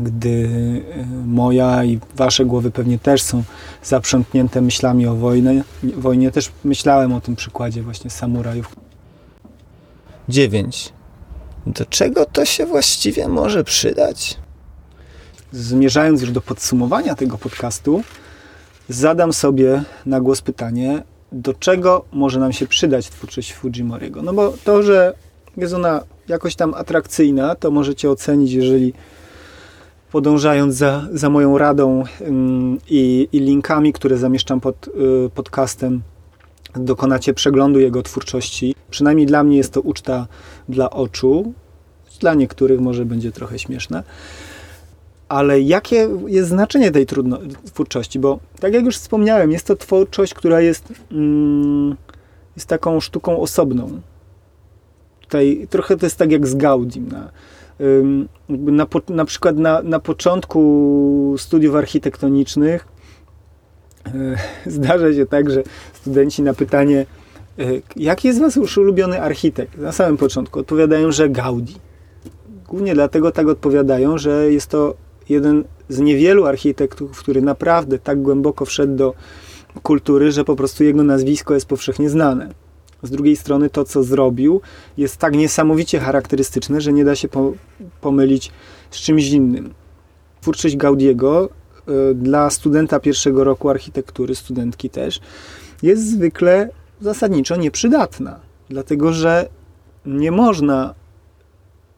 gdy 0.00 0.48
e, 0.92 1.06
moja 1.26 1.84
i 1.84 2.00
wasze 2.16 2.44
głowy 2.44 2.70
pewnie 2.70 2.98
też 2.98 3.22
są 3.22 3.42
zaprzątnięte 3.82 4.60
myślami 4.60 5.06
o 5.06 5.14
wojnie. 5.14 5.64
wojnie. 5.82 6.30
Też 6.30 6.52
myślałem 6.64 7.12
o 7.12 7.20
tym 7.20 7.36
przykładzie 7.36 7.82
właśnie 7.82 8.10
samurajów. 8.10 8.76
9. 10.28 10.92
Do 11.66 11.86
czego 11.86 12.26
to 12.26 12.44
się 12.44 12.66
właściwie 12.66 13.28
może 13.28 13.64
przydać? 13.64 14.38
Zmierzając 15.52 16.20
już 16.20 16.30
do 16.30 16.40
podsumowania 16.40 17.14
tego 17.14 17.38
podcastu, 17.38 18.02
zadam 18.88 19.32
sobie 19.32 19.82
na 20.06 20.20
głos 20.20 20.40
pytanie, 20.40 21.02
do 21.34 21.54
czego 21.54 22.04
może 22.12 22.40
nam 22.40 22.52
się 22.52 22.66
przydać 22.66 23.08
twórczość 23.08 23.54
Fujimoriego. 23.54 24.22
No 24.22 24.32
bo 24.32 24.54
to, 24.64 24.82
że 24.82 25.14
jest 25.56 25.74
ona 25.74 26.00
jakoś 26.28 26.54
tam 26.54 26.74
atrakcyjna, 26.74 27.54
to 27.54 27.70
możecie 27.70 28.10
ocenić, 28.10 28.52
jeżeli 28.52 28.92
podążając 30.12 30.74
za, 30.74 31.08
za 31.12 31.30
moją 31.30 31.58
radą 31.58 32.04
i, 32.88 33.28
i 33.32 33.40
linkami, 33.40 33.92
które 33.92 34.18
zamieszczam 34.18 34.60
pod 34.60 34.88
y, 34.88 34.90
podcastem, 35.34 36.02
dokonacie 36.74 37.34
przeglądu 37.34 37.80
jego 37.80 38.02
twórczości. 38.02 38.74
Przynajmniej 38.90 39.26
dla 39.26 39.44
mnie 39.44 39.56
jest 39.56 39.72
to 39.72 39.80
uczta 39.80 40.26
dla 40.68 40.90
oczu. 40.90 41.52
Dla 42.20 42.34
niektórych 42.34 42.80
może 42.80 43.04
będzie 43.04 43.32
trochę 43.32 43.58
śmieszne. 43.58 44.02
Ale 45.34 45.60
jakie 45.60 46.08
jest 46.26 46.48
znaczenie 46.48 46.90
tej 46.90 47.06
trudno, 47.06 47.38
twórczości? 47.64 48.18
Bo 48.18 48.38
tak 48.60 48.74
jak 48.74 48.84
już 48.84 48.96
wspomniałem, 48.96 49.52
jest 49.52 49.66
to 49.66 49.76
twórczość, 49.76 50.34
która 50.34 50.60
jest, 50.60 50.92
mm, 51.12 51.96
jest 52.56 52.68
taką 52.68 53.00
sztuką 53.00 53.40
osobną. 53.40 54.00
Tutaj 55.20 55.66
trochę 55.70 55.96
to 55.96 56.06
jest 56.06 56.16
tak 56.16 56.32
jak 56.32 56.46
z 56.46 56.54
Gaudim. 56.54 57.08
Na, 57.08 57.30
na, 58.48 58.86
na 59.08 59.24
przykład 59.24 59.58
na, 59.58 59.82
na 59.82 60.00
początku 60.00 61.34
studiów 61.38 61.74
architektonicznych 61.74 62.86
e, 64.06 64.10
zdarza 64.70 65.12
się 65.12 65.26
tak, 65.26 65.50
że 65.50 65.62
studenci 65.92 66.42
na 66.42 66.54
pytanie, 66.54 67.06
e, 67.58 67.64
jaki 67.96 68.28
jest 68.28 68.40
wasz 68.40 68.78
ulubiony 68.78 69.22
architekt? 69.22 69.78
Na 69.78 69.92
samym 69.92 70.16
początku 70.16 70.60
odpowiadają, 70.60 71.12
że 71.12 71.28
Gaudi. 71.28 71.74
Głównie 72.68 72.94
dlatego 72.94 73.32
tak 73.32 73.48
odpowiadają, 73.48 74.18
że 74.18 74.52
jest 74.52 74.66
to 74.66 75.03
jeden 75.28 75.64
z 75.88 75.98
niewielu 75.98 76.46
architektów, 76.46 77.18
który 77.18 77.42
naprawdę 77.42 77.98
tak 77.98 78.22
głęboko 78.22 78.64
wszedł 78.64 78.96
do 78.96 79.14
kultury, 79.82 80.32
że 80.32 80.44
po 80.44 80.56
prostu 80.56 80.84
jego 80.84 81.02
nazwisko 81.02 81.54
jest 81.54 81.66
powszechnie 81.66 82.10
znane. 82.10 82.48
Z 83.02 83.10
drugiej 83.10 83.36
strony 83.36 83.70
to, 83.70 83.84
co 83.84 84.02
zrobił, 84.02 84.60
jest 84.96 85.16
tak 85.16 85.34
niesamowicie 85.34 86.00
charakterystyczne, 86.00 86.80
że 86.80 86.92
nie 86.92 87.04
da 87.04 87.16
się 87.16 87.28
po, 87.28 87.52
pomylić 88.00 88.50
z 88.90 88.96
czymś 88.96 89.30
innym. 89.30 89.74
Twórczość 90.40 90.76
Gaudiego 90.76 91.48
y, 92.10 92.14
dla 92.14 92.50
studenta 92.50 93.00
pierwszego 93.00 93.44
roku 93.44 93.68
architektury, 93.68 94.34
studentki 94.34 94.90
też, 94.90 95.20
jest 95.82 96.10
zwykle 96.10 96.70
zasadniczo 97.00 97.56
nieprzydatna, 97.56 98.40
dlatego 98.68 99.12
że 99.12 99.48
nie 100.06 100.30
można, 100.30 100.94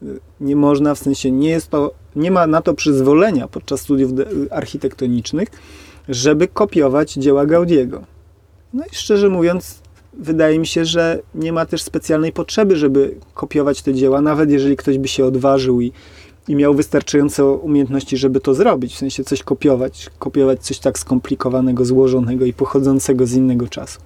y, 0.03 0.21
nie 0.41 0.57
można, 0.57 0.95
w 0.95 0.99
sensie 0.99 1.31
nie 1.31 1.49
jest 1.49 1.69
to, 1.69 1.95
nie 2.17 2.31
ma 2.31 2.47
na 2.47 2.63
to 2.63 2.75
przyzwolenia 2.75 3.49
podczas 3.49 3.81
studiów 3.81 4.11
architektonicznych, 4.51 5.49
żeby 6.09 6.49
kopiować 6.49 7.13
dzieła 7.13 7.47
Gaudiego. 7.47 8.03
No 8.75 8.85
i 8.93 8.95
szczerze 8.95 9.29
mówiąc, 9.29 9.79
wydaje 10.19 10.59
mi 10.59 10.67
się, 10.67 10.85
że 10.85 11.19
nie 11.35 11.53
ma 11.53 11.67
też 11.67 11.83
specjalnej 11.83 12.33
potrzeby, 12.33 12.77
żeby 12.77 13.15
kopiować 13.35 13.83
te 13.83 13.95
dzieła, 13.95 14.21
nawet 14.21 14.51
jeżeli 14.51 14.77
ktoś 14.77 14.99
by 14.99 15.09
się 15.09 15.25
odważył 15.25 15.81
i, 15.81 15.93
i 16.49 16.55
miał 16.55 16.75
wystarczające 16.75 17.47
umiejętności, 17.47 18.17
żeby 18.17 18.41
to 18.41 18.55
zrobić, 18.55 18.95
w 18.95 18.99
sensie 18.99 19.25
coś 19.25 19.43
kopiować, 19.43 20.11
kopiować 20.19 20.63
coś 20.63 20.79
tak 20.79 20.99
skomplikowanego, 20.99 21.85
złożonego 21.85 22.45
i 22.45 22.53
pochodzącego 22.53 23.27
z 23.27 23.33
innego 23.33 23.69
czasu. 23.69 24.01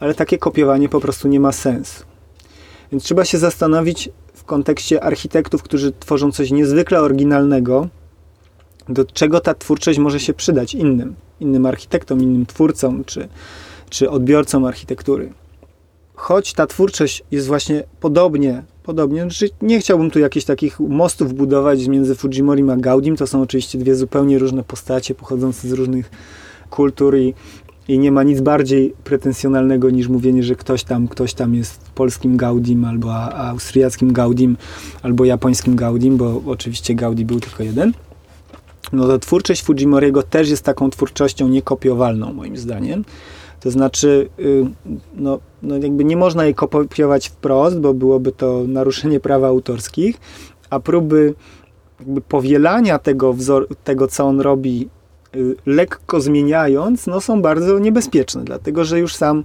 Ale 0.00 0.14
takie 0.14 0.38
kopiowanie 0.38 0.88
po 0.88 1.00
prostu 1.00 1.28
nie 1.28 1.40
ma 1.40 1.52
sensu. 1.52 2.04
Więc 2.92 3.04
trzeba 3.04 3.24
się 3.24 3.38
zastanowić 3.38 4.10
w 4.44 4.46
kontekście 4.46 5.04
architektów, 5.04 5.62
którzy 5.62 5.92
tworzą 5.92 6.32
coś 6.32 6.50
niezwykle 6.50 7.00
oryginalnego, 7.00 7.88
do 8.88 9.04
czego 9.04 9.40
ta 9.40 9.54
twórczość 9.54 9.98
może 9.98 10.20
się 10.20 10.34
przydać 10.34 10.74
innym, 10.74 11.14
innym 11.40 11.66
architektom, 11.66 12.22
innym 12.22 12.46
twórcom 12.46 13.04
czy, 13.04 13.28
czy 13.90 14.10
odbiorcom 14.10 14.64
architektury. 14.64 15.32
Choć 16.14 16.52
ta 16.52 16.66
twórczość 16.66 17.24
jest 17.30 17.46
właśnie 17.46 17.84
podobnie, 18.00 18.62
podobnie, 18.82 19.22
znaczy 19.22 19.48
nie 19.62 19.80
chciałbym 19.80 20.10
tu 20.10 20.18
jakichś 20.18 20.46
takich 20.46 20.80
mostów 20.80 21.34
budować 21.34 21.86
między 21.86 22.14
Fujimorim 22.14 22.70
a 22.70 22.76
Gaudim, 22.76 23.16
to 23.16 23.26
są 23.26 23.42
oczywiście 23.42 23.78
dwie 23.78 23.94
zupełnie 23.94 24.38
różne 24.38 24.62
postacie 24.62 25.14
pochodzące 25.14 25.68
z 25.68 25.72
różnych 25.72 26.10
kultur 26.70 27.16
i, 27.16 27.34
i 27.88 27.98
nie 27.98 28.12
ma 28.12 28.22
nic 28.22 28.40
bardziej 28.40 28.94
pretensjonalnego 29.04 29.90
niż 29.90 30.08
mówienie, 30.08 30.42
że 30.42 30.54
ktoś 30.54 30.84
tam, 30.84 31.08
ktoś 31.08 31.34
tam 31.34 31.54
jest 31.54 31.80
polskim 31.94 32.36
Gaudim, 32.36 32.84
albo 32.84 33.14
austriackim 33.34 34.12
Gaudim, 34.12 34.56
albo 35.02 35.24
japońskim 35.24 35.76
Gaudim, 35.76 36.16
bo 36.16 36.42
oczywiście 36.46 36.94
Gaudi 36.94 37.24
był 37.24 37.40
tylko 37.40 37.62
jeden. 37.62 37.92
No 38.92 39.06
to 39.06 39.18
twórczość 39.18 39.62
Fujimoriego 39.62 40.22
też 40.22 40.50
jest 40.50 40.64
taką 40.64 40.90
twórczością 40.90 41.48
niekopiowalną, 41.48 42.32
moim 42.32 42.56
zdaniem. 42.56 43.04
To 43.60 43.70
znaczy, 43.70 44.28
y, 44.38 44.64
no, 45.14 45.38
no 45.62 45.76
jakby 45.76 46.04
nie 46.04 46.16
można 46.16 46.44
jej 46.44 46.54
kopiować 46.54 47.28
wprost, 47.28 47.80
bo 47.80 47.94
byłoby 47.94 48.32
to 48.32 48.64
naruszenie 48.68 49.20
praw 49.20 49.42
autorskich, 49.42 50.16
a 50.70 50.80
próby 50.80 51.34
powielania 52.28 52.98
tego, 52.98 53.32
wzor, 53.32 53.66
tego 53.84 54.08
co 54.08 54.24
on 54.24 54.40
robi, 54.40 54.88
lekko 55.66 56.20
zmieniając, 56.20 57.06
no 57.06 57.20
są 57.20 57.42
bardzo 57.42 57.78
niebezpieczne, 57.78 58.44
dlatego 58.44 58.84
że 58.84 59.00
już 59.00 59.16
sam 59.16 59.44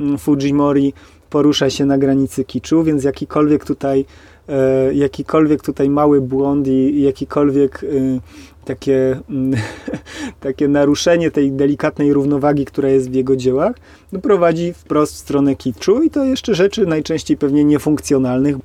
mm, 0.00 0.18
Fujimori 0.18 0.92
porusza 1.30 1.70
się 1.70 1.86
na 1.86 1.98
granicy 1.98 2.44
kiczu, 2.44 2.84
więc 2.84 3.04
jakikolwiek 3.04 3.64
tutaj, 3.64 4.04
e, 4.48 4.94
jakikolwiek 4.94 5.62
tutaj 5.62 5.90
mały 5.90 6.20
błąd 6.20 6.66
i 6.68 7.02
jakikolwiek 7.02 7.82
y, 7.82 8.20
takie, 8.64 9.20
mm, 9.30 9.60
takie 10.40 10.68
naruszenie 10.68 11.30
tej 11.30 11.52
delikatnej 11.52 12.12
równowagi, 12.12 12.64
która 12.64 12.88
jest 12.88 13.10
w 13.10 13.14
jego 13.14 13.36
dziełach, 13.36 13.76
no 14.12 14.20
prowadzi 14.20 14.72
wprost 14.72 15.14
w 15.14 15.18
stronę 15.18 15.56
kiczu 15.56 16.02
i 16.02 16.10
to 16.10 16.24
jeszcze 16.24 16.54
rzeczy 16.54 16.86
najczęściej 16.86 17.36
pewnie 17.36 17.64
niefunkcjonalnych. 17.64 18.56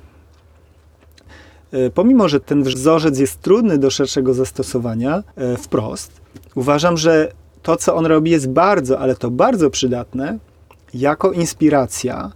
E, 1.72 1.90
pomimo, 1.90 2.28
że 2.28 2.40
ten 2.40 2.62
wzorzec 2.62 3.18
jest 3.18 3.40
trudny 3.40 3.78
do 3.78 3.90
szerszego 3.90 4.34
zastosowania 4.34 5.22
e, 5.36 5.56
wprost, 5.56 6.25
uważam, 6.56 6.96
że 6.96 7.32
to, 7.62 7.76
co 7.76 7.94
on 7.94 8.06
robi, 8.06 8.30
jest 8.30 8.50
bardzo, 8.50 8.98
ale 8.98 9.16
to 9.16 9.30
bardzo 9.30 9.70
przydatne 9.70 10.38
jako 10.94 11.32
inspiracja 11.32 12.32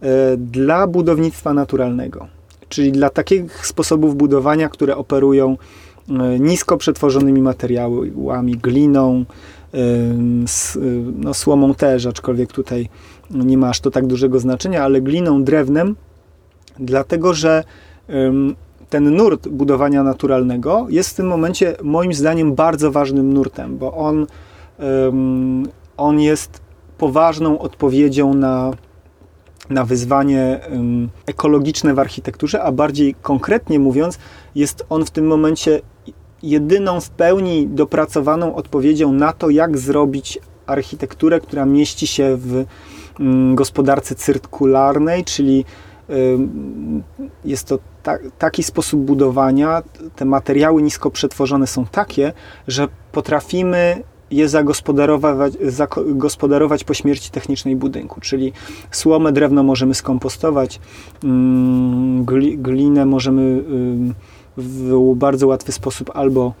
e, 0.00 0.36
dla 0.36 0.86
budownictwa 0.86 1.52
naturalnego, 1.52 2.26
czyli 2.68 2.92
dla 2.92 3.10
takich 3.10 3.66
sposobów 3.66 4.16
budowania, 4.16 4.68
które 4.68 4.96
operują 4.96 5.56
E, 6.10 6.38
nisko 6.38 6.76
przetworzonymi 6.76 7.42
materiałami, 7.42 8.56
gliną, 8.56 9.24
e, 9.74 9.78
no, 11.16 11.34
słomą 11.34 11.74
też, 11.74 12.06
aczkolwiek 12.06 12.52
tutaj 12.52 12.88
nie 13.30 13.58
ma 13.58 13.68
aż 13.68 13.80
to 13.80 13.90
tak 13.90 14.06
dużego 14.06 14.38
znaczenia, 14.38 14.82
ale 14.82 15.00
gliną, 15.00 15.44
drewnem, 15.44 15.96
dlatego 16.78 17.34
że 17.34 17.64
ten 18.94 19.16
nurt 19.16 19.48
budowania 19.48 20.02
naturalnego 20.02 20.86
jest 20.88 21.10
w 21.10 21.14
tym 21.14 21.26
momencie 21.26 21.76
moim 21.82 22.14
zdaniem 22.14 22.54
bardzo 22.54 22.92
ważnym 22.92 23.32
nurtem, 23.32 23.78
bo 23.78 23.94
on, 23.94 24.26
on 25.96 26.20
jest 26.20 26.60
poważną 26.98 27.58
odpowiedzią 27.58 28.34
na, 28.34 28.70
na 29.70 29.84
wyzwanie 29.84 30.60
ekologiczne 31.26 31.94
w 31.94 31.98
architekturze, 31.98 32.62
a 32.62 32.72
bardziej 32.72 33.14
konkretnie 33.22 33.78
mówiąc, 33.78 34.18
jest 34.54 34.86
on 34.88 35.04
w 35.04 35.10
tym 35.10 35.26
momencie 35.26 35.80
jedyną 36.42 37.00
w 37.00 37.10
pełni 37.10 37.66
dopracowaną 37.66 38.54
odpowiedzią 38.54 39.12
na 39.12 39.32
to, 39.32 39.50
jak 39.50 39.78
zrobić 39.78 40.38
architekturę, 40.66 41.40
która 41.40 41.66
mieści 41.66 42.06
się 42.06 42.36
w 42.36 42.64
mm, 43.20 43.54
gospodarce 43.54 44.14
cyrkularnej, 44.14 45.24
czyli 45.24 45.64
jest 47.44 47.68
to 47.68 47.78
ta, 48.04 48.18
taki 48.38 48.62
sposób 48.62 49.00
budowania, 49.00 49.82
te 50.16 50.24
materiały 50.24 50.82
nisko 50.82 51.10
przetworzone 51.10 51.66
są 51.66 51.86
takie, 51.86 52.32
że 52.68 52.88
potrafimy 53.12 54.02
je 54.30 54.48
zagospodarować, 54.48 55.52
zagospodarować 55.62 56.84
po 56.84 56.94
śmierci 56.94 57.30
technicznej 57.30 57.76
budynku, 57.76 58.20
czyli 58.20 58.52
słomę, 58.90 59.32
drewno 59.32 59.62
możemy 59.62 59.94
skompostować, 59.94 60.80
mm, 61.24 62.24
glinę 62.56 63.06
możemy 63.06 63.64
w 64.56 65.14
bardzo 65.16 65.46
łatwy 65.46 65.72
sposób 65.72 66.10
albo 66.14 66.54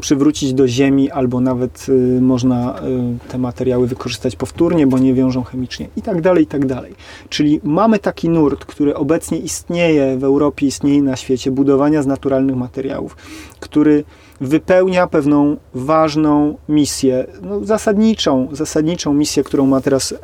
przywrócić 0.00 0.54
do 0.54 0.68
ziemi, 0.68 1.10
albo 1.10 1.40
nawet 1.40 1.86
y, 1.88 2.20
można 2.20 2.80
y, 3.26 3.28
te 3.28 3.38
materiały 3.38 3.86
wykorzystać 3.86 4.36
powtórnie, 4.36 4.86
bo 4.86 4.98
nie 4.98 5.14
wiążą 5.14 5.44
chemicznie 5.44 5.88
i 5.96 6.02
tak 6.02 6.20
dalej, 6.20 6.44
i 6.44 6.46
tak 6.46 6.66
dalej. 6.66 6.94
Czyli 7.28 7.60
mamy 7.64 7.98
taki 7.98 8.28
nurt, 8.28 8.64
który 8.64 8.96
obecnie 8.96 9.38
istnieje 9.38 10.16
w 10.18 10.24
Europie, 10.24 10.66
istnieje 10.66 11.02
na 11.02 11.16
świecie, 11.16 11.50
budowania 11.50 12.02
z 12.02 12.06
naturalnych 12.06 12.56
materiałów, 12.56 13.16
który 13.60 14.04
wypełnia 14.40 15.06
pewną 15.06 15.56
ważną 15.74 16.56
misję, 16.68 17.26
no, 17.42 17.64
zasadniczą, 17.64 18.48
zasadniczą 18.52 19.14
misję, 19.14 19.44
którą 19.44 19.66
ma 19.66 19.80
teraz 19.80 20.12
y, 20.12 20.16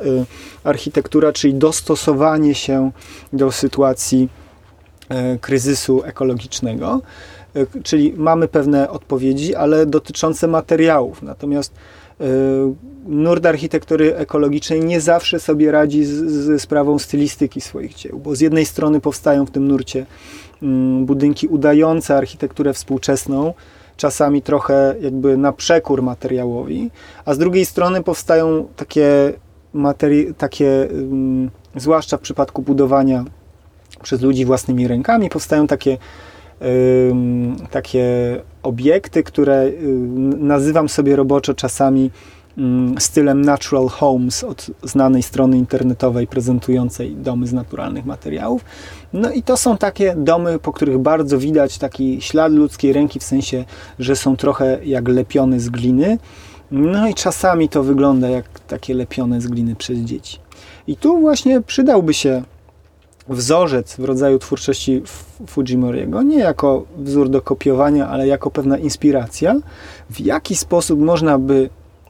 architektura, 0.63 1.33
czyli 1.33 1.53
dostosowanie 1.53 2.55
się 2.55 2.91
do 3.33 3.51
sytuacji 3.51 4.29
kryzysu 5.41 6.03
ekologicznego. 6.03 7.01
E, 7.55 7.81
czyli 7.83 8.13
mamy 8.17 8.47
pewne 8.47 8.89
odpowiedzi, 8.89 9.55
ale 9.55 9.85
dotyczące 9.85 10.47
materiałów. 10.47 11.21
Natomiast 11.21 11.73
e, 12.21 12.25
nurt 13.05 13.45
architektury 13.45 14.15
ekologicznej 14.15 14.79
nie 14.85 15.01
zawsze 15.01 15.39
sobie 15.39 15.71
radzi 15.71 16.05
ze 16.05 16.59
sprawą 16.59 16.99
stylistyki 16.99 17.61
swoich 17.61 17.93
dzieł, 17.93 18.19
bo 18.19 18.35
z 18.35 18.39
jednej 18.39 18.65
strony 18.65 19.01
powstają 19.01 19.45
w 19.45 19.51
tym 19.51 19.67
nurcie 19.67 20.05
mm, 20.63 21.05
budynki 21.05 21.47
udające 21.47 22.17
architekturę 22.17 22.73
współczesną, 22.73 23.53
czasami 23.97 24.41
trochę 24.41 24.95
jakby 25.01 25.37
na 25.37 25.51
przekór 25.51 26.01
materiałowi, 26.01 26.91
a 27.25 27.33
z 27.33 27.37
drugiej 27.37 27.65
strony 27.65 28.03
powstają 28.03 28.67
takie 28.75 29.33
materi- 29.75 30.33
takie, 30.33 30.89
ym, 30.91 31.51
zwłaszcza 31.75 32.17
w 32.17 32.21
przypadku 32.21 32.61
budowania 32.61 33.25
przez 34.03 34.21
ludzi 34.21 34.45
własnymi 34.45 34.87
rękami, 34.87 35.29
powstają 35.29 35.67
takie, 35.67 35.97
takie 37.71 38.05
obiekty, 38.63 39.23
które 39.23 39.63
ym, 39.83 40.47
nazywam 40.47 40.89
sobie 40.89 41.15
roboczo 41.15 41.53
czasami 41.53 42.11
ym, 42.57 42.95
stylem 42.99 43.41
Natural 43.41 43.87
Homes 43.87 44.43
od 44.43 44.71
znanej 44.83 45.23
strony 45.23 45.57
internetowej 45.57 46.27
prezentującej 46.27 47.15
domy 47.15 47.47
z 47.47 47.53
naturalnych 47.53 48.05
materiałów. 48.05 48.65
No 49.13 49.31
i 49.31 49.43
to 49.43 49.57
są 49.57 49.77
takie 49.77 50.15
domy, 50.17 50.59
po 50.59 50.73
których 50.73 50.97
bardzo 50.97 51.37
widać 51.37 51.77
taki 51.77 52.21
ślad 52.21 52.51
ludzkiej 52.51 52.93
ręki, 52.93 53.19
w 53.19 53.23
sensie, 53.23 53.65
że 53.99 54.15
są 54.15 54.37
trochę 54.37 54.79
jak 54.85 55.07
lepione 55.07 55.59
z 55.59 55.69
gliny. 55.69 56.17
No 56.71 57.07
i 57.07 57.13
czasami 57.13 57.69
to 57.69 57.83
wygląda 57.83 58.29
jak 58.29 58.59
takie 58.59 58.93
lepione 58.93 59.41
z 59.41 59.47
gliny 59.47 59.75
przez 59.75 59.99
dzieci. 59.99 60.39
I 60.87 60.97
tu 60.97 61.19
właśnie 61.19 61.61
przydałby 61.61 62.13
się 62.13 62.43
wzorzec 63.27 63.95
w 63.95 64.03
rodzaju 64.03 64.39
twórczości 64.39 65.01
Fujimoriego, 65.47 66.21
nie 66.21 66.39
jako 66.39 66.85
wzór 66.97 67.29
do 67.29 67.41
kopiowania, 67.41 68.07
ale 68.07 68.27
jako 68.27 68.51
pewna 68.51 68.77
inspiracja, 68.77 69.55
w 70.09 70.19
jaki 70.19 70.55
sposób 70.55 70.99
można 70.99 71.39
by 71.39 71.69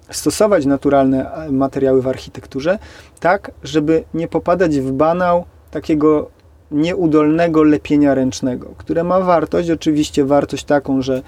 stosować 0.10 0.66
naturalne 0.66 1.32
materiały 1.52 2.02
w 2.02 2.08
architekturze, 2.08 2.80
tak, 3.20 3.52
żeby 3.64 4.04
nie 4.14 4.28
popadać 4.28 4.80
w 4.80 4.92
banał 4.92 5.46
takiego 5.72 6.30
nieudolnego 6.72 7.64
lepienia 7.64 8.14
ręcznego, 8.14 8.70
które 8.78 9.04
ma 9.04 9.20
wartość, 9.20 9.70
oczywiście 9.70 10.26
wartość 10.26 10.64
taką, 10.64 11.02
że, 11.02 11.22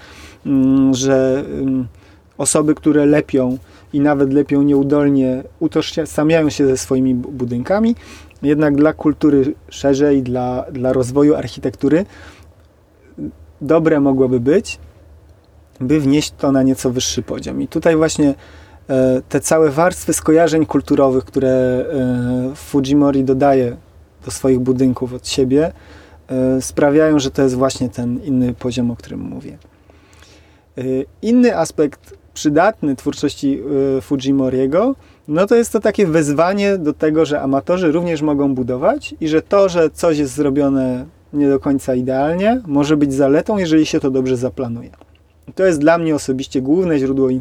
mm, 0.46 0.94
że 0.94 1.44
mm, 1.46 1.86
osoby, 2.38 2.74
które 2.74 3.06
lepią 3.06 3.58
i 3.92 4.00
nawet 4.00 4.32
lepią 4.32 4.62
nieudolnie, 4.62 5.42
utożsamiają 5.60 6.50
się 6.50 6.66
ze 6.66 6.76
swoimi 6.76 7.14
budynkami, 7.14 7.94
jednak 8.46 8.76
dla 8.76 8.92
kultury 8.92 9.54
szerzej, 9.68 10.22
dla, 10.22 10.64
dla 10.72 10.92
rozwoju 10.92 11.34
architektury 11.34 12.06
dobre 13.60 14.00
mogłoby 14.00 14.40
być, 14.40 14.78
by 15.80 16.00
wnieść 16.00 16.32
to 16.38 16.52
na 16.52 16.62
nieco 16.62 16.90
wyższy 16.90 17.22
poziom. 17.22 17.62
I 17.62 17.68
tutaj 17.68 17.96
właśnie 17.96 18.34
e, 18.88 19.22
te 19.28 19.40
całe 19.40 19.70
warstwy 19.70 20.12
skojarzeń 20.12 20.66
kulturowych, 20.66 21.24
które 21.24 21.48
e, 21.50 22.54
Fujimori 22.54 23.24
dodaje 23.24 23.76
do 24.24 24.30
swoich 24.30 24.58
budynków 24.58 25.12
od 25.12 25.28
siebie, 25.28 25.72
e, 26.28 26.62
sprawiają, 26.62 27.18
że 27.18 27.30
to 27.30 27.42
jest 27.42 27.54
właśnie 27.54 27.88
ten 27.88 28.22
inny 28.24 28.54
poziom, 28.54 28.90
o 28.90 28.96
którym 28.96 29.20
mówię. 29.20 29.58
Inny 31.22 31.58
aspekt 31.58 32.14
przydatny 32.34 32.96
twórczości 32.96 33.62
Fujimoriego 34.02 34.94
no 35.28 35.46
to 35.46 35.54
jest 35.54 35.72
to 35.72 35.80
takie 35.80 36.06
wezwanie 36.06 36.78
do 36.78 36.92
tego, 36.92 37.24
że 37.24 37.40
amatorzy 37.40 37.92
również 37.92 38.22
mogą 38.22 38.54
budować 38.54 39.14
i 39.20 39.28
że 39.28 39.42
to, 39.42 39.68
że 39.68 39.90
coś 39.90 40.18
jest 40.18 40.34
zrobione 40.34 41.06
nie 41.32 41.48
do 41.48 41.60
końca 41.60 41.94
idealnie, 41.94 42.62
może 42.66 42.96
być 42.96 43.14
zaletą, 43.14 43.58
jeżeli 43.58 43.86
się 43.86 44.00
to 44.00 44.10
dobrze 44.10 44.36
zaplanuje. 44.36 44.90
To 45.54 45.66
jest 45.66 45.80
dla 45.80 45.98
mnie 45.98 46.14
osobiście 46.14 46.62
główne 46.62 46.98
źródło 46.98 47.30
y, 47.30 47.38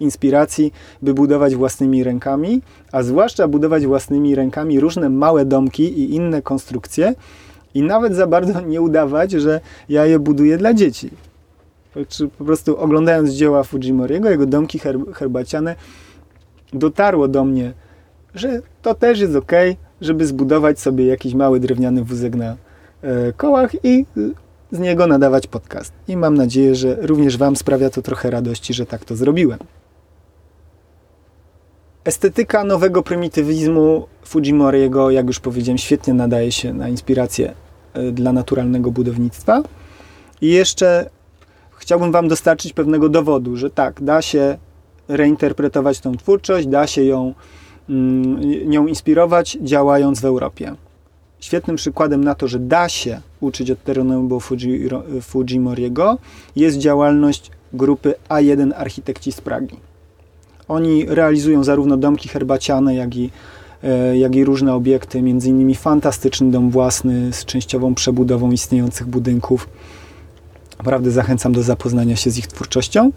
inspiracji, 0.00 0.72
by 1.02 1.14
budować 1.14 1.54
własnymi 1.54 2.04
rękami, 2.04 2.62
a 2.92 3.02
zwłaszcza 3.02 3.48
budować 3.48 3.86
własnymi 3.86 4.34
rękami 4.34 4.80
różne 4.80 5.10
małe 5.10 5.44
domki 5.44 5.82
i 5.82 6.14
inne 6.14 6.42
konstrukcje 6.42 7.14
i 7.74 7.82
nawet 7.82 8.14
za 8.14 8.26
bardzo 8.26 8.60
nie 8.72 8.80
udawać, 8.80 9.32
że 9.32 9.60
ja 9.88 10.06
je 10.06 10.18
buduję 10.18 10.58
dla 10.58 10.74
dzieci. 10.74 11.10
Po 12.38 12.44
prostu 12.44 12.76
oglądając 12.76 13.30
dzieła 13.30 13.64
Fujimoriego, 13.64 14.30
jego 14.30 14.46
domki 14.46 14.80
herbaciane, 15.14 15.76
dotarło 16.72 17.28
do 17.28 17.44
mnie, 17.44 17.72
że 18.34 18.62
to 18.82 18.94
też 18.94 19.20
jest 19.20 19.36
ok, 19.36 19.52
żeby 20.00 20.26
zbudować 20.26 20.80
sobie 20.80 21.06
jakiś 21.06 21.34
mały 21.34 21.60
drewniany 21.60 22.04
wózek 22.04 22.34
na 22.34 22.56
e, 23.02 23.32
kołach 23.32 23.84
i 23.84 24.06
z 24.72 24.78
niego 24.78 25.06
nadawać 25.06 25.46
podcast. 25.46 25.92
I 26.08 26.16
mam 26.16 26.34
nadzieję, 26.34 26.74
że 26.74 26.96
również 27.00 27.36
Wam 27.36 27.56
sprawia 27.56 27.90
to 27.90 28.02
trochę 28.02 28.30
radości, 28.30 28.74
że 28.74 28.86
tak 28.86 29.04
to 29.04 29.16
zrobiłem. 29.16 29.58
Estetyka 32.04 32.64
nowego 32.64 33.02
prymitywizmu 33.02 34.06
Fujimoriego, 34.24 35.10
jak 35.10 35.26
już 35.26 35.40
powiedziałem, 35.40 35.78
świetnie 35.78 36.14
nadaje 36.14 36.52
się 36.52 36.74
na 36.74 36.88
inspirację 36.88 37.54
e, 37.94 38.12
dla 38.12 38.32
naturalnego 38.32 38.90
budownictwa. 38.90 39.62
I 40.40 40.50
jeszcze 40.50 41.10
chciałbym 41.78 42.12
Wam 42.12 42.28
dostarczyć 42.28 42.72
pewnego 42.72 43.08
dowodu, 43.08 43.56
że 43.56 43.70
tak, 43.70 44.02
da 44.02 44.22
się 44.22 44.58
reinterpretować 45.10 46.00
tą 46.00 46.16
twórczość, 46.16 46.66
da 46.66 46.86
się 46.86 47.04
ją 47.04 47.34
mm, 47.88 48.70
nią 48.70 48.86
inspirować, 48.86 49.58
działając 49.60 50.20
w 50.20 50.24
Europie. 50.24 50.74
Świetnym 51.40 51.76
przykładem 51.76 52.24
na 52.24 52.34
to, 52.34 52.48
że 52.48 52.58
da 52.58 52.88
się 52.88 53.20
uczyć 53.40 53.70
od 53.70 53.82
Terunobu 53.84 54.40
Fujimoriego 55.20 56.18
jest 56.56 56.78
działalność 56.78 57.50
grupy 57.72 58.14
A1 58.28 58.72
Architekci 58.76 59.32
z 59.32 59.40
Pragi. 59.40 59.76
Oni 60.68 61.04
realizują 61.06 61.64
zarówno 61.64 61.96
domki 61.96 62.28
herbaciane, 62.28 62.94
jak 62.94 63.16
i, 63.16 63.30
e, 63.82 64.18
jak 64.18 64.36
i 64.36 64.44
różne 64.44 64.74
obiekty, 64.74 65.18
innymi 65.18 65.74
fantastyczny 65.74 66.50
dom 66.50 66.70
własny 66.70 67.32
z 67.32 67.44
częściową 67.44 67.94
przebudową 67.94 68.50
istniejących 68.50 69.06
budynków. 69.06 69.68
Naprawdę 70.78 71.10
zachęcam 71.10 71.52
do 71.52 71.62
zapoznania 71.62 72.16
się 72.16 72.30
z 72.30 72.38
ich 72.38 72.46
twórczością. 72.46 73.10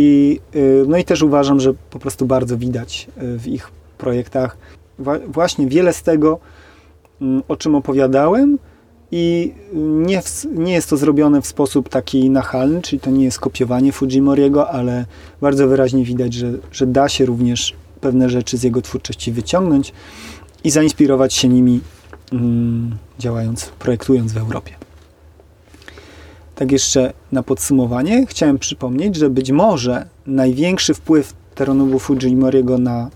I, 0.00 0.40
y, 0.54 0.84
no 0.88 0.96
i 0.96 1.04
też 1.04 1.22
uważam, 1.22 1.60
że 1.60 1.74
po 1.90 1.98
prostu 1.98 2.26
bardzo 2.26 2.56
widać 2.56 3.08
y, 3.22 3.38
w 3.38 3.46
ich 3.46 3.70
projektach 3.98 4.56
właśnie 5.28 5.66
wiele 5.66 5.92
z 5.92 6.02
tego, 6.02 6.38
mm, 7.20 7.42
o 7.48 7.56
czym 7.56 7.74
opowiadałem, 7.74 8.58
i 9.12 9.54
nie, 9.74 10.22
w, 10.22 10.44
nie 10.54 10.72
jest 10.72 10.90
to 10.90 10.96
zrobione 10.96 11.42
w 11.42 11.46
sposób 11.46 11.88
taki 11.88 12.30
nachalny, 12.30 12.82
czyli 12.82 13.00
to 13.00 13.10
nie 13.10 13.24
jest 13.24 13.40
kopiowanie 13.40 13.92
Fujimoriego, 13.92 14.70
ale 14.70 15.06
bardzo 15.40 15.68
wyraźnie 15.68 16.04
widać, 16.04 16.34
że, 16.34 16.52
że 16.72 16.86
da 16.86 17.08
się 17.08 17.26
również 17.26 17.74
pewne 18.00 18.30
rzeczy 18.30 18.56
z 18.56 18.62
jego 18.62 18.82
twórczości 18.82 19.32
wyciągnąć 19.32 19.92
i 20.64 20.70
zainspirować 20.70 21.34
się 21.34 21.48
nimi, 21.48 21.80
mm, 22.32 22.96
działając, 23.18 23.64
projektując 23.78 24.32
w 24.32 24.36
Europie. 24.36 24.77
Tak 26.58 26.72
jeszcze 26.72 27.12
na 27.32 27.42
podsumowanie. 27.42 28.26
Chciałem 28.26 28.58
przypomnieć, 28.58 29.16
że 29.16 29.30
być 29.30 29.50
może 29.50 30.06
największy 30.26 30.94
wpływ 30.94 31.34
Teronobu 31.54 31.98
Fujimoriego 31.98 32.78
na 32.78 33.10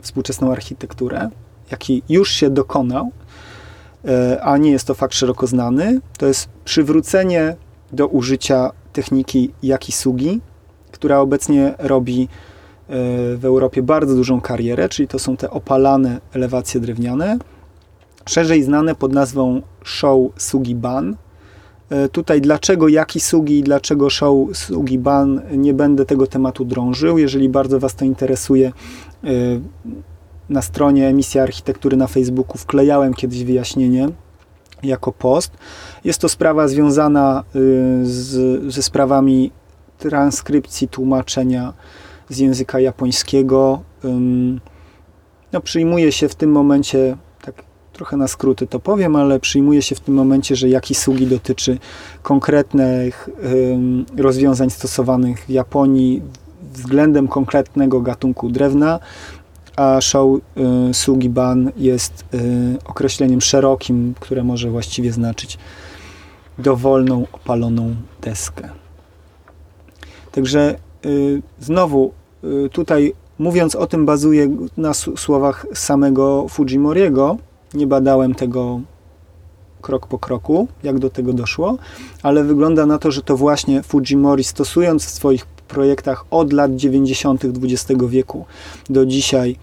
współczesną 0.00 0.52
architekturę, 0.52 1.30
jaki 1.70 2.02
już 2.08 2.30
się 2.30 2.50
dokonał, 2.50 3.10
e, 4.04 4.40
a 4.42 4.56
nie 4.56 4.70
jest 4.70 4.86
to 4.86 4.94
fakt 4.94 5.14
szeroko 5.14 5.46
znany, 5.46 6.00
to 6.18 6.26
jest 6.26 6.48
przywrócenie 6.64 7.56
do 7.92 8.06
użycia 8.06 8.70
techniki 8.92 9.50
Yakisugi, 9.62 10.40
która 10.92 11.18
obecnie 11.18 11.74
robi 11.78 12.22
e, 12.22 12.26
w 13.36 13.44
Europie 13.44 13.82
bardzo 13.82 14.14
dużą 14.14 14.40
karierę, 14.40 14.88
czyli 14.88 15.08
to 15.08 15.18
są 15.18 15.36
te 15.36 15.50
opalane 15.50 16.20
elewacje 16.32 16.80
drewniane, 16.80 17.38
szerzej 18.26 18.62
znane 18.62 18.94
pod 18.94 19.12
nazwą 19.12 19.62
Show 19.84 20.18
Sugi-ban, 20.36 21.14
tutaj 22.12 22.40
dlaczego 22.40 22.88
jaki 22.88 23.20
sugi 23.20 23.58
i 23.58 23.62
dlaczego 23.62 24.10
show 24.10 24.48
sugi 24.52 24.98
ban, 24.98 25.40
nie 25.52 25.74
będę 25.74 26.04
tego 26.06 26.26
tematu 26.26 26.64
drążył. 26.64 27.18
Jeżeli 27.18 27.48
bardzo 27.48 27.80
Was 27.80 27.94
to 27.94 28.04
interesuje, 28.04 28.72
e, 29.24 29.28
na 30.48 30.62
stronie 30.62 31.08
emisja 31.08 31.42
architektury 31.42 31.96
na 31.96 32.06
Facebooku 32.06 32.58
wklejałem 32.58 33.14
kiedyś 33.14 33.44
wyjaśnienie 33.44 34.08
jako 34.82 35.12
post. 35.12 35.52
Jest 36.04 36.20
to 36.20 36.28
sprawa 36.28 36.68
związana 36.68 37.44
e, 37.44 37.58
z, 38.02 38.62
ze 38.72 38.82
sprawami 38.82 39.50
transkrypcji, 39.98 40.88
tłumaczenia 40.88 41.72
z 42.28 42.38
języka 42.38 42.80
japońskiego. 42.80 43.82
No, 45.52 45.60
przyjmuje 45.60 46.12
się 46.12 46.28
w 46.28 46.34
tym 46.34 46.52
momencie 46.52 47.16
trochę 48.00 48.16
na 48.16 48.28
skróty 48.28 48.66
to 48.66 48.80
powiem, 48.80 49.16
ale 49.16 49.40
przyjmuje 49.40 49.82
się 49.82 49.94
w 49.94 50.00
tym 50.00 50.14
momencie, 50.14 50.56
że 50.56 50.68
Yakisugi 50.68 51.26
dotyczy 51.26 51.78
konkretnych 52.22 53.28
rozwiązań 54.16 54.70
stosowanych 54.70 55.44
w 55.46 55.50
Japonii 55.50 56.22
względem 56.72 57.28
konkretnego 57.28 58.00
gatunku 58.00 58.48
drewna, 58.48 59.00
a 59.76 60.00
show 60.00 60.40
y, 60.90 60.94
Sugiban 60.94 61.72
jest 61.76 62.24
y, 62.34 62.38
określeniem 62.84 63.40
szerokim, 63.40 64.14
które 64.20 64.44
może 64.44 64.70
właściwie 64.70 65.12
znaczyć 65.12 65.58
dowolną 66.58 67.26
opaloną 67.32 67.94
deskę. 68.22 68.68
Także 70.32 70.76
y, 71.06 71.42
znowu 71.60 72.12
tutaj 72.72 73.12
mówiąc 73.38 73.74
o 73.74 73.86
tym 73.86 74.06
bazuję 74.06 74.48
na 74.76 74.94
słowach 74.94 75.66
samego 75.74 76.46
Fujimoriego, 76.48 77.36
nie 77.74 77.86
badałem 77.86 78.34
tego 78.34 78.80
krok 79.80 80.06
po 80.06 80.18
kroku, 80.18 80.68
jak 80.82 80.98
do 80.98 81.10
tego 81.10 81.32
doszło, 81.32 81.78
ale 82.22 82.44
wygląda 82.44 82.86
na 82.86 82.98
to, 82.98 83.10
że 83.10 83.22
to 83.22 83.36
właśnie 83.36 83.82
Fujimori 83.82 84.44
stosując 84.44 85.04
w 85.04 85.10
swoich 85.10 85.46
projektach 85.46 86.24
od 86.30 86.52
lat 86.52 86.76
90. 86.76 87.44
XX 87.44 88.02
wieku 88.08 88.44
do 88.90 89.06
dzisiaj 89.06 89.56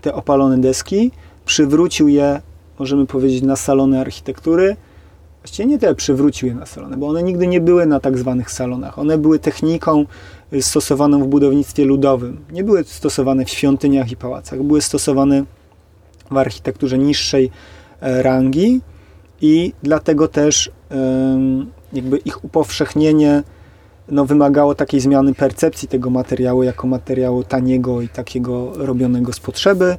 te 0.00 0.14
opalone 0.14 0.58
deski, 0.58 1.10
przywrócił 1.44 2.08
je, 2.08 2.40
możemy 2.78 3.06
powiedzieć, 3.06 3.42
na 3.42 3.56
salony 3.56 4.00
architektury. 4.00 4.76
Właściwie 5.42 5.68
nie 5.68 5.78
tyle 5.78 5.94
przywrócił 5.94 6.48
je 6.48 6.54
na 6.54 6.66
salony, 6.66 6.96
bo 6.96 7.08
one 7.08 7.22
nigdy 7.22 7.46
nie 7.46 7.60
były 7.60 7.86
na 7.86 8.00
tak 8.00 8.18
zwanych 8.18 8.50
salonach. 8.50 8.98
One 8.98 9.18
były 9.18 9.38
techniką 9.38 10.04
y, 10.52 10.62
stosowaną 10.62 11.24
w 11.24 11.26
budownictwie 11.26 11.84
ludowym. 11.84 12.44
Nie 12.52 12.64
były 12.64 12.84
stosowane 12.84 13.44
w 13.44 13.50
świątyniach 13.50 14.10
i 14.10 14.16
pałacach. 14.16 14.62
Były 14.62 14.82
stosowane 14.82 15.44
w 16.32 16.38
architekturze 16.38 16.98
niższej 16.98 17.50
e, 18.00 18.22
rangi 18.22 18.80
i 19.40 19.72
dlatego 19.82 20.28
też 20.28 20.70
jakby 21.92 22.16
ich 22.18 22.44
upowszechnienie 22.44 23.42
no, 24.08 24.24
wymagało 24.24 24.74
takiej 24.74 25.00
zmiany 25.00 25.34
percepcji 25.34 25.88
tego 25.88 26.10
materiału 26.10 26.62
jako 26.62 26.86
materiału 26.86 27.44
taniego 27.44 28.00
i 28.00 28.08
takiego 28.08 28.72
robionego 28.74 29.32
z 29.32 29.40
potrzeby 29.40 29.96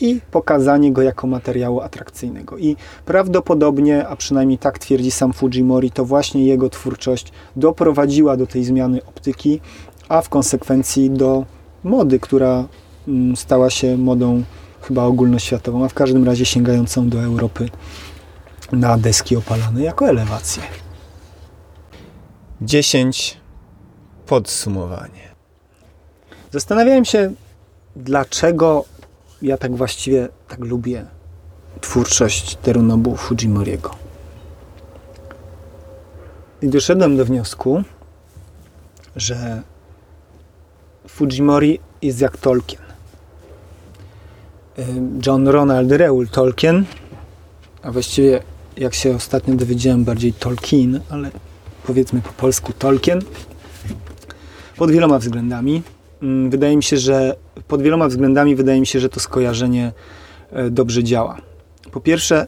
i 0.00 0.20
pokazanie 0.30 0.92
go 0.92 1.02
jako 1.02 1.26
materiału 1.26 1.80
atrakcyjnego. 1.80 2.58
I 2.58 2.76
prawdopodobnie, 3.04 4.08
a 4.08 4.16
przynajmniej 4.16 4.58
tak 4.58 4.78
twierdzi 4.78 5.10
sam 5.10 5.32
Fujimori, 5.32 5.90
to 5.90 6.04
właśnie 6.04 6.44
jego 6.44 6.70
twórczość 6.70 7.32
doprowadziła 7.56 8.36
do 8.36 8.46
tej 8.46 8.64
zmiany 8.64 9.04
optyki, 9.04 9.60
a 10.08 10.22
w 10.22 10.28
konsekwencji 10.28 11.10
do 11.10 11.44
mody, 11.84 12.18
która 12.18 12.64
mm, 13.08 13.36
stała 13.36 13.70
się 13.70 13.96
modą 13.96 14.42
chyba 14.84 15.04
ogólnoświatową, 15.04 15.84
a 15.84 15.88
w 15.88 15.94
każdym 15.94 16.24
razie 16.24 16.44
sięgającą 16.44 17.08
do 17.08 17.22
Europy 17.22 17.68
na 18.72 18.98
deski 18.98 19.36
opalane 19.36 19.82
jako 19.82 20.08
elewację. 20.08 20.62
10. 22.60 23.40
Podsumowanie. 24.26 25.34
Zastanawiałem 26.50 27.04
się, 27.04 27.32
dlaczego 27.96 28.84
ja 29.42 29.58
tak 29.58 29.76
właściwie 29.76 30.28
tak 30.48 30.60
lubię 30.60 31.06
twórczość 31.80 32.56
Terunobu 32.56 33.16
Fujimoriego. 33.16 33.90
I 36.62 36.68
doszedłem 36.68 37.16
do 37.16 37.24
wniosku, 37.24 37.82
że 39.16 39.62
Fujimori 41.08 41.80
jest 42.02 42.20
jak 42.20 42.36
Tolkien. 42.36 42.83
John 45.26 45.48
Ronald 45.48 45.92
Reuel 45.92 46.28
Tolkien, 46.28 46.84
a 47.82 47.92
właściwie 47.92 48.42
jak 48.76 48.94
się 48.94 49.16
ostatnio 49.16 49.54
dowiedziałem 49.54 50.04
bardziej 50.04 50.32
Tolkien, 50.32 51.00
ale 51.10 51.30
powiedzmy 51.86 52.20
po 52.20 52.32
polsku 52.32 52.72
Tolkien, 52.72 53.20
pod 54.76 54.90
wieloma 54.90 55.18
względami. 55.18 55.82
Mm, 56.22 56.50
wydaje 56.50 56.76
mi 56.76 56.82
się, 56.82 56.96
że 56.96 57.36
pod 57.68 57.82
wieloma 57.82 58.08
względami 58.08 58.56
wydaje 58.56 58.80
mi 58.80 58.86
się, 58.86 59.00
że 59.00 59.08
to 59.08 59.20
skojarzenie 59.20 59.92
e, 60.52 60.70
dobrze 60.70 61.04
działa. 61.04 61.38
Po 61.92 62.00
pierwsze, 62.00 62.46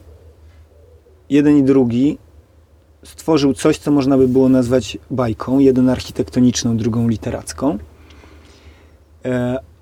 jeden 1.31 1.59
i 1.59 1.63
drugi 1.63 2.19
stworzył 3.05 3.55
coś, 3.55 3.79
co 3.79 3.91
można 3.91 4.19
by 4.19 4.29
było 4.29 4.49
nazwać 4.49 4.99
bajką, 5.11 5.59
jeden 5.59 5.89
architektoniczną, 5.89 6.77
drugą 6.77 7.09
literacką. 7.09 7.79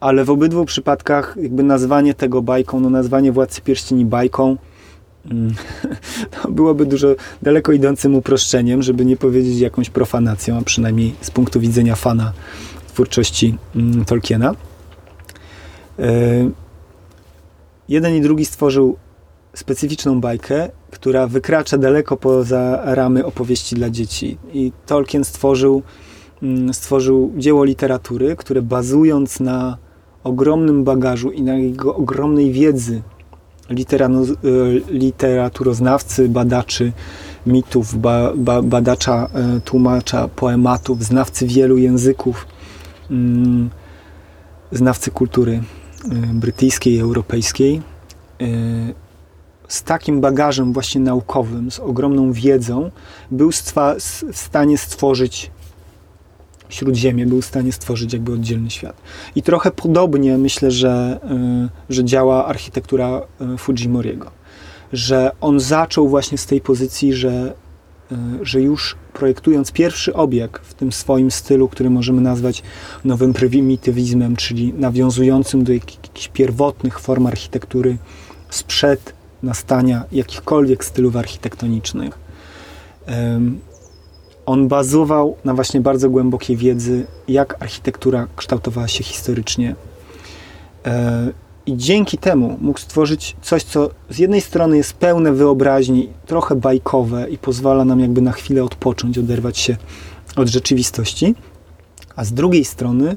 Ale 0.04 0.24
w 0.24 0.30
obydwu 0.30 0.64
przypadkach 0.64 1.36
jakby 1.42 1.62
nazwanie 1.62 2.14
tego 2.14 2.42
bajką, 2.42 2.80
no 2.80 2.90
nazwanie 2.90 3.32
Władcy 3.32 3.60
Pierścieni 3.60 4.04
bajką 4.04 4.56
mm, 5.30 5.54
to 6.42 6.50
byłoby 6.50 6.86
dużo 6.86 7.08
daleko 7.42 7.72
idącym 7.72 8.14
uproszczeniem, 8.14 8.82
żeby 8.82 9.04
nie 9.04 9.16
powiedzieć 9.16 9.60
jakąś 9.60 9.90
profanacją, 9.90 10.58
a 10.58 10.62
przynajmniej 10.62 11.14
z 11.20 11.30
punktu 11.30 11.60
widzenia 11.60 11.94
fana 11.94 12.32
twórczości 12.88 13.58
mm, 13.76 14.04
Tolkiena. 14.04 14.54
E, 15.98 16.50
jeden 17.88 18.14
i 18.14 18.20
drugi 18.20 18.44
stworzył 18.44 18.96
specyficzną 19.54 20.20
bajkę, 20.20 20.70
która 20.90 21.26
wykracza 21.26 21.78
daleko 21.78 22.16
poza 22.16 22.80
ramy 22.84 23.26
opowieści 23.26 23.74
dla 23.74 23.90
dzieci. 23.90 24.38
I 24.52 24.72
Tolkien 24.86 25.24
stworzył, 25.24 25.82
mm, 26.42 26.74
stworzył 26.74 27.32
dzieło 27.36 27.64
literatury, 27.64 28.36
które 28.36 28.62
bazując 28.62 29.40
na 29.40 29.83
ogromnym 30.24 30.84
bagażu 30.84 31.30
i 31.30 31.42
na 31.42 31.54
jego 31.54 31.96
ogromnej 31.96 32.52
wiedzy. 32.52 33.02
E, 33.70 33.74
literaturoznawcy, 34.88 36.28
badaczy 36.28 36.92
mitów, 37.46 38.00
ba, 38.00 38.32
ba, 38.36 38.62
badacza, 38.62 39.28
e, 39.34 39.60
tłumacza 39.60 40.28
poematów, 40.28 41.04
znawcy 41.04 41.46
wielu 41.46 41.78
języków, 41.78 42.46
mm, 43.10 43.70
znawcy 44.72 45.10
kultury 45.10 45.60
Y, 46.12 46.34
brytyjskiej 46.34 46.98
europejskiej 47.00 47.82
z 49.68 49.82
takim 49.82 50.20
bagażem 50.20 50.72
właśnie 50.72 51.00
naukowym, 51.00 51.70
z 51.70 51.80
ogromną 51.80 52.32
wiedzą, 52.32 52.90
był 53.30 53.50
w 53.52 54.36
stanie 54.38 54.78
stworzyć 54.78 55.50
Śródziemie, 56.74 57.26
był 57.26 57.42
w 57.42 57.46
stanie 57.46 57.72
stworzyć 57.72 58.12
jakby 58.12 58.32
oddzielny 58.32 58.70
świat. 58.70 58.96
I 59.36 59.42
trochę 59.42 59.70
podobnie 59.70 60.38
myślę, 60.38 60.70
że, 60.70 61.20
y, 61.90 61.94
że 61.94 62.04
działa 62.04 62.46
architektura 62.46 63.22
Fujimoriego. 63.58 64.30
Że 64.92 65.30
on 65.40 65.60
zaczął 65.60 66.08
właśnie 66.08 66.38
z 66.38 66.46
tej 66.46 66.60
pozycji, 66.60 67.12
że 67.12 67.54
Y, 68.12 68.46
że 68.46 68.60
już 68.60 68.96
projektując 69.12 69.72
pierwszy 69.72 70.14
obiekt 70.14 70.66
w 70.66 70.74
tym 70.74 70.92
swoim 70.92 71.30
stylu, 71.30 71.68
który 71.68 71.90
możemy 71.90 72.20
nazwać 72.20 72.62
nowym 73.04 73.32
prymitywizmem, 73.32 74.36
czyli 74.36 74.72
nawiązującym 74.72 75.64
do 75.64 75.72
jakichś 75.72 76.28
pierwotnych 76.28 77.00
form 77.00 77.26
architektury 77.26 77.96
sprzed 78.50 79.14
nastania 79.42 80.04
jakichkolwiek 80.12 80.84
stylów 80.84 81.16
architektonicznych, 81.16 82.18
on 84.46 84.68
bazował 84.68 85.36
na 85.44 85.54
właśnie 85.54 85.80
bardzo 85.80 86.10
głębokiej 86.10 86.56
wiedzy, 86.56 87.06
jak 87.28 87.62
architektura 87.62 88.26
kształtowała 88.36 88.88
się 88.88 89.04
historycznie 89.04 89.74
e, 90.86 91.32
i 91.66 91.76
dzięki 91.76 92.18
temu 92.18 92.58
mógł 92.60 92.78
stworzyć 92.78 93.36
coś, 93.42 93.62
co 93.62 93.90
z 94.10 94.18
jednej 94.18 94.40
strony 94.40 94.76
jest 94.76 94.92
pełne 94.92 95.32
wyobraźni, 95.32 96.08
trochę 96.26 96.54
bajkowe 96.54 97.30
i 97.30 97.38
pozwala 97.38 97.84
nam 97.84 98.00
jakby 98.00 98.20
na 98.20 98.32
chwilę 98.32 98.64
odpocząć, 98.64 99.18
oderwać 99.18 99.58
się 99.58 99.76
od 100.36 100.48
rzeczywistości, 100.48 101.34
a 102.16 102.24
z 102.24 102.32
drugiej 102.32 102.64
strony 102.64 103.16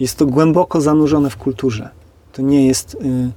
jest 0.00 0.18
to 0.18 0.26
głęboko 0.26 0.80
zanurzone 0.80 1.30
w 1.30 1.36
kulturze. 1.36 1.88
To 2.32 2.42
nie 2.42 2.66
jest, 2.66 2.94
y, 2.94 3.30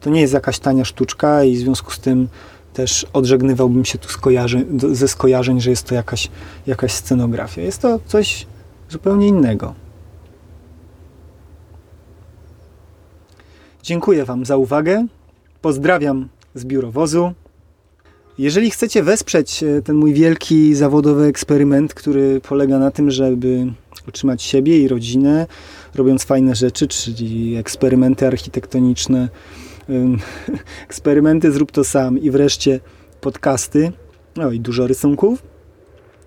to 0.00 0.10
nie 0.10 0.20
jest 0.20 0.34
jakaś 0.34 0.58
tania 0.58 0.84
sztuczka 0.84 1.44
i 1.44 1.56
w 1.56 1.58
związku 1.58 1.90
z 1.90 1.98
tym 1.98 2.28
też 2.76 3.06
odżegnywałbym 3.12 3.84
się 3.84 3.98
tu 3.98 4.08
skojarzeń, 4.08 4.64
ze 4.92 5.08
skojarzeń, 5.08 5.60
że 5.60 5.70
jest 5.70 5.84
to 5.84 5.94
jakaś, 5.94 6.30
jakaś 6.66 6.92
scenografia. 6.92 7.62
Jest 7.62 7.82
to 7.82 8.00
coś 8.06 8.46
zupełnie 8.88 9.28
innego. 9.28 9.74
Dziękuję 13.82 14.24
Wam 14.24 14.44
za 14.44 14.56
uwagę. 14.56 15.06
Pozdrawiam 15.62 16.28
z 16.54 16.64
biurowozu. 16.64 17.32
Jeżeli 18.38 18.70
chcecie 18.70 19.02
wesprzeć 19.02 19.62
e, 19.62 19.82
ten 19.82 19.96
mój 19.96 20.14
wielki 20.14 20.74
zawodowy 20.74 21.24
eksperyment, 21.24 21.94
który 21.94 22.40
polega 22.40 22.78
na 22.78 22.90
tym, 22.90 23.10
żeby 23.10 23.72
utrzymać 24.08 24.42
siebie 24.42 24.78
i 24.78 24.88
rodzinę, 24.88 25.46
robiąc 25.94 26.24
fajne 26.24 26.54
rzeczy, 26.54 26.88
czyli 26.88 27.56
eksperymenty 27.56 28.26
architektoniczne, 28.26 29.28
eksperymenty 30.88 31.52
zrób 31.52 31.72
to 31.72 31.84
sam 31.84 32.18
i 32.18 32.30
wreszcie 32.30 32.80
podcasty, 33.20 33.92
no 34.36 34.52
i 34.52 34.60
dużo 34.60 34.86
rysunków, 34.86 35.42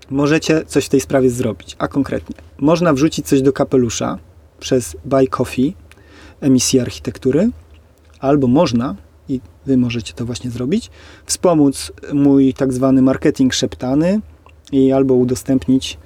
możecie 0.10 0.66
coś 0.66 0.86
w 0.86 0.90
tej 0.90 1.02
sprawie 1.02 1.30
zrobić. 1.30 1.76
A 1.80 1.88
konkretnie, 1.88 2.36
można 2.58 2.94
wrzucić 2.94 3.28
coś 3.28 3.42
do 3.42 3.54
kapelusza 3.54 4.18
przez 4.60 4.98
Buy 5.06 5.28
Coffee, 5.28 5.74
emisji 6.42 6.80
architektury, 6.80 7.50
albo 8.20 8.48
można, 8.48 8.96
i 9.30 9.40
Wy 9.66 9.78
możecie 9.78 10.14
to 10.14 10.26
właśnie 10.26 10.52
zrobić, 10.52 10.90
wspomóc 11.26 11.92
mój 12.14 12.54
tak 12.54 12.74
zwany 12.74 13.02
marketing 13.02 13.54
szeptany 13.54 14.22
i 14.72 14.92
albo 14.92 15.14
udostępnić 15.14 15.98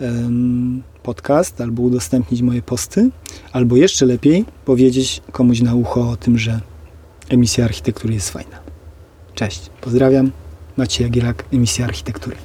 um, 0.00 0.82
podcast, 1.02 1.60
albo 1.60 1.82
udostępnić 1.82 2.42
moje 2.42 2.62
posty, 2.62 3.10
albo 3.52 3.76
jeszcze 3.76 4.06
lepiej 4.06 4.44
powiedzieć 4.64 5.22
komuś 5.32 5.60
na 5.60 5.74
ucho 5.74 6.10
o 6.10 6.16
tym, 6.16 6.38
że 6.38 6.60
emisja 7.30 7.64
architektury 7.64 8.14
jest 8.14 8.30
fajna. 8.30 8.58
Cześć, 9.34 9.70
pozdrawiam. 9.80 10.30
Maciej 10.76 11.04
Jagielak, 11.04 11.44
emisja 11.52 11.84
architektury. 11.84 12.36